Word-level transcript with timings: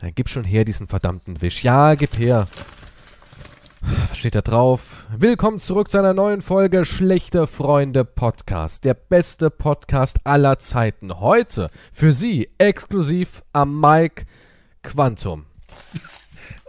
Dann 0.00 0.14
gib 0.14 0.28
schon 0.28 0.44
her 0.44 0.64
diesen 0.64 0.88
verdammten 0.88 1.40
Wisch. 1.42 1.62
Ja, 1.62 1.94
gib 1.94 2.16
her. 2.18 2.48
Was 4.08 4.18
steht 4.18 4.34
da 4.34 4.40
drauf? 4.40 5.06
Willkommen 5.16 5.58
zurück 5.58 5.88
zu 5.90 5.98
einer 5.98 6.14
neuen 6.14 6.42
Folge 6.42 6.84
Schlechte 6.84 7.46
Freunde 7.46 8.04
Podcast. 8.04 8.84
Der 8.84 8.94
beste 8.94 9.50
Podcast 9.50 10.18
aller 10.24 10.58
Zeiten. 10.58 11.20
Heute 11.20 11.70
für 11.92 12.12
Sie 12.12 12.50
exklusiv 12.58 13.42
am 13.52 13.80
Mike 13.80 14.24
Quantum. 14.82 15.46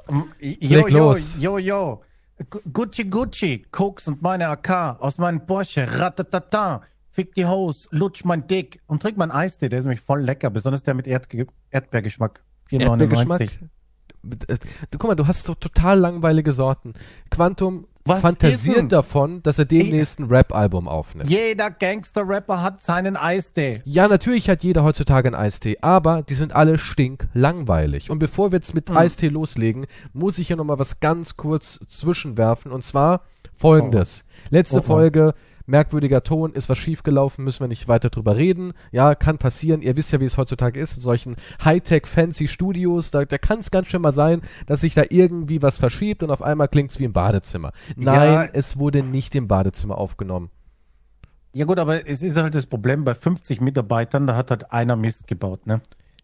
Jo, 0.10 0.26
Leg 0.40 0.90
jo, 0.90 0.98
los. 0.98 1.38
jo, 1.40 1.58
jo. 1.58 2.02
Gu- 2.50 2.60
Gucci, 2.74 3.06
Gucci, 3.06 3.66
Koks 3.72 4.10
und 4.10 4.22
meine 4.22 4.50
AK 4.50 5.00
aus 5.00 5.18
meinem 5.20 5.46
Porsche, 5.46 5.88
ratatata. 6.00 6.82
Fick 7.12 7.34
die 7.36 7.46
Hose, 7.46 7.88
lutsch 7.92 8.26
mein 8.26 8.46
Dick 8.46 8.82
und 8.88 9.02
trink 9.02 9.16
mein 9.18 9.32
Eistee, 9.32 9.70
der 9.70 9.80
ist 9.80 9.86
nämlich 9.86 10.02
voll 10.02 10.22
lecker, 10.22 10.50
besonders 10.50 10.84
der 10.84 10.96
mit 10.96 11.08
Erdbeergeschmack. 11.08 12.42
4,99. 12.72 12.82
Erdbeergeschmack. 12.82 13.42
Äh, 13.42 13.48
Du, 14.92 15.00
guck 15.00 15.10
mal, 15.10 15.16
du 15.16 15.26
hast 15.26 15.46
so 15.46 15.56
total 15.56 15.98
langweilige 15.98 16.54
Sorten. 16.54 16.94
Quantum 17.32 17.88
Was 18.06 18.22
fantasiert 18.22 18.92
davon, 18.92 19.42
dass 19.42 19.58
er 19.58 19.66
demnächst 19.66 20.20
ein 20.20 20.26
Rap-Album 20.28 20.88
aufnimmt. 20.88 21.28
Jeder 21.28 21.72
Gangster-Rapper 21.72 22.62
hat 22.62 22.84
seinen 22.84 23.18
Eistee. 23.18 23.82
Ja, 23.84 24.08
natürlich 24.08 24.48
hat 24.48 24.64
jeder 24.64 24.84
heutzutage 24.84 25.28
einen 25.28 25.36
Eistee, 25.36 25.78
aber 25.82 26.22
die 26.22 26.36
sind 26.36 26.54
alle 26.54 26.78
stinklangweilig. 26.78 28.12
Und 28.12 28.20
bevor 28.20 28.52
wir 28.52 28.58
jetzt 28.58 28.76
mit 28.76 28.90
Hm. 28.90 28.98
Eistee 28.98 29.30
loslegen, 29.30 29.88
muss 30.14 30.38
ich 30.38 30.50
ja 30.50 30.56
noch 30.56 30.66
mal 30.66 30.78
was 30.80 31.00
ganz 31.00 31.36
kurz 31.36 31.80
zwischenwerfen 31.88 32.72
und 32.72 32.84
zwar 32.84 33.22
folgendes. 33.56 34.26
Letzte 34.52 34.78
Oh, 34.78 34.80
oh. 34.80 34.84
Folge, 34.84 35.34
merkwürdiger 35.72 36.24
Ton, 36.24 36.54
ist 36.54 36.70
was 36.70 36.78
schiefgelaufen, 36.78 37.44
müssen 37.44 37.62
wir 37.62 37.68
nicht 37.68 37.88
weiter 37.88 38.10
drüber 38.10 38.36
reden. 38.38 38.74
Ja, 38.92 39.16
kann 39.16 39.40
passieren. 39.40 39.82
Ihr 39.82 39.98
wisst 39.98 40.14
ja, 40.14 40.20
wie 40.20 40.26
es 40.26 40.38
heutzutage 40.38 40.80
ist 40.80 40.98
in 40.98 41.02
solchen 41.02 41.36
Hightech-Fancy-Studios. 41.66 43.12
Da, 43.12 43.26
da 43.26 43.38
kann 43.38 43.60
es 43.60 43.72
ganz 43.72 43.88
schön 43.88 44.02
mal 44.02 44.12
sein, 44.12 44.42
dass 44.68 44.82
sich 44.82 44.94
da 44.94 45.04
irgendwie 45.10 45.62
was 45.62 45.78
verschiebt 45.80 46.22
und 46.24 46.30
auf 46.32 46.42
einmal 46.42 46.68
klingt's 46.68 47.00
wie 47.00 47.06
im 47.06 47.14
Badezimmer. 47.14 47.72
Nein, 47.96 48.34
Ja. 48.34 48.44
es 48.54 48.78
wurde 48.78 49.02
nicht 49.04 49.34
im 49.36 49.48
Badezimmer 49.48 49.98
aufgenommen. 49.98 50.50
Ja 51.54 51.66
gut, 51.66 51.80
aber 51.80 52.08
es 52.08 52.22
ist 52.22 52.38
halt 52.38 52.56
das 52.56 52.66
Problem, 52.66 53.04
bei 53.04 53.14
50 53.16 53.60
Mitarbeitern, 53.60 54.26
da 54.28 54.36
hat 54.38 54.52
halt 54.52 54.72
einer 54.72 54.96
Mist 54.96 55.28
gebaut, 55.28 55.68
ne? 55.68 55.82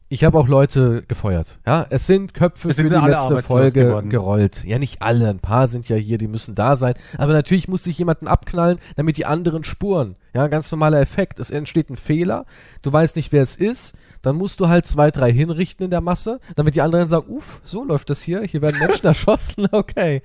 Ich 0.10 0.24
habe 0.24 0.38
auch 0.40 0.48
Leute 0.48 1.04
gefeuert. 1.08 1.60
Ja, 1.66 1.86
es 1.90 2.08
sind 2.08 2.34
Köpfe 2.34 2.70
Es 2.70 2.78
für 2.78 2.84
sind 2.84 2.92
die 2.92 2.96
alle 2.98 3.12
letzte 3.14 3.42
Folge 3.42 3.88
geworden. 3.88 4.10
gerollt. 4.10 4.64
Ja, 4.64 4.80
nicht 4.80 5.02
alle. 5.02 5.28
Ein 5.30 5.40
paar 5.40 5.68
sind 5.68 5.90
ja 5.90 5.98
hier, 5.98 6.18
die 6.18 6.30
müssen 6.30 6.56
da 6.56 6.78
sein. 6.78 6.94
Aber 7.18 7.34
natürlich 7.34 7.68
muss 7.68 7.84
sich 7.84 7.98
jemanden 7.98 8.28
abknallen, 8.28 8.80
damit 8.96 9.18
die 9.18 9.26
anderen 9.26 9.66
spuren. 9.66 10.16
Ja, 10.34 10.48
ganz 10.48 10.72
normaler 10.72 11.02
Effekt. 11.02 11.40
Es 11.40 11.52
entsteht 11.52 11.90
ein 11.90 11.98
Fehler. 11.98 12.46
Du 12.84 12.94
weißt 12.94 13.18
nicht, 13.18 13.34
wer 13.34 13.44
es 13.44 13.58
ist. 13.58 13.96
Dann 14.22 14.38
musst 14.38 14.62
du 14.62 14.70
halt 14.70 14.86
zwei, 14.86 15.12
drei 15.12 15.32
hinrichten 15.32 15.84
in 15.84 15.92
der 15.92 16.02
Masse, 16.02 16.40
damit 16.56 16.76
die 16.76 16.82
anderen 16.82 17.08
sagen, 17.08 17.28
uff, 17.30 17.60
so 17.64 17.84
läuft 17.84 18.10
das 18.10 18.22
hier. 18.22 18.44
Hier 18.44 18.62
werden 18.62 18.80
Menschen 18.80 19.06
erschossen. 19.06 19.68
Okay. 19.72 20.22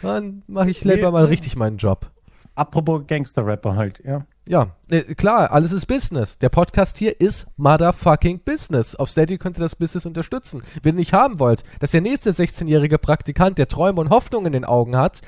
Dann 0.00 0.44
mache 0.46 0.70
ich 0.70 0.82
Nee, 0.82 1.02
mal 1.02 1.24
richtig 1.26 1.56
meinen 1.56 1.76
Job. 1.76 2.10
Apropos 2.54 3.02
Gangster-Rapper 3.06 3.76
halt, 3.76 4.00
ja. 4.02 4.24
Ja, 4.48 4.76
äh, 4.88 5.02
klar, 5.14 5.50
alles 5.50 5.72
ist 5.72 5.86
Business. 5.86 6.38
Der 6.38 6.48
Podcast 6.50 6.98
hier 6.98 7.20
ist 7.20 7.48
motherfucking 7.56 8.40
Business. 8.44 8.94
Auf 8.94 9.10
Steady 9.10 9.38
könnt 9.38 9.58
ihr 9.58 9.62
das 9.62 9.74
Business 9.74 10.06
unterstützen. 10.06 10.62
Wenn 10.82 10.94
ihr 10.94 11.00
nicht 11.00 11.12
haben 11.12 11.40
wollt, 11.40 11.64
dass 11.80 11.90
der 11.90 12.00
nächste 12.00 12.30
16-jährige 12.30 12.98
Praktikant, 12.98 13.58
der 13.58 13.66
Träume 13.68 14.00
und 14.00 14.10
Hoffnungen 14.10 14.46
in 14.46 14.52
den 14.52 14.64
Augen 14.64 14.96
hat, 14.96 15.20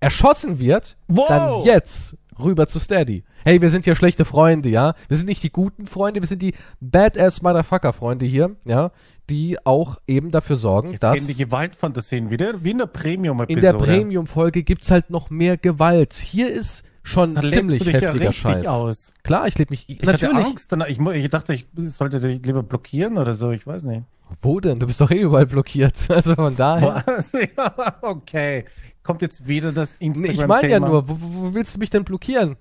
erschossen 0.00 0.58
wird, 0.58 0.96
Wow! 1.08 1.28
dann 1.28 1.62
jetzt 1.64 2.18
rüber 2.38 2.66
zu 2.66 2.78
Steady. 2.78 3.24
Hey, 3.44 3.60
wir 3.60 3.70
sind 3.70 3.86
ja 3.86 3.94
schlechte 3.94 4.24
Freunde, 4.24 4.68
ja? 4.68 4.94
Wir 5.08 5.16
sind 5.16 5.26
nicht 5.26 5.42
die 5.42 5.50
guten 5.50 5.86
Freunde, 5.86 6.20
wir 6.20 6.28
sind 6.28 6.42
die 6.42 6.54
Badass 6.80 7.42
Motherfucker 7.42 7.92
Freunde 7.92 8.26
hier, 8.26 8.56
ja? 8.64 8.90
Die 9.30 9.64
auch 9.64 9.98
eben 10.06 10.30
dafür 10.30 10.56
sorgen, 10.56 10.90
Jetzt 10.90 11.02
dass 11.02 11.14
gehen 11.18 11.26
die 11.26 11.36
Gewaltfantasien 11.36 12.30
wieder, 12.30 12.62
wie 12.64 12.72
in 12.72 12.78
der 12.78 12.86
Premium-Episode. 12.86 13.54
in 13.54 13.60
der 13.60 13.72
Premium-Folge 13.84 14.62
gibt's 14.62 14.90
halt 14.90 15.10
noch 15.10 15.30
mehr 15.30 15.56
Gewalt. 15.56 16.14
Hier 16.14 16.50
ist 16.52 16.84
schon 17.02 17.34
Da 17.34 17.40
lebst 17.40 17.56
ziemlich 17.56 17.84
ja 17.84 17.92
heftiger 17.92 18.12
richtig 18.28 18.36
Scheiß. 18.36 18.66
aus. 18.66 19.12
Klar, 19.22 19.46
ich 19.48 19.58
lebe 19.58 19.72
mich. 19.72 19.88
Ich 19.88 20.02
natürlich. 20.02 20.34
hatte 20.34 20.46
Angst. 20.46 20.72
danach- 20.72 20.88
Ich, 20.88 20.98
ich 21.00 21.30
dachte, 21.30 21.54
ich 21.54 21.66
sollte 21.76 22.20
dich 22.20 22.44
lieber 22.44 22.62
blockieren 22.62 23.18
oder 23.18 23.34
so. 23.34 23.50
Ich 23.50 23.66
weiß 23.66 23.84
nicht. 23.84 24.02
Wo 24.40 24.60
denn? 24.60 24.78
Du 24.78 24.86
bist 24.86 25.00
doch 25.00 25.10
eh 25.10 25.20
überall 25.20 25.46
blockiert. 25.46 25.94
Also 26.08 26.34
von 26.34 26.54
daher. 26.56 27.02
Was? 27.06 27.32
Ja, 27.56 27.96
okay. 28.02 28.64
Kommt 29.02 29.20
jetzt 29.22 29.46
wieder 29.48 29.72
das 29.72 29.96
Nee, 30.00 30.06
Instagram. 30.06 30.34
ich 30.40 30.46
meine 30.46 30.68
ja 30.70 30.80
nur, 30.80 31.08
wo, 31.08 31.16
wo 31.20 31.48
wo 31.50 31.54
willst 31.54 31.74
du 31.74 31.78
mich 31.80 31.90
denn 31.90 32.04
blockieren? 32.04 32.56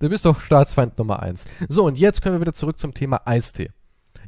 Du 0.00 0.08
bist 0.08 0.24
doch 0.24 0.40
Staatsfeind 0.40 0.98
Nummer 0.98 1.20
eins. 1.22 1.44
So, 1.68 1.84
und 1.84 1.96
jetzt 1.98 2.22
können 2.22 2.34
wir 2.36 2.40
wieder 2.40 2.52
zurück 2.52 2.78
zum 2.78 2.92
Thema 2.94 3.20
Eistee. 3.26 3.70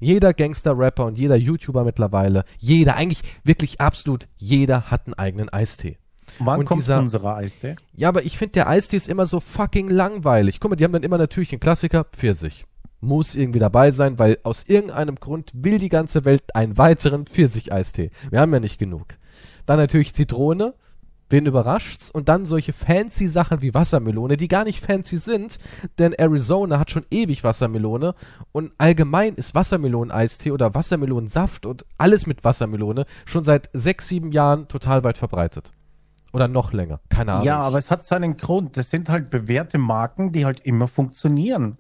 Jeder 0.01 0.35
Gangster-Rapper 0.35 1.05
und 1.07 1.19
jeder 1.19 1.37
YouTuber 1.37 1.85
mittlerweile, 1.85 2.45
jeder, 2.59 2.97
eigentlich 2.97 3.23
wirklich 3.45 3.81
absolut 3.81 4.29
jeder 4.37 4.91
hat 4.91 5.07
einen 5.07 5.15
eigenen 5.15 5.49
Eistee. 5.49 5.97
Wann 6.39 6.61
und 6.61 6.67
kommt 6.67 6.81
dieser- 6.81 6.99
unserer 6.99 7.37
Eistee? 7.37 7.77
Ja, 7.95 8.09
aber 8.09 8.25
ich 8.25 8.37
finde, 8.39 8.53
der 8.53 8.69
Eistee 8.69 8.97
ist 8.97 9.09
immer 9.09 9.27
so 9.27 9.41
fucking 9.41 9.89
langweilig. 9.89 10.61
Guck 10.61 10.71
mal, 10.71 10.77
die 10.77 10.85
haben 10.85 10.93
dann 10.93 11.03
immer 11.03 11.19
natürlich 11.19 11.51
den 11.51 11.61
Klassiker 11.61 12.05
Pfirsich. 12.05 12.65
Muss 13.01 13.35
irgendwie 13.35 13.59
dabei 13.59 13.91
sein, 13.91 14.19
weil 14.19 14.39
aus 14.45 14.65
irgendeinem 14.69 15.17
Grund 15.17 15.51
will 15.55 15.79
die 15.79 15.89
ganze 15.89 16.25
Welt 16.25 16.43
einen 16.55 16.79
weiteren 16.79 17.27
Pfirsich-Eistee. 17.27 18.11
Wir 18.31 18.41
haben 18.41 18.53
ja 18.53 18.61
nicht 18.61 18.79
genug. 18.79 19.07
Dann 19.67 19.79
natürlich 19.79 20.15
Zitrone. 20.15 20.75
Wen 21.29 21.47
überrascht's? 21.47 22.11
Und 22.11 22.29
dann 22.29 22.45
solche 22.45 22.75
fancy 22.75 23.27
Sachen 23.27 23.63
wie 23.63 23.73
Wassermelone, 23.73 24.37
die 24.37 24.49
gar 24.49 24.65
nicht 24.65 24.85
fancy 24.85 25.17
sind, 25.17 25.59
denn 25.99 26.13
Arizona 26.13 26.79
hat 26.79 26.91
schon 26.91 27.07
ewig 27.11 27.43
Wassermelone 27.43 28.15
und 28.53 28.73
allgemein 28.77 29.35
ist 29.37 29.55
Wassermelonen-Eistee 29.55 30.51
oder 30.51 30.75
Wassermelonensaft 30.75 31.65
und 31.65 31.87
alles 31.97 32.27
mit 32.27 32.45
Wassermelone 32.45 33.07
schon 33.25 33.45
seit 33.45 33.71
sechs, 33.73 34.09
sieben 34.09 34.31
Jahren 34.31 34.69
total 34.69 35.05
weit 35.05 35.17
verbreitet. 35.17 35.73
Oder 36.33 36.49
noch 36.49 36.73
länger. 36.73 37.01
Keine 37.09 37.33
Ahnung. 37.33 37.47
Ja, 37.47 37.61
aber 37.61 37.79
es 37.79 37.91
hat 37.91 38.05
seinen 38.05 38.37
Grund. 38.37 38.77
Das 38.77 38.91
sind 38.91 39.09
halt 39.09 39.31
bewährte 39.31 39.79
Marken, 39.79 40.33
die 40.33 40.45
halt 40.45 40.61
immer 40.61 40.89
funktionieren. 40.89 41.77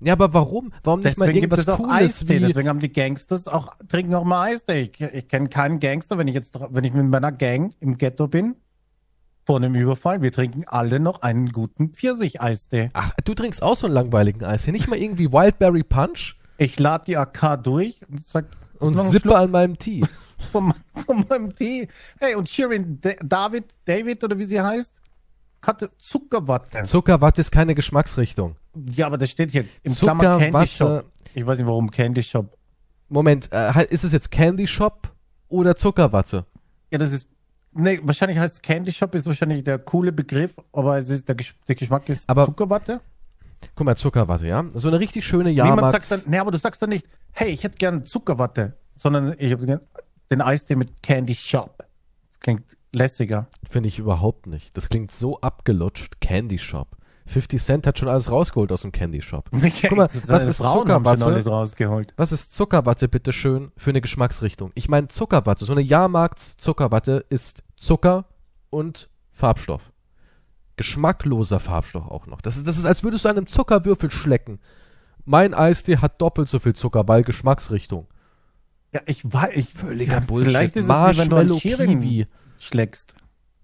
Ja, 0.00 0.12
aber 0.12 0.34
warum? 0.34 0.72
Warum 0.84 1.00
nicht 1.00 1.18
mal 1.18 1.26
Deswegen 1.26 1.40
gibt 1.40 1.52
irgendwas 1.52 1.60
es 1.60 1.68
auch 1.68 1.78
Cooles 1.78 1.92
Eistee. 1.92 2.38
Deswegen 2.38 2.68
haben 2.68 2.80
die 2.80 2.92
Gangsters 2.92 3.48
auch, 3.48 3.74
trinken 3.88 4.14
auch 4.14 4.24
mal 4.24 4.42
Eistee. 4.42 4.82
Ich, 4.82 5.00
ich 5.00 5.28
kenne 5.28 5.48
keinen 5.48 5.80
Gangster, 5.80 6.18
wenn 6.18 6.28
ich 6.28 6.34
jetzt, 6.34 6.54
wenn 6.70 6.84
ich 6.84 6.92
mit 6.92 7.06
meiner 7.06 7.32
Gang 7.32 7.74
im 7.80 7.96
Ghetto 7.96 8.28
bin, 8.28 8.56
vor 9.46 9.56
einem 9.56 9.74
Überfall, 9.74 10.22
wir 10.22 10.32
trinken 10.32 10.64
alle 10.66 11.00
noch 11.00 11.22
einen 11.22 11.50
guten 11.50 11.90
Pfirsich-Eistee. 11.90 12.90
Ach, 12.92 13.12
du 13.24 13.34
trinkst 13.34 13.62
auch 13.62 13.76
so 13.76 13.86
einen 13.86 13.94
langweiligen 13.94 14.44
Eis. 14.44 14.66
Nicht 14.66 14.88
mal 14.88 14.98
irgendwie 14.98 15.32
Wildberry 15.32 15.84
Punch 15.84 16.36
Ich 16.58 16.78
lade 16.78 17.04
die 17.06 17.16
AK 17.16 17.62
durch 17.62 18.00
und 18.08 18.26
sag, 18.26 18.46
und 18.80 18.94
sippe 18.94 19.36
an 19.36 19.52
meinem 19.52 19.78
Tee. 19.78 20.02
Von, 20.52 20.74
von 21.06 21.24
meinem 21.28 21.54
Tee. 21.54 21.88
Hey, 22.18 22.34
und 22.34 22.48
Shirin 22.48 22.98
Da- 23.00 23.14
David, 23.22 23.64
David 23.84 24.22
oder 24.22 24.38
wie 24.38 24.44
sie 24.44 24.60
heißt, 24.60 25.00
hatte 25.62 25.90
Zuckerwatte. 25.98 26.82
Zuckerwatte 26.84 27.40
ist 27.40 27.50
keine 27.50 27.74
Geschmacksrichtung. 27.74 28.56
Ja, 28.90 29.06
aber 29.06 29.18
das 29.18 29.30
steht 29.30 29.50
hier 29.52 29.64
im 29.82 29.94
Klammer 29.94 30.38
Candy 30.38 30.66
Shop. 30.68 30.88
Zuckerwatte... 30.88 31.04
Ich 31.34 31.46
weiß 31.46 31.58
nicht, 31.58 31.66
warum 31.66 31.90
Candy 31.90 32.22
Shop. 32.22 32.56
Moment, 33.08 33.48
äh, 33.52 33.86
ist 33.88 34.04
es 34.04 34.12
jetzt 34.12 34.30
Candy 34.30 34.66
Shop 34.66 35.10
oder 35.48 35.76
Zuckerwatte? 35.76 36.44
Ja, 36.90 36.98
das 36.98 37.12
ist. 37.12 37.26
Nee, 37.72 38.00
wahrscheinlich 38.02 38.38
heißt 38.38 38.62
Candy 38.62 38.90
Shop 38.92 39.14
ist 39.14 39.26
wahrscheinlich 39.26 39.62
der 39.64 39.78
coole 39.78 40.12
Begriff, 40.12 40.52
aber 40.72 40.98
es 40.98 41.10
ist 41.10 41.28
der, 41.28 41.34
Gesch 41.34 41.54
der 41.68 41.74
Geschmack 41.74 42.08
ist 42.08 42.28
Aber- 42.28 42.46
Zuckerwatte. 42.46 43.00
Guck 43.74 43.86
mal, 43.86 43.96
Zuckerwatte, 43.96 44.46
ja? 44.46 44.64
So 44.74 44.88
eine 44.88 45.00
richtig 45.00 45.26
schöne 45.26 45.50
Niemand 45.50 45.68
Jahrmarkts... 45.80 46.08
sagt 46.10 46.24
dann, 46.26 46.30
nee, 46.30 46.38
aber 46.38 46.50
du 46.50 46.58
sagst 46.58 46.80
dann 46.82 46.90
nicht, 46.90 47.06
hey, 47.32 47.50
ich 47.50 47.64
hätte 47.64 47.76
gern 47.78 48.04
Zuckerwatte, 48.04 48.76
sondern 48.96 49.34
ich 49.38 49.50
habe 49.52 49.64
gern 49.66 49.80
den 50.30 50.40
Eistee 50.40 50.76
mit 50.76 51.02
Candy 51.02 51.34
Shop. 51.34 51.78
Das 52.30 52.40
klingt 52.40 52.76
lässiger. 52.92 53.48
Finde 53.68 53.88
ich 53.88 53.98
überhaupt 53.98 54.46
nicht. 54.46 54.76
Das 54.76 54.88
klingt 54.88 55.12
so 55.12 55.40
abgelutscht. 55.40 56.20
Candy 56.20 56.58
Shop. 56.58 56.96
50 57.26 57.62
Cent 57.62 57.86
hat 57.86 57.98
schon 57.98 58.08
alles 58.08 58.30
rausgeholt 58.30 58.70
aus 58.70 58.82
dem 58.82 58.92
Candy 58.92 59.20
Shop. 59.20 59.50
Guck 59.52 59.96
mal, 59.96 60.08
was 60.08 60.46
ist 60.46 60.58
Frauen 60.58 60.86
Zuckerwatte? 60.86 62.10
Was 62.16 62.32
ist 62.32 62.54
Zuckerwatte 62.54 63.08
bitte 63.08 63.32
schön 63.32 63.72
für 63.76 63.90
eine 63.90 64.00
Geschmacksrichtung? 64.00 64.70
Ich 64.74 64.88
meine 64.88 65.08
Zuckerwatte, 65.08 65.64
so 65.64 65.72
eine 65.72 65.80
Jahrmarkts-Zuckerwatte 65.80 67.24
ist 67.28 67.64
Zucker 67.76 68.26
und 68.70 69.08
Farbstoff. 69.32 69.92
Geschmackloser 70.76 71.58
Farbstoff 71.58 72.06
auch 72.06 72.26
noch. 72.26 72.40
Das 72.40 72.56
ist, 72.56 72.66
das 72.66 72.78
ist, 72.78 72.84
als 72.84 73.02
würdest 73.02 73.24
du 73.24 73.28
einem 73.28 73.46
Zuckerwürfel 73.46 74.10
schlecken. 74.10 74.60
Mein 75.24 75.52
Eistee 75.52 75.98
hat 75.98 76.20
doppelt 76.20 76.48
so 76.48 76.60
viel 76.60 76.74
Zucker, 76.74 77.08
weil 77.08 77.24
Geschmacksrichtung. 77.24 78.06
Ja, 78.92 79.00
ich 79.06 79.22
weiß, 79.24 79.50
ich 79.54 79.68
Völliger 79.72 80.14
ja, 80.14 80.20
Bullshit. 80.20 80.48
Vielleicht 80.50 80.76
ist 80.76 80.88
es 80.88 80.90
wie 80.90 81.30
wenn 81.30 81.48
du 81.48 81.58
Kiwi. 81.58 82.26
schlägst. 82.58 83.14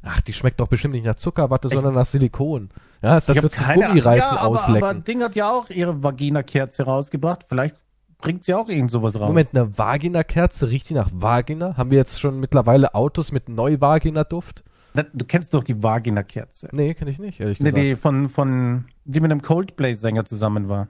Ach, 0.02 0.20
die 0.20 0.32
schmeckt 0.32 0.58
doch 0.58 0.66
bestimmt 0.66 0.94
nicht 0.94 1.06
nach 1.06 1.14
Zuckerwatte, 1.14 1.68
sondern 1.68 1.94
nach 1.94 2.06
Silikon. 2.06 2.70
Ja, 3.02 3.16
ist 3.16 3.28
das 3.28 3.36
Ich 3.36 3.42
wird 3.42 3.56
Gummireifen 3.56 4.18
ja, 4.18 4.30
aber, 4.40 4.48
auslecken. 4.48 4.82
aber 4.88 4.94
Ding 5.00 5.22
hat 5.22 5.36
ja 5.36 5.50
auch 5.50 5.70
ihre 5.70 6.02
Vagina-Kerze 6.02 6.82
rausgebracht. 6.84 7.44
Vielleicht 7.48 7.76
bringt 8.18 8.42
sie 8.42 8.52
auch 8.54 8.68
irgend 8.68 8.90
sowas 8.90 9.14
raus. 9.18 9.28
Moment, 9.28 9.50
eine 9.54 9.78
Vagina-Kerze 9.78 10.68
riecht 10.68 10.90
die 10.90 10.94
nach 10.94 11.08
Vagina? 11.12 11.76
Haben 11.76 11.90
wir 11.90 11.98
jetzt 11.98 12.20
schon 12.20 12.40
mittlerweile 12.40 12.94
Autos 12.96 13.30
mit 13.30 13.48
Neu-Vagina-Duft? 13.48 14.64
Na, 14.94 15.04
Du 15.12 15.24
kennst 15.24 15.54
doch 15.54 15.62
die 15.64 15.80
Vagina-Kerze. 15.82 16.68
Nee, 16.72 16.94
kenne 16.94 17.10
ich 17.12 17.18
nicht, 17.20 17.38
ehrlich 17.40 17.60
Nee, 17.60 17.70
gesagt. 17.70 17.82
die 17.84 17.94
von, 17.96 18.28
von, 18.28 18.84
die 19.04 19.20
mit 19.20 19.30
einem 19.30 19.40
Coldplay-Sänger 19.42 20.24
zusammen 20.24 20.68
war. 20.68 20.88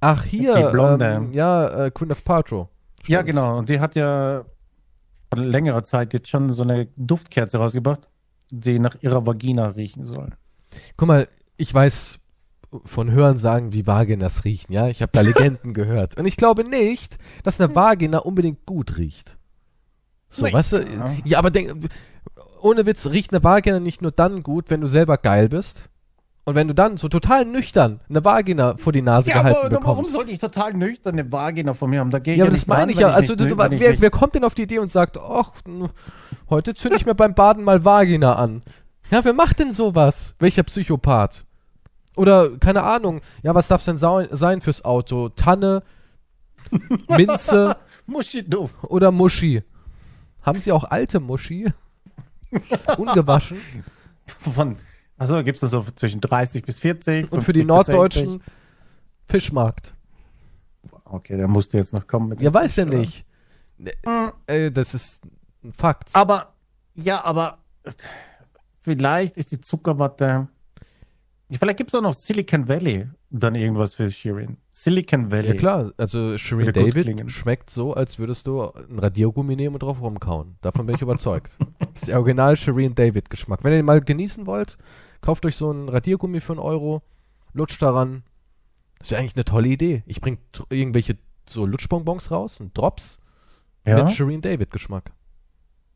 Ach, 0.00 0.24
hier, 0.24 0.54
Die 0.56 0.72
Blonde. 0.72 1.04
ähm, 1.06 1.32
ja, 1.32 1.86
äh, 1.86 1.90
Queen 1.92 2.10
of 2.12 2.24
Paltrow. 2.24 2.68
Ja, 3.06 3.18
Stimmt. 3.18 3.26
genau. 3.26 3.58
Und 3.58 3.68
die 3.68 3.80
hat 3.80 3.94
ja 3.94 4.44
vor 5.32 5.42
längerer 5.42 5.82
Zeit 5.84 6.12
jetzt 6.12 6.28
schon 6.28 6.50
so 6.50 6.62
eine 6.62 6.86
Duftkerze 6.96 7.58
rausgebracht, 7.58 8.08
die 8.50 8.78
nach 8.78 8.96
ihrer 9.00 9.26
Vagina 9.26 9.66
riechen 9.68 10.04
soll. 10.04 10.30
Guck 10.96 11.08
mal, 11.08 11.28
ich 11.56 11.72
weiß 11.72 12.18
von 12.84 13.10
Hörensagen, 13.10 13.72
wie 13.72 13.86
Vaginas 13.86 14.44
riechen, 14.44 14.72
ja? 14.72 14.88
Ich 14.88 15.02
habe 15.02 15.12
da 15.12 15.20
Legenden 15.22 15.74
gehört. 15.74 16.16
Und 16.18 16.26
ich 16.26 16.36
glaube 16.36 16.64
nicht, 16.64 17.18
dass 17.42 17.60
eine 17.60 17.74
Vagina 17.74 18.18
unbedingt 18.18 18.64
gut 18.66 18.96
riecht. 18.96 19.36
So, 20.28 20.46
Nee. 20.46 20.52
weißt 20.52 20.72
du? 20.72 20.76
Ja. 20.78 21.14
Ja, 21.24 21.38
aber 21.38 21.50
denk, 21.50 21.90
ohne 22.62 22.86
Witz, 22.86 23.06
riecht 23.06 23.32
eine 23.32 23.44
Vagina 23.44 23.80
nicht 23.80 24.00
nur 24.00 24.12
dann 24.12 24.42
gut, 24.42 24.70
wenn 24.70 24.80
du 24.80 24.86
selber 24.86 25.18
geil 25.18 25.48
bist. 25.50 25.90
Und 26.44 26.56
wenn 26.56 26.66
du 26.66 26.74
dann 26.74 26.96
so 26.96 27.08
total 27.08 27.44
nüchtern 27.44 28.00
eine 28.08 28.24
Vagina 28.24 28.76
vor 28.76 28.92
die 28.92 29.00
Nase 29.02 29.30
Ja, 29.30 29.38
gehalten 29.42 29.58
aber 29.58 29.70
warum 29.70 29.80
bekommst. 29.98 30.12
sollte 30.12 30.30
ich 30.32 30.38
total 30.40 30.74
nüchtern 30.74 31.12
eine 31.12 31.30
Vagina 31.30 31.72
von 31.72 31.88
mir 31.90 32.00
haben? 32.00 32.10
Da 32.10 32.18
gehe 32.18 32.34
ich 32.34 32.38
Ja, 32.38 32.44
aber 32.46 32.52
das 32.52 32.66
meine 32.66 32.90
ich 32.90 32.98
ja. 32.98 33.08
Also, 33.10 33.34
nicht 33.34 33.48
du, 33.50 33.54
du, 33.56 33.74
ich 33.74 33.80
wer, 33.80 34.00
wer 34.00 34.10
kommt 34.10 34.34
denn 34.34 34.42
auf 34.42 34.54
die 34.54 34.62
Idee 34.62 34.80
und 34.80 34.90
sagt, 34.90 35.18
ach, 35.18 35.52
heute 36.50 36.74
zünde 36.74 36.96
ich 36.96 37.06
mir 37.06 37.14
beim 37.14 37.34
Baden 37.34 37.62
mal 37.62 37.84
Vagina 37.84 38.34
an? 38.34 38.62
Ja, 39.10 39.24
wer 39.24 39.34
macht 39.34 39.60
denn 39.60 39.70
sowas? 39.70 40.34
Welcher 40.40 40.64
Psychopath? 40.64 41.44
Oder, 42.16 42.58
keine 42.58 42.82
Ahnung, 42.82 43.20
ja, 43.42 43.54
was 43.54 43.68
darf's 43.68 43.84
denn 43.84 43.96
sau- 43.96 44.24
sein 44.32 44.60
fürs 44.60 44.84
Auto? 44.84 45.28
Tanne, 45.28 45.82
Minze 47.08 47.76
Muschi 48.06 48.42
doof. 48.48 48.70
oder 48.84 49.10
Muschi? 49.12 49.62
Haben 50.42 50.58
sie 50.60 50.72
auch 50.72 50.84
alte 50.84 51.20
Muschi? 51.20 51.72
Ungewaschen? 52.98 53.58
Von, 54.26 54.76
also 55.22 55.44
gibt 55.44 55.62
es 55.62 55.70
so 55.70 55.84
zwischen 55.94 56.20
30 56.20 56.64
bis 56.64 56.78
40. 56.78 57.30
Und 57.30 57.42
für 57.42 57.52
die 57.52 57.60
50 57.60 57.66
bis 57.66 57.66
Norddeutschen 57.66 58.42
Fischmarkt. 59.26 59.94
60. 60.82 61.00
Okay, 61.04 61.36
der 61.36 61.48
musste 61.48 61.76
jetzt 61.76 61.92
noch 61.92 62.06
kommen. 62.06 62.30
Mit 62.30 62.40
Ja, 62.40 62.52
weiß 62.52 62.76
ja 62.76 62.84
nicht. 62.84 63.24
Ne, 63.78 63.92
Äh, 64.46 64.70
das 64.70 64.94
ist 64.94 65.22
ein 65.62 65.72
Fakt. 65.72 66.10
Aber, 66.14 66.54
ja, 66.94 67.24
aber 67.24 67.58
vielleicht 68.80 69.36
ist 69.36 69.52
die 69.52 69.60
Zuckerwatte. 69.60 70.48
Vielleicht 71.50 71.76
gibt 71.76 71.90
es 71.90 71.94
auch 71.94 72.02
noch 72.02 72.14
Silicon 72.14 72.68
Valley 72.68 73.08
dann 73.32 73.54
irgendwas 73.54 73.94
für 73.94 74.10
Shirin. 74.10 74.58
Silicon 74.70 75.30
Valley. 75.30 75.48
Ja 75.48 75.54
klar, 75.54 75.92
also 75.96 76.36
Shirin 76.36 76.72
David 76.72 77.30
schmeckt 77.30 77.70
so, 77.70 77.94
als 77.94 78.18
würdest 78.18 78.46
du 78.46 78.62
ein 78.62 78.98
Radiergummi 78.98 79.56
nehmen 79.56 79.74
und 79.74 79.82
drauf 79.82 80.00
rumkauen. 80.00 80.56
Davon 80.60 80.86
bin 80.86 80.94
ich 80.94 81.02
überzeugt. 81.02 81.56
Das 81.78 82.02
ist 82.02 82.08
der 82.08 82.18
Original 82.18 82.56
Shirin 82.56 82.94
David 82.94 83.28
Geschmack. 83.28 83.62
Wenn 83.62 83.72
ihr 83.72 83.80
den 83.80 83.84
mal 83.84 84.00
genießen 84.00 84.46
wollt, 84.46 84.78
kauft 85.22 85.46
euch 85.46 85.56
so 85.56 85.70
ein 85.72 85.88
Radiergummi 85.88 86.40
für 86.40 86.52
einen 86.52 86.60
Euro, 86.60 87.00
lutscht 87.54 87.80
daran. 87.80 88.22
Das 88.98 89.10
wäre 89.10 89.20
eigentlich 89.20 89.34
eine 89.36 89.44
tolle 89.46 89.68
Idee. 89.68 90.02
Ich 90.06 90.20
bring 90.20 90.38
tr- 90.54 90.66
irgendwelche 90.68 91.16
so 91.48 91.64
Lutschbonbons 91.66 92.30
raus, 92.30 92.60
ein 92.60 92.72
Drops 92.74 93.20
Ja, 93.86 94.04
mit 94.04 94.12
Shirin 94.14 94.42
David 94.42 94.70
Geschmack. 94.70 95.10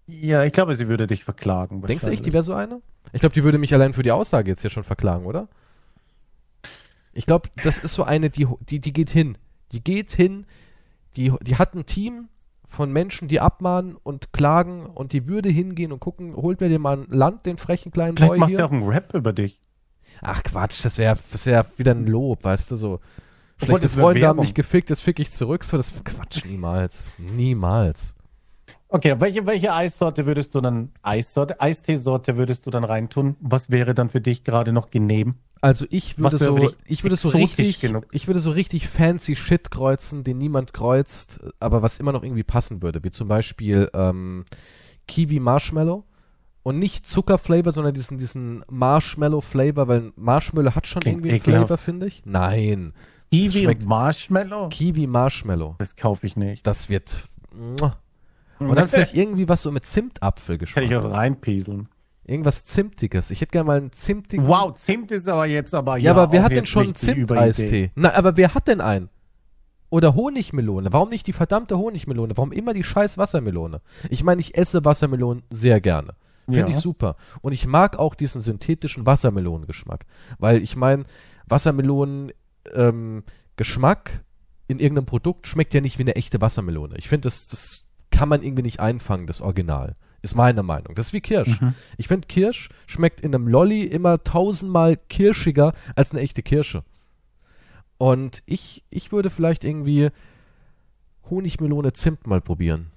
ja 0.06 0.42
ich 0.44 0.52
glaube, 0.52 0.74
sie 0.74 0.88
würde 0.88 1.06
dich 1.06 1.22
verklagen. 1.24 1.82
Denkst 1.82 2.04
du 2.04 2.10
echt, 2.10 2.24
die 2.26 2.32
wäre 2.32 2.42
so 2.42 2.54
eine? 2.54 2.80
Ich 3.12 3.20
glaube, 3.20 3.34
die 3.34 3.44
würde 3.44 3.58
mich 3.58 3.72
allein 3.74 3.92
für 3.92 4.02
die 4.02 4.10
Aussage 4.10 4.50
jetzt 4.50 4.62
hier 4.62 4.70
schon 4.70 4.82
verklagen, 4.84 5.26
oder? 5.26 5.48
Ich 7.12 7.26
glaube, 7.26 7.48
das 7.62 7.78
ist 7.78 7.94
so 7.94 8.02
eine, 8.02 8.28
die, 8.30 8.46
die, 8.68 8.80
die 8.80 8.92
geht 8.92 9.10
hin. 9.10 9.38
Die 9.72 9.82
geht 9.82 10.10
hin, 10.12 10.46
die, 11.16 11.32
die 11.42 11.56
hat 11.56 11.74
ein 11.74 11.86
Team 11.86 12.28
von 12.76 12.92
Menschen, 12.92 13.26
die 13.26 13.40
abmahnen 13.40 13.96
und 13.96 14.32
klagen 14.32 14.86
und 14.86 15.12
die 15.12 15.26
würde 15.26 15.48
hingehen 15.48 15.92
und 15.92 16.00
gucken, 16.00 16.36
holt 16.36 16.60
mir 16.60 16.68
den 16.68 16.82
mal 16.82 16.98
ein 16.98 17.06
Land, 17.10 17.46
den 17.46 17.58
frechen 17.58 17.90
kleinen 17.90 18.16
Vielleicht 18.16 18.30
Boy 18.30 18.38
macht 18.38 18.50
hier. 18.50 18.66
auch 18.66 18.70
einen 18.70 18.86
Rap 18.86 19.14
über 19.14 19.32
dich. 19.32 19.60
Ach 20.20 20.42
Quatsch, 20.42 20.84
das 20.84 20.98
wäre 20.98 21.18
das 21.32 21.46
wär 21.46 21.66
wieder 21.76 21.92
ein 21.92 22.06
Lob, 22.06 22.44
weißt 22.44 22.70
du, 22.70 22.76
so. 22.76 23.00
Schlechte 23.58 23.82
das 23.82 23.92
Freunde 23.94 24.26
haben 24.26 24.40
mich 24.40 24.54
gefickt, 24.54 24.90
jetzt 24.90 25.00
fick 25.00 25.18
ich 25.18 25.30
zurück. 25.30 25.64
So, 25.64 25.76
das 25.76 25.92
Quatsch, 26.04 26.44
niemals. 26.44 27.06
Niemals. 27.18 28.14
Okay, 28.88 29.16
welche, 29.18 29.46
welche 29.46 29.72
Eissorte 29.72 30.26
würdest 30.26 30.54
du 30.54 30.60
dann, 30.60 30.92
Eissorte, 31.02 31.60
Eisteesorte 31.60 32.36
würdest 32.36 32.66
du 32.66 32.70
dann 32.70 32.84
reintun? 32.84 33.36
Was 33.40 33.70
wäre 33.70 33.94
dann 33.94 34.10
für 34.10 34.20
dich 34.20 34.44
gerade 34.44 34.72
noch 34.72 34.90
genehm? 34.90 35.36
Also 35.62 35.86
ich 35.90 36.18
würde 36.18 36.38
so, 36.38 36.54
richtig 36.54 36.76
ich 36.86 37.02
würde 37.02 37.16
so 37.16 37.30
richtig, 37.30 37.80
genug? 37.80 38.06
ich 38.12 38.26
würde 38.26 38.40
so 38.40 38.50
richtig 38.50 38.88
fancy 38.88 39.34
Shit 39.36 39.70
kreuzen, 39.70 40.22
den 40.22 40.38
niemand 40.38 40.72
kreuzt, 40.74 41.40
aber 41.60 41.82
was 41.82 41.98
immer 41.98 42.12
noch 42.12 42.22
irgendwie 42.22 42.42
passen 42.44 42.82
würde, 42.82 43.02
wie 43.04 43.10
zum 43.10 43.26
Beispiel 43.28 43.90
ähm, 43.94 44.44
Kiwi 45.08 45.40
Marshmallow 45.40 46.04
und 46.62 46.78
nicht 46.78 47.06
Zuckerflavor, 47.06 47.72
sondern 47.72 47.94
diesen 47.94 48.18
diesen 48.18 48.64
Marshmallow 48.68 49.40
Flavor, 49.40 49.88
weil 49.88 50.12
Marshmallow 50.16 50.74
hat 50.74 50.86
schon 50.86 51.00
Klingt 51.00 51.18
irgendwie 51.20 51.30
einen 51.30 51.38
ekelhaft. 51.40 51.66
Flavor, 51.68 51.78
finde 51.78 52.06
ich. 52.06 52.22
Nein, 52.26 52.92
Kiwi 53.32 53.66
und 53.66 53.86
Marshmallow? 53.86 54.68
Kiwi 54.68 55.06
Marshmallow, 55.06 55.74
Das 55.78 55.96
kaufe 55.96 56.26
ich 56.26 56.36
nicht. 56.36 56.66
das 56.66 56.88
wird 56.88 57.24
und 58.58 58.74
dann 58.76 58.88
vielleicht 58.88 59.14
irgendwie 59.14 59.48
was 59.48 59.62
so 59.62 59.72
mit 59.72 59.86
Zimtapfel 59.86 60.58
Kann 60.58 60.82
ich 60.84 60.94
auch 60.94 61.00
geschmeckt. 61.02 61.16
reinpieseln. 61.16 61.88
Irgendwas 62.26 62.64
Zimtiges. 62.64 63.30
Ich 63.30 63.40
hätte 63.40 63.52
gerne 63.52 63.66
mal 63.66 63.76
einen 63.78 63.92
zimtigen 63.92 64.48
Wow, 64.48 64.74
Zimt 64.76 65.12
ist 65.12 65.28
aber 65.28 65.46
jetzt 65.46 65.74
aber 65.74 65.96
Ja, 65.96 66.10
aber 66.12 66.32
wer 66.32 66.42
hat 66.42 66.52
denn 66.52 66.66
schon. 66.66 66.94
Zimt-Eistee? 66.94 67.92
Na, 67.94 68.14
aber 68.14 68.36
wer 68.36 68.52
hat 68.54 68.66
denn 68.68 68.80
einen? 68.80 69.08
Oder 69.90 70.16
Honigmelone. 70.16 70.92
Warum 70.92 71.10
nicht 71.10 71.28
die 71.28 71.32
verdammte 71.32 71.78
Honigmelone? 71.78 72.36
Warum 72.36 72.50
immer 72.50 72.74
die 72.74 72.82
scheiß 72.82 73.16
Wassermelone? 73.18 73.80
Ich 74.10 74.24
meine, 74.24 74.40
ich 74.40 74.56
esse 74.58 74.84
Wassermelonen 74.84 75.44
sehr 75.50 75.80
gerne. 75.80 76.14
Finde 76.46 76.60
Ja. 76.62 76.68
ich 76.68 76.76
super. 76.78 77.16
Und 77.42 77.52
ich 77.52 77.66
mag 77.66 77.96
auch 77.96 78.16
diesen 78.16 78.40
synthetischen 78.42 79.06
Wassermelonengeschmack. 79.06 80.04
Weil 80.38 80.62
ich 80.62 80.74
meine, 80.74 81.04
Wassermelonen 81.46 82.32
ähm, 82.74 83.22
Geschmack 83.54 84.24
in 84.66 84.80
irgendeinem 84.80 85.06
Produkt 85.06 85.46
schmeckt 85.46 85.74
ja 85.74 85.80
nicht 85.80 85.98
wie 85.98 86.02
eine 86.02 86.16
echte 86.16 86.40
Wassermelone. 86.40 86.96
Ich 86.98 87.08
finde, 87.08 87.26
das, 87.28 87.46
das 87.46 87.84
kann 88.10 88.28
man 88.28 88.42
irgendwie 88.42 88.62
nicht 88.64 88.80
einfangen, 88.80 89.28
das 89.28 89.40
Original. 89.40 89.94
Ist 90.26 90.34
meine 90.34 90.62
Meinung. 90.64 90.94
Das 90.96 91.06
ist 91.06 91.12
wie 91.12 91.20
Kirsch. 91.20 91.60
Mhm. 91.60 91.74
Ich 91.96 92.08
finde, 92.08 92.26
Kirsch 92.26 92.68
schmeckt 92.86 93.20
in 93.20 93.32
einem 93.34 93.46
Lolli 93.46 93.82
immer 93.82 94.22
tausendmal 94.24 94.96
kirschiger 95.08 95.72
als 95.94 96.10
eine 96.10 96.20
echte 96.20 96.42
Kirsche. 96.42 96.82
Und 97.96 98.42
ich, 98.44 98.82
ich 98.90 99.12
würde 99.12 99.30
vielleicht 99.30 99.62
irgendwie 99.64 100.10
Honigmelone 101.30 101.92
Zimt 101.92 102.26
mal 102.26 102.40
probieren. 102.40 102.90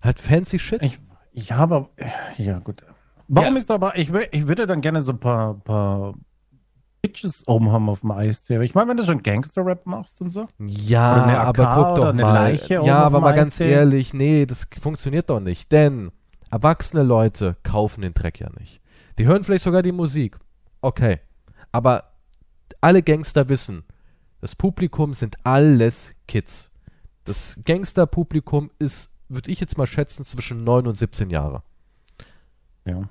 Halt 0.00 0.20
fancy 0.20 0.58
Shit. 0.60 0.80
Ich, 0.82 1.00
ja, 1.32 1.56
aber, 1.56 1.90
ja, 2.38 2.60
gut. 2.60 2.84
Warum 3.28 3.54
Ja. 3.54 3.58
ist 3.58 3.70
aber, 3.72 3.98
ich, 3.98 4.12
ich 4.30 4.46
würde 4.46 4.68
dann 4.68 4.80
gerne 4.80 5.02
so 5.02 5.10
ein 5.12 5.18
paar, 5.18 5.54
paar 5.54 6.14
Bitches 7.06 7.46
oben 7.46 7.70
haben 7.70 7.88
auf 7.88 8.00
dem. 8.00 8.10
Aber 8.10 8.24
Ich 8.24 8.74
meine, 8.74 8.90
wenn 8.90 8.96
du 8.96 9.04
schon 9.04 9.22
Gangster-Rap 9.22 9.86
machst 9.86 10.20
und 10.20 10.32
so. 10.32 10.46
Ja, 10.58 11.12
aber 11.38 11.74
guck 11.74 11.96
doch 11.96 12.08
eine 12.08 12.22
mal. 12.22 12.60
Ja, 12.68 12.98
aber 12.98 13.20
mal 13.20 13.34
ganz 13.34 13.60
ehrlich, 13.60 14.14
nee, 14.14 14.46
das 14.46 14.66
funktioniert 14.80 15.30
doch 15.30 15.40
nicht. 15.40 15.72
Denn 15.72 16.10
erwachsene 16.50 17.02
Leute 17.02 17.56
kaufen 17.62 18.02
den 18.02 18.14
Dreck 18.14 18.40
ja 18.40 18.48
nicht. 18.58 18.80
Die 19.18 19.26
hören 19.26 19.44
vielleicht 19.44 19.64
sogar 19.64 19.82
die 19.82 19.92
Musik. 19.92 20.38
Okay. 20.80 21.20
Aber 21.72 22.12
alle 22.80 23.02
Gangster 23.02 23.48
wissen, 23.48 23.84
das 24.40 24.54
Publikum 24.54 25.14
sind 25.14 25.36
alles 25.44 26.14
Kids. 26.28 26.70
Das 27.24 27.58
Gangsterpublikum 27.64 28.70
ist, 28.78 29.12
würde 29.28 29.50
ich 29.50 29.60
jetzt 29.60 29.76
mal 29.78 29.86
schätzen, 29.86 30.24
zwischen 30.24 30.64
9 30.64 30.86
und 30.86 30.96
17 30.96 31.30
Jahre. 31.30 31.62
Ja. 32.84 33.08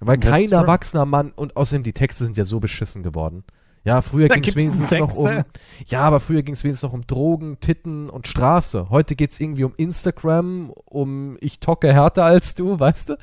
Weil 0.00 0.18
That's 0.18 0.30
kein 0.30 0.52
erwachsener 0.52 1.06
Mann, 1.06 1.32
und 1.34 1.56
außerdem 1.56 1.82
die 1.82 1.92
Texte 1.92 2.24
sind 2.24 2.36
ja 2.36 2.44
so 2.44 2.60
beschissen 2.60 3.02
geworden. 3.02 3.44
Ja, 3.84 4.00
früher 4.00 4.28
ging 4.28 4.42
es 4.42 4.56
wenigstens 4.56 4.90
noch 4.92 5.14
um. 5.14 5.44
Ja, 5.86 6.00
aber 6.00 6.18
früher 6.18 6.42
ging 6.42 6.54
es 6.54 6.64
wenigstens 6.64 6.88
noch 6.88 6.94
um 6.94 7.06
Drogen, 7.06 7.60
Titten 7.60 8.08
und 8.08 8.26
Straße. 8.26 8.88
Heute 8.88 9.14
geht's 9.14 9.38
irgendwie 9.38 9.64
um 9.64 9.74
Instagram, 9.76 10.70
um 10.86 11.36
ich 11.40 11.60
tocke 11.60 11.92
härter 11.92 12.24
als 12.24 12.54
du, 12.54 12.78
weißt 12.80 13.10
du? 13.10 13.16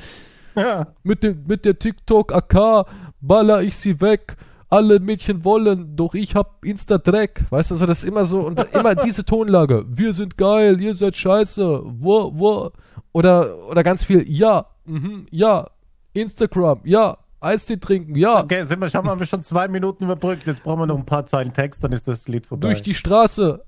Ja. 0.56 0.88
Mit, 1.04 1.24
dem, 1.24 1.46
mit 1.48 1.66
der 1.66 1.80
TikTok-AK 1.80 2.86
baller 3.22 3.62
ich 3.64 3.76
sie 3.76 4.02
weg. 4.02 4.36
Alle 4.70 5.00
Mädchen 5.00 5.44
wollen, 5.44 5.96
doch 5.96 6.14
ich 6.14 6.36
hab 6.36 6.64
Insta-Dreck. 6.64 7.46
Weißt 7.50 7.72
du, 7.72 7.76
so 7.76 7.86
das 7.86 8.04
ist 8.04 8.06
immer 8.06 8.24
so 8.24 8.42
und 8.42 8.60
immer 8.74 8.96
diese 8.96 9.26
Tonlage. 9.26 9.86
Wir 9.88 10.14
sind 10.14 10.38
geil, 10.38 10.80
ihr 10.80 10.94
seid 10.94 11.18
scheiße. 11.18 11.82
Wo, 11.84 12.38
wo? 12.38 12.72
Oder, 13.14 13.68
oder 13.68 13.84
ganz 13.84 14.04
viel, 14.04 14.30
ja, 14.30 14.68
mhm, 14.86 15.26
ja, 15.32 15.68
Instagram, 16.14 16.82
ja, 16.84 17.18
Eistee 17.40 17.78
trinken, 17.78 18.16
ja. 18.16 18.42
Okay, 18.44 18.64
sind 18.64 18.80
wir, 18.80 18.90
schon, 18.90 19.08
haben 19.08 19.20
wir 19.20 19.26
schon 19.26 19.42
zwei 19.42 19.68
Minuten 19.68 20.04
überbrückt. 20.04 20.46
Jetzt 20.46 20.64
brauchen 20.64 20.80
wir 20.82 20.86
noch 20.86 20.98
ein 20.98 21.06
paar 21.06 21.26
Zeilen 21.26 21.54
Text, 21.54 21.84
dann 21.84 21.92
ist 21.92 22.08
das 22.08 22.28
Lied 22.28 22.46
vorbei. 22.46 22.68
Durch 22.68 22.82
die 22.82 22.94
Straße. 22.94 23.64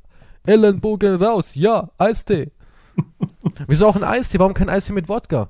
Ellenbogen 0.45 1.15
raus. 1.15 1.55
Ja, 1.55 1.89
Eistee. 1.97 2.51
Wieso 3.67 3.87
auch 3.87 3.95
ein 3.95 4.03
Eistee? 4.03 4.39
Warum 4.39 4.53
kein 4.53 4.69
Eistee 4.69 4.93
mit 4.93 5.09
Wodka? 5.09 5.49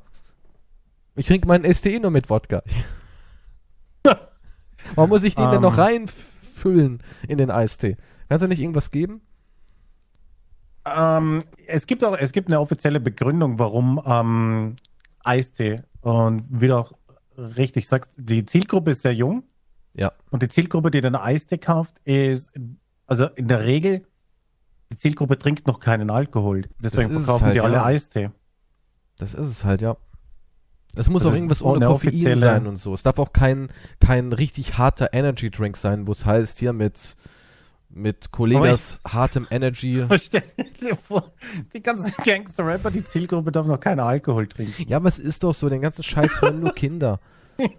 Ich 1.15 1.27
trinke 1.27 1.47
meinen 1.47 1.71
STE 1.73 1.99
nur 1.99 2.11
mit 2.11 2.29
Wodka. 2.29 2.63
Warum 4.95 5.09
muss 5.09 5.23
ich 5.23 5.35
den 5.35 5.51
denn 5.51 5.61
noch 5.61 5.77
Ähm. 5.77 5.83
reinfüllen 5.83 7.03
in 7.27 7.37
den 7.37 7.51
Eistee? 7.51 7.97
Kannst 8.29 8.43
du 8.43 8.47
nicht 8.47 8.61
irgendwas 8.61 8.91
geben? 8.91 9.21
Ähm, 10.85 11.43
es 11.67 11.87
gibt 11.87 12.03
auch, 12.03 12.17
es 12.17 12.31
gibt 12.31 12.49
eine 12.49 12.59
offizielle 12.59 12.99
Begründung, 12.99 13.57
warum 13.59 14.01
ähm, 14.05 14.75
Eistee 15.23 15.81
und 16.01 16.45
wie 16.49 16.67
du 16.67 16.77
auch 16.77 16.93
richtig 17.37 17.87
sagst, 17.87 18.11
die 18.17 18.45
Zielgruppe 18.45 18.91
ist 18.91 19.01
sehr 19.01 19.13
jung 19.13 19.43
Ja. 19.93 20.11
und 20.31 20.43
die 20.43 20.47
Zielgruppe, 20.49 20.91
die 20.91 21.01
den 21.01 21.15
Eistee 21.15 21.57
kauft, 21.57 21.95
ist 22.03 22.51
also 23.07 23.25
in 23.27 23.47
der 23.47 23.63
Regel 23.63 24.05
die 24.91 24.97
Zielgruppe 24.97 25.39
trinkt 25.39 25.65
noch 25.65 25.79
keinen 25.79 26.09
Alkohol, 26.09 26.65
deswegen 26.79 27.09
verkaufen 27.11 27.45
halt, 27.45 27.55
die 27.55 27.61
alle 27.61 27.75
ja. 27.77 27.85
Eistee. 27.85 28.29
Das 29.17 29.33
ist 29.33 29.47
es 29.47 29.63
halt, 29.63 29.81
ja. 29.81 29.97
Es 30.95 31.09
muss 31.09 31.23
Das 31.23 31.31
auch 31.31 31.35
irgendwas 31.35 31.63
ohne 31.63 31.87
Koffein 31.87 32.37
sein 32.37 32.67
und 32.67 32.75
so. 32.75 32.93
Es 32.93 33.01
darf 33.01 33.17
auch 33.17 33.33
kein, 33.33 33.69
kein 33.99 34.31
richtig 34.31 34.77
harter 34.77 35.09
Energy 35.13 35.49
Drink 35.49 35.77
sein, 35.77 36.05
wo 36.05 36.11
es 36.11 36.25
heißt, 36.25 36.59
hier 36.59 36.73
mit, 36.73 37.15
mit 37.95 38.31
Kollegas 38.31 39.01
hartem 39.07 39.47
Energy. 39.49 40.05
Stell 40.21 40.43
dir 40.81 40.95
vor, 40.95 41.31
die 41.73 41.81
ganzen 41.81 42.11
Gangster-Rapper, 42.23 42.91
die 42.91 43.03
Zielgruppe 43.03 43.51
darf 43.51 43.65
noch 43.67 43.79
keinen 43.79 43.99
Alkohol 43.99 44.47
trinken. 44.47 44.85
Ja, 44.87 44.97
aber 44.97 45.07
es 45.09 45.19
ist 45.19 45.43
doch 45.43 45.53
so, 45.53 45.69
den 45.69 45.81
ganzen 45.81 46.03
Scheiß 46.03 46.41
hören 46.41 46.59
nur 46.61 46.73
Kinder. 46.73 47.19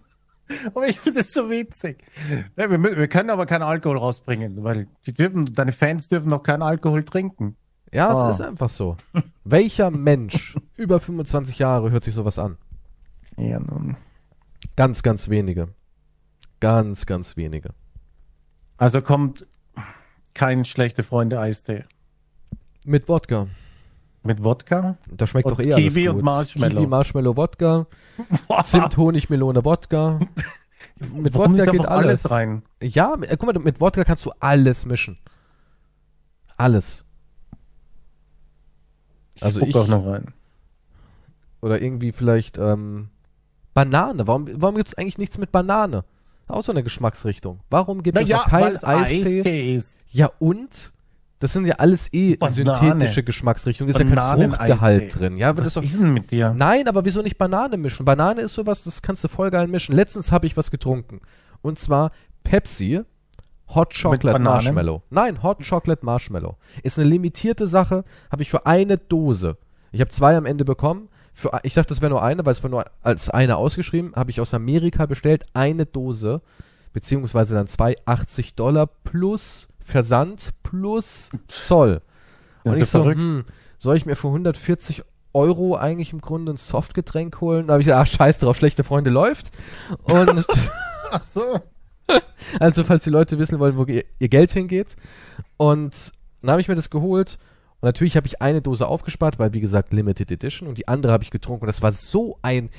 Aber 0.74 0.86
ich 0.86 1.00
finde 1.00 1.20
das 1.20 1.32
so 1.32 1.48
witzig. 1.48 2.04
Ja, 2.56 2.70
wir, 2.70 2.82
wir 2.82 3.08
können 3.08 3.30
aber 3.30 3.46
keinen 3.46 3.62
Alkohol 3.62 3.96
rausbringen, 3.96 4.62
weil 4.62 4.88
dürfen, 5.06 5.54
deine 5.54 5.72
Fans 5.72 6.08
dürfen 6.08 6.28
noch 6.28 6.42
keinen 6.42 6.60
Alkohol 6.62 7.02
trinken. 7.02 7.56
Ja, 7.94 8.10
Ah. 8.10 8.28
es 8.28 8.36
ist 8.36 8.40
einfach 8.42 8.68
so. 8.68 8.98
Welcher 9.44 9.90
Mensch 9.90 10.54
über 10.76 11.00
25 11.00 11.58
Jahre 11.58 11.90
hört 11.92 12.04
sich 12.04 12.12
sowas 12.12 12.38
an? 12.38 12.58
Ja, 13.38 13.58
nun. 13.58 13.96
Ganz, 14.76 15.02
ganz 15.02 15.30
wenige. 15.30 15.68
Ganz, 16.60 17.06
ganz 17.06 17.38
wenige. 17.38 17.70
Also 18.76 19.00
kommt 19.00 19.46
kein 20.34 20.64
schlechte 20.64 21.02
Freunde 21.02 21.38
Eistee. 21.40 21.84
Mit 22.86 23.08
Wodka. 23.08 23.46
Mit 24.22 24.42
Wodka? 24.42 24.96
Da 25.10 25.26
schmeckt 25.26 25.46
Und 25.46 25.58
doch 25.58 25.64
eh 25.64 25.72
alles 25.74 25.94
Kiwi 25.94 26.08
und 26.08 26.22
Marshmallow. 26.22 26.76
Kiwi, 26.80 26.86
Marshmallow, 26.86 27.36
Wodka. 27.36 27.86
Zimt, 28.64 28.96
Honig, 28.96 29.30
Melone, 29.30 29.64
Wodka. 29.64 30.20
Mit 31.12 31.34
Warum 31.34 31.52
Wodka 31.58 31.70
geht 31.70 31.80
einfach 31.82 31.96
alles. 31.96 32.30
rein? 32.30 32.62
Ja, 32.82 33.14
äh, 33.22 33.36
guck 33.38 33.52
mal, 33.54 33.60
mit 33.62 33.80
Wodka 33.80 34.04
kannst 34.04 34.24
du 34.26 34.32
alles 34.40 34.86
mischen. 34.86 35.18
Alles. 36.56 37.04
Also 39.40 39.58
spuck 39.60 39.68
ich- 39.68 39.76
auch 39.76 39.88
noch 39.88 40.06
rein. 40.06 40.32
Oder 41.60 41.80
irgendwie 41.82 42.12
vielleicht 42.12 42.58
ähm, 42.58 43.08
Banane. 43.72 44.26
Warum, 44.26 44.48
warum 44.60 44.76
gibt 44.76 44.88
es 44.88 44.94
eigentlich 44.98 45.18
nichts 45.18 45.38
mit 45.38 45.50
Banane? 45.50 46.04
Auch 46.46 46.62
so 46.62 46.72
eine 46.72 46.82
Geschmacksrichtung. 46.82 47.60
Warum 47.70 48.02
gibt 48.02 48.18
es 48.18 48.28
noch 48.28 48.46
kein 48.46 48.76
Eistee? 48.84 49.38
Eistee 49.40 49.74
ist. 49.74 49.98
Ja 50.14 50.30
und? 50.38 50.92
Das 51.40 51.52
sind 51.52 51.66
ja 51.66 51.74
alles 51.74 52.10
eh 52.12 52.36
Banane. 52.36 52.54
synthetische 52.54 53.22
Geschmacksrichtungen. 53.22 53.90
Ist 53.90 53.98
ja 53.98 54.06
kein. 54.06 54.50
Fruchtgehalt 54.50 55.18
drin. 55.18 55.36
Ja, 55.36 55.50
aber 55.50 55.62
das 55.62 55.76
Was 55.76 55.84
ist 55.84 55.90
doch 55.90 55.96
ist 55.96 56.00
denn 56.00 56.14
mit 56.14 56.30
dir? 56.30 56.54
Nein, 56.56 56.88
aber 56.88 57.04
wieso 57.04 57.20
nicht 57.20 57.36
Banane 57.36 57.76
mischen? 57.76 58.06
Banane 58.06 58.40
ist 58.40 58.54
sowas, 58.54 58.84
das 58.84 59.02
kannst 59.02 59.24
du 59.24 59.28
voll 59.28 59.50
geil 59.50 59.66
mischen. 59.66 59.94
Letztens 59.94 60.32
habe 60.32 60.46
ich 60.46 60.56
was 60.56 60.70
getrunken. 60.70 61.20
Und 61.60 61.78
zwar 61.78 62.12
Pepsi 62.44 63.02
Hot 63.74 63.92
Chocolate 63.92 64.38
Bananen? 64.38 64.44
Marshmallow. 64.44 65.02
Nein, 65.10 65.42
Hot 65.42 65.68
Chocolate 65.68 66.04
Marshmallow. 66.04 66.56
Ist 66.82 66.98
eine 66.98 67.08
limitierte 67.08 67.66
Sache, 67.66 68.04
habe 68.30 68.42
ich 68.42 68.50
für 68.50 68.66
eine 68.66 68.96
Dose. 68.96 69.56
Ich 69.90 70.00
habe 70.00 70.10
zwei 70.10 70.36
am 70.36 70.46
Ende 70.46 70.64
bekommen. 70.64 71.08
Für, 71.32 71.50
ich 71.64 71.74
dachte, 71.74 71.88
das 71.88 72.00
wäre 72.00 72.10
nur 72.10 72.22
eine, 72.22 72.46
weil 72.46 72.52
es 72.52 72.62
war 72.62 72.70
nur 72.70 72.84
als 73.02 73.28
eine 73.28 73.56
ausgeschrieben. 73.56 74.14
Habe 74.14 74.30
ich 74.30 74.40
aus 74.40 74.54
Amerika 74.54 75.06
bestellt, 75.06 75.46
eine 75.54 75.86
Dose, 75.86 76.42
beziehungsweise 76.92 77.54
dann 77.54 77.66
zwei, 77.66 77.96
80 78.04 78.54
Dollar 78.54 78.86
plus 78.86 79.68
Versand 79.84 80.50
plus 80.62 81.30
Zoll. 81.48 82.02
Das 82.64 82.72
Und 82.74 82.80
ist 82.80 82.86
ich 82.86 82.90
so, 82.90 83.02
verrückt. 83.02 83.20
hm, 83.20 83.44
soll 83.78 83.96
ich 83.96 84.06
mir 84.06 84.16
für 84.16 84.28
140 84.28 85.02
Euro 85.34 85.76
eigentlich 85.76 86.12
im 86.12 86.20
Grunde 86.20 86.52
ein 86.52 86.56
Softgetränk 86.56 87.40
holen? 87.40 87.66
Da 87.66 87.74
habe 87.74 87.82
ich 87.82 87.86
gesagt, 87.86 88.02
ah, 88.02 88.06
scheiß 88.06 88.38
drauf, 88.38 88.56
schlechte 88.56 88.84
Freunde 88.84 89.10
läuft. 89.10 89.50
Und 90.04 90.46
Ach 91.10 91.24
so. 91.24 91.60
also, 92.60 92.84
falls 92.84 93.04
die 93.04 93.10
Leute 93.10 93.38
wissen 93.38 93.58
wollen, 93.60 93.76
wo 93.76 93.84
ihr, 93.84 94.04
ihr 94.18 94.28
Geld 94.28 94.52
hingeht. 94.52 94.96
Und 95.56 96.12
dann 96.40 96.50
habe 96.52 96.60
ich 96.60 96.68
mir 96.68 96.74
das 96.74 96.90
geholt. 96.90 97.38
Und 97.80 97.86
natürlich 97.86 98.16
habe 98.16 98.26
ich 98.26 98.42
eine 98.42 98.62
Dose 98.62 98.86
aufgespart, 98.88 99.38
weil, 99.38 99.52
wie 99.52 99.60
gesagt, 99.60 99.92
Limited 99.92 100.30
Edition. 100.30 100.68
Und 100.68 100.78
die 100.78 100.88
andere 100.88 101.12
habe 101.12 101.22
ich 101.22 101.30
getrunken. 101.30 101.64
Und 101.64 101.68
das 101.68 101.82
war 101.82 101.92
so 101.92 102.38
ein 102.42 102.70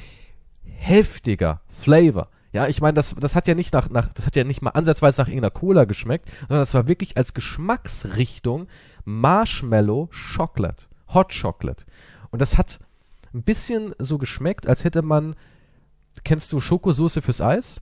heftiger 0.64 1.62
Flavor. 1.68 2.30
Ja, 2.56 2.70
ich 2.70 2.80
meine, 2.80 2.94
das, 2.94 3.14
das 3.20 3.36
hat 3.36 3.50
ja 3.50 3.54
nicht 3.54 3.74
nach, 3.74 3.90
nach, 3.90 4.08
das 4.14 4.26
hat 4.26 4.38
ja 4.38 4.46
nicht 4.46 4.62
mal 4.62 4.70
ansatzweise 4.70 5.22
nach 5.22 5.28
irgendeiner 5.28 5.52
Cola 5.52 5.84
geschmeckt, 5.84 6.30
sondern 6.48 6.60
das 6.62 6.74
war 6.74 6.88
wirklich 6.88 7.18
als 7.18 7.34
Geschmacksrichtung 7.34 8.68
Marshmallow 9.04 10.10
Chocolate. 10.38 10.86
Hot 11.14 11.34
Chocolate. 11.38 11.84
Und 12.32 12.42
das 12.42 12.58
hat 12.58 12.80
ein 13.34 13.44
bisschen 13.44 13.94
so 14.00 14.18
geschmeckt, 14.18 14.68
als 14.68 14.86
hätte 14.86 15.02
man, 15.02 15.36
kennst 16.24 16.54
du 16.54 16.62
Schokosoße 16.62 17.22
fürs 17.22 17.42
Eis? 17.42 17.82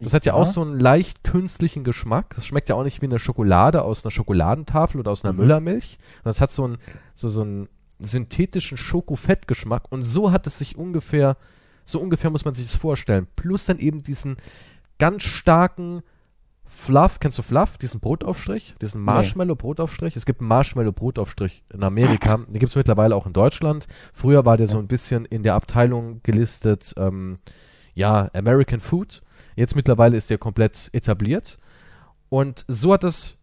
Das 0.00 0.12
hat 0.12 0.26
ja, 0.26 0.34
auch 0.34 0.44
so 0.44 0.60
einen 0.60 0.78
leicht 0.78 1.24
künstlichen 1.24 1.82
Geschmack. 1.82 2.34
Das 2.34 2.44
schmeckt 2.44 2.68
ja 2.68 2.74
auch 2.74 2.84
nicht 2.84 3.00
wie 3.00 3.06
eine 3.06 3.18
Schokolade 3.18 3.80
aus 3.80 4.04
einer 4.04 4.10
Schokoladentafel 4.10 5.00
oder 5.00 5.12
aus 5.12 5.24
einer 5.24 5.32
Mhm. 5.32 5.38
Müllermilch. 5.38 5.98
Das 6.24 6.42
hat 6.42 6.50
so 6.50 6.64
einen, 6.64 6.76
so, 7.14 7.30
so 7.30 7.40
einen 7.40 7.68
synthetischen 8.00 8.76
Schokofettgeschmack. 8.76 9.90
Und 9.90 10.02
so 10.02 10.30
hat 10.30 10.46
es 10.46 10.58
sich 10.58 10.76
ungefähr, 10.76 11.38
so 11.84 12.00
ungefähr 12.00 12.30
muss 12.30 12.44
man 12.44 12.54
sich 12.54 12.66
das 12.66 12.76
vorstellen. 12.76 13.26
Plus 13.36 13.66
dann 13.66 13.78
eben 13.78 14.02
diesen 14.02 14.36
ganz 14.98 15.22
starken 15.22 16.02
Fluff, 16.66 17.20
kennst 17.20 17.38
du 17.38 17.42
Fluff? 17.42 17.78
Diesen 17.78 18.00
Brotaufstrich? 18.00 18.74
Diesen 18.82 19.00
Marshmallow-Brotaufstrich? 19.00 20.16
Es 20.16 20.26
gibt 20.26 20.40
einen 20.40 20.48
Marshmallow-Brotaufstrich 20.48 21.62
in 21.72 21.84
Amerika. 21.84 22.36
Den 22.36 22.54
gibt 22.54 22.70
es 22.70 22.74
mittlerweile 22.74 23.14
auch 23.14 23.26
in 23.26 23.32
Deutschland. 23.32 23.86
Früher 24.12 24.44
war 24.44 24.56
der 24.56 24.66
so 24.66 24.78
ein 24.78 24.88
bisschen 24.88 25.24
in 25.24 25.44
der 25.44 25.54
Abteilung 25.54 26.20
gelistet, 26.24 26.92
ähm, 26.96 27.38
ja, 27.94 28.28
American 28.34 28.80
Food. 28.80 29.22
Jetzt 29.54 29.76
mittlerweile 29.76 30.16
ist 30.16 30.30
der 30.30 30.38
komplett 30.38 30.90
etabliert. 30.92 31.58
Und 32.28 32.64
so 32.66 32.92
hat 32.92 33.04
es 33.04 33.38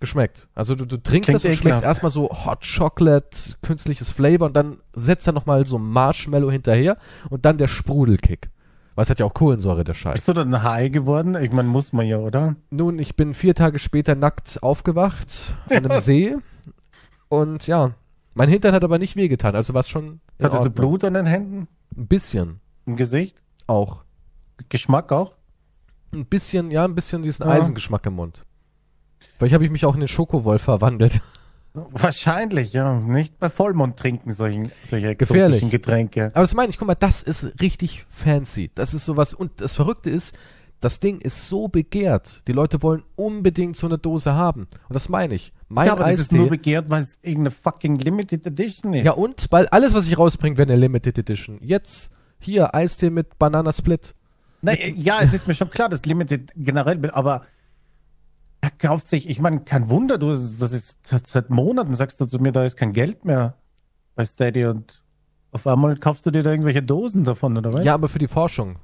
geschmeckt. 0.00 0.48
Also 0.54 0.74
du, 0.74 0.84
du 0.86 0.96
trinkst 0.96 1.28
Klingt 1.28 1.44
das 1.44 1.44
und 1.44 1.56
schmeckst 1.56 1.82
erstmal 1.82 2.10
so 2.10 2.28
Hot 2.30 2.64
Chocolate, 2.76 3.54
künstliches 3.62 4.10
Flavor 4.10 4.46
und 4.46 4.56
dann 4.56 4.78
setzt 4.94 5.26
er 5.26 5.32
nochmal 5.32 5.66
so 5.66 5.78
Marshmallow 5.78 6.50
hinterher 6.50 6.96
und 7.28 7.44
dann 7.44 7.58
der 7.58 7.68
Sprudelkick. 7.68 8.50
Weil 8.94 9.04
es 9.04 9.10
hat 9.10 9.20
ja 9.20 9.26
auch 9.26 9.34
Kohlensäure, 9.34 9.84
der 9.84 9.94
Scheiß. 9.94 10.14
Bist 10.14 10.28
du 10.28 10.32
dann 10.32 10.62
high 10.62 10.90
geworden? 10.90 11.36
Ich 11.36 11.52
meine, 11.52 11.68
muss 11.68 11.92
man 11.92 12.06
ja, 12.06 12.18
oder? 12.18 12.56
Nun, 12.70 12.98
ich 12.98 13.14
bin 13.16 13.34
vier 13.34 13.54
Tage 13.54 13.78
später 13.78 14.14
nackt 14.14 14.62
aufgewacht 14.62 15.54
an 15.68 15.86
einem 15.86 16.00
See. 16.00 16.36
Und 17.28 17.66
ja, 17.66 17.92
mein 18.34 18.48
Hintern 18.48 18.74
hat 18.74 18.82
aber 18.84 18.98
nicht 18.98 19.16
wehgetan. 19.16 19.54
Also 19.54 19.74
war 19.74 19.80
es 19.80 19.88
schon 19.88 20.20
Hattest 20.42 20.66
du. 20.66 20.70
Blut 20.70 21.04
an 21.04 21.14
den 21.14 21.26
Händen? 21.26 21.68
Ein 21.96 22.06
bisschen 22.08 22.60
Im 22.86 22.96
Gesicht? 22.96 23.36
auch. 23.66 24.02
Geschmack 24.68 25.12
auch? 25.12 25.36
Ein 26.12 26.26
bisschen, 26.26 26.70
ja, 26.70 26.84
ein 26.84 26.94
bisschen 26.94 27.22
diesen 27.22 27.46
Ja. 27.46 27.52
Eisengeschmack 27.52 28.04
im 28.06 28.14
Mund. 28.14 28.44
Vielleicht 29.40 29.54
habe 29.54 29.64
ich 29.64 29.70
mich 29.70 29.86
auch 29.86 29.94
in 29.94 30.00
den 30.00 30.08
Schokowolf 30.08 30.60
verwandelt. 30.60 31.22
Wahrscheinlich, 31.72 32.74
ja. 32.74 33.00
Nicht 33.00 33.38
bei 33.38 33.48
Vollmond 33.48 33.96
trinken 33.96 34.32
solchen, 34.32 34.70
solche 34.90 35.16
Gefährlich. 35.16 35.62
exotischen 35.62 35.70
Getränke. 35.70 36.26
Aber 36.34 36.42
das 36.42 36.54
meine 36.54 36.68
ich, 36.68 36.76
guck 36.76 36.86
mal, 36.86 36.94
das 36.94 37.22
ist 37.22 37.58
richtig 37.62 38.04
fancy. 38.10 38.70
Das 38.74 38.92
ist 38.92 39.06
sowas. 39.06 39.32
Und 39.32 39.62
das 39.62 39.76
Verrückte 39.76 40.10
ist, 40.10 40.36
das 40.82 41.00
Ding 41.00 41.22
ist 41.22 41.48
so 41.48 41.68
begehrt. 41.68 42.46
Die 42.48 42.52
Leute 42.52 42.82
wollen 42.82 43.02
unbedingt 43.16 43.76
so 43.76 43.86
eine 43.86 43.96
Dose 43.96 44.34
haben. 44.34 44.68
Und 44.88 44.94
das 44.94 45.08
meine 45.08 45.36
ich. 45.36 45.54
Mein 45.70 45.86
ja, 45.86 45.92
aber 45.92 46.04
das 46.04 46.16
ist 46.16 46.20
Eistee. 46.20 46.36
nur 46.36 46.50
begehrt, 46.50 46.90
weil 46.90 47.00
es 47.00 47.18
irgendeine 47.22 47.52
fucking 47.52 47.96
Limited 47.96 48.46
Edition 48.46 48.92
ist. 48.92 49.06
Ja, 49.06 49.12
und? 49.12 49.46
Weil 49.48 49.68
alles, 49.68 49.94
was 49.94 50.06
ich 50.06 50.18
rausbringe, 50.18 50.58
wäre 50.58 50.70
eine 50.70 50.78
Limited 50.78 51.16
Edition. 51.16 51.60
Jetzt, 51.62 52.12
hier, 52.38 52.74
Eistee 52.74 53.08
mit 53.08 53.38
Banana 53.38 53.72
Split. 53.72 54.14
Na, 54.60 54.78
ja, 54.78 55.22
es 55.22 55.32
ist 55.32 55.48
mir 55.48 55.54
schon 55.54 55.70
klar, 55.70 55.88
das 55.88 56.04
Limited 56.04 56.52
generell, 56.54 57.10
aber 57.12 57.46
er 58.60 58.70
kauft 58.70 59.08
sich, 59.08 59.28
ich 59.28 59.40
meine, 59.40 59.60
kein 59.60 59.88
Wunder, 59.88 60.18
du, 60.18 60.30
das 60.30 60.72
ist 60.72 60.98
seit 61.26 61.50
Monaten 61.50 61.94
sagst 61.94 62.20
du 62.20 62.26
zu 62.26 62.38
mir, 62.38 62.52
da 62.52 62.64
ist 62.64 62.76
kein 62.76 62.92
Geld 62.92 63.24
mehr 63.24 63.54
bei 64.14 64.24
Steady 64.24 64.66
und 64.66 65.02
auf 65.52 65.66
einmal 65.66 65.96
kaufst 65.96 66.26
du 66.26 66.30
dir 66.30 66.42
da 66.42 66.50
irgendwelche 66.50 66.82
Dosen 66.82 67.24
davon, 67.24 67.56
oder 67.56 67.72
was? 67.72 67.84
Ja, 67.84 67.94
aber 67.94 68.08
für 68.08 68.18
die 68.18 68.28
Forschung. 68.28 68.78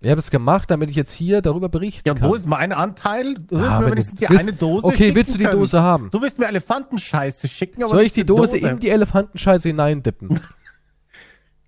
Ich 0.00 0.10
habe 0.10 0.18
es 0.18 0.30
gemacht, 0.30 0.70
damit 0.70 0.90
ich 0.90 0.96
jetzt 0.96 1.12
hier 1.12 1.40
darüber 1.40 1.68
berichten 1.70 2.06
Ja, 2.06 2.14
kann. 2.14 2.28
wo 2.28 2.34
ist 2.34 2.46
mein 2.46 2.72
Anteil? 2.72 3.34
Du 3.34 3.56
Ah, 3.56 3.80
mir 3.80 3.90
wenigstens 3.92 4.20
die 4.20 4.28
willst- 4.28 4.42
eine 4.42 4.52
Dose 4.52 4.86
Okay, 4.86 5.14
willst 5.14 5.32
du 5.34 5.38
die 5.38 5.44
können. 5.44 5.58
Dose 5.58 5.80
haben? 5.82 6.10
Du 6.10 6.20
willst 6.20 6.38
mir 6.38 6.46
Elefantenscheiße 6.46 7.48
schicken, 7.48 7.82
aber 7.82 7.94
Soll 7.94 8.02
ich 8.02 8.12
die 8.12 8.24
Dose, 8.26 8.58
in 8.58 8.78
die 8.80 8.90
Elefantenscheiße 8.90 9.68
hineindippen? 9.68 10.38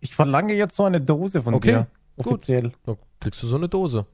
Ich 0.00 0.14
verlange 0.14 0.54
jetzt 0.54 0.76
so 0.76 0.84
eine 0.84 1.00
Dose 1.00 1.42
von 1.42 1.54
Okay, 1.54 1.72
dir. 1.72 1.86
gut. 2.18 2.26
Offiziell. 2.26 2.72
Dann 2.84 2.96
kriegst 3.18 3.42
du 3.42 3.46
so 3.46 3.56
eine 3.56 3.68
Dose. 3.68 4.06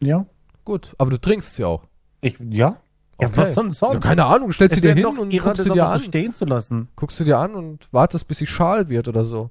Ja. 0.00 0.26
Gut, 0.64 0.94
aber 0.98 1.10
du 1.10 1.18
trinkst 1.20 1.54
sie 1.54 1.64
auch. 1.64 1.84
Ich, 2.26 2.36
ja. 2.50 2.76
Ja, 3.20 3.28
Okay. 3.28 3.32
was 3.36 3.54
sonst 3.54 3.80
Ja, 3.80 3.98
keine 3.98 4.26
Ahnung, 4.26 4.52
stellst 4.52 4.74
sie 4.74 4.80
es 4.80 4.82
dir 4.82 4.94
hin 4.94 5.06
und 5.06 5.30
guckst 5.30 5.58
das 5.58 5.64
sie 5.64 5.72
dir 5.72 5.88
an. 5.88 6.00
stehen 6.00 6.34
zu 6.34 6.44
lassen. 6.44 6.88
Guckst 6.96 7.18
du 7.18 7.24
dir 7.24 7.38
an 7.38 7.54
und 7.54 7.88
wartest, 7.92 8.28
bis 8.28 8.38
sie 8.38 8.46
schal 8.46 8.88
wird 8.90 9.08
oder 9.08 9.24
so. 9.24 9.48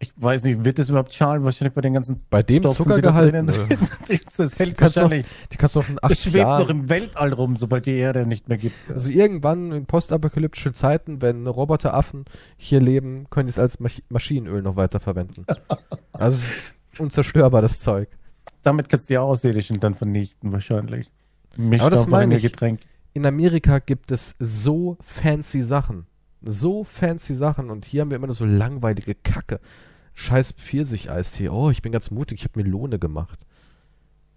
Ich 0.00 0.12
weiß 0.16 0.42
nicht, 0.42 0.64
wird 0.64 0.80
das 0.80 0.88
überhaupt 0.88 1.14
schalen? 1.14 1.44
Wahrscheinlich 1.44 1.72
bei 1.72 1.80
den 1.80 1.94
ganzen 1.94 2.20
Bei 2.28 2.42
dem 2.42 2.62
Stoffen, 2.64 2.76
die 2.76 2.76
Zuckergehalt, 2.84 3.48
sind. 3.50 3.78
Das 4.36 4.58
hält 4.58 4.72
noch, 4.72 4.80
wahrscheinlich. 4.82 5.24
die 5.52 5.56
kannst 5.56 5.76
du 5.76 5.80
noch 5.80 5.88
in 5.88 5.94
Es 5.98 6.02
80 6.02 6.18
schwebt 6.20 6.34
noch 6.44 6.58
Jahren. 6.58 6.70
im 6.70 6.88
Weltall 6.88 7.32
rum, 7.32 7.56
sobald 7.56 7.86
die 7.86 7.94
Erde 7.94 8.26
nicht 8.26 8.48
mehr 8.48 8.58
gibt. 8.58 8.74
Also 8.90 9.08
irgendwann 9.10 9.70
in 9.70 9.86
postapokalyptischen 9.86 10.74
Zeiten, 10.74 11.22
wenn 11.22 11.46
Roboteraffen 11.46 12.24
hier 12.56 12.80
leben, 12.80 13.28
können 13.30 13.46
die 13.46 13.50
es 13.52 13.58
als 13.58 13.78
Mach 13.78 13.92
Maschinenöl 14.08 14.62
noch 14.62 14.74
weiter 14.76 14.98
verwenden. 14.98 15.46
Also 16.12 16.38
unzerstörbar, 16.98 17.62
das 17.62 17.80
Zeug. 17.80 18.08
Damit 18.62 18.88
kannst 18.88 19.08
du 19.08 19.14
die 19.14 19.18
Außerirdischen 19.18 19.78
dann 19.80 19.94
vernichten, 19.94 20.52
wahrscheinlich. 20.52 21.10
Mischt 21.56 21.82
Aber 21.82 21.90
das 21.90 22.06
meine 22.06 22.36
ich. 22.36 22.42
Getränk. 22.42 22.80
In 23.12 23.26
Amerika 23.26 23.78
gibt 23.78 24.10
es 24.10 24.34
so 24.38 24.98
fancy 25.00 25.62
Sachen. 25.62 26.06
So 26.42 26.84
fancy 26.84 27.34
Sachen 27.34 27.70
und 27.70 27.84
hier 27.84 28.02
haben 28.02 28.10
wir 28.10 28.16
immer 28.16 28.26
nur 28.26 28.36
so 28.36 28.44
langweilige 28.44 29.14
Kacke. 29.14 29.60
Scheiß 30.14 30.52
Pfirsich-Eistee. 30.52 31.48
Oh, 31.48 31.70
ich 31.70 31.82
bin 31.82 31.92
ganz 31.92 32.10
mutig, 32.10 32.40
ich 32.40 32.44
habe 32.44 32.62
Melone 32.62 32.98
gemacht. 32.98 33.40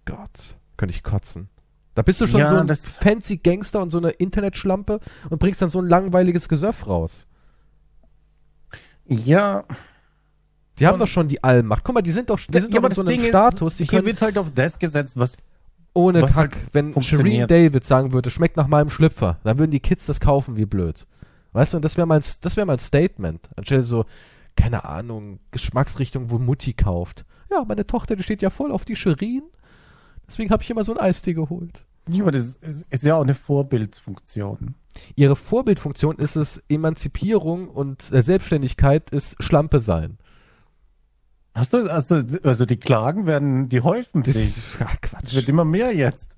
Gott, 0.04 0.56
könnte 0.76 0.94
ich 0.94 1.02
kotzen. 1.02 1.48
Da 1.94 2.02
bist 2.02 2.20
du 2.20 2.26
schon 2.26 2.40
Ja, 2.40 2.46
so 2.48 2.56
ein 2.56 2.68
fancy 2.68 3.38
Gangster 3.38 3.82
und 3.82 3.90
so 3.90 3.98
eine 3.98 4.10
Internetschlampe 4.10 5.00
und 5.28 5.38
bringst 5.38 5.60
dann 5.60 5.68
so 5.68 5.80
ein 5.80 5.88
langweiliges 5.88 6.48
Gesöff 6.48 6.86
raus. 6.86 7.26
Ja, 9.06 9.64
Die 10.78 10.86
haben 10.86 10.98
doch 10.98 11.08
schon 11.08 11.28
die 11.28 11.42
Allmacht. 11.42 11.82
Guck 11.84 11.94
mal, 11.94 12.02
die 12.02 12.10
sind 12.10 12.30
doch, 12.30 12.38
die 12.38 12.60
sind 12.60 12.72
ja, 12.72 12.80
doch 12.80 12.88
in 12.88 12.94
so 12.94 13.02
einem 13.02 13.18
Status, 13.18 13.76
die 13.76 13.84
hier 13.84 13.90
können 13.90 14.06
wird 14.06 14.22
halt 14.22 14.38
auf 14.38 14.52
das 14.54 14.78
gesetzt, 14.78 15.18
was 15.18 15.36
ohne 15.98 16.22
was 16.22 16.32
Kack, 16.32 16.54
halt 16.54 16.74
wenn 16.74 16.92
funktioniert. 16.92 17.50
David 17.50 17.84
sagen 17.84 18.12
würde, 18.12 18.30
schmeckt 18.30 18.56
nach 18.56 18.68
meinem 18.68 18.90
Schlüpfer, 18.90 19.38
dann 19.44 19.58
würden 19.58 19.70
die 19.70 19.80
Kids 19.80 20.06
das 20.06 20.20
kaufen 20.20 20.56
wie 20.56 20.66
blöd. 20.66 21.06
Weißt 21.52 21.72
du, 21.72 21.78
und 21.78 21.84
das 21.84 21.96
wäre 21.96 22.06
mal, 22.06 22.20
das 22.20 22.56
wäre 22.56 22.66
mal 22.66 22.74
ein 22.74 22.78
Statement. 22.78 23.48
Anstelle 23.56 23.82
so, 23.82 24.04
keine 24.56 24.84
Ahnung, 24.84 25.40
Geschmacksrichtung, 25.50 26.30
wo 26.30 26.38
Mutti 26.38 26.72
kauft. 26.72 27.24
Ja, 27.50 27.64
meine 27.66 27.86
Tochter, 27.86 28.16
die 28.16 28.22
steht 28.22 28.42
ja 28.42 28.50
voll 28.50 28.70
auf 28.70 28.84
die 28.84 28.96
Shireen. 28.96 29.42
Deswegen 30.26 30.50
habe 30.50 30.62
ich 30.62 30.70
immer 30.70 30.84
so 30.84 30.92
ein 30.92 31.00
Eistee 31.00 31.34
geholt. 31.34 31.86
Ja, 32.08 32.22
aber 32.22 32.32
das 32.32 32.56
ist, 32.56 32.86
ist 32.90 33.04
ja 33.04 33.16
auch 33.16 33.22
eine 33.22 33.34
Vorbildfunktion. 33.34 34.74
Ihre 35.16 35.36
Vorbildfunktion 35.36 36.16
ist 36.16 36.36
es, 36.36 36.62
Emanzipierung 36.68 37.68
und 37.68 38.12
äh, 38.12 38.22
Selbstständigkeit 38.22 39.10
ist 39.10 39.42
Schlampe 39.42 39.80
sein. 39.80 40.18
Hast 41.58 41.72
du, 41.72 41.88
hast 41.90 42.10
du, 42.10 42.40
also 42.44 42.64
die 42.66 42.76
Klagen 42.78 43.26
werden, 43.26 43.68
die 43.68 43.80
häufen 43.80 44.22
Das 44.22 44.34
sich. 44.34 44.56
ja, 44.78 44.86
Es 44.92 45.00
Quatsch. 45.10 45.34
wird 45.34 45.48
immer 45.48 45.64
mehr 45.64 45.94
jetzt. 45.94 46.30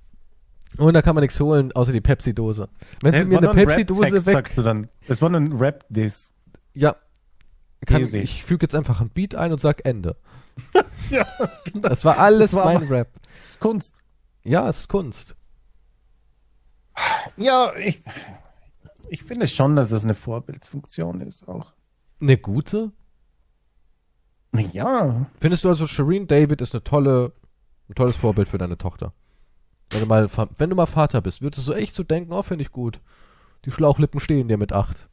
Und 0.79 0.95
da 0.95 1.03
kann 1.03 1.15
man 1.15 1.23
nichts 1.23 1.39
holen, 1.41 1.73
außer 1.73 1.93
die 1.93 2.00
Pepsi-Dose. 2.00 2.69
Wenn 3.03 3.15
sie 3.15 3.21
Es 3.21 3.27
mir 3.29 3.39
eine 3.39 3.49
Pepsi-Dose 3.49 4.12
weg 4.27 4.35
sagst 4.35 4.57
du 4.57 4.62
dann. 4.62 4.89
Es 5.09 5.21
war 5.21 5.29
nur 5.29 5.41
ein 5.41 5.53
Rap-Diss. 5.53 6.33
Ja. 6.75 6.97
Kann, 7.87 8.03
Easy. 8.03 8.19
ich 8.19 8.45
füge 8.45 8.65
jetzt 8.65 8.75
einfach 8.75 9.00
ein 9.00 9.09
Beat 9.11 9.35
ein 9.35 9.53
und 9.53 9.61
sag 9.61 9.85
Ende. 9.85 10.17
Ja, 11.11 11.27
Das 11.75 12.05
war 12.05 12.19
alles 12.21 12.53
Das 12.53 12.61
war 12.61 12.67
mein 12.73 12.87
Rap. 12.89 13.09
das 13.41 13.50
ist 13.50 13.61
Kunst. 13.61 13.97
Ja, 14.45 14.69
es 14.69 14.79
ist 14.81 14.89
Kunst. 14.89 15.35
Ja, 17.37 17.73
ich, 17.77 18.03
ich 19.09 19.25
finde 19.25 19.47
schon, 19.49 19.75
dass 19.75 19.89
das 19.89 20.05
eine 20.05 20.15
Vorbildfunktion 20.15 21.21
ist 21.23 21.49
auch. 21.49 21.73
Eine 22.21 22.37
gute? 22.39 22.93
Ja, 24.54 25.26
Findest 25.38 25.64
du 25.64 25.69
also, 25.69 25.87
Shireen 25.87 26.26
David 26.26 26.61
ist 26.61 26.75
eine 26.75 26.83
tolle, 26.85 27.33
ein 27.88 27.95
tolles 27.95 28.16
Vorbild 28.16 28.49
für 28.49 28.59
deine 28.59 28.78
Tochter? 28.78 29.12
Wenn 29.90 30.00
du 30.00 30.07
mal, 30.07 30.28
wenn 30.57 30.71
du 30.71 30.76
mal 30.76 30.87
Vater 30.87 31.21
bist, 31.21 31.40
würdest 31.42 31.59
du 31.66 31.73
so 31.73 31.75
echt 31.75 31.95
so 31.95 32.02
denken, 32.02 32.33
oh, 32.33 32.42
finde 32.42 32.62
ich 32.62 32.71
gut. 32.73 33.00
Die 33.64 33.71
Schlauchlippen 33.71 34.21
stehen 34.21 34.49
dir 34.49 34.57
mit 34.57 34.73
acht. 34.73 35.09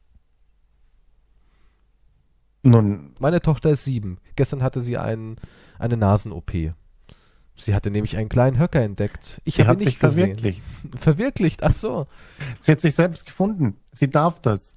nun, 2.63 3.15
Meine 3.19 3.41
Tochter 3.41 3.69
ist 3.71 3.83
sieben. 3.83 4.19
Gestern 4.35 4.61
hatte 4.63 4.81
sie 4.81 4.97
einen, 4.97 5.37
eine 5.79 5.97
Nasen-OP. 5.97 6.51
Sie 7.59 7.73
hatte 7.73 7.89
nämlich 7.89 8.17
einen 8.17 8.29
kleinen 8.29 8.59
Höcker 8.59 8.81
entdeckt. 8.81 9.41
Ich 9.43 9.59
habe 9.61 9.73
ihn 9.73 9.79
sich 9.79 9.85
nicht 9.87 9.99
gesehen. 9.99 10.25
verwirklicht. 10.35 10.61
Verwirklicht, 10.99 11.63
ach 11.63 11.73
so. 11.73 12.05
Sie 12.59 12.71
hat 12.71 12.79
sich 12.79 12.93
selbst 12.93 13.25
gefunden. 13.25 13.77
Sie 13.91 14.09
darf 14.09 14.39
das. 14.39 14.73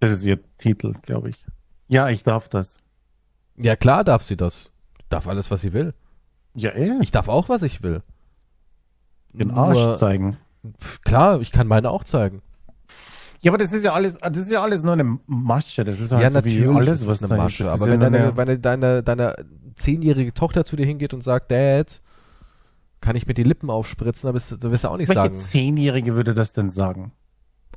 Das 0.00 0.10
ist 0.10 0.24
ihr 0.24 0.38
Titel, 0.58 0.94
glaube 1.02 1.30
ich. 1.30 1.44
Ja, 1.88 2.08
ich 2.08 2.22
darf 2.22 2.48
das. 2.48 2.78
Ja, 3.58 3.76
klar 3.76 4.04
darf 4.04 4.22
sie 4.22 4.36
das. 4.36 4.70
Darf 5.08 5.26
alles, 5.28 5.50
was 5.50 5.60
sie 5.62 5.72
will. 5.72 5.94
Ja, 6.54 6.70
eh. 6.70 6.92
Ich 7.00 7.10
darf 7.10 7.28
auch, 7.28 7.48
was 7.48 7.62
ich 7.62 7.82
will. 7.82 8.02
den 9.32 9.48
Nur- 9.48 9.56
Arsch 9.56 9.98
zeigen. 9.98 10.36
Pf, 10.80 11.00
Klar, 11.02 11.40
ich 11.40 11.52
kann 11.52 11.66
meine 11.66 11.90
auch 11.90 12.04
zeigen. 12.04 12.42
Ja, 13.40 13.50
aber 13.52 13.58
das 13.58 13.72
ist 13.72 13.84
ja 13.84 13.92
alles, 13.92 14.16
das 14.18 14.36
ist 14.38 14.50
ja 14.50 14.62
alles 14.62 14.82
nur 14.82 14.94
eine 14.94 15.18
Masche. 15.26 15.84
Das 15.84 16.00
ist 16.00 16.10
halt 16.10 16.22
ja, 16.22 16.30
so 16.30 16.34
natürlich 16.36 16.68
alles, 16.68 17.02
ist 17.02 17.06
was 17.06 17.22
eine. 17.22 17.36
Masche. 17.36 17.70
Aber 17.70 17.86
wenn 17.86 18.00
deine, 18.00 18.18
nur 18.32 18.36
wenn 18.36 18.60
deine, 18.62 19.02
deine 19.02 19.36
zehnjährige 19.76 20.32
Tochter 20.32 20.64
zu 20.64 20.74
dir 20.74 20.86
hingeht 20.86 21.12
und 21.14 21.22
sagt, 21.22 21.50
Dad, 21.50 22.00
kann 23.00 23.14
ich 23.14 23.26
mir 23.26 23.34
die 23.34 23.42
Lippen 23.44 23.68
aufspritzen, 23.70 24.26
dann 24.28 24.34
wirst, 24.34 24.50
du- 24.52 24.56
dann 24.56 24.70
wirst 24.72 24.84
du 24.84 24.88
auch 24.88 24.96
nicht 24.96 25.08
Welche 25.10 25.20
sagen. 25.22 25.36
Zehnjährige 25.36 26.16
würde 26.16 26.34
das 26.34 26.52
denn 26.54 26.68
sagen? 26.70 27.12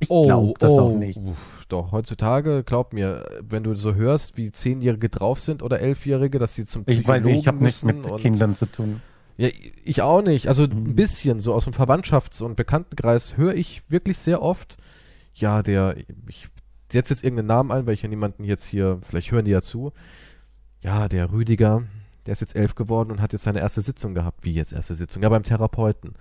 Ich 0.00 0.10
Oh, 0.10 0.24
glaube 0.24 0.54
das 0.58 0.72
oh, 0.72 0.80
auch 0.80 0.94
nicht. 0.96 1.18
uff, 1.18 1.66
doch, 1.68 1.92
heutzutage, 1.92 2.64
glaub 2.64 2.92
mir, 2.92 3.24
wenn 3.42 3.62
du 3.62 3.74
so 3.74 3.94
hörst, 3.94 4.36
wie 4.36 4.50
Zehnjährige 4.50 5.08
drauf 5.10 5.40
sind 5.40 5.62
oder 5.62 5.80
Elfjährige, 5.80 6.38
dass 6.38 6.54
sie 6.54 6.64
zum 6.64 6.84
Ich 6.86 7.06
weiß 7.06 7.24
ich 7.26 7.46
habe 7.46 7.62
nichts 7.62 7.84
mit 7.84 8.02
Kindern 8.16 8.54
zu 8.56 8.66
tun. 8.66 9.02
Ja, 9.36 9.48
ich 9.84 10.02
auch 10.02 10.22
nicht. 10.22 10.48
Also 10.48 10.64
ein 10.64 10.94
bisschen, 10.96 11.40
so 11.40 11.54
aus 11.54 11.64
dem 11.64 11.72
Verwandtschafts- 11.72 12.42
und 12.42 12.56
Bekanntenkreis 12.56 13.36
höre 13.36 13.54
ich 13.54 13.82
wirklich 13.88 14.18
sehr 14.18 14.42
oft, 14.42 14.76
ja, 15.34 15.62
der, 15.62 15.96
ich 16.28 16.48
setze 16.90 17.14
jetzt 17.14 17.22
irgendeinen 17.24 17.48
Namen 17.48 17.70
ein, 17.70 17.86
weil 17.86 17.94
ich 17.94 18.02
ja 18.02 18.08
niemanden 18.08 18.44
jetzt 18.44 18.64
hier, 18.64 18.98
vielleicht 19.02 19.30
hören 19.30 19.44
die 19.44 19.50
ja 19.52 19.60
zu. 19.62 19.92
Ja, 20.82 21.08
der 21.08 21.30
Rüdiger, 21.30 21.84
der 22.26 22.32
ist 22.32 22.40
jetzt 22.40 22.56
elf 22.56 22.74
geworden 22.74 23.10
und 23.10 23.20
hat 23.20 23.32
jetzt 23.32 23.44
seine 23.44 23.60
erste 23.60 23.80
Sitzung 23.80 24.14
gehabt. 24.14 24.44
Wie 24.44 24.52
jetzt 24.52 24.72
erste 24.72 24.94
Sitzung? 24.94 25.22
Ja, 25.22 25.28
beim 25.28 25.42
Therapeuten. 25.42 26.14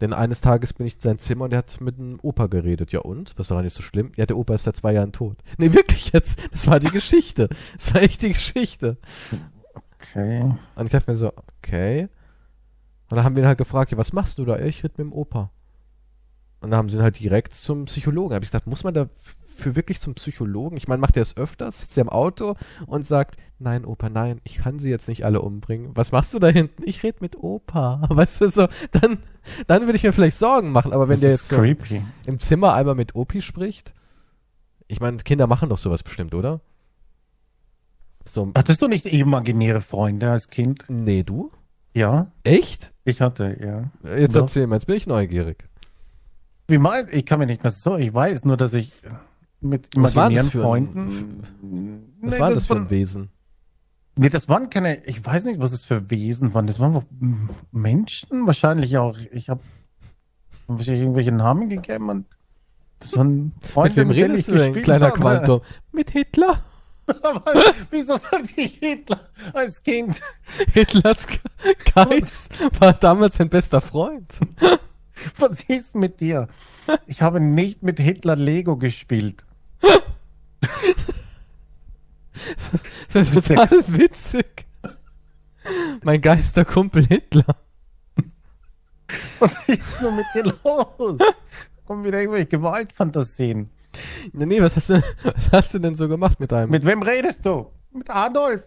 Denn 0.00 0.12
eines 0.12 0.40
Tages 0.40 0.72
bin 0.72 0.86
ich 0.86 0.94
in 0.94 1.00
sein 1.00 1.18
Zimmer 1.18 1.46
und 1.46 1.52
er 1.52 1.58
hat 1.58 1.80
mit 1.80 1.98
einem 1.98 2.18
Opa 2.22 2.46
geredet. 2.46 2.92
Ja 2.92 3.00
und? 3.00 3.36
Was 3.36 3.48
daran 3.48 3.64
nicht 3.64 3.74
so 3.74 3.82
schlimm? 3.82 4.12
Ja, 4.16 4.26
der 4.26 4.36
Opa 4.36 4.54
ist 4.54 4.64
seit 4.64 4.76
zwei 4.76 4.92
Jahren 4.92 5.12
tot. 5.12 5.38
Nee, 5.56 5.72
wirklich 5.72 6.12
jetzt. 6.12 6.38
Das 6.52 6.66
war 6.66 6.78
die 6.78 6.86
Geschichte. 6.86 7.48
Das 7.76 7.94
war 7.94 8.02
echt 8.02 8.22
die 8.22 8.28
Geschichte. 8.28 8.98
Okay. 10.00 10.42
Und 10.76 10.86
ich 10.86 10.92
dachte 10.92 11.10
mir 11.10 11.16
so, 11.16 11.32
okay. 11.58 12.08
Und 13.10 13.16
dann 13.16 13.24
haben 13.24 13.36
wir 13.36 13.42
ihn 13.42 13.48
halt 13.48 13.58
gefragt, 13.58 13.90
ja, 13.90 13.98
was 13.98 14.12
machst 14.12 14.38
du 14.38 14.44
da? 14.44 14.58
Ich 14.58 14.84
rede 14.84 14.94
mit 14.98 15.06
dem 15.06 15.12
Opa. 15.12 15.50
Und 16.60 16.70
dann 16.70 16.78
haben 16.78 16.88
sie 16.88 16.96
ihn 16.96 17.02
halt 17.02 17.18
direkt 17.20 17.54
zum 17.54 17.84
Psychologen. 17.84 18.30
Da 18.30 18.34
habe 18.36 18.44
ich 18.44 18.50
gesagt, 18.50 18.66
muss 18.66 18.82
man 18.84 18.94
da 18.94 19.08
für 19.46 19.76
wirklich 19.76 20.00
zum 20.00 20.14
Psychologen? 20.14 20.76
Ich 20.76 20.88
meine, 20.88 21.00
macht 21.00 21.16
er 21.16 21.22
es 21.22 21.36
öfters? 21.36 21.80
Sitzt 21.80 21.96
er 21.98 22.02
im 22.02 22.08
Auto 22.08 22.56
und 22.86 23.06
sagt, 23.06 23.36
nein, 23.58 23.84
Opa, 23.84 24.08
nein, 24.08 24.40
ich 24.44 24.58
kann 24.58 24.78
sie 24.78 24.90
jetzt 24.90 25.08
nicht 25.08 25.24
alle 25.24 25.40
umbringen. 25.40 25.90
Was 25.94 26.12
machst 26.12 26.34
du 26.34 26.38
da 26.38 26.48
hinten? 26.48 26.82
Ich 26.84 27.02
rede 27.02 27.18
mit 27.20 27.36
Opa. 27.36 28.02
Weißt 28.08 28.40
du, 28.40 28.48
so, 28.48 28.68
dann, 28.92 29.18
dann 29.66 29.82
würde 29.82 29.96
ich 29.96 30.02
mir 30.02 30.12
vielleicht 30.12 30.36
Sorgen 30.38 30.72
machen. 30.72 30.92
Aber 30.92 31.08
wenn 31.08 31.14
das 31.14 31.20
der 31.20 31.30
jetzt 31.30 31.48
so 31.48 31.56
creepy. 31.56 32.02
im 32.26 32.40
Zimmer 32.40 32.74
einmal 32.74 32.94
mit 32.94 33.14
Opi 33.14 33.40
spricht, 33.40 33.94
ich 34.88 35.00
meine, 35.00 35.18
Kinder 35.18 35.46
machen 35.46 35.68
doch 35.68 35.78
sowas 35.78 36.02
bestimmt, 36.02 36.34
oder? 36.34 36.60
So, 38.24 38.50
Hattest 38.56 38.82
du 38.82 38.88
nicht 38.88 39.06
imaginäre 39.06 39.80
Freunde 39.80 40.30
als 40.30 40.48
Kind? 40.48 40.84
nee, 40.88 41.22
du? 41.22 41.50
Ja, 41.94 42.30
Echt? 42.44 42.92
ich 43.04 43.20
hatte, 43.20 43.56
ja. 43.60 43.90
Jetzt 44.16 44.36
Doch. 44.36 44.42
erzähl 44.42 44.66
mal, 44.66 44.76
jetzt 44.76 44.86
bin 44.86 44.96
ich 44.96 45.06
neugierig. 45.06 45.67
Wie 46.68 46.78
mein, 46.78 47.08
ich 47.10 47.24
kann 47.24 47.38
mir 47.38 47.46
nicht 47.46 47.62
mehr 47.62 47.72
so, 47.72 47.96
ich 47.96 48.12
weiß 48.12 48.44
nur, 48.44 48.56
dass 48.58 48.74
ich 48.74 48.92
mit 49.60 49.94
imaginären 49.94 50.46
ein- 50.46 50.50
Freunden. 50.50 51.42
Was 52.20 52.34
Nee, 52.34 52.40
war 52.40 52.50
das 52.50 52.66
für 52.66 52.76
ein 52.76 52.90
Wesen? 52.90 53.30
Nee, 54.16 54.28
das 54.28 54.48
waren 54.48 54.68
keine, 54.68 55.02
ich 55.04 55.24
weiß 55.24 55.44
nicht, 55.44 55.60
was 55.60 55.72
es 55.72 55.82
für 55.84 56.10
Wesen 56.10 56.52
waren. 56.52 56.66
Das 56.66 56.78
waren 56.78 57.04
Menschen, 57.72 58.46
wahrscheinlich 58.46 58.98
auch. 58.98 59.16
Ich 59.32 59.48
habe 59.48 59.60
wahrscheinlich 60.66 61.02
irgendwelche 61.02 61.32
Namen 61.32 61.68
gegeben 61.70 62.10
und 62.10 62.26
das 63.00 63.16
waren 63.16 63.52
Freunde, 63.62 64.04
Mit 64.04 64.16
wem 64.16 64.24
redest 64.24 64.48
ich 64.48 64.54
du 64.54 64.60
denn, 64.60 64.82
kleiner. 64.82 65.10
Quantum? 65.12 65.60
Mit 65.92 66.10
Hitler? 66.10 66.60
Wieso 67.90 68.16
sollte 68.18 68.50
ich 68.60 68.74
Hitler 68.74 69.20
als 69.54 69.82
Kind? 69.82 70.20
Hitlers 70.74 71.26
Ge- 71.26 71.38
Geist 71.94 72.50
war 72.80 72.92
damals 72.92 73.36
sein 73.36 73.48
bester 73.48 73.80
Freund. 73.80 74.26
Was 75.38 75.62
ist 75.62 75.94
mit 75.94 76.20
dir? 76.20 76.48
Ich 77.06 77.22
habe 77.22 77.40
nicht 77.40 77.82
mit 77.82 77.98
Hitler 77.98 78.36
Lego 78.36 78.76
gespielt. 78.76 79.44
Das 83.12 83.30
ist 83.30 83.48
total 83.48 83.68
witzig. 83.88 84.66
Mein 86.04 86.20
Geisterkumpel 86.20 87.04
Hitler. 87.06 87.56
Was 89.40 89.56
ist 89.68 90.00
nur 90.00 90.12
mit 90.12 90.26
dir 90.34 90.44
los? 90.44 91.18
Kommen 91.84 92.04
wieder 92.04 92.20
irgendwelche 92.20 92.46
Gewaltfantasien. 92.46 93.70
Nee, 94.32 94.46
nee, 94.46 94.62
was 94.62 94.76
hast 94.76 94.90
du, 94.90 95.02
was 95.24 95.52
hast 95.52 95.74
du 95.74 95.78
denn 95.78 95.94
so 95.94 96.08
gemacht 96.08 96.38
mit 96.38 96.52
deinem? 96.52 96.70
Mit 96.70 96.84
wem 96.84 97.02
redest 97.02 97.44
du? 97.44 97.70
Mit 97.92 98.08
Adolf. 98.10 98.62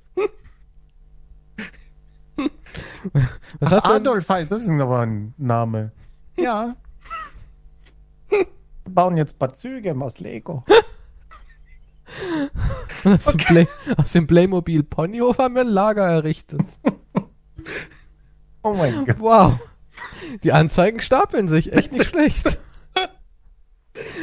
was 3.60 3.84
denn, 3.84 3.92
Adolf 3.92 4.28
heißt, 4.28 4.52
das 4.52 4.64
ist 4.64 4.70
aber 4.70 5.02
ein 5.02 5.34
Name. 5.38 5.92
Ja. 6.42 6.76
Wir 8.30 8.46
bauen 8.86 9.18
jetzt 9.18 9.36
ein 9.36 9.40
paar 9.40 9.54
Züge 9.54 9.96
aus 10.00 10.20
Lego. 10.20 10.64
aus, 13.04 13.26
dem 13.26 13.38
Play, 13.38 13.68
aus 13.98 14.12
dem 14.12 14.28
Playmobil 14.28 14.84
Ponyhof 14.84 15.38
haben 15.38 15.56
wir 15.56 15.62
ein 15.62 15.68
Lager 15.68 16.06
errichtet. 16.08 16.62
Oh 18.64 18.74
mein 18.74 19.06
Gott. 19.06 19.20
Wow. 19.20 19.60
Die 20.44 20.52
Anzeigen 20.52 21.00
stapeln 21.00 21.48
sich. 21.48 21.74
Echt 21.74 21.92
nicht 21.92 22.06
schlecht. 22.06 22.60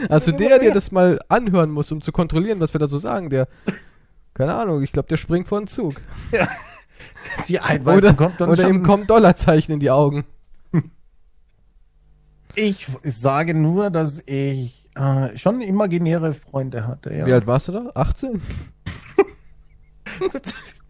Also 0.09 0.33
der, 0.33 0.59
der 0.59 0.73
das 0.73 0.93
mal 0.93 1.21
anhören 1.29 1.71
muss, 1.71 1.93
um 1.93 2.01
zu 2.01 2.13
kontrollieren, 2.13 2.61
was 2.61 2.73
wir 2.73 2.79
da 2.79 2.87
so 2.87 2.99
sagen, 2.99 3.31
der, 3.31 3.49
keine 4.35 4.55
Ahnung, 4.55 4.83
ich 4.83 4.93
glaube, 4.93 5.09
der 5.09 5.17
springt 5.17 5.49
vor 5.49 5.61
den 5.61 5.67
Zug. 5.67 6.01
Die 7.49 7.61
Einweisung 7.61 7.99
Oder, 7.99 8.15
kommt 8.15 8.41
dann 8.41 8.49
oder 8.49 8.69
ihm 8.69 8.83
kommen 8.83 9.07
Dollarzeichen 9.07 9.75
in 9.75 9.81
die 9.81 9.91
Augen. 9.91 10.25
Ich 12.61 12.89
sage 13.05 13.55
nur, 13.55 13.89
dass 13.91 14.21
ich 14.27 14.91
äh, 14.97 15.39
schon 15.39 15.61
imaginäre 15.61 16.35
Freunde 16.35 16.89
hatte. 16.89 17.15
Ja. 17.15 17.25
Wie 17.25 17.33
alt 17.33 17.47
warst 17.47 17.69
du 17.69 17.73
da? 17.73 17.93
18? 17.95 18.43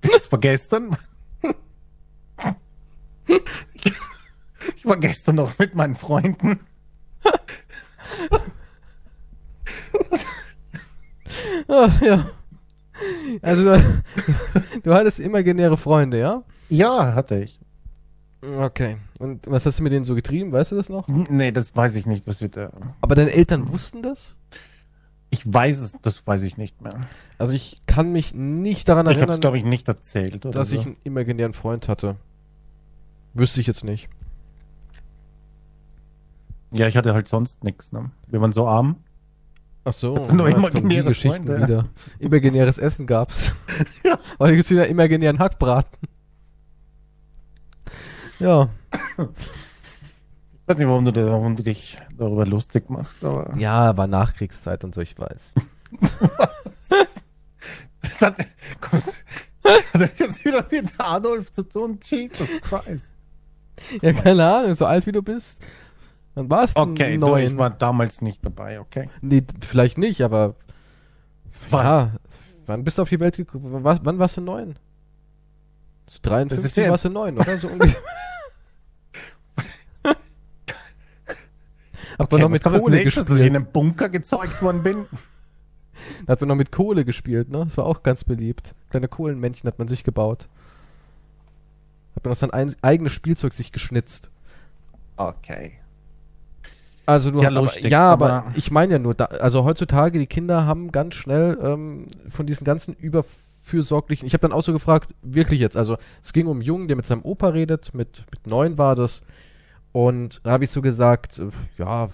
Das 0.00 0.32
war 0.32 0.38
gestern. 0.38 0.96
Ich 4.76 4.86
war 4.86 4.96
gestern 4.96 5.36
noch 5.36 5.58
mit 5.58 5.74
meinen 5.74 5.94
Freunden. 5.94 6.60
Ah, 11.68 11.90
ja. 12.00 12.30
Also 13.42 13.76
du 14.82 14.94
hattest 14.94 15.20
imaginäre 15.20 15.76
Freunde, 15.76 16.18
ja? 16.18 16.44
Ja, 16.70 17.14
hatte 17.14 17.40
ich. 17.40 17.60
Okay. 18.40 18.98
Und 19.18 19.46
was 19.46 19.66
hast 19.66 19.78
du 19.78 19.82
mit 19.82 19.92
denen 19.92 20.04
so 20.04 20.14
getrieben? 20.14 20.52
Weißt 20.52 20.72
du 20.72 20.76
das 20.76 20.88
noch? 20.88 21.08
Nee, 21.08 21.50
das 21.50 21.74
weiß 21.74 21.96
ich 21.96 22.06
nicht, 22.06 22.26
was 22.26 22.40
wir 22.40 22.48
da. 22.48 22.70
Aber 23.00 23.14
deine 23.14 23.32
Eltern 23.32 23.72
wussten 23.72 24.02
das? 24.02 24.36
Ich 25.30 25.42
weiß 25.52 25.78
es, 25.80 25.92
das 26.02 26.26
weiß 26.26 26.42
ich 26.42 26.56
nicht 26.56 26.80
mehr. 26.80 27.00
Also 27.36 27.52
ich 27.52 27.82
kann 27.86 28.12
mich 28.12 28.34
nicht 28.34 28.88
daran 28.88 29.06
Ich 29.06 29.10
habe 29.10 29.16
es, 29.16 29.20
erinnern, 29.22 29.40
glaube 29.40 29.58
ich, 29.58 29.64
nicht 29.64 29.88
erzählt. 29.88 30.46
Oder 30.46 30.60
dass 30.60 30.70
so. 30.70 30.76
ich 30.76 30.86
einen 30.86 30.96
imaginären 31.04 31.52
Freund 31.52 31.88
hatte. 31.88 32.16
Wüsste 33.34 33.60
ich 33.60 33.66
jetzt 33.66 33.84
nicht. 33.84 34.08
Ja, 36.70 36.86
ich 36.86 36.96
hatte 36.96 37.14
halt 37.14 37.28
sonst 37.28 37.64
nichts. 37.64 37.92
Ne? 37.92 38.10
Wir 38.26 38.40
waren 38.40 38.52
so 38.52 38.66
arm. 38.66 38.96
Ach 39.84 39.92
so, 39.92 40.28
Nur 40.32 40.48
ja, 40.48 40.56
imaginäre 40.56 41.08
Geschichten 41.08 41.46
wieder. 41.46 41.88
Imaginäres 42.18 42.78
Essen 42.78 43.06
gab's. 43.06 43.52
Ja. 44.04 44.18
Heute 44.40 44.56
gibt's 44.56 44.70
wieder 44.70 44.88
imaginären 44.88 45.38
Hackbraten. 45.38 46.08
Ja. 48.38 48.68
Ich 49.18 49.24
weiß 50.66 50.78
nicht, 50.78 50.88
warum 50.88 51.04
du, 51.04 51.30
warum 51.30 51.56
du 51.56 51.62
dich 51.62 51.98
darüber 52.16 52.46
lustig 52.46 52.90
machst, 52.90 53.24
aber 53.24 53.54
Ja, 53.56 53.96
war 53.96 54.06
Nachkriegszeit 54.06 54.84
und 54.84 54.94
so, 54.94 55.00
ich 55.00 55.18
weiß. 55.18 55.54
das 58.02 58.20
hat, 58.20 58.36
komm, 58.80 59.00
das 59.62 59.94
hat 59.94 60.18
jetzt 60.18 60.44
wieder 60.44 60.66
mit 60.70 60.92
Adolf 60.98 61.50
zu 61.52 61.62
tun. 61.62 61.98
Jesus 62.04 62.48
Christ. 62.60 63.08
Ja, 64.02 64.12
keine 64.12 64.44
Ahnung, 64.46 64.74
so 64.74 64.86
alt 64.86 65.06
wie 65.06 65.12
du 65.12 65.22
bist. 65.22 65.64
Dann 66.34 66.50
warst 66.50 66.76
du 66.76 66.82
Okay, 66.82 67.16
du, 67.16 67.36
ich 67.36 67.56
war 67.56 67.70
damals 67.70 68.20
nicht 68.20 68.44
dabei, 68.44 68.80
okay? 68.80 69.08
Nee, 69.20 69.42
vielleicht 69.60 69.98
nicht, 69.98 70.20
aber. 70.22 70.54
Was? 71.70 71.84
Ja, 71.84 72.12
wann 72.66 72.84
bist 72.84 72.98
du 72.98 73.02
auf 73.02 73.08
die 73.08 73.20
Welt 73.20 73.36
gekommen? 73.36 73.82
Wann, 73.82 74.00
wann 74.02 74.18
warst 74.18 74.36
du 74.36 74.40
neun? 74.40 74.76
Zu 76.08 76.20
Das 76.22 76.30
53 76.32 76.64
ist 76.66 76.76
jetzt- 76.76 76.90
warst 76.90 77.04
du 77.04 77.10
neun, 77.10 77.36
oder? 77.36 77.58
So 77.58 77.68
ungefähr. 77.72 78.00
Hat 82.18 82.32
man 82.32 82.40
okay 82.40 82.42
noch 82.42 82.48
mit 82.48 82.62
Kohle 82.64 82.96
nächstes, 82.96 83.26
dass 83.26 83.36
ich 83.36 83.46
in 83.46 83.52
gespielt. 83.52 83.56
einem 83.56 83.66
Bunker 83.72 84.08
gezeugt 84.08 84.60
worden 84.62 84.82
bin? 84.82 85.06
Da 86.26 86.32
hat 86.32 86.40
man 86.40 86.48
noch 86.48 86.56
mit 86.56 86.72
Kohle 86.72 87.04
gespielt, 87.04 87.48
ne? 87.50 87.64
Das 87.64 87.76
war 87.76 87.84
auch 87.86 88.02
ganz 88.02 88.24
beliebt. 88.24 88.74
Kleine 88.90 89.08
Kohlenmännchen 89.08 89.66
hat 89.68 89.78
man 89.78 89.88
sich 89.88 90.02
gebaut. 90.04 90.48
Hat 92.16 92.24
man 92.24 92.32
aus 92.32 92.40
sein 92.40 92.50
ein, 92.50 92.74
eigenes 92.82 93.12
Spielzeug 93.12 93.52
sich 93.52 93.70
geschnitzt. 93.70 94.30
Okay. 95.16 95.74
Also 97.06 97.30
du 97.30 97.40
Ja, 97.40 97.48
aber, 97.48 97.60
lustig, 97.62 97.90
ja, 97.90 98.10
aber, 98.10 98.32
aber- 98.32 98.52
ich 98.56 98.70
meine 98.70 98.94
ja 98.94 98.98
nur, 98.98 99.14
da, 99.14 99.26
also 99.26 99.64
heutzutage 99.64 100.18
die 100.18 100.26
Kinder 100.26 100.66
haben 100.66 100.90
ganz 100.92 101.14
schnell 101.14 101.56
ähm, 101.62 102.06
von 102.28 102.46
diesen 102.46 102.64
ganzen 102.64 102.94
überfürsorglichen. 103.68 104.26
Ich 104.26 104.32
habe 104.32 104.42
dann 104.42 104.52
auch 104.52 104.62
so 104.62 104.72
gefragt, 104.72 105.14
wirklich 105.22 105.60
jetzt, 105.60 105.76
also 105.76 105.96
es 106.22 106.32
ging 106.32 106.46
um 106.46 106.58
einen 106.58 106.62
Jungen, 106.62 106.88
der 106.88 106.96
mit 106.96 107.06
seinem 107.06 107.22
Opa 107.22 107.48
redet, 107.48 107.94
mit 107.94 108.24
mit 108.30 108.46
neun 108.46 108.78
war 108.78 108.94
das, 108.94 109.22
und 109.92 110.40
da 110.44 110.52
habe 110.52 110.64
ich 110.64 110.70
so 110.70 110.82
gesagt, 110.82 111.38
äh, 111.38 111.48
ja, 111.78 112.10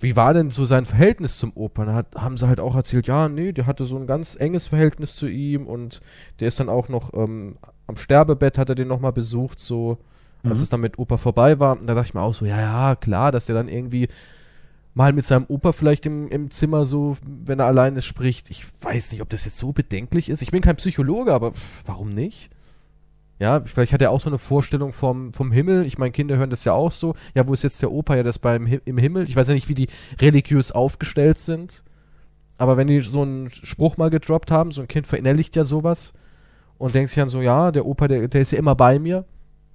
wie 0.00 0.16
war 0.16 0.34
denn 0.34 0.50
so 0.50 0.64
sein 0.64 0.84
Verhältnis 0.86 1.38
zum 1.38 1.52
Opa? 1.54 1.84
Da 1.84 1.94
hat, 1.94 2.14
haben 2.16 2.36
sie 2.36 2.48
halt 2.48 2.60
auch 2.60 2.74
erzählt, 2.74 3.06
ja, 3.06 3.28
nee, 3.28 3.52
der 3.52 3.66
hatte 3.66 3.84
so 3.84 3.96
ein 3.96 4.06
ganz 4.06 4.36
enges 4.38 4.66
Verhältnis 4.68 5.16
zu 5.16 5.26
ihm 5.28 5.66
und 5.66 6.00
der 6.40 6.48
ist 6.48 6.60
dann 6.60 6.68
auch 6.68 6.88
noch 6.88 7.14
ähm, 7.14 7.56
am 7.86 7.96
Sterbebett, 7.96 8.58
hat 8.58 8.68
er 8.68 8.74
den 8.74 8.88
nochmal 8.88 9.12
besucht, 9.12 9.60
so, 9.60 9.98
als 10.42 10.58
Mhm. 10.58 10.62
es 10.62 10.68
dann 10.70 10.80
mit 10.80 10.98
Opa 10.98 11.16
vorbei 11.16 11.58
war. 11.58 11.78
Und 11.78 11.86
da 11.86 11.94
dachte 11.94 12.08
ich 12.08 12.14
mir 12.14 12.22
auch 12.22 12.34
so, 12.34 12.44
ja, 12.44 12.60
ja, 12.60 12.96
klar, 12.96 13.32
dass 13.32 13.46
der 13.46 13.54
dann 13.54 13.68
irgendwie 13.68 14.08
mal 14.94 15.12
mit 15.12 15.24
seinem 15.24 15.44
Opa 15.48 15.72
vielleicht 15.72 16.06
im, 16.06 16.28
im 16.28 16.50
Zimmer 16.50 16.84
so, 16.84 17.16
wenn 17.26 17.58
er 17.58 17.66
alleine 17.66 18.00
spricht. 18.00 18.48
Ich 18.50 18.64
weiß 18.80 19.12
nicht, 19.12 19.20
ob 19.22 19.28
das 19.28 19.44
jetzt 19.44 19.58
so 19.58 19.72
bedenklich 19.72 20.28
ist. 20.28 20.40
Ich 20.42 20.50
bin 20.52 20.62
kein 20.62 20.76
Psychologe, 20.76 21.32
aber 21.34 21.52
pff, 21.52 21.82
warum 21.84 22.10
nicht? 22.10 22.50
Ja, 23.40 23.60
vielleicht 23.64 23.92
hat 23.92 24.00
er 24.00 24.12
auch 24.12 24.20
so 24.20 24.30
eine 24.30 24.38
Vorstellung 24.38 24.92
vom, 24.92 25.32
vom 25.34 25.50
Himmel. 25.50 25.84
Ich 25.86 25.98
meine, 25.98 26.12
Kinder 26.12 26.36
hören 26.36 26.50
das 26.50 26.64
ja 26.64 26.72
auch 26.72 26.92
so. 26.92 27.16
Ja, 27.34 27.46
wo 27.48 27.52
ist 27.52 27.64
jetzt 27.64 27.82
der 27.82 27.90
Opa? 27.90 28.14
Ja, 28.16 28.22
das 28.22 28.38
beim 28.38 28.66
im 28.84 28.96
Himmel. 28.96 29.24
Ich 29.24 29.34
weiß 29.34 29.48
ja 29.48 29.54
nicht, 29.54 29.68
wie 29.68 29.74
die 29.74 29.88
religiös 30.20 30.70
aufgestellt 30.70 31.36
sind. 31.38 31.82
Aber 32.56 32.76
wenn 32.76 32.86
die 32.86 33.00
so 33.00 33.22
einen 33.22 33.50
Spruch 33.50 33.96
mal 33.96 34.10
gedroppt 34.10 34.52
haben, 34.52 34.70
so 34.70 34.80
ein 34.80 34.86
Kind 34.88 35.08
verinnerlicht 35.08 35.56
ja 35.56 35.64
sowas 35.64 36.12
und 36.78 36.94
denkt 36.94 37.10
sich 37.10 37.16
dann 37.16 37.28
so, 37.28 37.42
ja, 37.42 37.72
der 37.72 37.84
Opa, 37.86 38.06
der, 38.06 38.28
der 38.28 38.40
ist 38.40 38.52
ja 38.52 38.58
immer 38.58 38.76
bei 38.76 39.00
mir. 39.00 39.24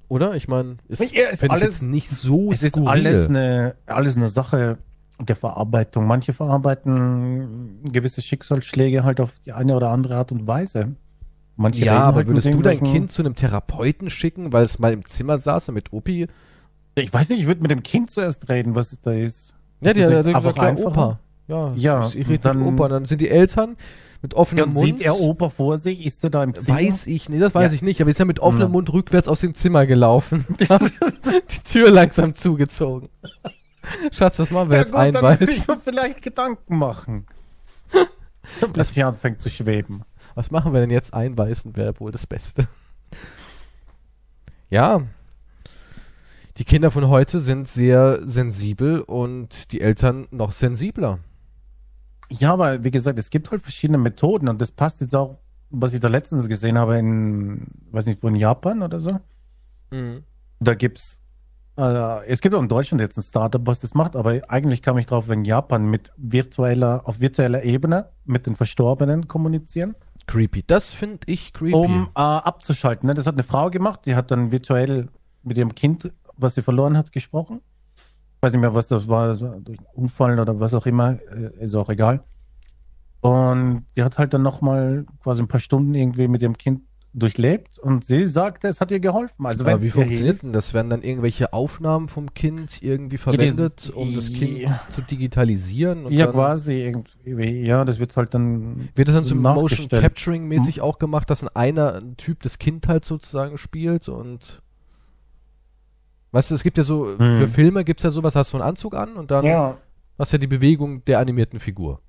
Oder? 0.07 0.35
Ich 0.35 0.47
meine, 0.47 0.77
ist, 0.87 1.13
Ja, 1.13 1.27
ist 1.27 1.43
alles- 1.49 1.81
nicht 1.81 2.09
so 2.09 2.51
Es 2.51 2.63
ist 2.63 2.77
alles 2.77 3.27
eine, 3.27 3.75
alles 3.85 4.15
eine 4.15 4.29
Sache 4.29 4.77
der 5.21 5.35
Verarbeitung. 5.35 6.07
Manche 6.07 6.33
verarbeiten 6.33 7.79
gewisse 7.91 8.21
Schicksalsschläge 8.21 9.03
halt 9.03 9.19
auf 9.19 9.31
die 9.45 9.51
eine 9.53 9.75
oder 9.75 9.89
andere 9.89 10.15
Art 10.15 10.31
und 10.31 10.47
Weise. 10.47 10.95
Manche 11.55 11.83
ja, 11.83 11.93
reden 11.93 12.03
aber 12.03 12.15
halt 12.17 12.27
mit 12.27 12.37
würdest 12.37 12.53
du 12.53 12.61
dein 12.61 12.81
Kind 12.81 13.11
zu 13.11 13.21
einem 13.21 13.35
Therapeuten 13.35 14.09
schicken, 14.09 14.53
weil 14.53 14.63
es 14.63 14.79
mal 14.79 14.93
im 14.93 15.05
Zimmer 15.05 15.37
saß 15.37 15.69
und 15.69 15.75
mit 15.75 15.91
Opi? 15.91 16.27
Ich 16.95 17.13
weiß 17.13 17.29
nicht, 17.29 17.39
ich 17.41 17.47
würde 17.47 17.61
mit 17.61 17.71
dem 17.71 17.83
Kind 17.83 18.09
zuerst 18.09 18.47
reden, 18.49 18.75
was 18.75 18.91
es 18.93 19.01
da 19.01 19.11
ist. 19.11 19.53
Ja, 19.81 19.91
Ist 19.91 19.97
die 19.97 20.03
hat 20.05 20.09
nicht 20.09 20.25
gesagt, 20.27 20.35
einfach 20.35 20.55
ja, 20.57 20.69
einfacher? 20.69 20.87
Opa. 20.87 21.19
Ja, 21.47 21.73
Ja, 21.75 22.05
es 22.05 22.15
irritiert 22.15 22.45
dann- 22.45 22.61
Opa. 22.61 22.85
Und 22.85 22.89
dann 22.91 23.05
sind 23.05 23.19
die 23.21 23.29
Eltern 23.29 23.75
mit 24.21 24.33
offenem 24.35 24.65
und 24.69 24.73
Mund. 24.73 24.85
sieht 24.85 25.01
er 25.01 25.19
Opa 25.19 25.49
vor 25.49 25.77
sich? 25.77 26.05
Ist 26.05 26.23
er 26.23 26.29
da 26.29 26.43
im 26.43 26.53
Zimmer? 26.55 26.77
Weiß 26.77 27.07
ich, 27.07 27.27
nee, 27.29 27.39
das 27.39 27.53
weiß 27.55 27.71
Ja. 27.71 27.75
ich 27.75 27.81
nicht, 27.81 27.99
aber 28.01 28.09
ist 28.09 28.19
ja 28.19 28.25
mit 28.25 28.39
offenem 28.39 28.67
Ja. 28.67 28.69
Mund 28.69 28.91
rückwärts 28.93 29.27
aus 29.27 29.41
dem 29.41 29.53
Zimmer 29.53 29.85
gelaufen. 29.85 30.45
die 30.59 31.63
Tür 31.71 31.91
langsam 31.91 32.35
zugezogen. 32.35 33.07
Schatz, 34.11 34.39
was 34.39 34.51
machen 34.51 34.69
wir 34.69 34.77
Ja, 34.77 34.83
jetzt 34.83 34.93
gut, 34.93 35.15
dann 35.15 35.39
würde 35.39 35.51
ich 35.51 35.67
mir 35.67 35.79
vielleicht 35.83 36.21
Gedanken 36.21 36.77
machen. 36.77 37.25
Bis 38.73 38.89
hier 38.91 39.07
anfängt 39.07 39.39
zu 39.39 39.49
schweben. 39.49 40.03
Was 40.35 40.51
machen 40.51 40.73
wir 40.73 40.79
denn 40.79 40.89
jetzt 40.89 41.13
einweisen, 41.13 41.75
wäre 41.75 41.99
wohl 41.99 42.11
das 42.11 42.27
Beste. 42.27 42.67
Ja. 44.69 45.01
Die 46.57 46.65
Kinder 46.65 46.91
von 46.91 47.07
heute 47.07 47.39
sind 47.39 47.67
sehr 47.67 48.19
sensibel 48.27 49.01
und 49.01 49.71
die 49.71 49.81
Eltern 49.81 50.27
noch 50.31 50.51
sensibler. 50.51 51.19
Ja, 52.29 52.53
aber 52.53 52.83
wie 52.83 52.91
gesagt, 52.91 53.17
es 53.17 53.29
gibt 53.29 53.49
halt 53.49 53.61
verschiedene 53.61 53.97
Methoden 53.97 54.49
und 54.49 54.61
das 54.61 54.71
passt 54.71 55.01
jetzt 55.01 55.15
auch, 55.15 55.39
was 55.69 55.93
ich 55.93 55.99
da 55.99 56.07
letztens 56.07 56.47
gesehen 56.47 56.77
habe 56.77 56.97
in, 56.97 57.67
weiß 57.91 58.05
nicht, 58.05 58.21
wo 58.21 58.27
in 58.27 58.35
Japan 58.35 58.83
oder 58.83 58.99
so. 58.99 59.19
Mhm. 59.91 60.23
Da 60.59 60.73
gibt's, 60.75 61.21
äh, 61.79 62.25
es 62.27 62.41
gibt 62.41 62.53
auch 62.53 62.61
in 62.61 62.67
Deutschland 62.67 63.01
jetzt 63.01 63.17
ein 63.17 63.23
Startup, 63.23 63.65
was 63.65 63.79
das 63.79 63.93
macht, 63.93 64.15
aber 64.15 64.41
eigentlich 64.49 64.81
kam 64.81 64.97
ich 64.97 65.05
drauf 65.05 65.29
wegen 65.29 65.45
Japan 65.45 65.85
mit 65.85 66.11
virtueller, 66.17 67.01
auf 67.05 67.19
virtueller 67.19 67.63
Ebene 67.63 68.09
mit 68.25 68.45
den 68.45 68.55
Verstorbenen 68.55 69.27
kommunizieren, 69.27 69.95
Creepy. 70.29 70.63
Das 70.67 70.93
finde 70.93 71.21
ich 71.25 71.53
creepy. 71.53 71.73
um 71.73 72.09
äh, 72.15 72.19
abzuschalten. 72.19 73.07
Ne? 73.07 73.15
Das 73.15 73.25
hat 73.25 73.33
eine 73.33 73.43
Frau 73.43 73.71
gemacht, 73.71 74.01
die 74.05 74.13
hat 74.13 74.29
dann 74.29 74.51
virtuell 74.51 75.09
mit 75.41 75.57
ihrem 75.57 75.73
Kind, 75.73 76.11
was 76.37 76.53
sie 76.53 76.61
verloren 76.61 76.95
hat, 76.95 77.11
gesprochen. 77.11 77.61
Ich 77.95 78.43
weiß 78.43 78.51
nicht 78.51 78.61
mehr, 78.61 78.75
was 78.75 78.85
das 78.85 79.07
war, 79.07 79.35
durch 79.35 79.79
Unfall 79.93 80.39
oder 80.39 80.59
was 80.59 80.75
auch 80.75 80.85
immer, 80.85 81.13
äh, 81.31 81.63
ist 81.63 81.73
auch 81.73 81.89
egal. 81.89 82.23
Und 83.21 83.79
die 83.95 84.03
hat 84.03 84.19
halt 84.19 84.35
dann 84.35 84.43
nochmal 84.43 85.07
quasi 85.23 85.41
ein 85.41 85.47
paar 85.47 85.59
Stunden 85.59 85.95
irgendwie 85.95 86.27
mit 86.27 86.43
ihrem 86.43 86.57
Kind 86.57 86.83
durchlebt 87.13 87.79
und 87.79 88.05
sie 88.05 88.25
sagte, 88.25 88.67
es 88.67 88.81
hat 88.81 88.91
ihr 88.91 88.99
geholfen. 88.99 89.45
Also 89.45 89.63
Aber 89.65 89.81
wie 89.81 89.87
es 89.87 89.93
funktioniert 89.93 90.43
denn 90.43 90.53
das? 90.53 90.73
Werden 90.73 90.89
dann 90.89 91.01
irgendwelche 91.01 91.53
Aufnahmen 91.53 92.07
vom 92.07 92.33
Kind 92.33 92.83
irgendwie 92.83 93.15
die- 93.15 93.17
verwendet, 93.17 93.91
um 93.95 94.13
das 94.13 94.31
Kind 94.31 94.59
ja. 94.59 94.71
zu 94.91 95.01
digitalisieren? 95.01 96.11
Ja, 96.11 96.27
quasi 96.27 96.75
irgendwie. 96.75 97.61
Ja, 97.65 97.83
das 97.83 97.97
wird 97.99 98.15
halt 98.15 98.33
dann. 98.33 98.89
Wird 98.95 99.07
das 99.07 99.15
dann 99.15 99.25
so 99.25 99.35
Motion. 99.35 99.87
Capturing 99.89 100.47
mäßig 100.47 100.81
auch 100.81 100.99
gemacht, 100.99 101.29
dass 101.29 101.41
ein 101.43 101.49
einer 101.55 101.95
ein 101.95 102.15
Typ 102.17 102.43
das 102.43 102.59
Kind 102.59 102.87
halt 102.87 103.05
sozusagen 103.05 103.57
spielt 103.57 104.07
und 104.09 104.61
Weißt 106.31 106.51
du, 106.51 106.55
es 106.55 106.61
gibt 106.61 106.77
ja 106.77 106.83
so, 106.83 107.15
für 107.17 107.47
Filme 107.47 107.83
gibt's 107.83 108.03
ja 108.03 108.11
sowas, 108.11 108.35
hast 108.35 108.53
du 108.53 108.57
einen 108.57 108.67
Anzug 108.67 108.93
an 108.93 109.15
und 109.15 109.31
dann 109.31 109.43
Ja, 109.45 109.77
hast 110.19 110.31
du 110.31 110.35
ja 110.37 110.39
die 110.39 110.45
Bewegung 110.45 111.03
der 111.05 111.17
animierten 111.17 111.59
Figur. 111.59 112.01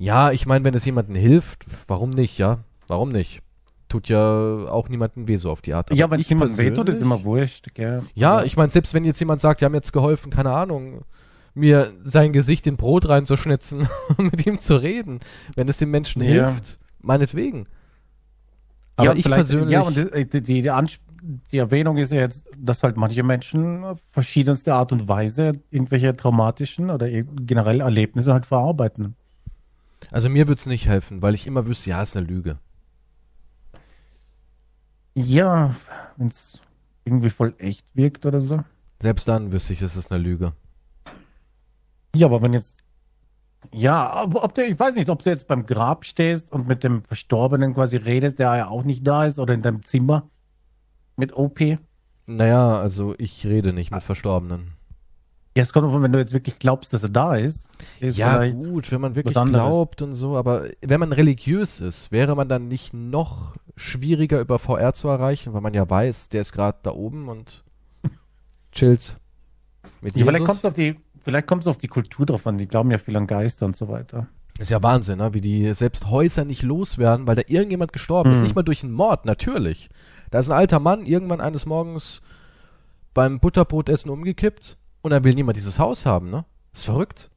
Ja, 0.00 0.32
ich 0.32 0.46
meine, 0.46 0.64
wenn 0.64 0.72
es 0.72 0.86
jemandem 0.86 1.14
hilft, 1.14 1.66
warum 1.86 2.08
nicht, 2.08 2.38
ja? 2.38 2.60
Warum 2.88 3.12
nicht? 3.12 3.42
Tut 3.90 4.08
ja 4.08 4.18
auch 4.18 4.88
niemandem 4.88 5.28
weh 5.28 5.36
so 5.36 5.50
auf 5.50 5.60
die 5.60 5.74
Art. 5.74 5.90
Aber 5.90 5.98
ja 5.98 6.10
wenn 6.10 6.18
es 6.18 6.24
ich 6.24 6.30
jemandem 6.30 6.56
wehtut, 6.56 6.88
ist 6.88 7.02
immer 7.02 7.22
wurscht. 7.22 7.74
Gell? 7.74 8.04
Ja, 8.14 8.42
ich 8.42 8.56
meine, 8.56 8.70
selbst 8.70 8.94
wenn 8.94 9.04
jetzt 9.04 9.20
jemand 9.20 9.42
sagt, 9.42 9.60
die 9.60 9.66
haben 9.66 9.74
jetzt 9.74 9.92
geholfen, 9.92 10.30
keine 10.32 10.52
Ahnung, 10.52 11.02
mir 11.52 11.92
sein 12.02 12.32
Gesicht 12.32 12.66
in 12.66 12.78
Brot 12.78 13.10
reinzuschnitzen 13.10 13.88
und 14.16 14.18
mit 14.32 14.46
ihm 14.46 14.58
zu 14.58 14.76
reden, 14.76 15.20
wenn 15.54 15.68
es 15.68 15.76
dem 15.76 15.90
Menschen 15.90 16.22
Ja. 16.22 16.48
hilft, 16.48 16.78
meinetwegen. 17.00 17.66
Aber 18.96 19.10
ja, 19.10 19.14
ich 19.16 19.26
persönlich, 19.26 19.70
Ja, 19.70 19.82
und 19.82 19.98
die, 19.98 20.40
die, 20.40 20.62
die, 20.62 20.70
Ansp 20.70 21.02
die 21.52 21.58
Erwähnung 21.58 21.98
ist 21.98 22.10
ja 22.10 22.20
jetzt, 22.20 22.46
dass 22.56 22.82
halt 22.82 22.96
manche 22.96 23.22
Menschen 23.22 23.84
auf 23.84 24.00
verschiedenste 24.10 24.72
Art 24.72 24.92
und 24.92 25.08
Weise 25.08 25.60
irgendwelche 25.70 26.16
traumatischen 26.16 26.88
oder 26.88 27.06
generell 27.10 27.82
Erlebnisse 27.82 28.32
halt 28.32 28.46
verarbeiten. 28.46 29.14
Also 30.10 30.28
mir 30.28 30.48
würde 30.48 30.58
es 30.58 30.66
nicht 30.66 30.86
helfen, 30.86 31.22
weil 31.22 31.34
ich 31.34 31.46
immer 31.46 31.66
wüsste, 31.66 31.90
ja, 31.90 32.02
ist 32.02 32.16
eine 32.16 32.26
Lüge. 32.26 32.58
Ja, 35.14 35.74
wenn 36.16 36.28
es 36.28 36.60
irgendwie 37.04 37.30
voll 37.30 37.54
echt 37.58 37.94
wirkt 37.94 38.26
oder 38.26 38.40
so. 38.40 38.62
Selbst 39.00 39.28
dann 39.28 39.52
wüsste 39.52 39.72
ich, 39.72 39.82
es 39.82 39.96
ist 39.96 40.12
eine 40.12 40.22
Lüge. 40.22 40.52
Ja, 42.14 42.26
aber 42.26 42.42
wenn 42.42 42.52
jetzt. 42.52 42.76
Ja, 43.72 44.24
ob, 44.24 44.54
du, 44.54 44.64
ich 44.64 44.78
weiß 44.78 44.94
nicht, 44.94 45.10
ob 45.10 45.22
du 45.22 45.30
jetzt 45.30 45.46
beim 45.46 45.66
Grab 45.66 46.04
stehst 46.04 46.50
und 46.50 46.66
mit 46.66 46.82
dem 46.82 47.04
Verstorbenen 47.04 47.74
quasi 47.74 47.96
redest, 47.96 48.38
der 48.38 48.56
ja 48.56 48.68
auch 48.68 48.84
nicht 48.84 49.06
da 49.06 49.26
ist, 49.26 49.38
oder 49.38 49.52
in 49.52 49.62
deinem 49.62 49.82
Zimmer 49.82 50.28
mit 51.16 51.34
OP. 51.34 51.60
Naja, 52.26 52.80
also 52.80 53.14
ich 53.18 53.46
rede 53.46 53.72
nicht 53.72 53.90
mit 53.90 54.02
Verstorbenen. 54.02 54.72
Ja, 55.56 55.64
es 55.64 55.72
kommt 55.72 55.88
davon, 55.88 56.02
wenn 56.02 56.12
du 56.12 56.18
jetzt 56.18 56.32
wirklich 56.32 56.60
glaubst, 56.60 56.92
dass 56.92 57.02
er 57.02 57.08
da 57.08 57.34
ist. 57.34 57.68
ist 57.98 58.16
ja, 58.16 58.48
gut, 58.50 58.92
wenn 58.92 59.00
man 59.00 59.16
wirklich 59.16 59.34
glaubt 59.34 60.00
und 60.00 60.12
so, 60.12 60.36
aber 60.36 60.68
wenn 60.80 61.00
man 61.00 61.12
religiös 61.12 61.80
ist, 61.80 62.12
wäre 62.12 62.36
man 62.36 62.48
dann 62.48 62.68
nicht 62.68 62.94
noch 62.94 63.56
schwieriger 63.76 64.40
über 64.40 64.60
VR 64.60 64.92
zu 64.92 65.08
erreichen, 65.08 65.52
weil 65.52 65.60
man 65.60 65.74
ja 65.74 65.88
weiß, 65.88 66.28
der 66.28 66.42
ist 66.42 66.52
gerade 66.52 66.78
da 66.82 66.92
oben 66.92 67.28
und 67.28 67.64
chillt 68.72 69.16
mit 70.00 70.16
ja, 70.16 70.24
Vielleicht 70.24 70.44
kommt 70.44 70.58
es 70.58 70.64
auf 70.64 70.74
die, 70.74 70.96
vielleicht 71.20 71.46
kommt 71.48 71.62
es 71.62 71.66
auf 71.66 71.78
die 71.78 71.88
Kultur 71.88 72.26
drauf 72.26 72.46
an. 72.46 72.58
Die 72.58 72.66
glauben 72.66 72.90
ja 72.92 72.98
viel 72.98 73.16
an 73.16 73.26
Geister 73.26 73.66
und 73.66 73.74
so 73.74 73.88
weiter. 73.88 74.28
Ist 74.58 74.70
ja 74.70 74.82
Wahnsinn, 74.82 75.18
ne? 75.18 75.34
wie 75.34 75.40
die 75.40 75.72
selbst 75.74 76.10
Häuser 76.10 76.44
nicht 76.44 76.62
loswerden, 76.62 77.26
weil 77.26 77.36
da 77.36 77.42
irgendjemand 77.46 77.92
gestorben 77.92 78.30
hm. 78.30 78.36
ist. 78.36 78.42
Nicht 78.42 78.54
mal 78.54 78.62
durch 78.62 78.84
einen 78.84 78.92
Mord, 78.92 79.24
natürlich. 79.24 79.88
Da 80.30 80.38
ist 80.38 80.48
ein 80.48 80.56
alter 80.56 80.78
Mann 80.78 81.06
irgendwann 81.06 81.40
eines 81.40 81.66
Morgens 81.66 82.20
beim 83.14 83.40
Butterbrotessen 83.40 84.10
umgekippt 84.10 84.76
und 85.02 85.10
dann 85.10 85.24
will 85.24 85.34
niemand 85.34 85.56
dieses 85.56 85.78
Haus 85.78 86.06
haben, 86.06 86.30
ne? 86.30 86.44
Ist 86.72 86.84
verrückt. 86.84 87.30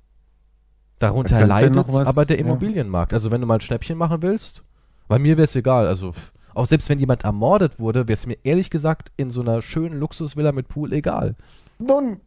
Darunter 1.00 1.46
leidet 1.46 1.76
aber 1.78 2.26
der 2.26 2.40
Immobilienmarkt. 2.40 3.12
Ja. 3.12 3.18
Also 3.18 3.32
wenn 3.32 3.42
du 3.42 3.48
mal 3.48 3.56
ein 3.56 3.62
Schnäppchen 3.62 3.98
machen 3.98 4.22
willst, 4.22 4.64
bei 5.08 5.20
mir 5.20 5.38
wäre 5.38 5.44
es 5.44 5.56
egal. 5.56 5.88
Also 5.88 6.14
auch 6.54 6.66
selbst 6.66 6.90
wenn 6.90 7.00
jemand 7.00 7.24
ermordet 7.24 7.80
wurde, 7.80 8.08
wäre 8.08 8.14
es 8.14 8.26
mir 8.26 8.38
ehrlich 8.44 8.70
gesagt 8.70 9.12
in 9.18 9.32
so 9.32 9.42
einer 9.42 9.62
schönen 9.62 10.00
Luxusvilla 10.00 10.52
mit 10.52 10.68
Pool 10.68 10.94
egal. 10.94 11.36
Nun. 11.80 12.22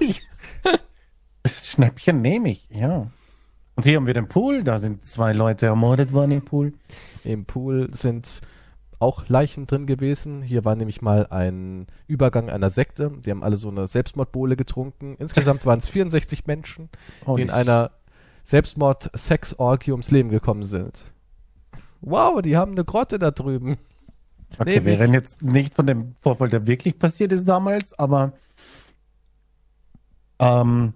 Schnäppchen 1.46 2.20
nehme 2.20 2.50
ich, 2.50 2.68
ja. 2.70 3.10
Und 3.74 3.84
hier 3.84 3.96
haben 3.96 4.06
wir 4.06 4.14
den 4.14 4.28
Pool, 4.28 4.64
da 4.64 4.78
sind 4.78 5.04
zwei 5.04 5.32
Leute 5.32 5.66
ermordet 5.66 6.12
worden 6.12 6.32
im 6.32 6.44
Pool. 6.44 6.74
Im 7.24 7.44
Pool 7.44 7.88
sind 7.92 8.42
auch 8.98 9.28
Leichen 9.28 9.66
drin 9.66 9.86
gewesen. 9.86 10.42
Hier 10.42 10.64
war 10.64 10.74
nämlich 10.74 11.02
mal 11.02 11.26
ein 11.30 11.86
Übergang 12.06 12.50
einer 12.50 12.70
Sekte. 12.70 13.12
Die 13.24 13.30
haben 13.30 13.42
alle 13.42 13.56
so 13.56 13.68
eine 13.68 13.86
Selbstmordbowle 13.86 14.56
getrunken. 14.56 15.16
Insgesamt 15.18 15.64
waren 15.66 15.78
es 15.78 15.88
64 15.88 16.46
Menschen, 16.46 16.88
oh, 17.24 17.36
die 17.36 17.42
in 17.42 17.50
einer 17.50 17.92
Selbstmord-Sex-Orgie 18.44 19.92
ums 19.92 20.10
Leben 20.10 20.30
gekommen 20.30 20.64
sind. 20.64 21.12
Wow, 22.00 22.42
die 22.42 22.56
haben 22.56 22.72
eine 22.72 22.84
Grotte 22.84 23.18
da 23.18 23.30
drüben. 23.30 23.78
Okay, 24.58 24.84
wir 24.84 24.98
reden 24.98 25.12
jetzt 25.12 25.42
nicht 25.42 25.74
von 25.74 25.86
dem 25.86 26.14
Vorfall, 26.20 26.48
der 26.48 26.66
wirklich 26.66 26.98
passiert 26.98 27.32
ist 27.32 27.46
damals, 27.46 27.98
aber 27.98 28.32
ähm, 30.38 30.94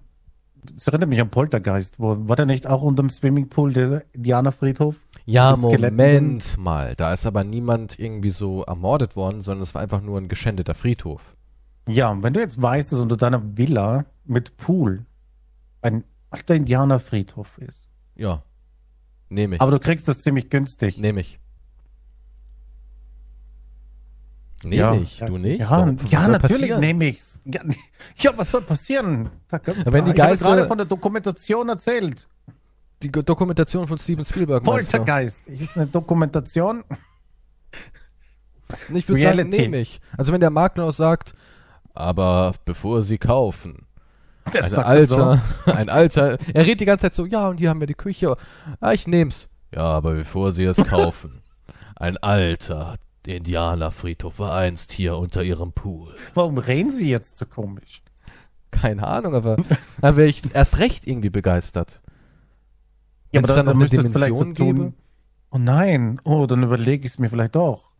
es 0.75 0.87
erinnert 0.87 1.09
mich 1.09 1.21
an 1.21 1.29
Poltergeist. 1.29 1.99
Wo, 1.99 2.27
war 2.27 2.35
der 2.35 2.45
nicht 2.45 2.67
auch 2.67 2.81
unter 2.81 3.03
dem 3.03 3.09
Swimmingpool 3.09 3.73
der 3.73 4.03
Indianerfriedhof? 4.13 4.95
Ja, 5.25 5.55
Moment 5.55 6.57
mal. 6.57 6.95
Da 6.95 7.13
ist 7.13 7.25
aber 7.25 7.43
niemand 7.43 7.97
irgendwie 7.97 8.29
so 8.29 8.63
ermordet 8.63 9.15
worden, 9.15 9.41
sondern 9.41 9.63
es 9.63 9.73
war 9.73 9.81
einfach 9.81 10.01
nur 10.01 10.19
ein 10.19 10.27
geschändeter 10.27 10.75
Friedhof. 10.75 11.21
Ja, 11.87 12.21
wenn 12.21 12.33
du 12.33 12.39
jetzt 12.39 12.61
weißt, 12.61 12.91
dass 12.91 12.99
unter 12.99 13.17
deiner 13.17 13.57
Villa 13.57 14.05
mit 14.25 14.57
Pool 14.57 15.05
ein 15.81 16.03
alter 16.29 16.55
Indianerfriedhof 16.55 17.57
ist. 17.57 17.89
Ja. 18.15 18.43
Nehme 19.29 19.55
ich. 19.55 19.61
Aber 19.61 19.71
du 19.71 19.79
kriegst 19.79 20.07
das 20.07 20.19
ziemlich 20.19 20.49
günstig. 20.49 20.97
Nehme 20.97 21.21
ich. 21.21 21.39
Nehme 24.63 24.75
ja, 24.75 24.93
ich, 24.95 25.19
du 25.19 25.37
nicht? 25.37 25.59
Ja, 25.59 25.93
ja 26.09 26.27
natürlich 26.27 26.77
nehme 26.77 27.05
ich's. 27.09 27.41
Ja, 27.45 27.61
ja, 28.17 28.31
was 28.37 28.51
soll 28.51 28.61
passieren? 28.61 29.29
Da, 29.49 29.59
Wenn 29.85 30.05
die 30.05 30.13
Geister, 30.13 30.45
gerade 30.45 30.67
von 30.67 30.77
der 30.77 30.87
Dokumentation 30.87 31.67
erzählt 31.67 32.27
die 33.03 33.11
Dokumentation 33.11 33.87
von 33.87 33.97
Steven 33.97 34.23
Spielberg. 34.23 34.63
Poltergeist. 34.63 35.45
Ist 35.47 35.77
eine 35.77 35.87
Dokumentation. 35.87 36.83
Ich 38.91 39.07
würde 39.07 39.21
sagen, 39.21 39.49
nehme 39.49 39.77
ich. 39.77 40.01
Also 40.17 40.33
wenn 40.33 40.39
der 40.39 40.49
Makler 40.49 40.91
sagt, 40.91 41.35
aber 41.93 42.55
bevor 42.65 43.03
sie 43.03 43.19
kaufen, 43.19 43.85
ein 44.45 44.75
alter, 44.75 45.41
so. 45.65 45.71
ein 45.71 45.89
alter, 45.89 46.37
er 46.53 46.65
redet 46.65 46.79
die 46.79 46.85
ganze 46.85 47.03
Zeit 47.03 47.13
so, 47.13 47.25
ja, 47.27 47.49
und 47.49 47.57
hier 47.57 47.69
haben 47.69 47.79
wir 47.79 47.87
die 47.87 47.93
Küche. 47.93 48.35
Ah, 48.79 48.93
ich 48.93 49.05
nehm's. 49.05 49.49
Ja, 49.75 49.83
aber 49.83 50.13
bevor 50.13 50.51
sie 50.51 50.63
es 50.63 50.77
kaufen, 50.77 51.43
ein 51.95 52.17
alter 52.17 52.95
Indianerfriedhof 53.27 54.39
war 54.39 54.55
einst 54.55 54.91
hier 54.91 55.17
unter 55.17 55.43
ihrem 55.43 55.71
Pool. 55.71 56.15
Warum 56.33 56.57
reden 56.57 56.91
sie 56.91 57.09
jetzt 57.09 57.37
so 57.37 57.45
komisch? 57.45 58.01
Keine 58.71 59.07
Ahnung, 59.07 59.35
aber 59.35 59.57
da 60.01 60.17
wäre 60.17 60.27
ich 60.27 60.41
erst 60.53 60.79
recht 60.79 61.07
irgendwie 61.07 61.29
begeistert. 61.29 62.01
Ja, 63.33 63.39
aber 63.39 63.47
dann, 63.47 63.65
dann 63.65 63.77
noch 63.77 63.81
eine 63.81 63.89
Dimension 63.89 64.55
so 64.55 64.63
gebe. 64.63 64.93
Oh 65.51 65.57
nein, 65.57 66.19
oh, 66.23 66.45
dann 66.45 66.63
überlege 66.63 67.05
ich 67.05 67.13
es 67.13 67.19
mir 67.19 67.29
vielleicht 67.29 67.55
doch. 67.55 67.91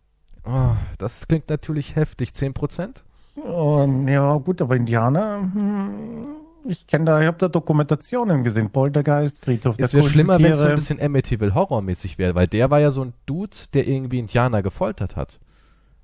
Oh, 0.46 0.72
das 0.98 1.28
klingt 1.28 1.50
natürlich 1.50 1.96
heftig. 1.96 2.30
10%? 2.30 3.04
Oh, 3.36 3.88
ja, 4.08 4.38
gut, 4.38 4.62
aber 4.62 4.76
Indianer, 4.76 5.40
hm, 5.54 6.36
ich 6.66 6.86
kenne 6.88 7.06
da, 7.06 7.22
ich 7.22 7.28
habe 7.28 7.38
da 7.38 7.48
Dokumentationen 7.48 8.44
gesehen. 8.44 8.70
Poltergeist, 8.70 9.44
Friedhof 9.44 9.78
der 9.78 9.86
Es 9.86 9.94
wäre 9.94 10.08
schlimmer, 10.08 10.40
wenn 10.40 10.52
es 10.52 10.60
so 10.60 10.68
ein 10.68 10.76
bisschen 10.76 11.02
Amityville 11.02 11.54
horrormäßig 11.54 12.18
wäre, 12.18 12.36
weil 12.36 12.48
der 12.48 12.70
war 12.70 12.80
ja 12.80 12.92
so 12.92 13.04
ein 13.04 13.14
Dude, 13.26 13.56
der 13.74 13.88
irgendwie 13.88 14.20
Indianer 14.20 14.62
gefoltert 14.62 15.16
hat. 15.16 15.40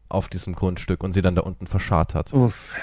Auf 0.09 0.27
diesem 0.27 0.55
Grundstück 0.55 1.03
und 1.03 1.13
sie 1.13 1.21
dann 1.21 1.35
da 1.35 1.43
unten 1.43 1.67
verscharrt 1.67 2.15
hat. 2.15 2.33
Uff. 2.33 2.75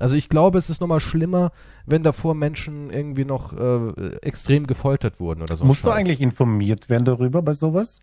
Also 0.00 0.16
ich 0.16 0.28
glaube, 0.28 0.58
es 0.58 0.70
ist 0.70 0.80
nochmal 0.80 1.00
schlimmer, 1.00 1.52
wenn 1.86 2.02
davor 2.02 2.34
Menschen 2.34 2.90
irgendwie 2.90 3.24
noch 3.24 3.52
äh, 3.52 4.16
extrem 4.22 4.66
gefoltert 4.66 5.20
wurden 5.20 5.42
oder 5.42 5.54
so. 5.54 5.64
Musst 5.64 5.84
du 5.84 5.90
eigentlich 5.90 6.20
informiert 6.20 6.88
werden 6.88 7.04
darüber 7.04 7.42
bei 7.42 7.52
sowas? 7.52 8.00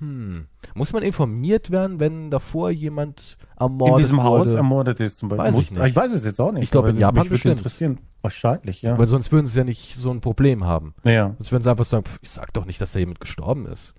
Hm. 0.00 0.46
Muss 0.74 0.92
man 0.92 1.02
informiert 1.02 1.70
werden, 1.70 1.98
wenn 1.98 2.30
davor 2.30 2.70
jemand 2.70 3.36
ermordet 3.58 3.80
wurde? 3.80 3.90
In 3.90 4.06
diesem 4.06 4.16
wurde? 4.18 4.26
Haus 4.26 4.54
ermordet 4.54 5.00
ist 5.00 5.18
zum 5.18 5.28
Beispiel. 5.28 5.46
Weiß 5.46 5.62
ich, 5.62 5.70
nicht. 5.70 5.86
ich 5.86 5.96
weiß 5.96 6.12
es 6.12 6.24
jetzt 6.24 6.40
auch 6.40 6.52
nicht. 6.52 6.64
Ich 6.64 6.70
glaube 6.70 6.90
in 6.90 6.98
Japan 6.98 7.28
bestimmt. 7.28 7.58
Interessieren. 7.58 7.98
Wahrscheinlich, 8.20 8.82
ja. 8.82 8.98
Weil 8.98 9.06
sonst 9.06 9.30
würden 9.30 9.46
sie 9.46 9.58
ja 9.58 9.64
nicht 9.64 9.96
so 9.96 10.10
ein 10.10 10.20
Problem 10.20 10.64
haben. 10.64 10.94
Ja. 11.04 11.34
Sonst 11.38 11.52
würden 11.52 11.62
sie 11.62 11.70
einfach 11.70 11.84
sagen, 11.84 12.04
pff, 12.04 12.18
ich 12.20 12.30
sag 12.30 12.52
doch 12.52 12.64
nicht, 12.64 12.80
dass 12.80 12.92
da 12.92 12.98
jemand 12.98 13.20
gestorben 13.20 13.66
ist. 13.66 13.94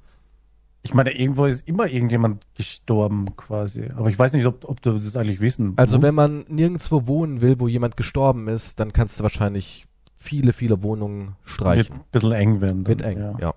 Ich 0.89 0.95
meine, 0.95 1.11
irgendwo 1.11 1.45
ist 1.45 1.67
immer 1.67 1.85
irgendjemand 1.85 2.47
gestorben 2.55 3.27
quasi. 3.37 3.91
Aber 3.95 4.09
ich 4.09 4.17
weiß 4.17 4.33
nicht, 4.33 4.47
ob, 4.47 4.67
ob 4.67 4.81
du 4.81 4.93
das 4.93 5.15
eigentlich 5.15 5.39
wissen 5.39 5.73
Also 5.75 5.97
musst. 5.97 6.07
wenn 6.07 6.15
man 6.15 6.45
nirgendwo 6.47 7.05
wohnen 7.05 7.41
will, 7.41 7.59
wo 7.59 7.67
jemand 7.67 7.95
gestorben 7.95 8.47
ist, 8.47 8.79
dann 8.79 8.91
kannst 8.91 9.19
du 9.19 9.23
wahrscheinlich 9.23 9.85
viele, 10.17 10.51
viele 10.51 10.81
Wohnungen 10.81 11.35
streichen. 11.43 11.95
Wird 11.95 11.99
ein 11.99 12.11
bisschen 12.11 12.31
eng 12.31 12.61
werden. 12.61 12.83
Dann, 12.85 12.87
wird 12.87 13.01
eng, 13.03 13.19
ja. 13.19 13.37
ja. 13.39 13.53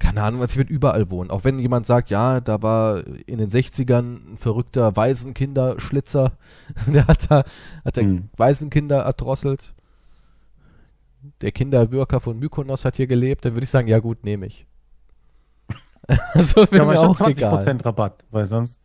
Keine 0.00 0.24
Ahnung, 0.24 0.40
also 0.40 0.54
ich 0.54 0.56
würde 0.56 0.72
überall 0.72 1.08
wohnen. 1.08 1.30
Auch 1.30 1.44
wenn 1.44 1.60
jemand 1.60 1.86
sagt, 1.86 2.10
ja, 2.10 2.40
da 2.40 2.60
war 2.62 3.06
in 3.06 3.38
den 3.38 3.48
60ern 3.48 4.32
ein 4.32 4.38
verrückter 4.38 4.96
Waisenkinderschlitzer, 4.96 6.32
der 6.88 7.06
hat 7.06 7.30
da, 7.30 7.44
hat 7.84 7.96
der 7.96 8.02
hm. 8.02 8.28
Waisenkinder 8.36 9.04
erdrosselt. 9.04 9.72
Der 11.42 11.52
Kinderwirker 11.52 12.18
von 12.18 12.40
Mykonos 12.40 12.84
hat 12.84 12.96
hier 12.96 13.06
gelebt, 13.06 13.44
dann 13.44 13.52
würde 13.52 13.62
ich 13.62 13.70
sagen, 13.70 13.86
ja 13.86 14.00
gut, 14.00 14.24
nehme 14.24 14.46
ich. 14.46 14.66
so 16.34 16.66
wäre 16.70 16.86
mir 16.86 16.98
auch 16.98 17.18
20% 17.18 17.30
egal. 17.30 17.76
Rabatt, 17.84 18.24
weil 18.30 18.46
sonst. 18.46 18.80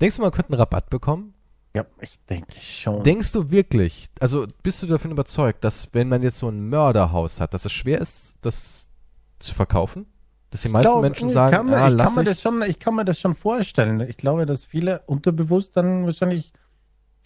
Denkst 0.00 0.16
du, 0.16 0.22
man 0.22 0.30
könnte 0.30 0.52
einen 0.52 0.60
Rabatt 0.60 0.90
bekommen? 0.90 1.34
Ja, 1.74 1.84
ich 2.00 2.18
denke 2.28 2.54
schon. 2.60 3.02
Denkst 3.04 3.32
du 3.32 3.50
wirklich, 3.50 4.08
also 4.20 4.46
bist 4.62 4.82
du 4.82 4.86
davon 4.86 5.10
überzeugt, 5.10 5.64
dass 5.64 5.92
wenn 5.92 6.08
man 6.08 6.22
jetzt 6.22 6.38
so 6.38 6.48
ein 6.48 6.68
Mörderhaus 6.68 7.40
hat, 7.40 7.54
dass 7.54 7.64
es 7.64 7.72
schwer 7.72 8.00
ist, 8.00 8.38
das 8.42 8.90
zu 9.38 9.54
verkaufen? 9.54 10.06
Dass 10.50 10.62
die 10.62 10.70
meisten 10.70 10.90
glaub, 10.90 11.02
Menschen 11.02 11.28
sagen, 11.28 11.54
kann 11.54 11.74
ah, 11.74 11.88
ich, 11.88 11.98
kann 11.98 12.14
mir 12.14 12.24
das 12.24 12.40
schon, 12.40 12.62
ich 12.62 12.78
kann 12.78 12.94
mir 12.94 13.04
das 13.04 13.20
schon 13.20 13.34
vorstellen. 13.34 14.00
Ich 14.00 14.16
glaube, 14.16 14.46
dass 14.46 14.64
viele 14.64 15.00
unterbewusst 15.00 15.76
dann 15.76 16.06
wahrscheinlich 16.06 16.52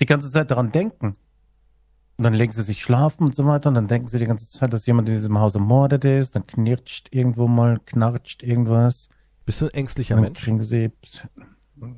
die 0.00 0.07
ganze 0.07 0.31
Zeit 0.31 0.50
daran 0.50 0.72
denken. 0.72 1.16
Und 2.16 2.24
dann 2.24 2.35
legen 2.35 2.52
sie 2.52 2.62
sich 2.62 2.83
schlafen 2.83 3.24
und 3.24 3.35
so 3.35 3.46
weiter 3.46 3.68
und 3.68 3.74
dann 3.74 3.88
denken 3.88 4.09
sie 4.09 4.18
die 4.18 4.26
ganze 4.26 4.48
Zeit, 4.48 4.72
dass 4.72 4.87
jemand 4.87 5.09
in 5.09 5.14
diesem 5.14 5.38
Haus 5.38 5.55
ermordet 5.55 6.05
ist, 6.05 6.35
dann 6.35 6.46
knirscht 6.46 7.09
irgendwo 7.11 7.46
mal, 7.46 7.81
knarzt 7.87 8.42
irgendwas. 8.42 9.09
Bist 9.44 9.61
du 9.61 9.66
ein 9.66 9.74
ängstlicher 9.74 10.20
Mensch? 10.20 10.48
Sie, 10.61 10.92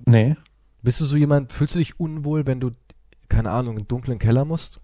nee. 0.06 0.36
Bist 0.82 1.00
du 1.00 1.04
so 1.04 1.16
jemand, 1.16 1.52
fühlst 1.52 1.74
du 1.74 1.78
dich 1.78 2.00
unwohl, 2.00 2.46
wenn 2.46 2.60
du, 2.60 2.70
keine 3.28 3.50
Ahnung, 3.50 3.78
in 3.78 3.88
dunklen 3.88 4.18
Keller 4.18 4.44
musst? 4.44 4.80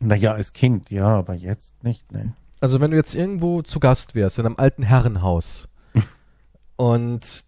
Naja, 0.00 0.32
als 0.32 0.52
Kind, 0.52 0.90
ja, 0.90 1.06
aber 1.06 1.34
jetzt 1.34 1.82
nicht, 1.82 2.10
ne. 2.12 2.34
Also 2.60 2.80
wenn 2.80 2.90
du 2.90 2.96
jetzt 2.96 3.14
irgendwo 3.14 3.62
zu 3.62 3.80
Gast 3.80 4.14
wärst, 4.14 4.38
in 4.38 4.46
einem 4.46 4.56
alten 4.56 4.82
Herrenhaus 4.82 5.68
und 6.76 7.44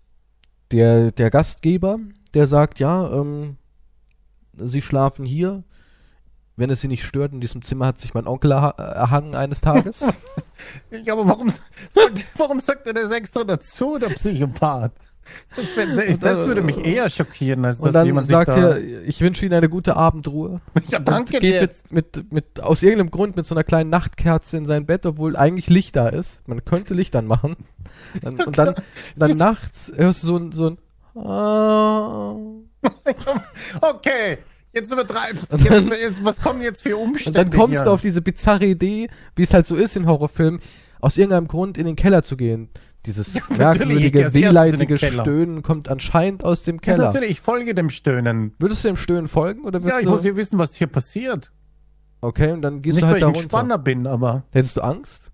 der, 0.70 1.10
der 1.10 1.30
Gastgeber, 1.30 1.98
der 2.34 2.46
sagt, 2.46 2.78
ja, 2.78 3.10
ähm, 3.12 3.56
sie 4.56 4.82
schlafen 4.82 5.24
hier. 5.24 5.64
Wenn 6.56 6.68
es 6.70 6.80
sie 6.82 6.88
nicht 6.88 7.04
stört, 7.04 7.32
in 7.32 7.40
diesem 7.40 7.62
Zimmer 7.62 7.86
hat 7.86 8.00
sich 8.00 8.12
mein 8.12 8.26
Onkel 8.26 8.52
erha- 8.52 8.78
erhangen 8.80 9.34
eines 9.34 9.60
Tages. 9.60 10.04
Ja, 10.90 11.14
aber 11.14 11.26
warum, 11.26 11.48
sagt, 11.48 12.24
warum 12.36 12.60
sagt 12.60 12.86
er 12.86 12.92
das 12.92 13.10
extra 13.10 13.44
dazu, 13.44 13.96
der 13.98 14.08
Psychopath? 14.10 14.92
Das, 15.56 15.74
wär, 15.74 16.16
das 16.18 16.38
würde 16.46 16.60
mich 16.60 16.76
eher 16.84 17.08
schockieren, 17.08 17.64
als 17.64 17.80
dass 17.80 18.04
jemand 18.04 18.26
sagt 18.26 18.52
sich 18.52 18.62
da... 18.62 18.68
er, 18.76 19.02
ich 19.04 19.22
wünsche 19.22 19.46
Ihnen 19.46 19.54
eine 19.54 19.70
gute 19.70 19.96
Abendruhe. 19.96 20.60
ja, 20.88 20.98
danke 20.98 21.36
und 21.36 21.40
geht 21.40 21.54
jetzt. 21.54 21.92
mit, 21.92 22.30
mit, 22.30 22.62
aus 22.62 22.82
irgendeinem 22.82 23.10
Grund 23.10 23.36
mit 23.36 23.46
so 23.46 23.54
einer 23.54 23.64
kleinen 23.64 23.88
Nachtkerze 23.88 24.58
in 24.58 24.66
sein 24.66 24.84
Bett, 24.84 25.06
obwohl 25.06 25.34
eigentlich 25.34 25.70
Licht 25.70 25.96
da 25.96 26.08
ist. 26.08 26.46
Man 26.46 26.62
könnte 26.64 26.92
Licht 26.92 27.16
anmachen. 27.16 27.56
Dann, 28.20 28.38
und 28.40 28.58
dann, 28.58 28.74
dann 29.16 29.36
nachts 29.38 29.90
hörst 29.96 30.22
du 30.24 30.26
so 30.26 30.36
ein, 30.36 30.52
so 30.52 30.66
ein. 30.70 30.78
Okay, 33.80 34.38
jetzt 34.72 34.92
übertreibst 34.92 35.50
du. 35.50 35.56
Und 35.56 35.68
dann- 35.68 35.88
Jetzt, 35.88 36.00
jetzt, 36.00 36.24
was 36.24 36.40
kommen 36.40 36.62
jetzt 36.62 36.82
für 36.82 36.96
Und 36.96 37.10
Umstände 37.10 37.38
dann 37.44 37.50
kommst 37.50 37.76
hier? 37.76 37.84
du 37.84 37.90
auf 37.90 38.00
diese 38.00 38.22
bizarre 38.22 38.66
Idee, 38.66 39.08
wie 39.36 39.42
es 39.42 39.52
halt 39.54 39.66
so 39.66 39.76
ist 39.76 39.96
in 39.96 40.06
Horrorfilmen, 40.06 40.60
aus 41.00 41.16
irgendeinem 41.18 41.48
Grund 41.48 41.78
in 41.78 41.86
den 41.86 41.96
Keller 41.96 42.22
zu 42.22 42.36
gehen. 42.36 42.68
Dieses 43.06 43.34
ich 43.34 43.42
als 43.48 43.58
merkwürdige, 43.58 44.34
wehleidige. 44.34 44.98
Stöhnen 44.98 45.62
kommt 45.62 45.88
anscheinend 45.88 46.44
aus 46.44 46.62
dem 46.64 46.76
Ja, 46.76 46.80
Keller. 46.82 47.04
natürlich, 47.06 47.30
ich 47.30 47.40
folge 47.40 47.74
dem 47.74 47.88
Stöhnen. 47.90 48.52
Würdest 48.58 48.84
du 48.84 48.88
dem 48.88 48.96
Stöhnen 48.96 49.26
folgen 49.28 49.64
oder 49.64 49.80
Ja, 49.80 49.98
ich 50.00 50.06
muss 50.06 50.24
ja 50.24 50.36
wissen, 50.36 50.58
was 50.58 50.74
hier 50.74 50.86
passiert. 50.86 51.50
okay, 52.20 52.52
und 52.52 52.60
dann 52.60 52.82
gehst 52.82 52.96
Nicht, 52.96 53.02
du 53.02 53.06
halt 53.06 53.14
weil 53.14 53.20
da 53.20 53.26
ich 53.28 53.32
ein 53.32 53.36
runter. 53.36 53.48
Spanner 53.48 53.78
bin, 53.78 54.06
aber 54.06 54.44
Hättest 54.50 54.76
du 54.76 54.82
Angst? 54.82 55.30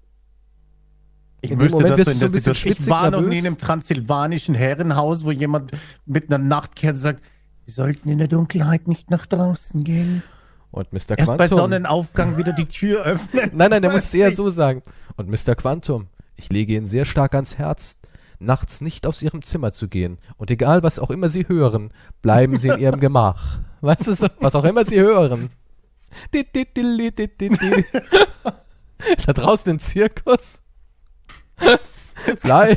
ich 1.41 1.51
In 1.51 1.59
müsste 1.59 1.73
Moment 1.77 1.99
dazu 1.99 2.11
in 2.11 2.17
so 2.17 2.21
der 2.21 2.29
ein 2.29 2.33
bisschen 2.33 2.55
Situation. 2.55 2.73
Ich 2.73 2.77
schwitzig, 2.79 2.91
war 2.91 3.11
noch 3.11 3.21
nie 3.21 3.27
nervös. 3.27 3.41
in 3.41 3.47
einem 3.47 3.59
transsilvanischen 3.59 4.55
Herrenhaus, 4.55 5.25
wo 5.25 5.31
jemand 5.33 5.73
mit 6.07 6.29
einer 6.33 6.39
Nachtkerze 6.43 7.01
sagt, 7.01 7.23
Sie 7.67 7.73
sollten 7.73 8.09
in 8.09 8.19
der 8.19 8.29
Dunkelheit 8.29 8.87
nicht 8.87 9.11
nach 9.11 9.27
draußen 9.27 9.83
gehen. 9.83 10.23
Und 10.71 10.93
Mr. 10.93 11.19
Erst 11.19 11.37
bei 11.37 11.49
Quantum... 11.49 11.59
Sonnenaufgang 11.59 12.37
wieder 12.37 12.53
die 12.53 12.67
Tür 12.67 13.03
öffnen. 13.05 13.51
Nein, 13.53 13.71
nein, 13.71 13.83
der 13.83 13.91
muss 13.91 14.05
es 14.05 14.15
eher 14.15 14.31
so 14.31 14.49
sagen. 14.49 14.83
Und 15.17 15.29
Mr. 15.29 15.57
Quantum, 15.57 16.07
ich 16.37 16.49
lege 16.51 16.75
Ihnen 16.75 16.87
sehr 16.87 17.05
stark 17.05 17.35
ans 17.35 17.59
Herz, 17.59 17.99
nachts 18.39 18.81
nicht 18.81 19.05
aus 19.07 19.21
Ihrem 19.21 19.43
Zimmer 19.43 19.73
zu 19.73 19.89
gehen. 19.89 20.19
Und 20.37 20.53
egal, 20.53 20.85
was 20.85 21.01
auch 21.01 21.11
immer 21.11 21.29
Sie 21.29 21.49
hören, 21.49 21.91
bleiben 22.23 22.57
Sie 22.57 22.69
in 22.69 22.79
Ihrem 22.79 23.01
Gemach. 23.01 23.59
Weißt 23.81 24.07
du, 24.07 24.15
so, 24.15 24.29
was 24.39 24.55
auch 24.55 24.65
immer 24.65 24.85
Sie 24.85 25.01
hören. 25.01 25.51
Da 29.27 29.33
draußen 29.35 29.73
ein 29.73 29.79
Zirkus? 29.79 30.63
Blei 32.43 32.77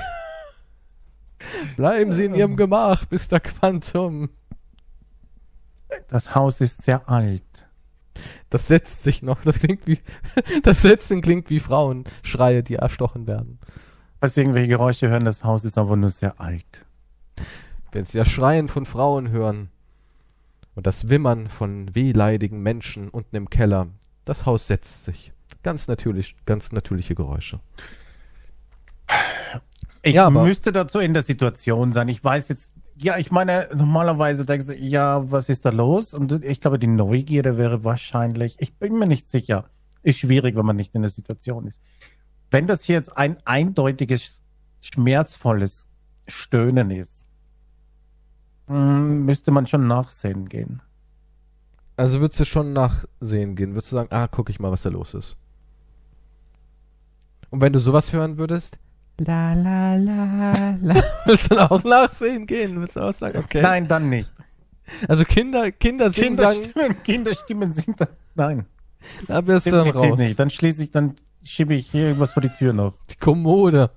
Bleiben 1.77 2.11
Sie 2.11 2.25
in 2.25 2.35
Ihrem 2.35 2.57
Gemach, 2.57 3.05
Mr. 3.09 3.39
Quantum. 3.39 4.29
Das 6.07 6.35
Haus 6.35 6.61
ist 6.61 6.81
sehr 6.81 7.09
alt. 7.09 7.43
Das 8.49 8.67
setzt 8.67 9.03
sich 9.03 9.21
noch. 9.21 9.41
Das 9.41 9.59
klingt 9.59 9.87
wie, 9.87 9.99
das 10.63 10.81
Setzen 10.81 11.21
klingt 11.21 11.49
wie 11.49 11.59
Frauenschreie, 11.59 12.63
die 12.63 12.75
erstochen 12.75 13.27
werden. 13.27 13.59
Falls 14.19 14.35
irgendwelche 14.35 14.67
Geräusche 14.67 15.09
hören, 15.09 15.25
das 15.25 15.43
Haus 15.43 15.63
ist 15.63 15.77
aber 15.77 15.95
nur 15.95 16.09
sehr 16.09 16.39
alt. 16.41 16.85
Wenn 17.91 18.05
Sie 18.05 18.17
das 18.17 18.27
Schreien 18.27 18.67
von 18.67 18.85
Frauen 18.85 19.29
hören 19.29 19.69
und 20.75 20.85
das 20.85 21.09
Wimmern 21.09 21.47
von 21.47 21.95
wehleidigen 21.95 22.61
Menschen 22.61 23.09
unten 23.09 23.35
im 23.35 23.49
Keller, 23.49 23.87
das 24.25 24.45
Haus 24.45 24.67
setzt 24.67 25.05
sich. 25.05 25.31
Ganz 25.63 25.87
natürlich, 25.87 26.35
ganz 26.45 26.71
natürliche 26.71 27.15
Geräusche. 27.15 27.59
Ich 30.01 30.15
Ja, 30.15 30.29
müsste 30.29 30.71
dazu 30.71 30.99
in 30.99 31.13
der 31.13 31.23
Situation 31.23 31.91
sein. 31.91 32.07
Ich 32.09 32.23
weiß 32.23 32.49
jetzt, 32.49 32.71
ja, 33.01 33.17
ich 33.17 33.31
meine, 33.31 33.69
normalerweise 33.73 34.45
denkst 34.45 34.67
du, 34.67 34.75
ja, 34.75 35.31
was 35.31 35.47
ist 35.47 35.63
da 35.65 35.69
los? 35.69 36.13
Und 36.13 36.43
ich 36.43 36.59
glaube, 36.59 36.79
die 36.79 36.87
Neugierde 36.87 37.57
wäre 37.57 37.83
wahrscheinlich, 37.83 38.57
ich 38.59 38.75
bin 38.75 38.97
mir 38.97 39.07
nicht 39.07 39.29
sicher. 39.29 39.69
Ist 40.03 40.19
schwierig, 40.19 40.55
wenn 40.55 40.65
man 40.65 40.75
nicht 40.75 40.93
in 40.95 41.01
der 41.01 41.11
Situation 41.11 41.65
ist. 41.67 41.81
Wenn 42.51 42.67
das 42.67 42.83
hier 42.83 42.95
jetzt 42.95 43.15
ein 43.15 43.37
eindeutiges, 43.45 44.41
schmerzvolles 44.81 45.87
Stöhnen 46.27 46.91
ist, 46.91 47.25
hm, 48.67 49.25
müsste 49.25 49.51
man 49.51 49.65
schon 49.67 49.87
nachsehen 49.87 50.49
gehen. 50.49 50.81
Also 51.95 52.19
würdest 52.19 52.39
du 52.39 52.45
schon 52.45 52.73
nachsehen 52.73 53.55
gehen, 53.55 53.75
würdest 53.75 53.91
du 53.91 53.97
sagen, 53.97 54.09
ah, 54.11 54.27
guck 54.27 54.49
ich 54.49 54.59
mal, 54.59 54.71
was 54.71 54.83
da 54.83 54.89
los 54.89 55.13
ist. 55.13 55.37
Und 57.49 57.61
wenn 57.61 57.73
du 57.73 57.79
sowas 57.79 58.13
hören 58.13 58.37
würdest, 58.37 58.77
la 59.19 59.53
la 59.53 59.95
la 59.95 60.77
la, 60.81 60.95
würdest 61.25 61.51
du 61.51 61.55
dann 61.55 61.67
auch 61.69 61.83
nachsehen 61.83 62.47
gehen, 62.47 62.75
würdest 62.75 62.95
du 62.95 63.01
auch 63.01 63.13
sagen, 63.13 63.39
okay. 63.39 63.61
Nein, 63.61 63.87
dann 63.87 64.09
nicht. 64.09 64.31
Also 65.07 65.23
Kinder, 65.23 65.71
Kinder 65.71 66.11
singen, 66.11 66.35
sagen, 66.35 66.59
Kinderstimmen, 66.61 67.03
Kinderstimmen 67.03 67.71
sind 67.71 68.01
da, 68.01 68.07
nein. 68.35 68.65
da 69.27 69.45
wirst 69.45 69.67
du 69.67 69.71
dann 69.71 69.89
raus. 69.89 70.17
nicht. 70.17 70.39
Dann 70.39 70.49
schließe 70.49 70.83
ich, 70.83 70.91
dann 70.91 71.15
schiebe 71.43 71.73
ich 71.73 71.89
hier 71.91 72.07
irgendwas 72.07 72.31
vor 72.31 72.41
die 72.41 72.49
Tür 72.49 72.73
noch. 72.73 72.93
Die 73.09 73.15
Kommode. 73.15 73.91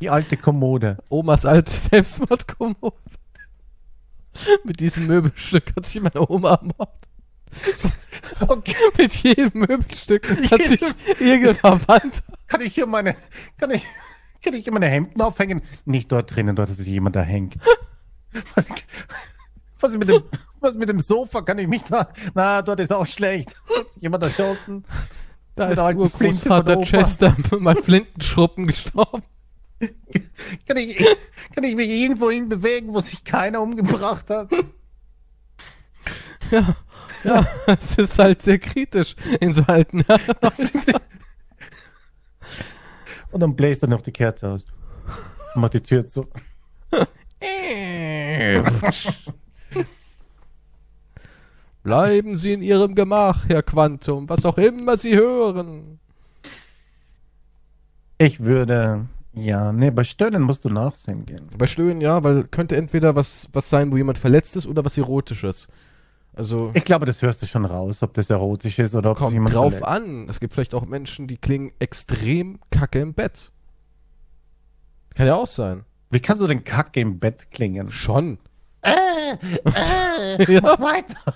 Die 0.00 0.10
alte 0.10 0.36
Kommode. 0.36 0.98
Omas 1.08 1.44
alte 1.44 1.70
Selbstmordkommode. 1.90 2.96
Mit 4.64 4.78
diesem 4.80 5.06
Möbelstück 5.08 5.74
hat 5.76 5.86
sich 5.86 6.00
meine 6.00 6.28
Oma 6.30 6.54
ermordet. 6.54 7.08
Okay. 8.40 8.74
Mit 8.96 9.12
jedem 9.14 9.50
Möbelstück 9.54 10.28
hat 10.50 10.62
sich 10.62 10.80
irgendein 11.18 11.56
Verwandter. 11.56 12.22
Kann 12.46 12.60
ich 12.60 12.74
hier 12.74 12.86
meine, 12.86 13.16
kann 13.56 13.70
ich, 13.70 13.84
kann 14.42 14.54
ich 14.54 14.70
meine 14.70 14.86
Hemden 14.88 15.20
aufhängen? 15.20 15.62
Nicht 15.84 16.10
dort 16.12 16.34
drinnen, 16.34 16.56
dort 16.56 16.70
ist 16.70 16.86
jemand 16.86 17.16
da 17.16 17.22
hängt. 17.22 17.56
Was, 18.54 18.68
was 19.80 19.96
mit 19.96 20.08
dem, 20.10 20.22
was 20.60 20.74
mit 20.74 20.88
dem 20.88 21.00
Sofa 21.00 21.40
kann 21.40 21.58
ich 21.58 21.66
mich 21.66 21.82
da, 21.84 22.08
na, 22.34 22.60
dort 22.60 22.78
ist 22.80 22.92
auch 22.92 23.06
schlecht. 23.06 23.56
Hat 23.74 23.90
sich 23.92 24.02
jemand 24.02 24.22
erschossen? 24.22 24.84
Da 25.54 25.68
Mit 25.68 25.78
ist 25.78 25.84
Urgroßvater. 25.84 26.82
Chester 26.82 27.36
mit 27.50 27.60
meinem 27.60 27.82
Flintenschruppen 27.82 28.66
gestorben. 28.66 29.22
Kann 30.66 30.76
ich, 30.76 30.96
kann 31.54 31.64
ich 31.64 31.74
mich 31.74 31.88
irgendwo 31.88 32.30
hin 32.30 32.48
bewegen, 32.48 32.92
wo 32.92 33.00
sich 33.00 33.24
keiner 33.24 33.62
umgebracht 33.62 34.28
hat? 34.30 34.50
Ja, 36.50 36.76
ja, 37.24 37.46
es 37.66 37.98
ist 37.98 38.18
halt 38.18 38.42
sehr 38.42 38.58
kritisch 38.58 39.16
in 39.40 39.52
so 39.52 39.62
alten 39.66 40.04
Das 40.40 40.58
ist, 40.58 41.00
und 43.30 43.40
dann 43.40 43.56
bläst 43.56 43.82
er 43.82 43.88
noch 43.88 44.02
die 44.02 44.12
Kerze 44.12 44.48
aus. 44.48 44.66
Und 45.54 45.62
macht 45.62 45.74
die 45.74 45.82
Tür 45.82 46.06
zu. 46.06 46.26
Bleiben 51.82 52.34
Sie 52.34 52.52
in 52.52 52.62
Ihrem 52.62 52.94
Gemach, 52.94 53.48
Herr 53.48 53.62
Quantum, 53.62 54.28
was 54.28 54.44
auch 54.44 54.58
immer 54.58 54.96
Sie 54.96 55.16
hören. 55.16 56.00
Ich 58.18 58.40
würde, 58.40 59.06
ja, 59.32 59.72
nee, 59.72 59.90
bei 59.90 60.04
Stöhnen 60.04 60.42
musst 60.42 60.64
du 60.64 60.70
nachsehen 60.70 61.24
gehen. 61.24 61.48
Bei 61.56 61.66
Stöhnen 61.66 62.00
ja, 62.00 62.22
weil 62.24 62.44
könnte 62.44 62.76
entweder 62.76 63.14
was, 63.14 63.48
was 63.52 63.70
sein, 63.70 63.92
wo 63.92 63.96
jemand 63.96 64.18
verletzt 64.18 64.56
ist 64.56 64.66
oder 64.66 64.84
was 64.84 64.98
Erotisches. 64.98 65.68
Also 66.38 66.70
Ich 66.74 66.84
glaube, 66.84 67.04
das 67.04 67.20
hörst 67.20 67.42
du 67.42 67.46
schon 67.46 67.64
raus, 67.64 68.02
ob 68.02 68.14
das 68.14 68.30
erotisch 68.30 68.78
ist 68.78 68.94
oder 68.94 69.10
ob 69.10 69.18
kommt 69.18 69.32
jemand 69.32 69.54
drauf 69.54 69.76
verletzt. 69.76 69.88
an. 70.04 70.28
Es 70.28 70.38
gibt 70.40 70.52
vielleicht 70.54 70.72
auch 70.72 70.86
Menschen, 70.86 71.26
die 71.26 71.36
klingen 71.36 71.72
extrem 71.80 72.60
kacke 72.70 73.00
im 73.00 73.12
Bett. 73.12 73.50
Kann 75.14 75.26
ja 75.26 75.34
auch 75.34 75.48
sein. 75.48 75.84
Wie 76.10 76.20
kannst 76.20 76.40
du 76.40 76.46
denn 76.46 76.62
Kacke 76.64 77.00
im 77.00 77.18
Bett 77.18 77.50
klingen? 77.50 77.90
Schon. 77.90 78.38
Äh, 78.82 78.92
äh, 79.64 80.44
Ja. 80.54 80.60
mach 80.62 80.80
weiter. 80.80 81.34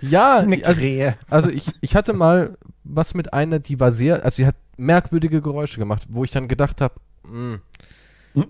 Ja, 0.00 0.38
Eine 0.38 0.64
also, 0.64 0.80
Krähe. 0.80 1.16
also 1.30 1.48
ich, 1.48 1.64
ich 1.80 1.96
hatte 1.96 2.12
mal 2.12 2.58
was 2.84 3.14
mit 3.14 3.32
einer, 3.32 3.58
die 3.58 3.80
war 3.80 3.90
sehr, 3.90 4.22
also 4.24 4.36
sie 4.36 4.46
hat 4.46 4.56
merkwürdige 4.76 5.40
Geräusche 5.40 5.78
gemacht, 5.78 6.02
wo 6.10 6.24
ich 6.24 6.30
dann 6.30 6.46
gedacht 6.48 6.80
habe, 6.80 6.94
und 7.24 7.62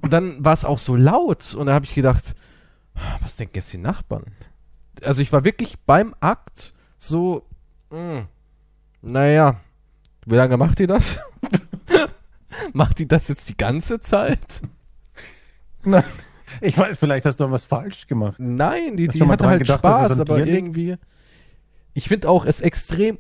dann 0.03 0.45
war 0.45 0.53
es 0.55 0.65
auch 0.65 0.79
so 0.79 0.97
laut 0.97 1.55
und 1.55 1.67
da 1.67 1.75
habe 1.75 1.85
ich 1.85 1.95
gedacht, 1.95 2.35
was 3.21 3.37
denken 3.37 3.57
jetzt 3.57 3.73
die 3.73 3.79
Nachbarn? 3.79 4.25
Also 5.03 5.23
ich 5.23 5.33
war 5.33 5.45
wirklich 5.45 5.79
beim 5.87 6.15
Akt 6.21 6.75
so, 6.97 7.47
mh, 7.91 8.27
naja, 9.03 9.61
wie 10.27 10.37
lange 10.37 10.57
macht 10.57 10.79
die 10.79 10.87
das? 10.87 11.21
macht 12.73 12.99
die 12.99 13.09
das 13.09 13.29
jetzt 13.29 13.49
die 13.49 13.57
ganze 13.57 14.01
Zeit? 14.01 14.63
Nein, 15.85 16.05
ich 16.61 16.79
weiß, 16.79 16.99
vielleicht 16.99 17.27
hast 17.27 17.41
du 17.41 17.51
was 17.51 17.65
falsch 17.65 18.07
gemacht. 18.07 18.37
Nein, 18.39 18.97
die, 18.97 19.09
Hast 19.09 19.15
die 19.15 19.23
hatte 19.23 19.47
halt 19.47 19.61
gedacht, 19.61 19.81
Spaß, 19.81 20.19
aber 20.21 20.39
liegt? 20.39 20.49
irgendwie. 20.49 20.97
Ich 21.97 22.09
finde 22.09 22.29
auch 22.29 22.45
es 22.45 22.61
extrem 22.61 23.19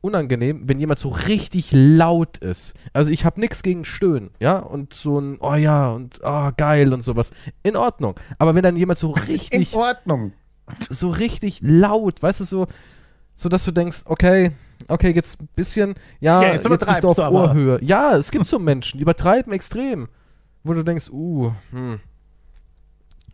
unangenehm, 0.00 0.68
wenn 0.68 0.80
jemand 0.80 0.98
so 0.98 1.10
richtig 1.10 1.68
laut 1.70 2.38
ist. 2.38 2.74
Also 2.92 3.12
ich 3.12 3.24
habe 3.24 3.38
nichts 3.38 3.62
gegen 3.62 3.84
Stöhnen, 3.84 4.30
ja, 4.40 4.58
und 4.58 4.94
so 4.94 5.20
ein, 5.20 5.38
oh 5.40 5.54
ja, 5.54 5.92
und 5.92 6.18
oh 6.24 6.50
geil 6.56 6.92
und 6.92 7.02
sowas. 7.02 7.30
In 7.62 7.76
Ordnung. 7.76 8.18
Aber 8.38 8.56
wenn 8.56 8.64
dann 8.64 8.76
jemand 8.76 8.98
so 8.98 9.14
In 9.14 9.22
richtig, 9.22 9.74
Ordnung. 9.74 10.32
So 10.88 11.10
richtig 11.10 11.60
laut, 11.62 12.22
weißt 12.22 12.40
du, 12.40 12.44
so, 12.44 12.66
so 13.34 13.48
dass 13.48 13.64
du 13.64 13.72
denkst, 13.72 14.02
okay, 14.04 14.52
okay, 14.88 15.12
jetzt 15.12 15.40
ein 15.40 15.48
bisschen, 15.54 15.94
ja, 16.20 16.42
Ja, 16.42 16.52
jetzt, 16.52 16.68
jetzt 16.68 16.86
bist 16.86 17.04
du 17.04 17.08
auf 17.08 17.16
du 17.16 17.22
aber. 17.22 17.44
Ohrhöhe. 17.44 17.78
Ja, 17.82 18.16
es 18.16 18.30
gibt 18.30 18.46
so 18.46 18.58
Menschen, 18.58 18.98
die 18.98 19.02
übertreiben 19.02 19.52
extrem. 19.52 20.08
Wo 20.62 20.74
du 20.74 20.82
denkst, 20.82 21.08
uh, 21.10 21.52
hm. 21.70 22.00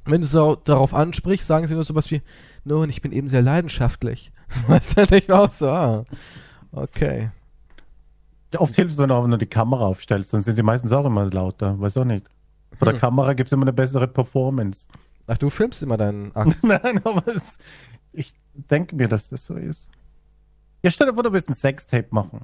wenn 0.05 0.21
du 0.21 0.27
so 0.29 0.55
darauf 0.55 0.95
ansprichst, 0.95 1.47
sagen 1.47 1.67
sie 1.67 1.75
nur 1.75 1.83
sowas 1.83 2.11
wie, 2.13 2.23
nun, 2.65 2.89
ich 2.89 3.03
bin 3.03 3.11
eben 3.11 3.27
sehr 3.27 3.43
leidenschaftlich. 3.43 4.33
Weißt 4.69 4.97
du, 4.97 5.17
ich 5.17 5.33
auch 5.33 5.51
so, 5.51 5.69
ah, 5.69 6.05
okay. 6.71 7.31
Oft 8.57 8.77
hilft 8.77 8.93
es, 8.93 8.99
wenn 8.99 9.09
du 9.09 9.15
auch 9.15 9.27
nur 9.27 9.39
die 9.39 9.47
Kamera 9.47 9.87
aufstellst, 9.87 10.33
dann 10.33 10.43
sind 10.43 10.55
sie 10.55 10.63
meistens 10.63 10.93
auch 10.93 11.05
immer 11.05 11.27
lauter, 11.27 11.79
weiß 11.81 11.97
auch 11.97 12.05
nicht. 12.05 12.27
Vor 12.79 12.87
der 12.87 12.95
Hm. 12.95 13.01
Kamera 13.01 13.33
gibt 13.33 13.49
es 13.49 13.53
immer 13.53 13.65
eine 13.65 13.73
bessere 13.73 14.07
Performance. 14.07 14.87
Ach, 15.27 15.39
du 15.39 15.51
filmst 15.51 15.83
immer 15.83 15.97
deinen 15.97 16.31
Akt. 16.37 16.57
Nein, 16.63 17.01
aber 17.05 17.27
es, 17.29 17.59
ich 18.13 18.33
denke 18.55 18.95
mir, 18.97 19.09
dass 19.09 19.29
das 19.29 19.45
so 19.45 19.55
ist. 19.55 19.89
Ja, 20.83 20.91
stell 20.91 21.09
dir 21.09 21.15
vor, 21.15 21.23
du 21.23 21.33
willst 21.33 21.49
ein 21.49 21.55
Sextape 21.55 22.09
machen. 22.11 22.43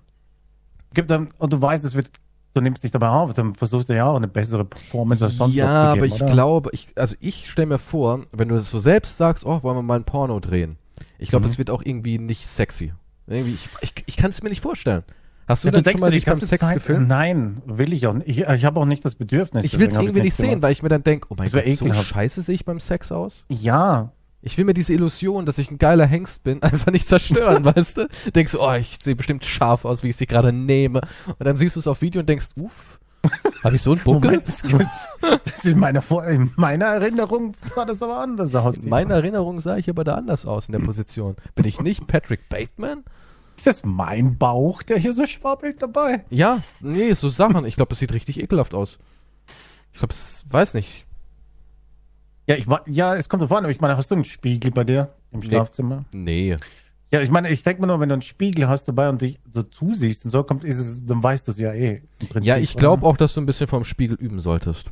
Gibt 0.94 1.10
dann, 1.10 1.28
und 1.38 1.52
du 1.52 1.60
weißt, 1.62 1.84
es 1.84 1.94
wird, 1.94 2.10
du 2.54 2.60
nimmst 2.60 2.82
dich 2.82 2.90
dabei 2.90 3.08
auf, 3.08 3.32
dann 3.34 3.54
versuchst 3.54 3.88
du 3.88 3.94
ja 3.96 4.06
auch 4.06 4.16
eine 4.16 4.28
bessere 4.28 4.64
Performance 4.64 5.24
als 5.24 5.36
sonst 5.36 5.54
ja, 5.54 5.66
aber 5.68 5.90
abzugeben, 5.92 6.16
ich 6.16 6.22
oder? 6.22 6.32
glaube, 6.32 6.70
ich, 6.72 6.88
also 6.96 7.16
ich 7.20 7.48
stelle 7.50 7.66
mir 7.66 7.78
vor, 7.78 8.24
wenn 8.32 8.48
du 8.48 8.56
das 8.56 8.68
so 8.68 8.78
selbst 8.78 9.16
sagst, 9.16 9.46
oh, 9.46 9.62
wollen 9.62 9.76
wir 9.76 9.82
mal 9.82 9.96
ein 9.98 10.04
Porno 10.04 10.38
drehen. 10.40 10.76
Ich 11.18 11.30
glaube, 11.30 11.44
Mhm. 11.44 11.48
das 11.48 11.58
wird 11.58 11.70
auch 11.70 11.82
irgendwie 11.84 12.18
nicht 12.18 12.46
sexy. 12.46 12.92
Irgendwie, 13.28 13.54
ich, 13.54 13.68
ich, 13.80 13.94
ich 14.06 14.16
kann 14.16 14.30
es 14.30 14.42
mir 14.42 14.48
nicht 14.50 14.60
vorstellen. 14.60 15.04
Hast 15.49 15.64
du 15.64 15.68
Ja, 15.68 15.72
denn 15.72 15.82
denkst 15.82 15.99
schon 15.99 16.01
mal 16.01 16.11
dich 16.11 16.24
beim 16.24 16.38
Sex 16.38 16.61
Zeit, 16.61 16.74
gefilmt? 16.74 17.09
Nein, 17.09 17.62
will 17.66 17.93
ich 17.93 18.07
auch 18.07 18.14
nicht. 18.14 18.28
Ich, 18.28 18.38
ich 18.40 18.64
habe 18.64 18.78
auch 18.80 18.84
nicht 18.84 19.05
das 19.05 19.14
Bedürfnis. 19.16 19.64
Ich 19.64 19.78
will 19.78 19.88
es 19.88 19.97
irgendwie 19.97 20.20
nicht 20.22 20.34
sehen, 20.34 20.51
gemacht. 20.51 20.62
weil 20.62 20.72
ich 20.72 20.82
mir 20.82 20.88
dann 20.88 21.03
denke, 21.03 21.26
oh 21.30 21.34
mein 21.36 21.51
Gott, 21.51 21.66
so 21.68 21.93
scheiße 21.93 22.43
sehe 22.43 22.55
ich 22.55 22.64
beim 22.64 22.80
Sex 22.80 23.11
aus. 23.12 23.45
Ja, 23.49 24.12
Ich 24.40 24.59
will 24.59 24.64
mir 24.64 24.74
diese 24.74 24.93
Illusion, 24.93 25.47
dass 25.47 25.59
ich 25.59 25.70
ein 25.70 25.78
geiler 25.78 26.07
Hengst 26.07 26.43
bin, 26.45 26.62
einfach 26.62 26.90
nicht 26.93 27.07
zerstören, 27.07 27.64
weißt 27.76 27.99
du? 27.99 28.09
Denkst 28.34 28.53
du, 28.53 28.61
oh, 28.61 28.72
ich 28.72 28.99
sehe 29.03 29.14
bestimmt 29.16 29.45
scharf 29.45 29.84
aus, 29.84 30.03
wie 30.03 30.09
ich 30.09 30.16
sie 30.16 30.26
gerade 30.26 30.53
nehme. 30.53 31.01
Und 31.26 31.45
dann 31.47 31.57
siehst 31.57 31.76
du 31.76 31.80
es 31.80 31.86
auf 31.86 32.01
Video 32.03 32.20
und 32.20 32.28
denkst, 32.28 32.49
uff, 32.57 32.99
habe 33.62 33.76
ich 33.76 33.82
so 33.82 33.93
einen 33.93 34.01
Buckel? 34.05 34.43
Moment, 34.43 34.47
das, 34.49 34.62
das 35.45 35.64
in, 35.64 35.78
meiner 35.78 36.03
Vor 36.03 36.24
in 36.24 36.51
meiner 36.57 36.86
Erinnerung 36.86 37.55
sah 37.61 37.84
das 37.84 38.03
aber 38.03 38.18
anders 38.18 38.53
aus. 38.57 38.78
In 38.78 38.90
meiner 38.90 39.14
Erinnerung 39.14 39.61
sah 39.61 39.76
ich 39.76 39.88
aber 39.88 40.03
da 40.03 40.14
anders 40.16 40.45
aus 40.45 40.66
in 40.66 40.72
der 40.72 40.80
Position. 40.80 41.36
Bin 41.55 41.64
ich 41.64 41.80
nicht 41.80 42.07
Patrick 42.09 42.49
Bateman? 42.49 43.05
Ist 43.57 43.66
das 43.66 43.84
mein 43.84 44.38
Bauch, 44.38 44.82
der 44.82 44.98
hier 44.98 45.12
so 45.12 45.26
schwabbelt 45.26 45.82
dabei? 45.82 46.24
Ja, 46.30 46.62
nee, 46.80 47.12
so 47.12 47.28
Sachen. 47.28 47.64
Ich 47.66 47.76
glaube, 47.76 47.90
das 47.90 47.98
sieht 47.98 48.12
richtig 48.12 48.42
ekelhaft 48.42 48.74
aus. 48.74 48.98
Ich 49.92 49.98
glaube, 49.98 50.12
es 50.14 50.44
weiß 50.48 50.74
nicht. 50.74 51.05
Ja, 52.48 52.57
ich 52.57 52.66
war, 52.66 52.82
ja, 52.88 53.14
es 53.14 53.28
kommt 53.28 53.42
an, 53.42 53.50
aber 53.50 53.70
ich 53.70 53.80
meine, 53.80 53.96
hast 53.96 54.11
du 54.11 54.14
einen 54.16 54.24
Spiegel 54.24 54.70
bei 54.72 54.84
dir 54.84 55.14
im 55.30 55.40
Nee. 55.40 55.46
Schlafzimmer? 55.46 56.05
Nee. 56.12 56.57
Ja, 57.12 57.20
ich 57.20 57.30
meine, 57.30 57.50
ich 57.50 57.62
denke 57.62 57.82
mir 57.82 57.86
nur, 57.88 58.00
wenn 58.00 58.09
du 58.09 58.14
einen 58.14 58.22
Spiegel 58.22 58.68
hast 58.68 58.88
dabei 58.88 59.11
und 59.11 59.20
dich 59.20 59.38
so 59.53 59.62
zusiehst 59.62 60.24
und 60.24 60.30
so 60.30 60.42
kommt, 60.42 60.64
ist 60.64 60.78
es, 60.78 61.05
dann 61.05 61.22
weißt 61.22 61.46
du 61.46 61.53
es 61.53 61.59
ja 61.59 61.72
eh. 61.74 62.03
Prinzip, 62.18 62.44
Ja, 62.44 62.57
ich 62.57 62.74
glaube 62.74 63.07
auch, 63.07 63.18
dass 63.18 63.34
du 63.34 63.42
ein 63.42 63.46
bisschen 63.46 63.68
vom 63.68 63.84
Spiegel 63.84 64.16
üben 64.16 64.40
solltest. 64.40 64.90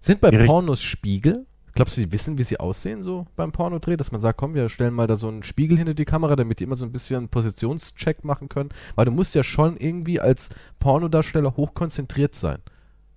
Sind 0.00 0.20
bei 0.20 0.30
Pornos 0.46 0.82
Spiegel? 0.82 1.46
Glaubst 1.74 1.96
du, 1.96 2.02
die 2.02 2.12
wissen, 2.12 2.38
wie 2.38 2.44
sie 2.44 2.60
aussehen 2.60 3.02
so 3.02 3.26
beim 3.34 3.50
Pornodreh? 3.50 3.96
Dass 3.96 4.12
man 4.12 4.20
sagt, 4.20 4.38
komm, 4.38 4.54
wir 4.54 4.68
stellen 4.68 4.94
mal 4.94 5.06
da 5.08 5.16
so 5.16 5.26
einen 5.28 5.42
Spiegel 5.42 5.76
hinter 5.76 5.94
die 5.94 6.04
Kamera, 6.04 6.36
damit 6.36 6.60
die 6.60 6.64
immer 6.64 6.76
so 6.76 6.84
ein 6.84 6.92
bisschen 6.92 7.16
einen 7.16 7.28
Positionscheck 7.28 8.24
machen 8.24 8.48
können? 8.48 8.68
Weil 8.94 9.06
du 9.06 9.10
musst 9.10 9.34
ja 9.34 9.42
schon 9.42 9.76
irgendwie 9.76 10.20
als 10.20 10.50
Pornodarsteller 10.78 11.56
hochkonzentriert 11.56 12.34
sein. 12.34 12.58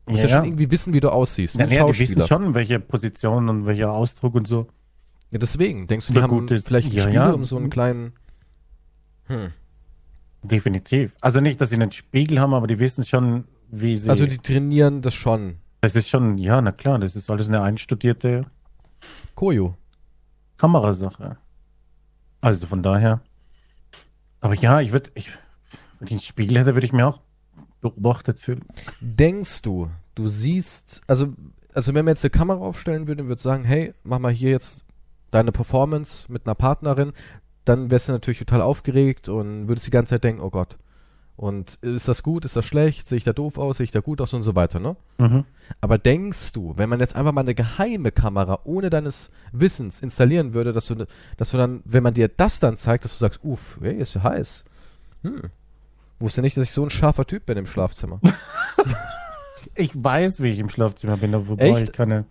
Du 0.06 0.14
musst 0.14 0.24
ja, 0.24 0.30
Ja, 0.30 0.36
schon 0.38 0.44
ja. 0.46 0.50
irgendwie 0.50 0.72
wissen, 0.72 0.94
wie 0.94 1.00
du 1.00 1.10
aussiehst. 1.10 1.56
Ja, 1.56 1.68
nee, 1.68 1.78
die 1.92 2.00
wissen 2.00 2.26
schon, 2.26 2.56
welche 2.56 2.80
Position 2.80 3.48
und 3.50 3.66
welcher 3.68 3.92
Ausdruck 3.92 4.34
und 4.34 4.48
so. 4.48 4.68
Ja, 5.32 5.40
deswegen. 5.40 5.86
Denkst 5.88 6.08
du, 6.08 6.14
die 6.14 6.22
haben 6.22 6.48
das- 6.48 6.64
vielleicht 6.64 6.88
einen 6.88 6.96
ja, 6.96 7.04
Spiegel, 7.04 7.16
ja. 7.22 7.32
um 7.32 7.44
so 7.44 7.58
einen 7.58 7.70
kleinen... 7.70 8.14
Hm. 9.26 9.52
Definitiv. 10.44 11.16
Also 11.20 11.42
nicht, 11.42 11.60
dass 11.60 11.70
sie 11.70 11.76
einen 11.76 11.92
Spiegel 11.92 12.40
haben, 12.40 12.54
aber 12.54 12.68
die 12.68 12.80
wissen 12.80 13.04
schon, 13.04 13.44
wie 13.70 13.98
sie. 13.98 14.10
Also 14.10 14.26
die 14.26 14.38
trainieren 14.38 15.02
das 15.02 15.14
schon. 15.14 15.58
Das 15.94 16.04
ist 16.04 16.10
schon, 16.10 16.38
ja, 16.38 16.62
na 16.62 16.72
klar, 16.72 17.00
das 17.00 17.16
ist 17.16 17.30
alles 17.30 17.48
eine 17.48 17.62
einstudierte 17.62 18.46
Koyo. 19.36 19.76
Kamerasache. 20.58 21.38
Also 22.42 22.68
von 22.68 22.84
daher. 22.84 23.22
Aber 24.42 24.56
ja, 24.56 24.82
ich 24.82 24.92
würde, 24.92 25.12
ich, 25.16 25.30
wenn 26.00 26.08
ich 26.08 26.12
einen 26.12 26.20
Spiegel 26.20 26.58
hätte, 26.60 26.76
würde 26.76 26.86
ich 26.86 26.94
mir 26.94 27.08
auch 27.08 27.22
beobachtet 27.82 28.40
fühlen. 28.40 28.66
Denkst 29.02 29.62
du, 29.62 29.90
du 30.16 30.28
siehst, 30.28 31.02
also, 31.08 31.34
also 31.74 31.94
wenn 31.94 32.06
wir 32.06 32.12
jetzt 32.12 32.24
eine 32.24 32.32
Kamera 32.32 32.60
aufstellen 32.60 33.08
würden, 33.08 33.28
würde 33.28 33.42
sagen, 33.42 33.64
hey, 33.64 33.94
mach 34.04 34.20
mal 34.20 34.34
hier 34.34 34.52
jetzt 34.52 34.84
deine 35.32 35.52
Performance 35.52 36.32
mit 36.32 36.46
einer 36.46 36.56
Partnerin, 36.56 37.14
dann 37.66 37.92
wärst 37.92 38.10
du 38.10 38.14
natürlich 38.14 38.40
total 38.40 38.62
aufgeregt 38.62 39.30
und 39.30 39.68
würdest 39.68 39.88
die 39.88 39.92
ganze 39.92 40.16
Zeit 40.16 40.24
denken, 40.24 40.42
oh 40.42 40.50
Gott. 40.50 40.78
Und 41.38 41.76
ist 41.82 42.08
das 42.08 42.24
gut, 42.24 42.46
ist 42.46 42.56
das 42.56 42.66
schlecht, 42.66 43.08
sehe 43.08 43.18
ich 43.20 43.24
da 43.24 43.32
doof 43.32 43.60
aus, 43.60 43.78
sehe 43.78 43.84
ich 43.84 43.92
da 43.92 44.00
gut 44.00 44.22
aus 44.22 44.34
und 44.34 44.42
so 44.42 44.56
weiter, 44.56 44.80
ne? 44.80 44.96
Mhm. 45.20 45.46
Aber 45.82 46.00
denkst 46.00 46.52
du, 46.54 46.74
wenn 46.78 46.90
man 46.90 47.00
jetzt 47.00 47.16
einfach 47.16 47.32
mal 47.32 47.42
eine 47.42 47.54
geheime 47.54 48.12
Kamera 48.12 48.62
ohne 48.64 48.90
deines 48.90 49.30
Wissens 49.52 50.02
installieren 50.02 50.56
würde, 50.56 50.74
dass 50.74 50.88
du, 50.88 50.96
ne- 50.96 51.08
dass 51.38 51.52
du 51.52 51.58
dann, 51.58 51.82
wenn 51.86 52.02
man 52.02 52.16
dir 52.16 52.28
das 52.28 52.60
dann 52.60 52.76
zeigt, 52.76 53.06
dass 53.06 53.14
du 53.14 53.20
sagst, 53.20 53.40
uff, 53.44 53.78
hey, 53.82 53.98
ist 54.00 54.16
ja 54.16 54.24
heiß. 54.24 54.66
Hm. 55.22 55.42
Wusste 56.20 56.42
nicht, 56.42 56.58
dass 56.58 56.64
ich 56.64 56.72
so 56.72 56.84
ein 56.84 56.90
scharfer 56.90 57.26
Typ 57.28 57.46
bin 57.46 57.58
im 57.58 57.68
Schlafzimmer. 57.68 58.20
Ich 59.76 59.92
weiß, 59.94 60.42
wie 60.42 60.50
ich 60.50 60.60
im 60.60 60.70
Schlafzimmer 60.70 61.18
bin, 61.18 61.34
wobei 61.48 61.66
Echt? 61.70 61.84
ich 61.84 61.92
keine. 61.92 62.26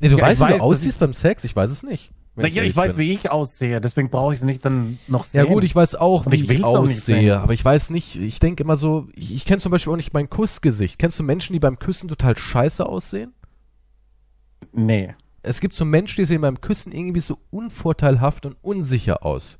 Nee, 0.00 0.08
du 0.08 0.16
Ja, 0.18 0.24
weißt, 0.26 0.40
wie 0.40 0.44
weiß, 0.44 0.56
du 0.58 0.62
aussiehst 0.62 0.98
beim 0.98 1.14
Sex? 1.14 1.44
Ich 1.44 1.54
weiß 1.56 1.70
es 1.70 1.82
nicht. 1.82 2.10
Na, 2.36 2.48
ja, 2.48 2.64
ich 2.64 2.74
weiß, 2.74 2.92
bin. 2.92 3.00
wie 3.00 3.12
ich 3.12 3.30
aussehe, 3.30 3.80
deswegen 3.80 4.10
brauche 4.10 4.34
ich 4.34 4.40
es 4.40 4.44
nicht 4.44 4.64
dann 4.64 4.98
noch 5.06 5.24
Ja 5.26 5.44
sehen. 5.44 5.52
gut, 5.52 5.62
ich 5.62 5.74
weiß 5.74 5.94
auch, 5.94 6.26
wie 6.30 6.42
ich 6.42 6.50
ich, 6.50 6.64
aussehe, 6.64 7.38
aber 7.38 7.52
ich 7.52 7.64
weiß 7.64 7.90
nicht, 7.90 8.16
ich 8.16 8.40
denke 8.40 8.64
immer 8.64 8.76
so, 8.76 9.06
ich, 9.14 9.32
ich 9.32 9.44
kenne 9.44 9.60
zum 9.60 9.70
Beispiel 9.70 9.92
auch 9.92 9.96
nicht 9.96 10.12
mein 10.12 10.28
Kussgesicht. 10.28 10.98
Kennst 10.98 11.18
du 11.18 11.22
Menschen, 11.22 11.52
die 11.52 11.60
beim 11.60 11.78
Küssen 11.78 12.08
total 12.08 12.36
scheiße 12.36 12.84
aussehen? 12.84 13.32
Nee. 14.72 15.14
Es 15.42 15.60
gibt 15.60 15.74
so 15.74 15.84
Menschen, 15.84 16.16
die 16.16 16.24
sehen 16.24 16.40
beim 16.40 16.60
Küssen 16.60 16.90
irgendwie 16.90 17.20
so 17.20 17.38
unvorteilhaft 17.50 18.46
und 18.46 18.56
unsicher 18.62 19.24
aus. 19.24 19.58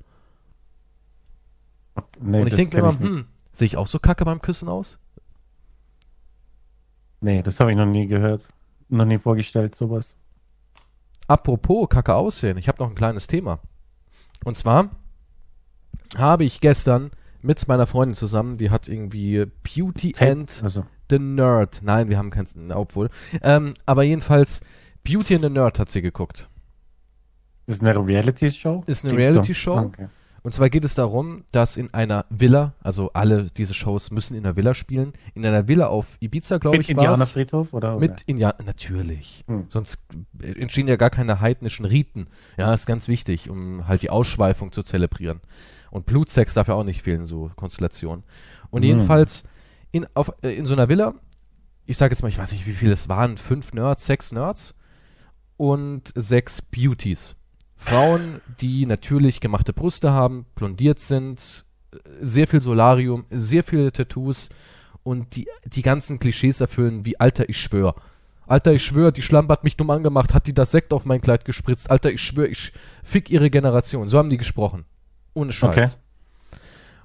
nee 2.20 2.40
und 2.40 2.48
ich 2.48 2.54
denke 2.56 2.78
immer, 2.78 2.94
ich 2.94 2.98
hm, 2.98 3.26
sehe 3.52 3.66
ich 3.66 3.76
auch 3.76 3.86
so 3.86 4.00
kacke 4.00 4.24
beim 4.24 4.42
Küssen 4.42 4.68
aus? 4.68 4.98
Nee, 7.20 7.40
das 7.42 7.60
habe 7.60 7.70
ich 7.70 7.76
noch 7.76 7.86
nie 7.86 8.08
gehört. 8.08 8.42
Noch 8.88 9.04
nie 9.04 9.18
vorgestellt, 9.18 9.74
sowas. 9.76 10.16
Apropos 11.26 11.88
kacke 11.88 12.14
aussehen, 12.14 12.58
ich 12.58 12.68
habe 12.68 12.82
noch 12.82 12.90
ein 12.90 12.94
kleines 12.94 13.26
Thema. 13.26 13.60
Und 14.44 14.56
zwar 14.56 14.90
habe 16.16 16.44
ich 16.44 16.60
gestern 16.60 17.10
mit 17.40 17.66
meiner 17.68 17.86
Freundin 17.86 18.14
zusammen, 18.14 18.56
die 18.58 18.70
hat 18.70 18.88
irgendwie 18.88 19.46
Beauty 19.62 20.14
and 20.18 20.60
Also, 20.62 20.84
the 21.10 21.18
Nerd. 21.18 21.80
Nein, 21.82 22.08
wir 22.08 22.18
haben 22.18 22.30
keinen, 22.30 22.72
obwohl. 22.72 23.10
Ähm, 23.42 23.74
aber 23.86 24.02
jedenfalls, 24.02 24.60
Beauty 25.02 25.34
and 25.34 25.44
the 25.44 25.50
Nerd 25.50 25.78
hat 25.78 25.90
sie 25.90 26.02
geguckt. 26.02 26.48
ist 27.66 27.82
eine 27.82 27.94
Reality-Show? 27.94 28.84
Ist 28.86 29.04
eine 29.04 29.16
Reality-Show. 29.16 29.76
Okay. 29.76 30.08
Und 30.44 30.52
zwar 30.52 30.68
geht 30.68 30.84
es 30.84 30.94
darum, 30.94 31.44
dass 31.52 31.78
in 31.78 31.94
einer 31.94 32.26
Villa, 32.28 32.74
also 32.82 33.10
alle 33.14 33.46
diese 33.46 33.72
Shows 33.72 34.10
müssen 34.10 34.36
in 34.36 34.44
einer 34.44 34.56
Villa 34.56 34.74
spielen, 34.74 35.14
in 35.32 35.44
einer 35.46 35.68
Villa 35.68 35.86
auf 35.86 36.18
Ibiza, 36.20 36.58
glaube 36.58 36.76
Mit 36.76 36.86
ich, 36.86 36.94
war's. 36.94 37.06
Indianerfriedhof 37.06 37.72
oder? 37.72 37.98
Mit 37.98 38.20
Indianer, 38.26 38.62
natürlich. 38.62 39.42
Hm. 39.48 39.64
Sonst 39.70 40.04
entstehen 40.38 40.86
ja 40.86 40.96
gar 40.96 41.08
keine 41.08 41.40
heidnischen 41.40 41.86
Riten. 41.86 42.26
Ja, 42.58 42.74
ist 42.74 42.84
ganz 42.84 43.08
wichtig, 43.08 43.48
um 43.48 43.88
halt 43.88 44.02
die 44.02 44.10
Ausschweifung 44.10 44.70
zu 44.70 44.82
zelebrieren. 44.82 45.40
Und 45.90 46.04
Blutsex 46.04 46.52
darf 46.52 46.68
ja 46.68 46.74
auch 46.74 46.84
nicht 46.84 47.00
fehlen, 47.00 47.24
so 47.24 47.50
Konstellationen. 47.56 48.22
Und 48.68 48.82
Hm. 48.82 48.88
jedenfalls 48.88 49.44
in, 49.92 50.06
auf, 50.12 50.30
äh, 50.42 50.54
in 50.54 50.66
so 50.66 50.74
einer 50.74 50.90
Villa, 50.90 51.14
ich 51.86 51.96
sage 51.96 52.12
jetzt 52.12 52.20
mal, 52.20 52.28
ich 52.28 52.36
weiß 52.36 52.52
nicht, 52.52 52.66
wie 52.66 52.72
viele 52.74 52.92
es 52.92 53.08
waren, 53.08 53.38
fünf 53.38 53.72
Nerds, 53.72 54.04
sechs 54.04 54.30
Nerds 54.30 54.74
und 55.56 56.12
sechs 56.14 56.60
Beauties. 56.60 57.34
Frauen, 57.76 58.40
die 58.60 58.86
natürlich 58.86 59.40
gemachte 59.40 59.72
Brüste 59.72 60.12
haben, 60.12 60.46
blondiert 60.54 60.98
sind, 60.98 61.64
sehr 62.20 62.46
viel 62.46 62.60
Solarium, 62.60 63.24
sehr 63.30 63.62
viele 63.64 63.92
Tattoos 63.92 64.48
und 65.02 65.36
die, 65.36 65.46
die 65.64 65.82
ganzen 65.82 66.18
Klischees 66.18 66.60
erfüllen, 66.60 67.04
wie 67.04 67.20
Alter, 67.20 67.48
ich 67.48 67.60
schwör. 67.60 67.94
Alter, 68.46 68.72
ich 68.72 68.84
schwör, 68.84 69.12
die 69.12 69.22
Schlampe 69.22 69.52
hat 69.52 69.64
mich 69.64 69.76
dumm 69.76 69.90
angemacht, 69.90 70.34
hat 70.34 70.46
die 70.46 70.54
das 70.54 70.70
Sekt 70.70 70.92
auf 70.92 71.04
mein 71.04 71.20
Kleid 71.20 71.44
gespritzt. 71.44 71.90
Alter, 71.90 72.10
ich 72.12 72.20
schwör, 72.22 72.48
ich 72.48 72.72
fick 73.02 73.30
ihre 73.30 73.48
Generation. 73.50 74.08
So 74.08 74.18
haben 74.18 74.30
die 74.30 74.36
gesprochen. 74.36 74.84
Ohne 75.34 75.52
Scheiß. 75.52 75.98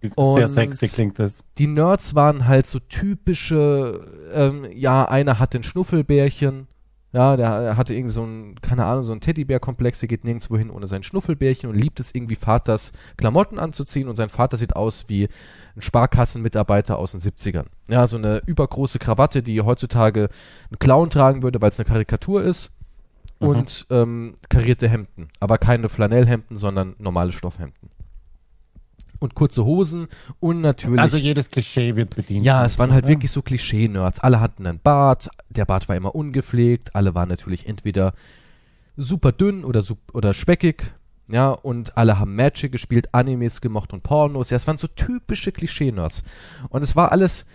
Sehr 0.01 0.11
Und- 0.15 0.47
sexy 0.47 0.88
klingt 0.88 1.20
das. 1.20 1.43
Die 1.57 1.67
Nerds 1.67 2.15
waren 2.15 2.47
halt 2.47 2.67
so 2.67 2.80
typische, 2.80 4.07
ähm, 4.34 4.65
ja, 4.74 5.05
einer 5.05 5.39
hat 5.39 5.55
ein 5.55 5.63
Schnuffelbärchen, 5.63 6.67
ja, 7.12 7.36
der 7.38 7.76
hatte 7.76 7.93
irgendwie 7.93 8.14
so 8.14 8.24
ein, 8.24 8.55
keine 8.62 8.86
Ahnung, 8.86 9.03
so 9.03 9.12
ein 9.14 9.22
Teddybär-Komplex, 9.22 9.99
der 9.99 10.07
geht 10.10 10.24
nirgendwo 10.24 10.57
hin 10.57 10.70
ohne 10.70 10.86
sein 10.88 11.03
Schnuffelbärchen 11.03 11.70
und 11.70 11.76
liebt 11.76 11.99
es 11.99 12.14
irgendwie 12.14 12.36
Vaters 12.36 12.93
Klamotten 13.18 13.57
anzuziehen 13.57 14.07
und 14.07 14.16
sein 14.16 14.30
Vater 14.30 14.57
sieht 14.57 14.76
aus 14.76 15.05
wie 15.07 15.28
ein 15.76 15.82
Sparkassenmitarbeiter 15.82 16.97
aus 16.97 17.14
den 17.14 17.22
70ern. 17.22 17.66
Ja, 17.88 18.05
so 18.05 18.18
eine 18.18 18.43
übergroße 18.45 18.99
Krawatte, 18.99 19.41
die 19.41 19.62
heutzutage 19.62 20.30
ein 20.72 20.78
Clown 20.80 21.10
tragen 21.10 21.41
würde, 21.41 21.62
weil 21.62 21.70
es 21.70 21.80
eine 21.80 21.88
Karikatur 21.89 22.43
ist 22.43 22.76
Mhm. 23.39 23.47
und 23.47 23.88
ähm, 23.89 24.36
karierte 24.49 24.89
Hemden, 24.89 25.30
aber 25.39 25.57
keine 25.57 25.89
Flanellhemden, 25.89 26.57
sondern 26.57 26.95
normale 26.99 27.32
Stoffhemden. 27.32 27.89
Und 29.20 29.36
kurze 29.36 29.65
Hosen 29.65 30.07
und 30.39 30.61
natürlich. 30.61 30.99
Also 30.99 31.17
jedes 31.17 31.49
Klischee 31.49 31.95
wird 31.95 32.15
bedient. 32.15 32.45
Ja, 32.45 32.63
es 32.65 32.80
waren 32.80 32.93
halt 32.93 33.05
Ja. 33.05 33.09
wirklich 33.09 33.32
so 33.32 33.41
Klischee-Nerds. 33.41 34.20
Alle 34.20 34.39
hatten 34.39 34.65
einen 34.65 34.80
Bart, 34.80 35.30
der 35.49 35.65
Bart 35.65 35.89
war 35.89 35.95
immer 35.95 36.15
ungepflegt, 36.15 36.95
alle 36.95 37.15
waren 37.15 37.30
natürlich 37.30 37.67
entweder 37.67 38.13
super 38.95 39.32
dünn 39.32 39.63
oder, 39.63 39.84
oder 40.13 40.34
speckig, 40.34 40.91
ja, 41.32 41.51
und 41.51 41.95
alle 41.97 42.17
haben 42.20 42.36
Magic 42.36 42.72
gespielt, 42.72 43.13
Animes 43.13 43.61
gemocht 43.61 43.93
und 43.93 44.01
Pornos. 44.03 44.49
Ja, 44.49 44.57
es 44.57 44.65
waren 44.67 44.78
so 44.80 44.88
typische 44.88 45.51
Klischee-Nerds. 45.51 46.24
Und 46.70 46.82
es 46.84 46.95
war 46.95 47.11
alles 47.11 47.45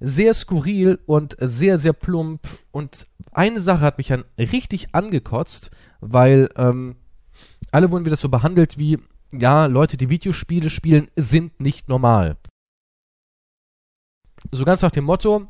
sehr 0.00 0.34
skurril 0.34 1.00
und 1.06 1.36
sehr, 1.40 1.78
sehr 1.78 1.94
plump. 1.94 2.42
Und 2.70 3.06
eine 3.32 3.60
Sache 3.60 3.80
hat 3.80 3.98
mich 3.98 4.08
dann 4.08 4.24
richtig 4.38 4.94
angekotzt, 4.94 5.70
weil 6.00 6.48
ähm, 6.56 6.94
alle 7.72 7.90
wurden 7.90 8.04
wieder 8.04 8.16
so 8.16 8.28
behandelt 8.28 8.78
wie, 8.78 8.98
ja, 9.40 9.66
Leute, 9.66 9.96
die 9.96 10.10
Videospiele 10.10 10.70
spielen, 10.70 11.10
sind 11.16 11.60
nicht 11.60 11.88
normal. 11.88 12.36
So 14.50 14.64
ganz 14.64 14.82
nach 14.82 14.90
dem 14.90 15.04
Motto, 15.04 15.46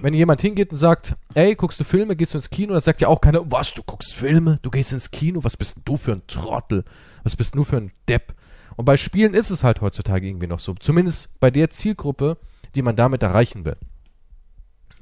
wenn 0.00 0.14
jemand 0.14 0.40
hingeht 0.40 0.72
und 0.72 0.76
sagt, 0.78 1.16
ey, 1.34 1.54
guckst 1.54 1.78
du 1.78 1.84
Filme, 1.84 2.16
gehst 2.16 2.34
du 2.34 2.38
ins 2.38 2.50
Kino, 2.50 2.72
dann 2.72 2.82
sagt 2.82 3.00
ja 3.00 3.08
auch 3.08 3.20
keiner, 3.20 3.50
was, 3.50 3.74
du 3.74 3.82
guckst 3.82 4.14
Filme, 4.14 4.58
du 4.62 4.70
gehst 4.70 4.92
ins 4.92 5.10
Kino, 5.10 5.44
was 5.44 5.56
bist 5.56 5.76
denn 5.76 5.82
du 5.84 5.96
für 5.96 6.12
ein 6.12 6.26
Trottel, 6.26 6.84
was 7.22 7.36
bist 7.36 7.54
du 7.54 7.64
für 7.64 7.76
ein 7.76 7.92
Depp? 8.08 8.34
Und 8.76 8.86
bei 8.86 8.96
Spielen 8.96 9.34
ist 9.34 9.50
es 9.50 9.64
halt 9.64 9.80
heutzutage 9.80 10.26
irgendwie 10.26 10.46
noch 10.46 10.58
so, 10.58 10.74
zumindest 10.74 11.38
bei 11.40 11.50
der 11.50 11.70
Zielgruppe, 11.70 12.38
die 12.74 12.82
man 12.82 12.96
damit 12.96 13.22
erreichen 13.22 13.64
will. 13.64 13.76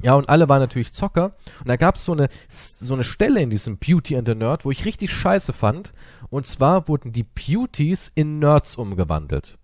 Ja, 0.03 0.15
und 0.15 0.29
alle 0.29 0.49
waren 0.49 0.61
natürlich 0.61 0.93
Zocker. 0.93 1.35
Und 1.61 1.69
da 1.69 1.77
gab 1.77 1.97
es 1.97 2.05
so 2.05 2.13
eine, 2.13 2.29
so 2.49 2.95
eine 2.95 3.05
Stelle 3.05 3.41
in 3.41 3.51
diesem 3.51 3.79
Beauty 3.79 4.17
and 4.17 4.27
the 4.27 4.35
Nerd, 4.35 4.65
wo 4.65 4.71
ich 4.71 4.85
richtig 4.85 5.13
scheiße 5.13 5.53
fand. 5.53 5.93
Und 6.31 6.47
zwar 6.47 6.89
wurden 6.89 7.13
die 7.13 7.25
Beauties 7.25 8.11
in 8.15 8.39
Nerds 8.39 8.77
umgewandelt. 8.77 9.59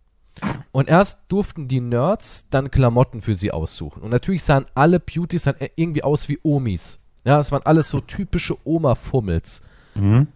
Und 0.72 0.88
erst 0.88 1.20
durften 1.28 1.68
die 1.68 1.80
Nerds 1.80 2.46
dann 2.50 2.70
Klamotten 2.70 3.22
für 3.22 3.34
sie 3.34 3.52
aussuchen. 3.52 4.02
Und 4.02 4.10
natürlich 4.10 4.42
sahen 4.42 4.66
alle 4.74 5.00
Beauties 5.00 5.44
dann 5.44 5.56
irgendwie 5.76 6.02
aus 6.02 6.28
wie 6.28 6.38
Omis. 6.42 7.00
Ja, 7.24 7.40
es 7.40 7.50
waren 7.52 7.62
alles 7.64 7.90
so 7.90 8.00
typische 8.00 8.56
Oma-Fummels. 8.64 9.62
Mhm. 9.94 10.28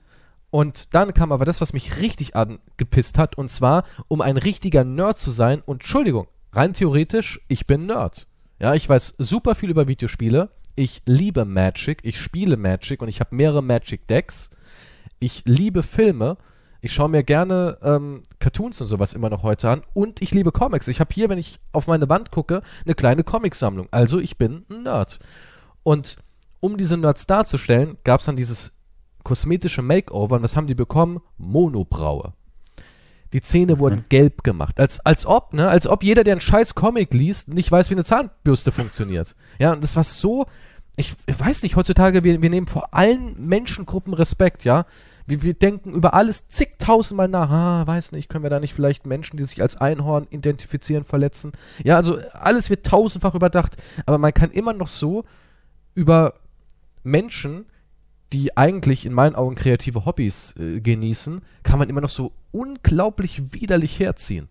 Und 0.50 0.94
dann 0.94 1.14
kam 1.14 1.30
aber 1.30 1.44
das, 1.44 1.60
was 1.60 1.72
mich 1.72 1.98
richtig 1.98 2.34
angepisst 2.34 3.18
hat, 3.18 3.38
und 3.38 3.50
zwar, 3.50 3.84
um 4.08 4.20
ein 4.20 4.36
richtiger 4.36 4.82
Nerd 4.82 5.18
zu 5.18 5.30
sein, 5.30 5.62
und 5.64 5.76
Entschuldigung, 5.82 6.26
rein 6.52 6.72
theoretisch, 6.72 7.40
ich 7.46 7.66
bin 7.66 7.86
Nerd. 7.86 8.26
Ja, 8.60 8.74
ich 8.74 8.86
weiß 8.86 9.14
super 9.16 9.54
viel 9.54 9.70
über 9.70 9.88
Videospiele. 9.88 10.50
Ich 10.76 11.00
liebe 11.06 11.46
Magic, 11.46 12.00
ich 12.02 12.20
spiele 12.20 12.58
Magic 12.58 13.00
und 13.00 13.08
ich 13.08 13.20
habe 13.20 13.34
mehrere 13.34 13.62
Magic 13.62 14.06
Decks. 14.06 14.50
Ich 15.18 15.42
liebe 15.46 15.82
Filme. 15.82 16.36
Ich 16.82 16.92
schaue 16.92 17.08
mir 17.08 17.24
gerne 17.24 17.78
ähm, 17.82 18.22
Cartoons 18.38 18.80
und 18.82 18.86
sowas 18.86 19.14
immer 19.14 19.30
noch 19.30 19.42
heute 19.42 19.70
an. 19.70 19.82
Und 19.94 20.20
ich 20.20 20.32
liebe 20.32 20.52
Comics. 20.52 20.88
Ich 20.88 21.00
habe 21.00 21.12
hier, 21.12 21.30
wenn 21.30 21.38
ich 21.38 21.58
auf 21.72 21.86
meine 21.86 22.10
Wand 22.10 22.30
gucke, 22.30 22.62
eine 22.84 22.94
kleine 22.94 23.24
Comicsammlung. 23.24 23.88
Also 23.92 24.18
ich 24.18 24.36
bin 24.36 24.66
ein 24.70 24.82
Nerd. 24.82 25.20
Und 25.82 26.18
um 26.60 26.76
diese 26.76 26.98
Nerds 26.98 27.26
darzustellen, 27.26 27.96
gab 28.04 28.20
es 28.20 28.26
dann 28.26 28.36
dieses 28.36 28.72
kosmetische 29.24 29.80
Makeover. 29.80 30.36
Und 30.36 30.42
was 30.42 30.56
haben 30.56 30.66
die 30.66 30.74
bekommen? 30.74 31.20
Monobraue. 31.38 32.34
Die 33.32 33.42
Zähne 33.42 33.78
wurden 33.78 34.04
gelb 34.08 34.42
gemacht. 34.42 34.80
Als, 34.80 35.04
als 35.06 35.24
ob, 35.24 35.52
ne? 35.52 35.68
Als 35.68 35.86
ob 35.86 36.02
jeder, 36.02 36.24
der 36.24 36.32
einen 36.32 36.40
scheiß 36.40 36.74
Comic 36.74 37.14
liest, 37.14 37.48
nicht 37.48 37.70
weiß, 37.70 37.90
wie 37.90 37.94
eine 37.94 38.04
Zahnbürste 38.04 38.72
funktioniert. 38.72 39.36
Ja, 39.58 39.72
und 39.72 39.82
das 39.82 39.96
war 39.96 40.04
so. 40.04 40.46
Ich, 40.96 41.14
ich 41.26 41.38
weiß 41.38 41.62
nicht, 41.62 41.76
heutzutage, 41.76 42.24
wir, 42.24 42.42
wir 42.42 42.50
nehmen 42.50 42.66
vor 42.66 42.92
allen 42.92 43.34
Menschengruppen 43.46 44.12
Respekt, 44.12 44.64
ja. 44.64 44.84
Wir, 45.26 45.42
wir 45.42 45.54
denken 45.54 45.92
über 45.92 46.14
alles 46.14 46.48
zigtausendmal 46.48 47.28
nach. 47.28 47.50
Ah, 47.50 47.86
weiß 47.86 48.10
nicht, 48.10 48.28
können 48.28 48.42
wir 48.42 48.50
da 48.50 48.58
nicht 48.58 48.74
vielleicht 48.74 49.06
Menschen, 49.06 49.36
die 49.36 49.44
sich 49.44 49.62
als 49.62 49.76
Einhorn 49.76 50.26
identifizieren, 50.30 51.04
verletzen? 51.04 51.52
Ja, 51.84 51.96
also 51.96 52.18
alles 52.32 52.68
wird 52.68 52.84
tausendfach 52.84 53.36
überdacht. 53.36 53.76
Aber 54.06 54.18
man 54.18 54.34
kann 54.34 54.50
immer 54.50 54.72
noch 54.72 54.88
so 54.88 55.24
über 55.94 56.34
Menschen, 57.04 57.66
die 58.32 58.56
eigentlich 58.56 59.06
in 59.06 59.12
meinen 59.12 59.34
Augen 59.34 59.56
kreative 59.56 60.04
Hobbys 60.04 60.54
äh, 60.58 60.80
genießen, 60.80 61.42
kann 61.62 61.78
man 61.78 61.88
immer 61.88 62.00
noch 62.00 62.08
so 62.08 62.32
unglaublich 62.52 63.52
widerlich 63.52 63.98
herziehen. 63.98 64.48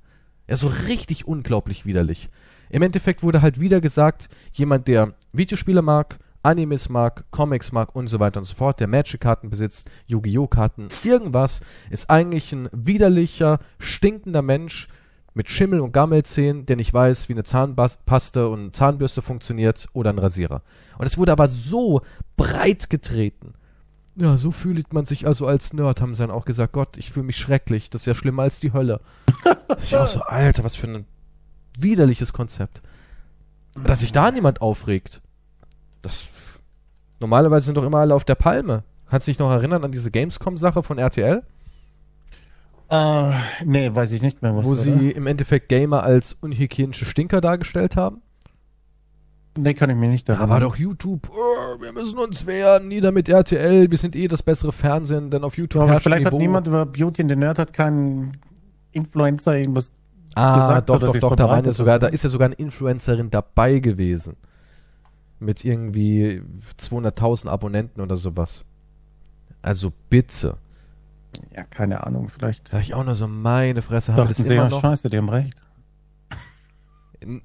Ja, 0.48 0.56
so 0.56 0.68
richtig 0.88 1.28
unglaublich 1.28 1.86
widerlich. 1.86 2.30
Im 2.70 2.82
Endeffekt 2.82 3.24
wurde 3.24 3.42
halt 3.42 3.60
wieder 3.60 3.82
gesagt, 3.82 4.30
jemand, 4.52 4.88
der 4.88 5.14
Videospiele 5.32 5.82
mag, 5.82 6.20
Animes 6.44 6.90
mag, 6.90 7.26
Comics 7.32 7.72
mag 7.72 7.96
und 7.96 8.08
so 8.08 8.20
weiter 8.20 8.40
und 8.40 8.46
so 8.46 8.56
fort, 8.56 8.80
der 8.80 8.88
Magic-Karten 8.88 9.50
besitzt, 9.50 9.90
Yu-Gi-Oh! 10.08 10.48
Karten, 10.48 10.88
irgendwas, 11.04 11.62
ist 11.90 12.10
eigentlich 12.10 12.52
ein 12.54 12.70
widerlicher, 12.72 13.60
stinkender 13.78 14.42
Mensch 14.42 14.88
mit 15.34 15.50
Schimmel 15.50 15.80
und 15.80 15.92
Gammelzähnen, 15.92 16.66
der 16.66 16.76
nicht 16.76 16.94
weiß, 16.94 17.30
wie 17.30 17.34
eine 17.34 17.44
Zahnpaste 17.44 18.50
und 18.50 18.76
Zahnbürste 18.76 19.22
funktioniert 19.22 19.88
oder 19.94 20.12
ein 20.12 20.20
Rasierer. 20.20 20.62
Und 20.98 21.06
es 21.06 21.18
wurde 21.18 21.32
aber 21.32 21.48
so 21.48 22.02
breit 22.38 22.90
getreten. 22.90 23.54
Ja, 24.20 24.38
so 24.38 24.52
fühlt 24.52 24.92
man 24.92 25.06
sich 25.06 25.26
also 25.26 25.48
als 25.48 25.72
Nerd, 25.72 26.02
haben 26.02 26.14
sie 26.14 26.24
dann 26.24 26.32
auch 26.32 26.44
gesagt. 26.44 26.74
Gott, 26.74 26.98
ich 26.98 27.12
fühle 27.12 27.26
mich 27.26 27.38
schrecklich. 27.38 27.90
Das 27.90 28.02
ist 28.02 28.06
ja 28.06 28.16
schlimmer 28.16 28.44
als 28.44 28.60
die 28.60 28.74
Hölle. 28.74 29.00
ich 29.82 29.96
auch 29.96 30.08
so, 30.08 30.22
Alter, 30.22 30.64
was 30.66 30.76
für 30.76 30.88
ein 30.88 31.06
widerliches 31.78 32.34
Konzept. 32.34 32.82
Dass 33.82 34.02
sich 34.02 34.12
da 34.12 34.30
niemand 34.32 34.62
aufregt. 34.62 35.22
Das. 36.02 36.26
Normalerweise 37.22 37.68
sind 37.68 37.76
doch 37.76 37.86
immer 37.86 38.00
alle 38.00 38.14
auf 38.14 38.26
der 38.26 38.36
Palme. 38.36 38.84
Kannst 39.10 39.28
du 39.28 39.32
dich 39.32 39.40
noch 39.40 39.52
erinnern 39.52 39.84
an 39.84 39.92
diese 39.92 40.12
Gamescom-Sache 40.12 40.84
von 40.84 40.98
RTL? 40.98 41.44
Äh, 42.90 43.32
nee, 43.64 43.94
weiß 43.94 44.12
ich 44.12 44.22
nicht 44.22 44.42
mehr, 44.42 44.56
was 44.56 44.66
wo 44.66 44.76
sie 44.76 45.12
im 45.12 45.28
Endeffekt 45.28 45.70
Gamer 45.70 46.04
als 46.04 46.34
unhygienische 46.34 47.06
Stinker 47.06 47.40
dargestellt 47.40 47.96
haben? 47.96 48.22
Nee, 49.62 49.74
kann 49.74 49.90
ich 49.90 49.96
mir 49.96 50.10
nicht 50.10 50.28
Da 50.30 50.34
erinnern. 50.34 50.50
war 50.50 50.60
doch 50.62 50.76
YouTube. 50.78 51.30
Oh, 51.32 51.82
wir 51.82 51.92
müssen 51.92 52.18
uns 52.20 52.46
wehren, 52.46 52.88
nieder 52.88 53.12
mit 53.12 53.28
RTL. 53.30 53.90
Wir 53.92 53.98
sind 53.98 54.16
eh 54.16 54.28
das 54.28 54.42
bessere 54.44 54.72
Fernsehen, 54.72 55.30
denn 55.32 55.44
auf 55.44 55.58
YouTube 55.58 55.84
Aber 55.84 56.00
vielleicht 56.00 56.26
hat 56.26 56.34
Niveau. 56.34 56.42
niemand 56.42 56.68
über 56.68 56.86
Beauty 56.86 57.22
and 57.24 57.32
the 57.32 57.36
Nerd 57.36 57.60
hat 57.60 57.74
keinen 57.74 58.38
Influencer 58.92 59.58
irgendwas. 59.58 59.92
Ah, 60.36 60.56
gesagt, 60.60 60.90
doch, 60.90 61.02
so, 61.02 61.08
doch, 61.08 61.14
doch, 61.20 61.36
da, 61.36 61.48
verbreitet 61.48 61.74
sogar, 61.74 62.00
da 62.00 62.08
ist 62.08 62.24
ja 62.24 62.30
sogar 62.30 62.46
eine 62.48 62.56
Influencerin 62.56 63.30
dabei 63.30 63.80
gewesen. 63.80 64.38
Mit 65.40 65.66
irgendwie 65.66 66.42
200.000 66.80 67.48
Abonnenten 67.48 68.02
oder 68.02 68.16
sowas. 68.16 68.66
Also 69.62 69.92
bitte. 70.10 70.58
Ja, 71.56 71.64
keine 71.64 72.06
Ahnung, 72.06 72.30
vielleicht. 72.30 72.72
Da 72.74 72.80
ich 72.80 72.94
auch 72.94 73.04
nur 73.04 73.16
so 73.16 73.28
meine 73.28 73.82
Fresse 73.82 74.14
habe 74.14 74.24
Dachten 74.24 74.36
das 74.38 74.48
sie, 74.48 74.54
immer 74.54 74.64
ja, 74.64 74.70
noch. 74.70 74.82
scheiße, 74.82 75.10
die 75.10 75.18
haben 75.18 75.30
recht. 75.30 75.54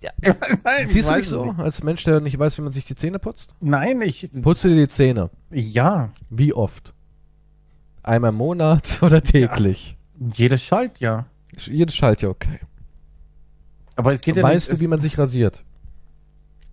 Ja, 0.00 0.10
Nein, 0.64 0.86
siehst 0.88 1.08
du 1.08 1.14
dich 1.14 1.28
so? 1.28 1.46
nicht. 1.46 1.58
Als 1.58 1.82
Mensch, 1.82 2.04
der 2.04 2.20
nicht 2.20 2.38
weiß, 2.38 2.56
wie 2.58 2.62
man 2.62 2.70
sich 2.72 2.84
die 2.84 2.94
Zähne 2.94 3.18
putzt? 3.18 3.54
Nein, 3.60 4.00
ich. 4.02 4.28
Putzt 4.42 4.62
du 4.64 4.68
dir 4.68 4.76
die 4.76 4.88
Zähne? 4.88 5.30
Ja, 5.50 6.10
Wie 6.30 6.52
oft? 6.52 6.92
Einmal 8.02 8.30
im 8.30 8.36
Monat 8.36 8.98
oder 9.02 9.22
täglich? 9.22 9.96
jedes 10.34 10.62
Schalt, 10.62 10.92
ja. 11.00 11.26
Jedes 11.56 11.94
Schaltjahr, 11.94 12.30
okay. 12.30 12.60
Aber 13.96 14.12
es 14.12 14.20
geht 14.20 14.36
ja 14.36 14.42
weißt 14.42 14.68
nicht. 14.70 14.80
du, 14.80 14.84
wie 14.84 14.88
man 14.88 15.00
sich 15.00 15.18
rasiert? 15.18 15.64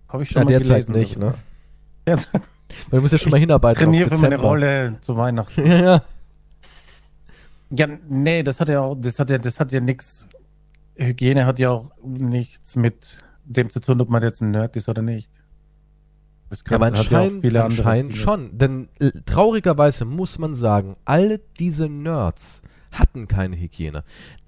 Habe 0.08 0.22
ich 0.24 0.30
Ja, 0.30 0.34
schon 0.34 0.44
mal 0.44 0.50
derzeit 0.50 0.86
gelesen. 0.86 0.92
nicht, 0.98 1.18
ne? 1.18 1.34
Ja, 2.08 2.16
Weil 2.90 2.98
du 2.98 3.00
musst 3.02 3.12
ja 3.12 3.18
schon 3.18 3.30
mal 3.30 3.38
hinarbeiten 3.40 3.82
trainiere 3.82 4.10
für 4.10 4.18
meine. 4.18 4.36
Rolle 4.36 4.96
zu 5.00 5.16
Weihnachten. 5.16 5.64
Ja, 5.66 5.76
ja. 5.82 6.02
Ja, 7.70 7.86
nee, 8.08 8.42
das 8.42 8.60
hat 8.60 8.68
ja 8.68 8.80
auch, 8.80 8.94
das 8.96 9.18
hat 9.18 9.30
ja, 9.30 9.38
das 9.38 9.58
hat 9.60 9.72
ja 9.72 9.80
nichts. 9.80 10.26
Hygiene 10.96 11.46
hat 11.46 11.58
ja 11.58 11.70
auch 11.70 11.90
nichts 12.02 12.76
mit 12.76 13.18
dem 13.44 13.70
zu 13.70 13.80
tun, 13.80 14.00
ob 14.00 14.08
man 14.08 14.22
jetzt 14.22 14.40
ein 14.40 14.50
Nerd 14.50 14.76
ist 14.76 14.88
oder 14.88 15.02
nicht. 15.02 15.28
Das 16.50 16.62
Ja, 16.68 16.76
aber 16.76 16.86
anscheinend, 16.86 17.44
andere 17.44 17.64
anscheinend 17.64 18.14
schon. 18.14 18.58
Denn 18.58 18.88
äh, 18.98 19.10
traurigerweise 19.24 20.04
muss 20.04 20.38
man 20.38 20.54
sagen, 20.54 20.96
alle 21.04 21.40
diese 21.58 21.88
Nerds 21.88 22.62
hatten 22.90 23.26
keine 23.26 23.56
Hygiene. 23.56 24.04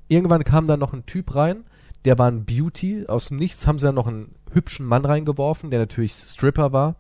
Irgendwann 0.09 0.45
kam 0.45 0.67
dann 0.67 0.81
noch 0.81 0.93
ein 0.93 1.07
Typ 1.07 1.35
rein, 1.35 1.65
der 2.05 2.19
war 2.19 2.31
ein 2.31 2.45
Beauty. 2.45 3.07
Aus 3.07 3.29
dem 3.29 3.39
Nichts 3.39 3.67
haben 3.67 3.79
sie 3.79 3.87
dann 3.87 3.95
noch 3.95 4.07
einen 4.07 4.35
hübschen 4.53 4.87
Mann 4.87 5.05
reingeworfen, 5.05 5.71
der 5.71 5.81
natürlich 5.81 6.13
Stripper 6.13 6.73
war. 6.73 6.97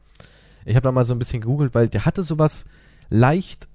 Ich 0.64 0.76
habe 0.76 0.84
da 0.84 0.92
mal 0.92 1.04
so 1.04 1.14
ein 1.14 1.18
bisschen 1.18 1.42
gegoogelt, 1.42 1.74
weil 1.74 1.88
der 1.88 2.06
hatte 2.06 2.22
sowas 2.22 2.64
leicht 3.10 3.68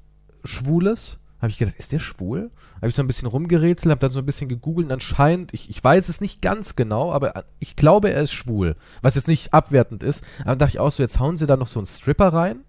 Schwules. 0.44 1.20
Habe 1.42 1.52
ich 1.52 1.58
gedacht, 1.58 1.78
ist 1.78 1.94
der 1.94 2.00
schwul? 2.00 2.52
Habe 2.78 2.90
ich 2.90 2.96
so 2.96 3.02
ein 3.02 3.08
bisschen 3.08 3.28
rumgerätselt, 3.28 3.92
habe 3.92 4.02
dann 4.02 4.12
so 4.12 4.20
ein 4.20 4.26
bisschen 4.26 4.50
gegoogelt 4.50 4.92
anscheinend, 4.92 5.54
ich, 5.54 5.70
ich 5.70 5.82
weiß 5.82 6.10
es 6.10 6.20
nicht 6.20 6.42
ganz 6.42 6.76
genau, 6.76 7.14
aber 7.14 7.46
ich 7.60 7.76
glaube, 7.76 8.12
er 8.12 8.22
ist 8.22 8.34
schwul. 8.34 8.76
Was 9.02 9.16
jetzt 9.16 9.28
nicht 9.28 9.54
abwertend 9.54 10.04
ist. 10.04 10.24
Aber 10.42 10.52
dann 10.52 10.60
dachte 10.60 10.72
ich 10.72 10.80
auch 10.80 10.92
so, 10.92 11.02
jetzt 11.02 11.20
hauen 11.20 11.38
sie 11.38 11.48
da 11.48 11.56
noch 11.56 11.68
so 11.68 11.80
einen 11.80 11.86
Stripper 11.86 12.34
rein, 12.34 12.62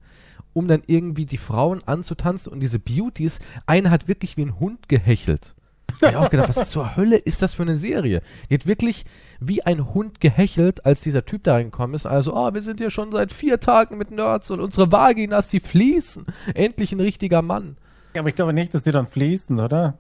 um 0.53 0.69
dann 0.69 0.83
irgendwie 0.87 1.27
die 1.27 1.37
Frauen 1.37 1.83
anzutanzen 1.85 2.53
und 2.53 2.61
diese 2.61 2.79
Beauties, 2.79 3.41
eine 3.67 3.91
hat 3.91 4.09
wirklich 4.09 4.37
wie 4.37 4.43
ein 4.43 4.61
Hund 4.61 4.89
gehechelt. 4.89 5.55
Ich 6.03 6.17
auch 6.17 6.31
gedacht, 6.31 6.49
was 6.49 6.71
zur 6.71 6.97
Hölle 6.97 7.17
ist 7.17 7.43
das 7.43 7.55
für 7.55 7.63
eine 7.63 7.77
Serie? 7.77 8.23
Die 8.49 8.55
hat 8.55 8.67
wirklich 8.67 9.05
wie 9.39 9.63
ein 9.63 9.93
Hund 9.93 10.21
gehechelt, 10.21 10.87
als 10.87 11.01
dieser 11.03 11.25
Typ 11.25 11.45
da 11.45 11.55
reingekommen 11.55 11.95
ist. 11.95 12.07
Also, 12.07 12.35
oh, 12.35 12.55
wir 12.55 12.63
sind 12.63 12.81
hier 12.81 12.91
schon 12.91 13.13
seit 13.13 13.33
vier 13.33 13.61
Tagen 13.61 13.99
mit 13.99 14.11
Nerds 14.11 14.51
und 14.51 14.61
unsere 14.61 14.93
Vaginas, 14.93 15.49
die 15.49 15.61
fließen. 15.61 16.27
Endlich 16.55 16.93
ein 16.93 17.01
richtiger 17.01 17.43
Mann. 17.43 17.77
Ja, 18.15 18.21
aber 18.21 18.29
ich 18.29 18.35
glaube 18.35 18.53
nicht, 18.53 18.75
dass 18.75 18.83
die 18.83 18.93
dann 18.93 19.07
fließen, 19.07 19.61
oder? 19.61 19.99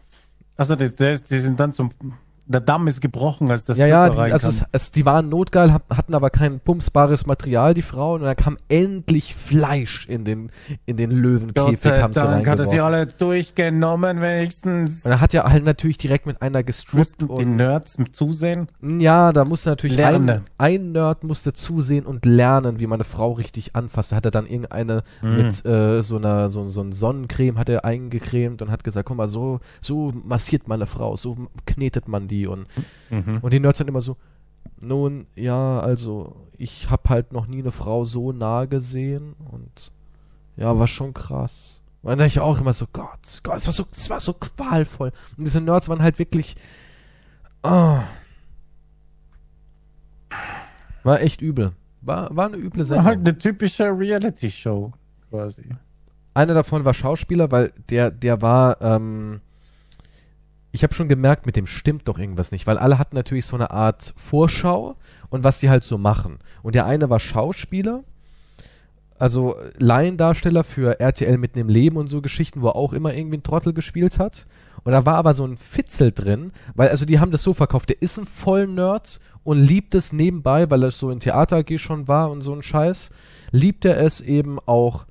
Also, 0.57 0.77
die, 0.77 0.91
die, 0.91 1.39
sind 1.39 1.59
dann 1.61 1.73
zum, 1.73 1.91
der 2.53 2.61
Damm 2.61 2.89
ist 2.89 3.01
gebrochen, 3.01 3.51
als 3.51 3.65
das 3.65 3.79
ja, 3.79 3.87
ja, 3.87 4.11
die, 4.11 4.19
also 4.19 4.49
es, 4.49 4.65
es, 4.73 4.91
die 4.91 5.07
waren 5.07 5.29
notgeil, 5.29 5.73
hab- 5.73 5.89
hatten 5.97 6.15
aber 6.15 6.31
kein 6.31 6.59
pumpsbares 6.61 7.25
Material, 7.27 7.75
die 7.75 7.83
Frauen, 7.83 8.21
und 8.23 8.27
dann 8.27 8.37
kam 8.37 8.57
endlich 8.69 9.35
Fleisch 9.35 10.07
in 10.09 10.25
den, 10.25 10.51
in 10.85 10.97
den 10.97 11.11
Löwenkäfig, 11.13 11.81
Gott 11.83 12.03
haben 12.03 12.13
sie 12.13 12.21
Dank 12.21 12.47
hat 12.49 12.59
er 12.59 12.67
sie 12.67 12.81
alle 12.81 13.07
durchgenommen, 13.07 14.21
wenigstens. 14.21 15.05
Und 15.05 15.13
er 15.13 15.21
hat 15.21 15.33
ja 15.33 15.49
halt 15.49 15.65
natürlich 15.65 15.99
direkt 15.99 16.27
mit 16.27 16.43
einer 16.43 16.63
gestrippt 16.63 17.23
Mussten 17.23 17.39
die 17.39 17.45
Nerds 17.47 17.97
zusehen. 18.13 18.69
Ja, 18.83 19.33
da 19.33 19.45
musste 19.45 19.71
natürlich 19.71 19.97
ein, 20.05 20.27
Lernen. 20.27 20.45
ein 20.59 20.93
Nerd 20.93 21.25
musste 21.25 21.53
zusehen 21.53 22.05
und 22.07 22.27
lernen, 22.27 22.81
wie 22.81 22.87
man 22.87 22.97
eine 22.99 23.05
Frau 23.05 23.33
richtig 23.33 23.77
anfasst. 23.77 24.13
Da 24.13 24.17
hat 24.17 24.25
er 24.25 24.31
dann 24.31 24.47
irgendeine 24.47 25.03
mit 25.23 25.65
äh, 25.65 26.03
so 26.03 26.17
einer 26.17 26.49
so, 26.49 26.67
so 26.67 26.81
ein 26.83 26.93
Sonnencreme 26.93 27.59
hat 27.59 27.69
er 27.69 27.85
eingecremt 27.85 28.61
und 28.63 28.71
hat 28.71 28.85
gesagt, 28.85 29.07
guck 29.07 29.17
mal, 29.17 29.29
so 29.29 29.61
so 29.81 30.13
massiert 30.25 30.69
man 30.69 30.81
eine 30.81 30.87
Frau, 30.87 31.17
so 31.17 31.37
knetet 31.67 32.09
man 32.09 32.27
die 32.29 32.40
und 32.47 32.67
und 33.43 33.53
die 33.53 33.61
Nerds 33.61 33.79
sind 33.79 33.89
immer 33.89 34.01
so 34.01 34.17
nun 34.81 35.27
ja, 35.35 35.81
also 35.81 36.37
ich 36.57 36.91
habe 36.91 37.09
halt 37.09 37.33
noch 37.33 37.47
nie 37.47 37.61
eine 37.61 37.73
Frau 37.73 38.05
so 38.05 38.33
nah 38.33 38.67
gesehen 38.67 39.35
und 39.51 39.93
ja, 40.57 40.79
war 40.79 40.87
schon 40.87 41.15
krass. 41.15 41.81
Und 42.03 42.11
dann 42.11 42.19
dachte 42.19 42.29
ich 42.29 42.41
auch 42.41 42.61
immer 42.61 42.73
so, 42.73 42.87
Gott, 42.93 43.41
Gott, 43.43 43.57
es 43.57 43.67
war 43.67 43.73
so, 43.73 43.85
es 43.93 44.11
war 44.11 44.21
so 44.21 44.33
qualvoll. 44.35 45.13
Und 45.37 45.45
diese 45.45 45.61
Nerds 45.61 45.89
waren 45.89 46.03
halt 46.03 46.19
wirklich, 46.19 46.57
ah, 47.63 48.03
war 51.03 51.21
echt 51.21 51.41
übel. 51.41 51.73
War, 52.03 52.35
war 52.35 52.47
eine 52.47 52.57
üble 52.57 52.79
War 52.81 52.85
Sendung. 52.85 53.05
halt 53.07 53.19
eine 53.21 53.37
typische 53.37 53.85
Reality-Show, 53.85 54.93
quasi. 55.31 55.65
Einer 56.33 56.55
davon 56.55 56.85
war 56.85 56.95
Schauspieler, 56.95 57.51
weil 57.51 57.73
der, 57.91 58.11
der 58.11 58.41
war, 58.41 58.81
ähm, 58.81 59.41
ich 60.73 60.83
habe 60.83 60.95
schon 60.95 61.09
gemerkt, 61.09 61.47
mit 61.47 61.57
dem 61.57 61.67
stimmt 61.67 62.07
doch 62.09 62.19
irgendwas 62.19 62.53
nicht, 62.53 62.67
weil 62.67 62.79
alle 62.79 62.99
hatten 62.99 63.17
natürlich 63.17 63.47
so 63.47 63.57
eine 63.57 63.71
Art 63.71 64.15
Vorschau 64.17 64.97
und 65.29 65.43
was 65.43 65.61
die 65.61 65.71
halt 65.71 65.85
so 65.85 65.99
machen. 65.99 66.39
Und 66.63 66.75
der 66.75 66.87
eine 66.87 67.11
war 67.11 67.19
Schauspieler, 67.19 68.05
also 69.19 69.57
Laiendarsteller 69.79 70.65
für 70.65 70.99
RTL 70.99 71.37
mitten 71.37 71.59
im 71.59 71.69
Leben 71.69 71.97
und 71.97 72.09
so 72.09 72.23
Geschichten, 72.23 72.63
wo 72.63 72.69
er 72.69 72.77
auch 72.77 72.93
immer 72.93 73.13
irgendwie 73.13 73.37
ein 73.37 73.43
Trottel 73.43 73.75
gespielt 73.75 74.19
hat. 74.19 74.47
Und 74.83 74.93
da 74.93 75.05
war 75.05 75.17
aber 75.17 75.35
so 75.35 75.45
ein 75.45 75.59
Fitzel 75.59 76.11
drin, 76.13 76.53
weil 76.75 76.89
also 76.89 77.05
die 77.05 77.19
haben 77.19 77.33
das 77.33 77.43
so 77.43 77.53
verkauft, 77.53 77.91
der 77.91 78.01
ist 78.01 78.19
ein 78.19 78.27
Vollnerd 78.27 79.21
und 79.45 79.61
liebt 79.61 79.95
es 79.95 80.13
nebenbei, 80.13 80.71
weil 80.71 80.85
er 80.85 80.91
so 80.91 81.11
in 81.11 81.21
Theater 81.21 81.59
AG 81.59 81.79
schon 81.79 82.09
war 82.09 82.31
und 82.31 82.41
so 82.41 82.55
ein 82.55 82.63
Scheiß, 82.63 83.11
liebt 83.51 83.85
er 83.85 84.01
es 84.01 84.21
eben 84.21 84.59
auch, 84.65 85.05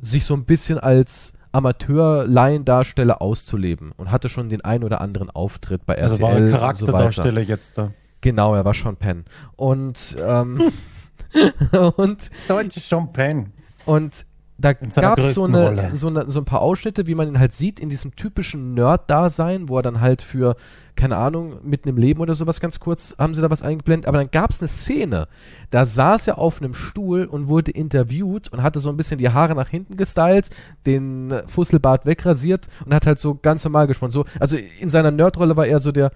sich 0.00 0.24
so 0.24 0.34
ein 0.34 0.44
bisschen 0.44 0.78
als 0.78 1.32
Amateur-Laiendarsteller 1.52 3.22
auszuleben 3.22 3.92
und 3.96 4.10
hatte 4.10 4.28
schon 4.28 4.48
den 4.48 4.64
ein 4.64 4.84
oder 4.84 5.00
anderen 5.00 5.30
Auftritt 5.30 5.86
bei 5.86 5.94
RTL 5.94 6.10
Also 6.10 6.22
war 6.22 6.30
ein 6.30 6.42
und 6.44 6.50
so. 6.50 6.56
Charakterdarsteller 6.56 7.40
jetzt 7.40 7.76
da. 7.76 7.92
Genau, 8.20 8.54
er 8.54 8.64
war 8.64 8.74
schon 8.74 8.96
Penn. 8.96 9.24
Und, 9.56 10.16
ähm, 10.20 10.72
und, 11.96 12.30
Deutsche 12.48 12.80
Champagne. 12.80 13.46
und 13.86 14.26
da 14.60 14.72
gab 14.72 15.20
es 15.20 15.34
so, 15.34 15.44
eine, 15.44 15.94
so, 15.94 16.08
eine, 16.08 16.28
so 16.28 16.40
ein 16.40 16.44
paar 16.44 16.62
Ausschnitte, 16.62 17.06
wie 17.06 17.14
man 17.14 17.28
ihn 17.28 17.38
halt 17.38 17.52
sieht, 17.52 17.78
in 17.78 17.88
diesem 17.88 18.16
typischen 18.16 18.74
Nerd-Dasein, 18.74 19.68
wo 19.68 19.76
er 19.76 19.82
dann 19.82 20.00
halt 20.00 20.20
für, 20.20 20.56
keine 20.96 21.16
Ahnung, 21.16 21.58
mitten 21.62 21.88
im 21.88 21.96
Leben 21.96 22.20
oder 22.20 22.34
sowas 22.34 22.58
ganz 22.58 22.80
kurz, 22.80 23.14
haben 23.18 23.34
sie 23.34 23.40
da 23.40 23.50
was 23.50 23.62
eingeblendet, 23.62 24.08
aber 24.08 24.18
dann 24.18 24.32
gab 24.32 24.50
es 24.50 24.60
eine 24.60 24.66
Szene, 24.66 25.28
da 25.70 25.84
saß 25.84 26.26
er 26.26 26.38
auf 26.38 26.60
einem 26.60 26.74
Stuhl 26.74 27.26
und 27.26 27.46
wurde 27.46 27.70
interviewt 27.70 28.52
und 28.52 28.64
hatte 28.64 28.80
so 28.80 28.90
ein 28.90 28.96
bisschen 28.96 29.18
die 29.18 29.28
Haare 29.28 29.54
nach 29.54 29.68
hinten 29.68 29.96
gestylt, 29.96 30.50
den 30.86 31.32
Fusselbart 31.46 32.04
wegrasiert 32.04 32.66
und 32.84 32.92
hat 32.92 33.06
halt 33.06 33.20
so 33.20 33.36
ganz 33.36 33.62
normal 33.62 33.86
gesprochen. 33.86 34.10
So, 34.10 34.24
also 34.40 34.56
in 34.56 34.90
seiner 34.90 35.12
Nerdrolle 35.12 35.56
war 35.56 35.68
er 35.68 35.78
so 35.78 35.92
der, 35.92 36.10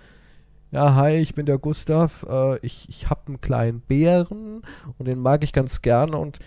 ja, 0.72 0.95
hi, 0.97 1.18
ich 1.18 1.34
bin 1.34 1.47
der 1.47 1.59
Gustav. 1.59 2.26
Äh, 2.28 2.59
ich 2.66 2.88
ich 2.88 3.09
habe 3.11 3.20
einen 3.28 3.40
kleinen 3.40 3.80
Bären 3.80 4.62
und 4.99 5.07
den 5.07 5.20
mag 5.20 5.45
ich 5.45 5.53
ganz 5.53 5.82
gerne 5.82 6.16
und 6.16 6.38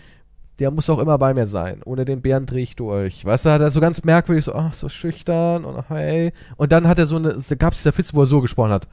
der 0.59 0.71
muss 0.71 0.89
auch 0.89 0.99
immer 0.99 1.17
bei 1.17 1.33
mir 1.33 1.47
sein. 1.47 1.81
Ohne 1.85 2.05
den 2.05 2.21
Bären 2.21 2.45
drehe 2.45 2.63
ich 2.63 2.75
durch. 2.75 3.25
Weißt 3.25 3.45
du, 3.45 3.51
hat 3.51 3.61
er 3.61 3.71
so 3.71 3.81
ganz 3.81 4.03
merkwürdig 4.03 4.45
so, 4.45 4.53
ach, 4.53 4.73
so 4.73 4.89
schüchtern 4.89 5.65
und 5.65 5.89
hey. 5.89 6.31
Und 6.55 6.71
dann 6.71 6.87
hat 6.87 6.97
er 6.97 7.05
so 7.05 7.17
eine, 7.17 7.35
da 7.35 7.55
gab 7.55 7.73
es 7.73 7.79
dieser 7.79 7.91
Fitz, 7.91 8.13
wo 8.13 8.21
er 8.21 8.25
so 8.25 8.41
gesprochen 8.41 8.71
hat. 8.71 8.87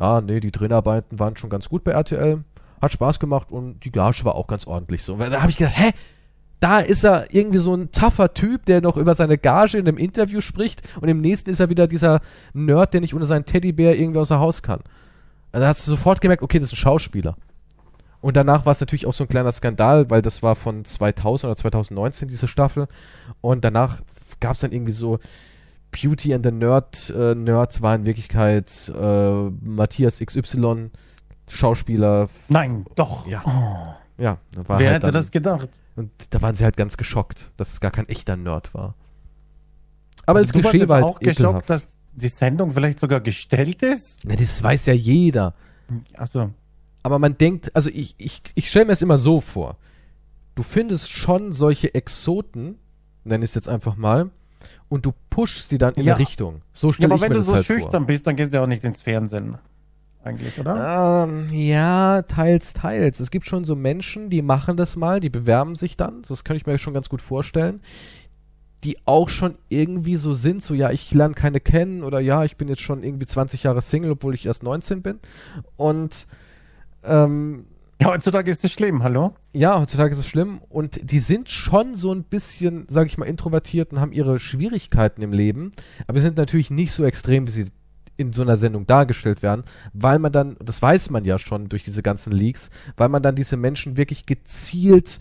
Ja, 0.00 0.20
nee, 0.20 0.40
die 0.40 0.50
Dreharbeiten 0.50 1.18
waren 1.18 1.36
schon 1.36 1.50
ganz 1.50 1.68
gut 1.68 1.84
bei 1.84 1.92
RTL. 1.92 2.40
Hat 2.80 2.92
Spaß 2.92 3.20
gemacht 3.20 3.52
und 3.52 3.84
die 3.84 3.92
Gage 3.92 4.24
war 4.24 4.34
auch 4.34 4.46
ganz 4.46 4.66
ordentlich 4.66 5.02
so. 5.02 5.14
Und 5.14 5.20
da 5.20 5.40
habe 5.40 5.50
ich 5.50 5.56
gedacht, 5.56 5.76
hä? 5.76 5.90
Da 6.60 6.80
ist 6.80 7.04
er 7.04 7.34
irgendwie 7.34 7.58
so 7.58 7.74
ein 7.74 7.90
tougher 7.92 8.32
Typ, 8.32 8.64
der 8.64 8.80
noch 8.80 8.96
über 8.96 9.14
seine 9.14 9.36
Gage 9.36 9.76
in 9.76 9.86
einem 9.86 9.98
Interview 9.98 10.40
spricht 10.40 10.80
und 10.98 11.08
im 11.08 11.20
nächsten 11.20 11.50
ist 11.50 11.60
er 11.60 11.68
wieder 11.68 11.86
dieser 11.86 12.20
Nerd, 12.54 12.94
der 12.94 13.02
nicht 13.02 13.12
ohne 13.12 13.26
seinen 13.26 13.44
Teddybär 13.44 13.98
irgendwie 13.98 14.20
außer 14.20 14.38
Haus 14.38 14.62
kann. 14.62 14.80
Also 15.52 15.62
da 15.62 15.68
hast 15.68 15.86
du 15.86 15.90
sofort 15.90 16.22
gemerkt, 16.22 16.42
okay, 16.42 16.58
das 16.58 16.68
ist 16.68 16.74
ein 16.74 16.76
Schauspieler. 16.76 17.36
Und 18.24 18.38
danach 18.38 18.64
war 18.64 18.72
es 18.72 18.80
natürlich 18.80 19.04
auch 19.04 19.12
so 19.12 19.24
ein 19.24 19.28
kleiner 19.28 19.52
Skandal, 19.52 20.08
weil 20.08 20.22
das 20.22 20.42
war 20.42 20.56
von 20.56 20.86
2000 20.86 21.44
oder 21.50 21.56
2019 21.56 22.26
diese 22.26 22.48
Staffel. 22.48 22.88
Und 23.42 23.66
danach 23.66 24.00
gab 24.40 24.54
es 24.54 24.60
dann 24.60 24.72
irgendwie 24.72 24.92
so 24.92 25.18
Beauty 25.90 26.32
and 26.32 26.42
the 26.42 26.50
Nerd. 26.50 27.10
Äh, 27.10 27.34
Nerd 27.34 27.82
war 27.82 27.94
in 27.94 28.06
Wirklichkeit 28.06 28.90
äh, 28.98 29.50
Matthias 29.60 30.20
XY, 30.20 30.90
Schauspieler. 31.50 32.30
Nein, 32.48 32.86
doch. 32.94 33.26
Ja. 33.26 33.42
Oh, 33.44 33.94
Ja, 34.16 34.38
wer 34.52 34.66
halt 34.68 34.80
hätte 34.80 34.98
dann, 35.00 35.12
das 35.12 35.30
gedacht? 35.30 35.68
Und 35.94 36.10
da 36.30 36.40
waren 36.40 36.54
sie 36.54 36.64
halt 36.64 36.78
ganz 36.78 36.96
geschockt, 36.96 37.52
dass 37.58 37.74
es 37.74 37.80
gar 37.80 37.90
kein 37.90 38.08
echter 38.08 38.36
Nerd 38.36 38.72
war. 38.72 38.94
Aber 40.24 40.38
Also 40.38 40.50
das 40.50 40.62
Klischee 40.62 40.88
war 40.88 41.02
halt 41.02 41.04
auch 41.04 41.18
geschockt, 41.20 41.40
ekelhaft. 41.40 41.68
dass 41.68 41.86
die 42.14 42.28
Sendung 42.28 42.70
vielleicht 42.70 43.00
sogar 43.00 43.20
gestellt 43.20 43.82
ist? 43.82 44.20
Na, 44.24 44.34
das 44.34 44.62
weiß 44.62 44.86
ja 44.86 44.94
jeder. 44.94 45.52
Achso. 46.16 46.48
Aber 47.04 47.20
man 47.20 47.38
denkt, 47.38 47.70
also 47.76 47.90
ich, 47.90 48.16
ich, 48.18 48.42
ich 48.56 48.68
stelle 48.68 48.86
mir 48.86 48.92
es 48.92 49.02
immer 49.02 49.18
so 49.18 49.40
vor. 49.40 49.76
Du 50.56 50.62
findest 50.64 51.12
schon 51.12 51.52
solche 51.52 51.94
Exoten, 51.94 52.78
nenne 53.24 53.44
ich 53.44 53.50
es 53.50 53.54
jetzt 53.54 53.68
einfach 53.68 53.94
mal, 53.96 54.30
und 54.88 55.04
du 55.06 55.12
pushst 55.30 55.68
sie 55.68 55.78
dann 55.78 55.94
in 55.94 56.04
Ja. 56.04 56.14
eine 56.14 56.20
Richtung. 56.26 56.62
So 56.72 56.88
Ja, 56.88 56.92
stelle 56.94 57.06
aber 57.08 57.14
ich 57.16 57.20
wenn 57.20 57.28
mir 57.28 57.34
du 57.34 57.40
das 57.40 57.46
so 57.46 57.54
halt 57.54 57.66
schüchtern 57.66 58.06
bist, 58.06 58.26
dann 58.26 58.34
gehst 58.36 58.52
du 58.52 58.56
ja 58.56 58.62
auch 58.64 58.68
nicht 58.68 58.82
ins 58.84 59.02
Fernsehen. 59.02 59.58
Eigentlich, 60.24 60.58
oder? 60.58 60.74
vor. 60.74 61.28
Ähm, 61.28 61.52
ja, 61.52 62.22
teils, 62.22 62.72
teils. 62.72 63.20
Es 63.20 63.30
gibt 63.30 63.44
schon 63.44 63.64
so 63.64 63.76
Menschen, 63.76 64.30
die 64.30 64.40
machen 64.40 64.78
das 64.78 64.96
mal, 64.96 65.20
die 65.20 65.28
bewerben 65.28 65.74
sich 65.76 65.98
dann, 65.98 66.22
das 66.26 66.42
kann 66.44 66.56
ich 66.56 66.64
mir 66.64 66.78
schon 66.78 66.94
ganz 66.94 67.10
gut 67.10 67.20
vorstellen, 67.20 67.80
die 68.84 68.96
auch 69.06 69.28
schon 69.28 69.58
irgendwie 69.68 70.16
so 70.16 70.32
sind, 70.32 70.62
so 70.62 70.72
ja, 70.72 70.90
ich 70.90 71.12
lerne 71.12 71.34
keine 71.34 71.60
kennen 71.60 72.02
oder 72.02 72.20
ja, 72.20 72.44
ich 72.44 72.56
bin 72.56 72.68
jetzt 72.68 72.80
schon 72.82 73.02
irgendwie 73.02 73.26
20 73.26 73.62
Jahre 73.64 73.82
Single, 73.82 74.12
obwohl 74.12 74.32
ich 74.34 74.46
erst 74.46 74.62
19 74.62 75.02
bin. 75.02 75.18
Und 75.76 76.26
ähm, 77.06 77.66
Ja, 78.00 78.08
heutzutage 78.08 78.50
ist 78.50 78.64
das 78.64 78.72
schlimm, 78.72 79.02
hallo? 79.02 79.34
Ja, 79.52 79.80
heutzutage 79.80 80.12
ist 80.12 80.18
es 80.18 80.26
schlimm 80.26 80.60
und 80.68 81.10
die 81.10 81.20
sind 81.20 81.48
schon 81.48 81.94
so 81.94 82.12
ein 82.12 82.24
bisschen, 82.24 82.86
sag 82.88 83.06
ich 83.06 83.18
mal, 83.18 83.26
introvertiert 83.26 83.92
und 83.92 84.00
haben 84.00 84.12
ihre 84.12 84.38
Schwierigkeiten 84.40 85.22
im 85.22 85.32
Leben, 85.32 85.70
aber 86.06 86.20
sind 86.20 86.36
natürlich 86.36 86.70
nicht 86.70 86.92
so 86.92 87.04
extrem, 87.04 87.46
wie 87.46 87.52
sie 87.52 87.66
in 88.16 88.32
so 88.32 88.42
einer 88.42 88.56
Sendung 88.56 88.86
dargestellt 88.86 89.42
werden, 89.42 89.64
weil 89.92 90.18
man 90.18 90.32
dann, 90.32 90.56
das 90.64 90.80
weiß 90.82 91.10
man 91.10 91.24
ja 91.24 91.38
schon 91.38 91.68
durch 91.68 91.84
diese 91.84 92.02
ganzen 92.02 92.32
Leaks, 92.32 92.70
weil 92.96 93.08
man 93.08 93.22
dann 93.22 93.36
diese 93.36 93.56
Menschen 93.56 93.96
wirklich 93.96 94.26
gezielt 94.26 95.18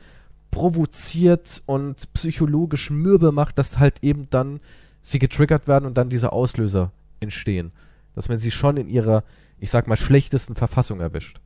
provoziert 0.51 1.63
und 1.65 2.11
psychologisch 2.13 2.91
mürbe 2.91 3.31
macht, 3.31 3.57
dass 3.57 3.79
halt 3.79 4.03
eben 4.03 4.29
dann 4.29 4.59
sie 5.01 5.19
getriggert 5.19 5.67
werden 5.67 5.85
und 5.85 5.97
dann 5.97 6.09
diese 6.09 6.31
Auslöser 6.31 6.91
entstehen. 7.19 7.71
Dass 8.13 8.29
man 8.29 8.37
sie 8.37 8.51
schon 8.51 8.77
in 8.77 8.89
ihrer, 8.89 9.23
ich 9.59 9.71
sag 9.71 9.87
mal, 9.87 9.97
schlechtesten 9.97 10.55
Verfassung 10.55 10.99
erwischt. 10.99 11.39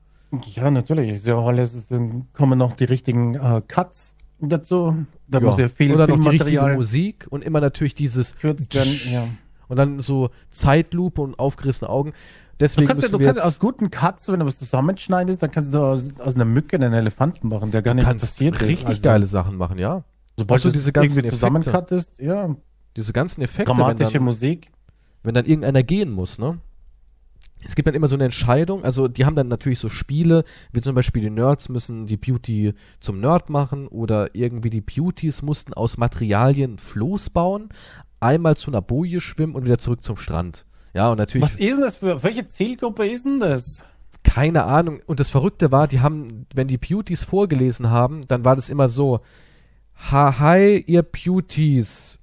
Ja, 0.55 0.69
natürlich. 0.71 1.11
Ist 1.13 1.25
ja 1.28 1.38
alles, 1.39 1.86
dann 1.88 2.28
kommen 2.34 2.59
noch 2.59 2.73
die 2.73 2.84
richtigen 2.84 3.36
äh, 3.36 3.61
Cuts 3.67 4.15
dazu. 4.39 5.05
Da 5.28 5.39
muss 5.39 5.57
ja 5.57 5.69
viel 5.69 5.93
Oder 5.93 6.07
noch 6.07 6.19
die 6.19 6.28
richtige 6.28 6.45
Filmmaterial 6.49 6.75
Musik 6.75 7.28
und 7.30 7.43
immer 7.43 7.61
natürlich 7.61 7.95
dieses 7.95 8.34
gekürzt 8.36 8.73
werden. 8.75 8.99
Ja. 9.11 9.28
und 9.67 9.78
dann 9.78 9.99
so 9.99 10.30
Zeitlupe 10.49 11.21
und 11.21 11.39
aufgerissene 11.39 11.89
Augen. 11.89 12.11
Du 12.11 12.65
Deswegen 12.65 12.88
kannst, 12.88 13.03
ja, 13.03 13.09
du 13.09 13.19
wir 13.19 13.28
kannst 13.28 13.38
jetzt, 13.38 13.45
aus 13.45 13.59
guten 13.59 13.91
Cuts, 13.91 14.28
wenn 14.30 14.39
du 14.39 14.45
was 14.45 14.57
zusammenschneidest, 14.57 15.43
dann 15.43 15.51
kannst 15.51 15.73
du 15.73 15.80
aus, 15.80 16.09
aus 16.19 16.36
einer 16.36 16.45
Mücke 16.45 16.75
einen 16.75 16.91
Elefanten 16.93 17.49
machen, 17.49 17.71
der 17.71 17.82
gar 17.84 17.93
nicht 17.93 18.05
kannst 18.05 18.25
passiert 18.25 18.59
richtig 18.61 18.80
ist. 18.82 18.88
Also, 18.88 19.01
geile 19.03 19.25
Sachen 19.28 19.57
machen, 19.57 19.78
ja. 19.78 20.03
Sobald 20.38 20.63
du 20.63 20.71
diese 20.71 20.91
ganzen 20.91 21.05
irgendwie 21.19 21.19
Effekte. 21.28 21.36
zusammencuttest, 21.36 22.19
ja, 22.19 22.55
Diese 22.95 23.13
ganzen 23.13 23.41
Effekte, 23.43 23.71
wenn 23.71 23.78
dramatische 23.78 24.13
dann, 24.13 24.23
Musik. 24.23 24.71
wenn 25.23 25.36
dann 25.36 25.45
irgendeiner 25.45 25.84
gehen 25.84 26.09
muss, 26.11 26.39
ne? 26.39 26.59
Es 27.66 27.76
gibt 27.76 27.88
dann 27.88 27.95
immer 27.95 28.08
so 28.08 28.16
eine 28.16 28.26
Entscheidung, 28.26 28.84
also 28.84 29.08
die 29.08 29.26
haben 29.26 29.36
dann 29.36 29.47
natürlich 29.47 29.80
so 29.80 29.89
Spiele, 29.89 30.43
wie 30.72 30.82
zum 30.82 30.95
Beispiel 30.95 31.22
die 31.24 31.30
Nerds 31.30 31.70
müssen 31.70 32.05
die 32.05 32.16
Beauty 32.18 32.74
zum 32.99 33.20
Nerd 33.20 33.49
machen 33.49 33.88
oder 33.88 34.34
irgendwie 34.36 34.70
die 34.70 34.82
Beauties 34.82 35.41
mussten 35.41 35.74
aus 35.74 35.97
Materialien 35.97 36.78
Floß 36.78 37.32
bauen, 37.32 37.70
einmal 38.20 38.55
zu 38.58 38.72
einer 38.72 38.82
Boje 38.82 39.20
schwimmen 39.22 39.55
und 39.55 39.66
wieder 39.66 39.78
zurück 39.80 40.03
zum 40.03 40.18
Strand. 40.18 40.66
Ja, 40.93 41.12
und 41.12 41.18
natürlich 41.18 41.43
Was 41.45 41.55
ist 41.58 41.70
denn 41.72 41.82
das 41.82 41.95
für, 41.95 42.24
welche 42.24 42.45
Zielgruppe 42.45 43.08
ist 43.08 43.26
denn 43.26 43.39
das? 43.39 43.84
keine 44.24 44.66
Ahnung. 44.66 44.99
Und 45.05 45.20
das 45.22 45.30
Verrückte 45.30 45.72
war, 45.72 45.88
die 45.88 46.01
haben, 46.01 46.45
wenn 46.53 46.68
die 46.68 46.78
Beauties 46.78 47.24
vorgelesen 47.24 47.89
haben, 47.89 48.28
dann 48.28 48.43
war 48.43 48.55
das 48.58 48.70
immer 48.70 48.89
so, 48.89 49.22
ha, 50.12 50.38
hi, 50.39 50.84
ihr 50.86 51.01
Beauties. 51.03 52.20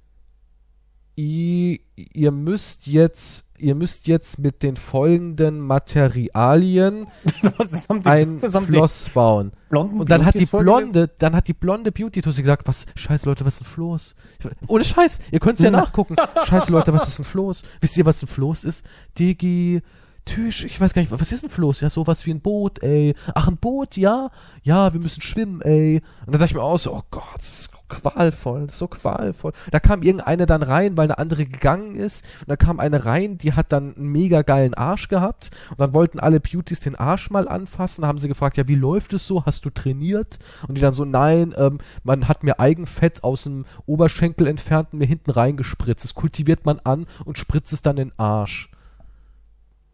i- 1.17 1.81
ihr 1.95 2.31
müsst 2.31 2.87
jetzt, 2.87 3.45
ihr 3.57 3.75
müsst 3.75 4.07
jetzt 4.07 4.37
mit 4.37 4.63
den 4.63 4.75
folgenden 4.75 5.59
Materialien 5.59 7.07
die, 7.41 8.05
ein 8.05 8.39
Floss 8.39 9.09
bauen. 9.13 9.53
Und 9.69 10.11
dann 10.11 10.25
hat 10.25 10.35
die 10.35 10.45
blonde, 10.45 11.09
dann 11.17 11.35
hat 11.35 11.47
die 11.47 11.53
blonde 11.53 11.91
Beauty-Tussi 11.91 12.41
gesagt, 12.41 12.67
was, 12.67 12.85
scheiße 12.95 13.27
Leute, 13.27 13.45
was 13.45 13.55
ist 13.55 13.61
ein 13.61 13.65
Floß? 13.65 14.15
Ich, 14.39 14.69
ohne 14.69 14.83
Scheiß, 14.83 15.19
ihr 15.31 15.39
könnt 15.39 15.59
es 15.59 15.63
ja 15.63 15.71
nachgucken. 15.71 16.15
Scheiße 16.45 16.71
Leute, 16.71 16.93
was 16.93 17.07
ist 17.07 17.19
ein 17.19 17.25
Floß? 17.25 17.63
Wisst 17.79 17.97
ihr, 17.97 18.05
was 18.05 18.21
ein 18.21 18.27
Floß 18.27 18.65
ist? 18.65 18.85
Digi, 19.17 19.81
Tisch, 20.25 20.65
ich 20.65 20.81
weiß 20.81 20.93
gar 20.93 21.01
nicht, 21.01 21.11
was 21.11 21.31
ist 21.31 21.43
ein 21.43 21.49
Floß? 21.49 21.81
Ja, 21.81 21.89
sowas 21.89 22.25
wie 22.25 22.31
ein 22.31 22.41
Boot, 22.41 22.81
ey. 22.81 23.15
Ach, 23.35 23.47
ein 23.47 23.57
Boot, 23.57 23.95
ja? 23.95 24.31
Ja, 24.63 24.91
wir 24.91 24.99
müssen 24.99 25.21
schwimmen, 25.21 25.61
ey. 25.61 26.01
Und 26.25 26.33
dann 26.33 26.39
dachte 26.39 26.51
ich 26.51 26.55
mir 26.55 26.63
auch 26.63 26.79
so, 26.79 26.93
oh 26.93 27.03
Gott, 27.11 27.23
das 27.37 27.59
ist 27.59 27.71
qualvoll, 27.87 28.69
so 28.69 28.87
qualvoll. 28.87 29.53
Da 29.71 29.79
kam 29.79 30.01
irgendeine 30.01 30.45
dann 30.45 30.63
rein, 30.63 30.97
weil 30.97 31.05
eine 31.05 31.17
andere 31.17 31.45
gegangen 31.45 31.95
ist. 31.95 32.25
Und 32.41 32.49
da 32.49 32.55
kam 32.55 32.79
eine 32.79 33.05
rein, 33.05 33.37
die 33.37 33.53
hat 33.53 33.71
dann 33.71 33.95
einen 33.95 34.11
mega 34.11 34.41
geilen 34.41 34.73
Arsch 34.73 35.07
gehabt. 35.07 35.51
Und 35.71 35.79
dann 35.79 35.93
wollten 35.93 36.19
alle 36.19 36.39
Beauties 36.39 36.79
den 36.79 36.95
Arsch 36.95 37.29
mal 37.29 37.47
anfassen. 37.47 38.01
Da 38.01 38.07
haben 38.07 38.17
sie 38.17 38.27
gefragt, 38.27 38.57
ja, 38.57 38.67
wie 38.67 38.75
läuft 38.75 39.13
es 39.13 39.27
so? 39.27 39.45
Hast 39.45 39.65
du 39.65 39.69
trainiert? 39.69 40.39
Und 40.67 40.77
die 40.77 40.81
dann 40.81 40.93
so, 40.93 41.05
nein, 41.05 41.53
ähm, 41.57 41.79
man 42.03 42.27
hat 42.27 42.43
mir 42.43 42.59
Eigenfett 42.59 43.23
aus 43.23 43.43
dem 43.43 43.65
Oberschenkel 43.85 44.47
entfernt 44.47 44.89
und 44.91 44.99
mir 44.99 45.07
hinten 45.07 45.31
reingespritzt. 45.31 46.03
Das 46.03 46.15
kultiviert 46.15 46.65
man 46.65 46.79
an 46.83 47.05
und 47.25 47.37
spritzt 47.37 47.73
es 47.73 47.81
dann 47.81 47.95
den 47.95 48.11
Arsch. 48.17 48.69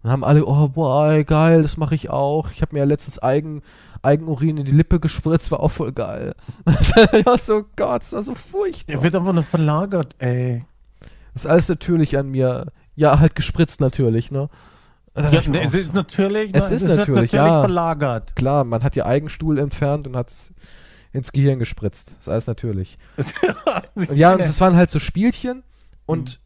Dann 0.03 0.11
haben 0.11 0.23
alle, 0.23 0.45
oh, 0.45 0.67
boah, 0.69 1.11
ey, 1.11 1.23
geil, 1.23 1.61
das 1.61 1.77
mache 1.77 1.93
ich 1.93 2.09
auch. 2.09 2.49
Ich 2.51 2.61
habe 2.61 2.73
mir 2.73 2.79
ja 2.79 2.85
letztens 2.85 3.21
Eigen, 3.21 3.61
Eigenurin 4.03 4.57
in 4.57 4.65
die 4.65 4.71
Lippe 4.71 4.99
gespritzt, 4.99 5.51
war 5.51 5.59
auch 5.59 5.71
voll 5.71 5.91
geil. 5.91 6.33
ja, 7.25 7.37
so 7.37 7.65
Gott, 7.75 8.01
das 8.01 8.13
war 8.13 8.23
so 8.23 8.35
furchtbar. 8.35 8.93
Der 8.95 9.03
wird 9.03 9.15
einfach 9.15 9.33
nur 9.33 9.43
verlagert, 9.43 10.15
ey. 10.19 10.65
Das 11.33 11.45
ist 11.45 11.51
alles 11.51 11.69
natürlich 11.69 12.17
an 12.17 12.29
mir. 12.29 12.67
Ja, 12.95 13.19
halt 13.19 13.35
gespritzt 13.35 13.79
natürlich, 13.79 14.31
ne? 14.31 14.49
Und 15.13 15.23
dann 15.23 15.25
Ja, 15.25 15.31
dachte 15.31 15.39
ich 15.41 15.47
mir 15.49 15.59
ne, 15.61 15.67
es 15.67 15.73
ist 15.73 15.93
natürlich, 15.93 16.51
Es 16.53 16.69
ist 16.69 16.83
natürlich, 16.87 17.31
ja. 17.31 17.61
verlagert. 17.61 18.35
klar, 18.35 18.63
man 18.63 18.83
hat 18.83 18.95
ihr 18.95 19.05
Eigenstuhl 19.05 19.59
entfernt 19.59 20.07
und 20.07 20.15
hat 20.15 20.29
es 20.29 20.53
ins 21.13 21.31
Gehirn 21.31 21.59
gespritzt. 21.59 22.11
Das 22.17 22.19
ist 22.19 22.29
alles 22.29 22.47
natürlich. 22.47 22.97
Ja, 24.13 24.33
und 24.33 24.41
es 24.41 24.59
waren 24.61 24.75
halt 24.75 24.89
so 24.89 24.99
Spielchen 24.99 25.63
und 26.05 26.39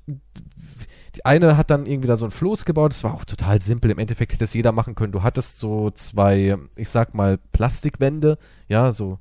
die 1.16 1.26
eine 1.26 1.57
hat 1.57 1.70
dann 1.70 1.86
irgendwie 1.86 2.07
da 2.07 2.18
so 2.18 2.26
ein 2.26 2.32
Floß 2.32 2.66
gebaut. 2.66 2.91
Das 2.91 3.03
war 3.03 3.13
auch 3.13 3.26
total 3.26 3.61
simpel. 3.61 3.91
Im 3.91 3.99
Endeffekt 3.99 4.34
hätte 4.34 4.43
es 4.43 4.53
jeder 4.53 4.72
machen 4.72 4.95
können. 4.95 5.11
Du 5.13 5.24
hattest 5.24 5.59
so 5.59 5.89
zwei, 5.91 6.57
ich 6.76 6.89
sag 6.89 7.13
mal, 7.13 7.38
Plastikwände. 7.53 8.38
Ja, 8.68 8.91
so. 8.91 9.20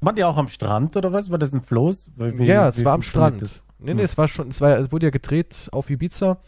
Waren 0.00 0.16
die 0.16 0.24
auch 0.24 0.36
am 0.36 0.48
Strand 0.48 0.96
oder 0.96 1.12
was? 1.12 1.30
War 1.30 1.38
das 1.38 1.52
ein 1.52 1.62
Floß? 1.62 2.10
Wie- 2.16 2.44
ja, 2.44 2.68
es 2.68 2.84
war 2.84 2.92
am 2.94 3.02
Strand. 3.02 3.42
das? 3.42 3.62
Nee, 3.78 3.94
nee, 3.94 4.02
es 4.02 4.16
war 4.16 4.28
schon, 4.28 4.48
es, 4.48 4.60
war, 4.60 4.78
es 4.78 4.90
wurde 4.90 5.06
ja 5.06 5.10
gedreht 5.10 5.68
auf 5.72 5.90
Ibiza. 5.90 6.38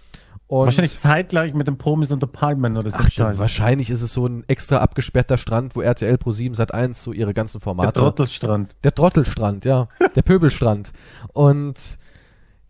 Und 0.46 0.64
Wahrscheinlich 0.64 0.96
zeitgleich 0.96 1.52
mit 1.52 1.66
dem 1.66 1.76
Promis 1.76 2.10
unter 2.10 2.26
Palmen 2.26 2.78
oder 2.78 2.90
so. 2.90 2.96
Ach, 2.98 3.10
dann, 3.16 3.36
wahrscheinlich 3.36 3.90
ist 3.90 4.00
es 4.00 4.14
so 4.14 4.26
ein 4.26 4.44
extra 4.48 4.78
abgesperrter 4.78 5.36
Strand, 5.36 5.76
wo 5.76 5.82
RTL 5.82 6.16
Pro 6.16 6.32
7 6.32 6.54
Sat 6.54 6.72
1 6.72 7.02
so 7.02 7.12
ihre 7.12 7.34
ganzen 7.34 7.58
Der 7.58 7.60
Formate. 7.64 8.00
Trottelstrand. 8.00 8.74
Der 8.82 8.94
Trottelstrand, 8.94 9.66
ja. 9.66 9.88
Der 10.16 10.22
Pöbelstrand. 10.22 10.92
Und 11.34 11.98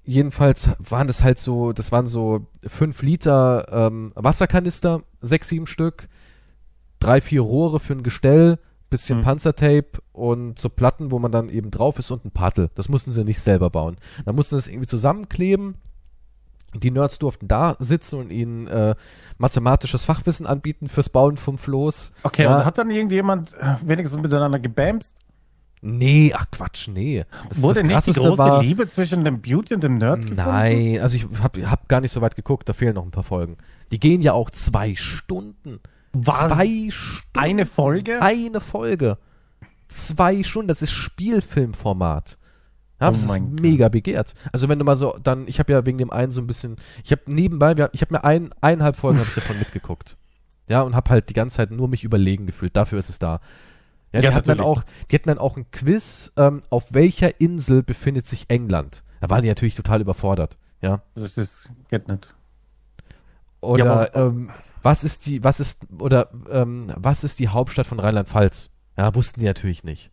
jedenfalls 0.08 0.70
waren 0.78 1.06
das 1.06 1.22
halt 1.22 1.38
so, 1.38 1.72
das 1.72 1.92
waren 1.92 2.06
so 2.06 2.46
fünf 2.66 3.02
Liter 3.02 3.66
ähm, 3.70 4.12
Wasserkanister, 4.14 5.02
sechs, 5.20 5.48
sieben 5.48 5.66
Stück, 5.66 6.08
drei, 6.98 7.20
vier 7.20 7.42
Rohre 7.42 7.78
für 7.78 7.92
ein 7.92 8.02
Gestell, 8.02 8.58
bisschen 8.90 9.18
Mhm. 9.18 9.24
Panzertape 9.24 10.00
und 10.12 10.58
so 10.58 10.70
Platten, 10.70 11.10
wo 11.10 11.18
man 11.18 11.30
dann 11.30 11.50
eben 11.50 11.70
drauf 11.70 11.98
ist 11.98 12.10
und 12.10 12.24
ein 12.24 12.30
Paddel. 12.30 12.70
Das 12.74 12.88
mussten 12.88 13.12
sie 13.12 13.22
nicht 13.22 13.40
selber 13.40 13.68
bauen. 13.68 13.98
Dann 14.24 14.34
mussten 14.34 14.56
sie 14.56 14.60
es 14.60 14.68
irgendwie 14.68 14.88
zusammenkleben. 14.88 15.74
Die 16.74 16.90
Nerds 16.90 17.18
durften 17.18 17.48
da 17.48 17.76
sitzen 17.78 18.18
und 18.18 18.30
ihnen 18.30 18.66
äh, 18.66 18.94
mathematisches 19.36 20.04
Fachwissen 20.04 20.46
anbieten 20.46 20.88
fürs 20.88 21.08
Bauen 21.10 21.36
vom 21.36 21.58
Floß. 21.58 22.12
Okay, 22.22 22.44
Ja. 22.44 22.56
und 22.58 22.64
hat 22.64 22.78
dann 22.78 22.90
irgendjemand 22.90 23.54
äh, 23.54 23.74
wenigstens 23.84 24.20
miteinander 24.22 24.58
gebamst? 24.58 25.14
Nee, 25.80 26.32
ach 26.34 26.46
Quatsch, 26.50 26.88
nee. 26.88 27.24
Das, 27.48 27.62
Wurde 27.62 27.82
das 27.82 28.06
nicht 28.06 28.16
die 28.16 28.20
große 28.20 28.38
war, 28.38 28.62
Liebe 28.62 28.88
zwischen 28.88 29.24
dem 29.24 29.40
Beauty 29.40 29.74
und 29.74 29.82
dem 29.82 29.98
Nerd 29.98 30.22
gefunden? 30.22 30.36
Nein, 30.36 31.00
also 31.00 31.16
ich 31.16 31.26
hab, 31.42 31.56
hab 31.56 31.88
gar 31.88 32.00
nicht 32.00 32.12
so 32.12 32.20
weit 32.20 32.36
geguckt, 32.36 32.68
da 32.68 32.72
fehlen 32.72 32.94
noch 32.94 33.04
ein 33.04 33.10
paar 33.10 33.24
Folgen. 33.24 33.56
Die 33.92 34.00
gehen 34.00 34.20
ja 34.20 34.32
auch 34.32 34.50
zwei 34.50 34.94
Stunden. 34.94 35.80
Was? 36.12 36.38
Zwei 36.48 36.88
Stunden. 36.90 37.38
Eine 37.38 37.66
Folge? 37.66 38.20
Eine 38.22 38.60
Folge. 38.60 39.18
Zwei 39.88 40.42
Stunden, 40.42 40.68
das 40.68 40.82
ist 40.82 40.92
Spielfilmformat. 40.92 42.38
Ja, 43.00 43.08
Oh 43.08 43.10
das 43.12 43.22
ist 43.22 43.28
mein 43.28 43.50
Gott. 43.50 43.60
mega 43.60 43.88
begehrt. 43.88 44.34
Also 44.52 44.68
wenn 44.68 44.78
du 44.78 44.84
mal 44.84 44.96
so, 44.96 45.16
dann, 45.22 45.46
ich 45.46 45.60
habe 45.60 45.72
ja 45.72 45.86
wegen 45.86 45.98
dem 45.98 46.10
einen 46.10 46.32
so 46.32 46.40
ein 46.40 46.46
bisschen, 46.48 46.76
ich 47.04 47.12
habe 47.12 47.22
nebenbei, 47.26 47.74
ich 47.92 48.00
habe 48.00 48.14
mir 48.14 48.24
ein, 48.24 48.50
eineinhalb 48.60 48.96
Folgen 48.96 49.20
hab 49.20 49.28
ich 49.28 49.34
davon 49.34 49.58
mitgeguckt. 49.58 50.16
Ja, 50.68 50.82
und 50.82 50.94
habe 50.94 51.08
halt 51.10 51.30
die 51.30 51.34
ganze 51.34 51.56
Zeit 51.56 51.70
nur 51.70 51.88
mich 51.88 52.04
überlegen 52.04 52.46
gefühlt. 52.46 52.76
Dafür 52.76 52.98
ist 52.98 53.08
es 53.08 53.18
da. 53.18 53.40
Ja, 54.12 54.20
die 54.20 54.26
Ja, 54.26 54.34
hatten 54.34 54.48
dann 54.48 54.60
auch, 54.60 54.82
die 55.10 55.16
hatten 55.16 55.28
dann 55.28 55.38
auch 55.38 55.56
ein 55.56 55.70
Quiz, 55.70 56.32
ähm, 56.36 56.62
auf 56.70 56.92
welcher 56.94 57.40
Insel 57.40 57.82
befindet 57.82 58.26
sich 58.26 58.46
England? 58.48 59.04
Da 59.20 59.28
waren 59.30 59.42
die 59.42 59.48
natürlich 59.48 59.74
total 59.74 60.00
überfordert. 60.00 60.56
Ja. 60.80 61.02
Das 61.14 61.36
ist, 61.36 61.68
geht 61.90 62.08
nicht. 62.08 62.34
Oder 63.60 63.84
Ja, 63.84 63.92
aber- 63.92 64.14
ähm, 64.16 64.50
was 64.82 65.02
ist 65.04 65.26
die, 65.26 65.42
was 65.42 65.58
ist, 65.60 65.82
oder 65.98 66.30
ähm, 66.50 66.92
was 66.96 67.24
ist 67.24 67.40
die 67.40 67.48
Hauptstadt 67.48 67.86
von 67.86 67.98
Rheinland-Pfalz? 67.98 68.70
Ja, 68.96 69.14
wussten 69.14 69.40
die 69.40 69.46
natürlich 69.46 69.82
nicht. 69.84 70.10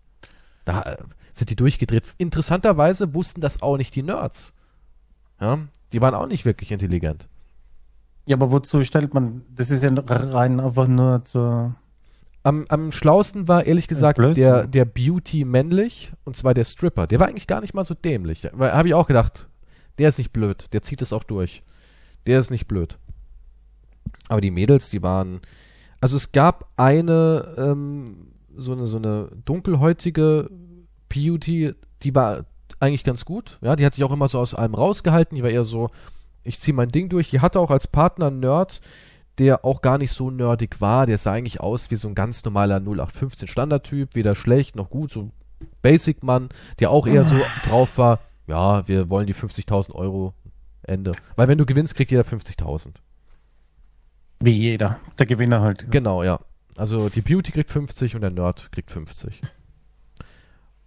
Da 0.66 0.82
äh, 0.82 0.98
sind 1.34 1.50
die 1.52 1.56
durchgedreht. 1.56 2.04
Interessanterweise 2.18 3.14
wussten 3.14 3.42
das 3.42 3.62
auch 3.62 3.78
nicht 3.78 3.96
die 3.96 4.02
Nerds. 4.04 4.54
Ja, 5.40 5.60
die 5.94 6.02
waren 6.02 6.16
auch 6.16 6.28
nicht 6.28 6.46
wirklich 6.46 6.72
intelligent. 6.72 7.28
Ja, 8.26 8.36
aber 8.38 8.52
wozu 8.52 8.84
stellt 8.84 9.14
man, 9.14 9.44
das 9.56 9.70
ist 9.70 9.84
ja 9.84 9.92
rein 9.96 10.60
einfach 10.60 10.88
nur 10.88 11.24
zur, 11.24 11.76
Am, 12.46 12.66
am 12.70 12.92
schlausten 12.92 13.48
war 13.48 13.66
ehrlich 13.66 13.88
gesagt 13.88 14.18
Blödsinn. 14.20 14.44
der, 14.44 14.68
der 14.68 14.86
Beauty 14.86 15.46
männlich 15.46 16.14
und 16.26 16.38
zwar 16.38 16.54
der 16.54 16.64
Stripper. 16.64 17.08
Der 17.08 17.20
war 17.20 17.28
eigentlich 17.28 17.48
gar 17.48 17.60
nicht 17.60 17.74
mal 17.74 17.84
so 17.84 17.96
dämlich. 17.96 18.46
Habe 18.46 18.88
ich 18.88 18.94
auch 18.94 19.08
gedacht, 19.08 19.50
der 19.98 20.10
ist 20.10 20.20
nicht 20.20 20.32
blöd. 20.32 20.68
Der 20.72 20.84
zieht 20.84 21.02
es 21.02 21.12
auch 21.12 21.24
durch. 21.24 21.64
Der 22.28 22.38
ist 22.38 22.52
nicht 22.52 22.68
blöd. 22.68 23.00
Aber 24.28 24.42
die 24.42 24.52
Mädels, 24.52 24.92
die 24.92 25.02
waren. 25.02 25.42
Also 26.00 26.18
es 26.18 26.34
gab 26.34 26.70
eine, 26.78 27.56
ähm, 27.58 28.28
so 28.56 28.74
eine, 28.74 28.86
so 28.86 28.98
eine 28.98 29.30
dunkelhäutige 29.46 30.52
Beauty, 31.10 31.74
die 32.04 32.14
war 32.14 32.46
eigentlich 32.80 33.04
ganz 33.04 33.26
gut. 33.26 33.58
Ja, 33.62 33.76
die 33.76 33.88
hat 33.88 33.96
sich 33.96 34.04
auch 34.04 34.12
immer 34.12 34.28
so 34.28 34.38
aus 34.38 34.54
allem 34.54 34.76
rausgehalten. 34.76 35.36
Die 35.36 35.42
war 35.42 35.50
eher 35.50 35.66
so, 35.66 35.90
ich 36.44 36.60
ziehe 36.60 36.76
mein 36.76 36.90
Ding 36.90 37.10
durch. 37.10 37.32
Die 37.32 37.40
hatte 37.40 37.60
auch 37.60 37.72
als 37.72 37.88
Partner 37.88 38.28
einen 38.28 38.42
Nerd, 38.42 38.82
der 39.40 39.66
auch 39.66 39.82
gar 39.82 39.98
nicht 39.98 40.12
so 40.12 40.32
nerdig 40.32 40.82
war. 40.82 41.06
Der 41.06 41.18
sah 41.18 41.34
eigentlich 41.34 41.60
aus 41.60 41.92
wie 41.92 41.96
so 41.96 42.08
ein 42.08 42.16
ganz 42.16 42.44
normaler 42.44 42.78
0815 42.78 43.48
Standardtyp, 43.48 44.16
weder 44.16 44.36
schlecht 44.36 44.76
noch 44.76 44.90
gut, 44.90 45.12
so 45.12 45.32
Basic-Mann, 45.82 46.50
der 46.80 46.92
auch 46.92 47.08
eher 47.08 47.24
so 47.24 47.36
drauf 47.64 47.98
war, 47.98 48.20
ja, 48.48 48.88
wir 48.88 49.10
wollen 49.10 49.28
die 49.28 49.34
50.000 49.34 49.94
Euro, 49.94 50.34
Ende. 50.84 51.14
Weil 51.36 51.48
wenn 51.48 51.58
du 51.58 51.66
gewinnst, 51.66 51.96
kriegt 51.96 52.12
jeder 52.12 52.24
50.000. 52.24 52.96
wie 54.40 54.52
jeder. 54.52 55.00
Der 55.18 55.26
Gewinner 55.26 55.62
halt. 55.62 55.90
Genau, 55.92 56.24
ja. 56.24 56.40
Also 56.76 57.10
die 57.10 57.22
Beauty 57.22 57.52
kriegt 57.52 57.72
50 57.72 58.16
und 58.16 58.22
der 58.22 58.32
Nerd 58.32 58.72
kriegt 58.72 58.92
50. 58.92 59.42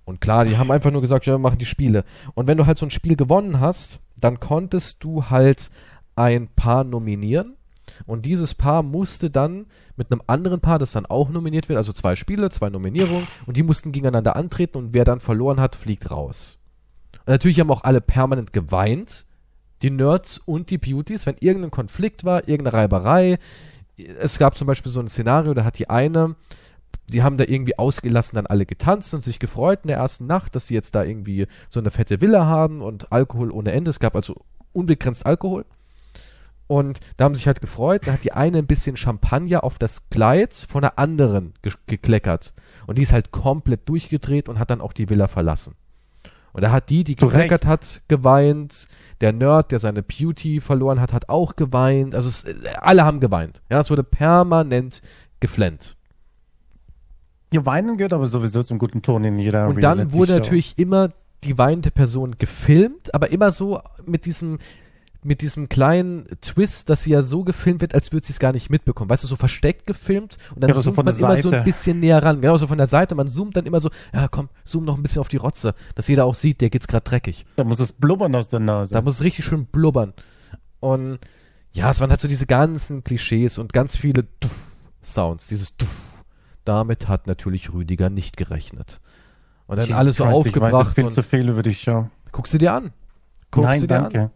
Und 0.05 0.21
klar, 0.21 0.45
die 0.45 0.57
haben 0.57 0.71
einfach 0.71 0.91
nur 0.91 1.01
gesagt, 1.01 1.27
ja, 1.27 1.35
wir 1.35 1.39
machen 1.39 1.59
die 1.59 1.67
Spiele. 1.67 2.05
Und 2.35 2.47
wenn 2.47 2.57
du 2.57 2.67
halt 2.67 2.79
so 2.79 2.87
ein 2.87 2.91
Spiel 2.91 3.17
gewonnen 3.17 3.61
hast, 3.61 4.01
dann 4.17 4.41
konntest 4.41 5.05
du 5.05 5.29
halt 5.29 5.71
ein 6.17 6.49
Paar 6.49 6.85
nominieren. 6.85 7.58
Und 8.07 8.27
dieses 8.27 8.55
Paar 8.55 8.83
musste 8.83 9.31
dann 9.31 9.67
mit 9.97 10.11
einem 10.11 10.23
anderen 10.27 10.61
Paar, 10.61 10.79
das 10.79 10.93
dann 10.93 11.07
auch 11.07 11.29
nominiert 11.31 11.69
wird, 11.69 11.77
also 11.77 11.93
zwei 11.93 12.17
Spiele, 12.17 12.51
zwei 12.51 12.71
Nominierungen, 12.71 13.27
und 13.47 13.57
die 13.57 13.63
mussten 13.63 13.93
gegeneinander 13.93 14.37
antreten 14.37 14.79
und 14.79 14.93
wer 14.93 15.05
dann 15.05 15.21
verloren 15.21 15.61
hat, 15.61 15.77
fliegt 15.77 16.11
raus. 16.11 16.59
Und 17.13 17.29
natürlich 17.29 17.61
haben 17.61 17.71
auch 17.71 17.85
alle 17.85 18.01
permanent 18.01 18.53
geweint, 18.53 19.27
die 19.83 19.91
Nerds 19.91 20.39
und 20.39 20.71
die 20.71 20.79
Beauties, 20.79 21.27
wenn 21.27 21.37
irgendein 21.41 21.71
Konflikt 21.71 22.25
war, 22.25 22.49
irgendeine 22.49 22.77
Reiberei. 22.77 23.39
Es 24.19 24.39
gab 24.39 24.57
zum 24.57 24.67
Beispiel 24.67 24.91
so 24.91 25.01
ein 25.01 25.09
Szenario, 25.09 25.55
da 25.55 25.65
hat 25.65 25.79
die 25.79 25.91
eine, 25.91 26.37
die 27.09 27.23
haben 27.23 27.39
da 27.39 27.45
irgendwie 27.45 27.79
ausgelassen 27.79 28.37
dann 28.37 28.47
alle 28.47 28.67
getanzt 28.67 29.15
und 29.15 29.25
sich 29.25 29.39
gefreut 29.39 29.81
in 29.83 29.89
der 29.89 29.97
ersten 29.97 30.27
Nacht, 30.27 30.55
dass 30.55 30.67
sie 30.67 30.75
jetzt 30.75 30.95
da 30.95 31.05
irgendwie 31.05 31.47
so 31.69 31.81
eine 31.81 31.91
fette 31.91 32.21
Villa 32.21 32.47
haben 32.47 32.83
und 32.83 33.13
Alkohol 33.13 33.51
ohne 33.51 33.73
Ende. 33.73 33.91
Es 33.91 34.01
gab 34.01 34.15
also 34.15 34.45
unbegrenzt 34.73 35.25
Alkohol. 35.25 35.65
Und 36.69 37.01
da 37.17 37.25
haben 37.25 37.35
sie 37.35 37.41
sich 37.41 37.47
halt 37.47 37.61
gefreut. 37.61 38.07
Da 38.07 38.13
hat 38.13 38.23
die 38.23 38.33
eine 38.33 38.59
ein 38.59 38.67
bisschen 38.67 38.97
Champagner 38.97 39.65
auf 39.65 39.79
das 39.79 40.09
Kleid 40.11 40.55
von 40.55 40.83
der 40.83 40.99
anderen 40.99 41.55
ge 41.63 41.73
gekleckert. 41.87 42.53
Und 42.87 42.99
die 42.99 43.03
ist 43.03 43.13
halt 43.13 43.33
komplett 43.33 43.89
durchgedreht 43.89 44.49
und 44.49 44.59
hat 44.59 44.71
dann 44.71 44.83
auch 44.83 44.93
die 44.93 45.09
Villa 45.09 45.29
verlassen. 45.29 45.75
Und 46.53 46.63
da 46.63 46.71
hat 46.71 46.91
die, 46.91 47.05
die 47.05 47.17
gekleckert 47.17 47.67
hat, 47.67 48.03
geweint. 48.09 48.87
Der 49.21 49.33
Nerd, 49.33 49.73
der 49.73 49.79
seine 49.79 50.03
Beauty 50.03 50.61
verloren 50.61 51.01
hat, 51.01 51.13
hat 51.13 51.29
auch 51.29 51.57
geweint. 51.57 52.15
Also 52.15 52.29
es, 52.29 52.45
alle 52.77 53.05
haben 53.05 53.21
geweint. 53.21 53.63
Ja, 53.71 53.81
es 53.81 53.91
wurde 53.91 54.05
permanent 54.05 55.01
geflennt. 55.41 55.97
Ja, 57.53 57.65
weinen 57.65 57.97
gehört 57.97 58.13
aber 58.13 58.27
sowieso 58.27 58.63
zum 58.63 58.79
guten 58.79 59.01
Ton 59.01 59.25
in 59.25 59.39
jeder 59.39 59.69
Und 59.69 59.83
dann 59.83 60.13
wurde 60.13 60.35
natürlich 60.35 60.77
immer 60.77 61.13
die 61.45 61.57
weinende 61.57 61.91
Person 61.91 62.37
gefilmt, 62.39 63.15
aber 63.15 63.31
immer 63.31 63.51
so 63.51 63.81
mit 64.05 64.27
diesem 64.27 64.59
mit 65.23 65.41
diesem 65.43 65.69
kleinen 65.69 66.27
Twist, 66.41 66.89
dass 66.91 67.03
sie 67.03 67.11
ja 67.11 67.23
so 67.23 67.43
gefilmt 67.43 67.81
wird, 67.81 67.95
als 67.95 68.13
würde 68.13 68.25
sie 68.27 68.33
es 68.33 68.39
gar 68.39 68.53
nicht 68.53 68.71
mitbekommen. 68.71 69.11
Weißt 69.11 69.25
du, 69.25 69.29
so 69.29 69.35
versteckt 69.37 69.87
gefilmt 69.87 70.39
und 70.55 70.63
dann 70.63 70.69
Ja, 70.69 70.75
so 70.77 70.83
zoomt 70.83 70.95
von 70.97 71.05
man 71.07 71.17
immer 71.17 71.37
so 71.41 71.49
ein 71.49 71.53
Seite. 71.53 71.65
bisschen 71.65 71.99
näher 72.01 72.23
ran. 72.23 72.41
Genau, 72.41 72.57
so 72.57 72.67
von 72.69 72.79
der 72.79 72.87
Seite. 72.87 73.15
Man 73.17 73.29
zoomt 73.29 73.57
dann 73.57 73.67
immer 73.67 73.81
so, 73.81 73.91
ja 74.15 74.29
komm, 74.29 74.49
zoom 74.65 74.85
noch 74.85 74.97
ein 74.97 75.03
bisschen 75.03 75.21
auf 75.21 75.29
die 75.29 75.37
Rotze, 75.39 75.75
dass 75.97 76.07
jeder 76.09 76.25
auch 76.25 76.37
sieht, 76.37 76.61
der 76.61 76.71
geht's 76.71 76.87
gerade 76.87 77.03
dreckig. 77.05 77.47
Da 77.57 77.65
muss 77.65 77.81
es 77.81 77.93
blubbern 77.93 78.35
aus 78.37 78.49
der 78.49 78.61
Nase. 78.61 78.95
Da 78.95 79.03
muss 79.03 79.15
es 79.17 79.23
richtig 79.25 79.45
schön 79.45 79.67
blubbern. 79.67 80.15
Und 80.81 81.19
ja, 81.73 81.91
es 81.91 82.01
waren 82.01 82.11
halt 82.11 82.21
so 82.21 82.29
diese 82.29 82.47
ganzen 82.47 83.03
Klischees 83.03 83.59
und 83.59 83.73
ganz 83.73 83.97
viele 83.97 84.25
Duff-Sounds. 84.41 85.49
Dieses 85.49 85.77
Duff. 85.77 86.25
Damit 86.65 87.09
hat 87.09 87.27
natürlich 87.27 87.73
Rüdiger 87.73 88.09
nicht 88.11 88.37
gerechnet. 88.37 89.01
Und 89.67 89.77
dann 89.79 89.87
Jesus 89.87 89.99
alles 89.99 90.17
so 90.17 90.25
Christ, 90.25 90.37
Ich 90.47 90.55
weiß 90.61 90.75
aufgebracht 90.75 90.95
viel 90.95 91.09
zu 91.11 91.23
viel 91.23 91.49
über 91.49 91.63
die 91.63 91.75
Show. 91.75 92.09
guckst 92.33 92.55
du 92.55 92.59
dir 92.59 92.73
an. 92.73 92.93
Guckst 93.51 93.69
Nein, 93.69 93.81
du 93.81 93.87
dir 93.87 93.95
danke. 93.95 94.21
an. 94.21 94.31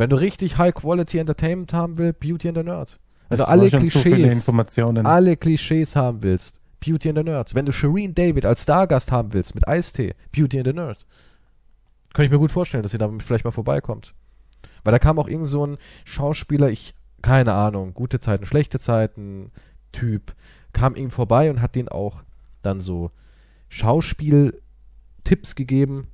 Wenn 0.00 0.08
du 0.08 0.16
richtig 0.16 0.56
High-Quality 0.56 1.18
Entertainment 1.18 1.74
haben 1.74 1.98
willst, 1.98 2.20
Beauty 2.20 2.48
and 2.48 2.56
the 2.56 2.64
Nerds. 2.64 2.98
Wenn 3.28 3.36
Das 3.36 3.46
du 3.46 3.50
alle 3.50 3.68
Klischees, 3.68 4.48
alle 5.04 5.36
Klischees 5.36 5.94
haben 5.94 6.22
willst, 6.22 6.58
Beauty 6.80 7.10
and 7.10 7.18
the 7.18 7.22
Nerds. 7.24 7.54
Wenn 7.54 7.66
du 7.66 7.72
Shireen 7.72 8.14
David 8.14 8.46
als 8.46 8.62
Stargast 8.62 9.12
haben 9.12 9.34
willst 9.34 9.54
mit 9.54 9.68
Eistee, 9.68 10.14
Beauty 10.32 10.56
and 10.56 10.66
the 10.68 10.72
Nerd. 10.72 11.04
Kann 12.14 12.24
ich 12.24 12.30
mir 12.30 12.38
gut 12.38 12.50
vorstellen, 12.50 12.82
dass 12.82 12.94
ihr 12.94 12.98
da 12.98 13.10
vielleicht 13.18 13.44
mal 13.44 13.50
vorbeikommt. 13.50 14.14
Weil 14.84 14.92
da 14.92 14.98
kam 14.98 15.18
auch 15.18 15.28
irgend 15.28 15.48
so 15.48 15.66
ein 15.66 15.76
Schauspieler, 16.06 16.70
ich, 16.70 16.94
keine 17.20 17.52
Ahnung, 17.52 17.92
gute 17.92 18.20
Zeiten, 18.20 18.46
schlechte 18.46 18.78
Zeiten, 18.78 19.52
Typ, 19.92 20.34
kam 20.72 20.94
ihm 20.94 21.10
vorbei 21.10 21.50
und 21.50 21.60
hat 21.60 21.74
den 21.74 21.90
auch 21.90 22.22
dann 22.62 22.80
so 22.80 23.10
Schauspiel-Tipps 23.68 25.56
gegeben. 25.56 26.06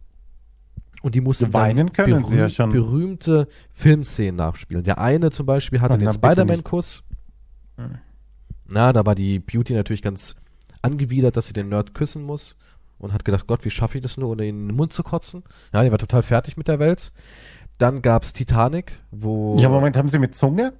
Und 1.06 1.14
die 1.14 1.20
mussten 1.20 1.54
Weinen 1.54 1.92
können 1.92 2.24
sie 2.24 2.36
ja 2.36 2.48
schon. 2.48 2.72
berühmte 2.72 3.46
Filmszenen 3.70 4.34
nachspielen. 4.34 4.82
Der 4.82 4.98
eine 4.98 5.30
zum 5.30 5.46
Beispiel 5.46 5.80
hatte 5.80 5.94
Ach, 5.94 5.98
den 5.98 6.10
Spider-Man-Kuss. 6.10 7.04
Hm. 7.76 7.98
Na, 8.72 8.92
da 8.92 9.06
war 9.06 9.14
die 9.14 9.38
Beauty 9.38 9.74
natürlich 9.74 10.02
ganz 10.02 10.34
angewidert, 10.82 11.36
dass 11.36 11.46
sie 11.46 11.52
den 11.52 11.68
Nerd 11.68 11.94
küssen 11.94 12.24
muss. 12.24 12.56
Und 12.98 13.12
hat 13.12 13.24
gedacht, 13.24 13.46
Gott, 13.46 13.64
wie 13.64 13.70
schaffe 13.70 13.98
ich 13.98 14.02
das 14.02 14.16
nur, 14.16 14.30
ohne 14.30 14.46
ihn 14.46 14.62
in 14.62 14.68
den 14.70 14.76
Mund 14.76 14.92
zu 14.92 15.04
kotzen? 15.04 15.44
Ja, 15.72 15.84
die 15.84 15.92
war 15.92 15.98
total 15.98 16.24
fertig 16.24 16.56
mit 16.56 16.66
der 16.66 16.80
Welt. 16.80 17.12
Dann 17.78 18.02
gab's 18.02 18.32
Titanic, 18.32 19.00
wo... 19.12 19.56
Ja, 19.60 19.68
Moment, 19.68 19.96
haben 19.96 20.08
sie 20.08 20.18
mit 20.18 20.34
Zunge? 20.34 20.72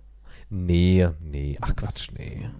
Nee, 0.51 1.09
nee, 1.21 1.57
ach 1.61 1.77
Quatsch, 1.77 2.11
nee. 2.19 2.51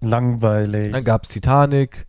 Langweilig. 0.00 0.90
Dann 0.90 1.04
gab's 1.04 1.28
Titanic 1.28 2.08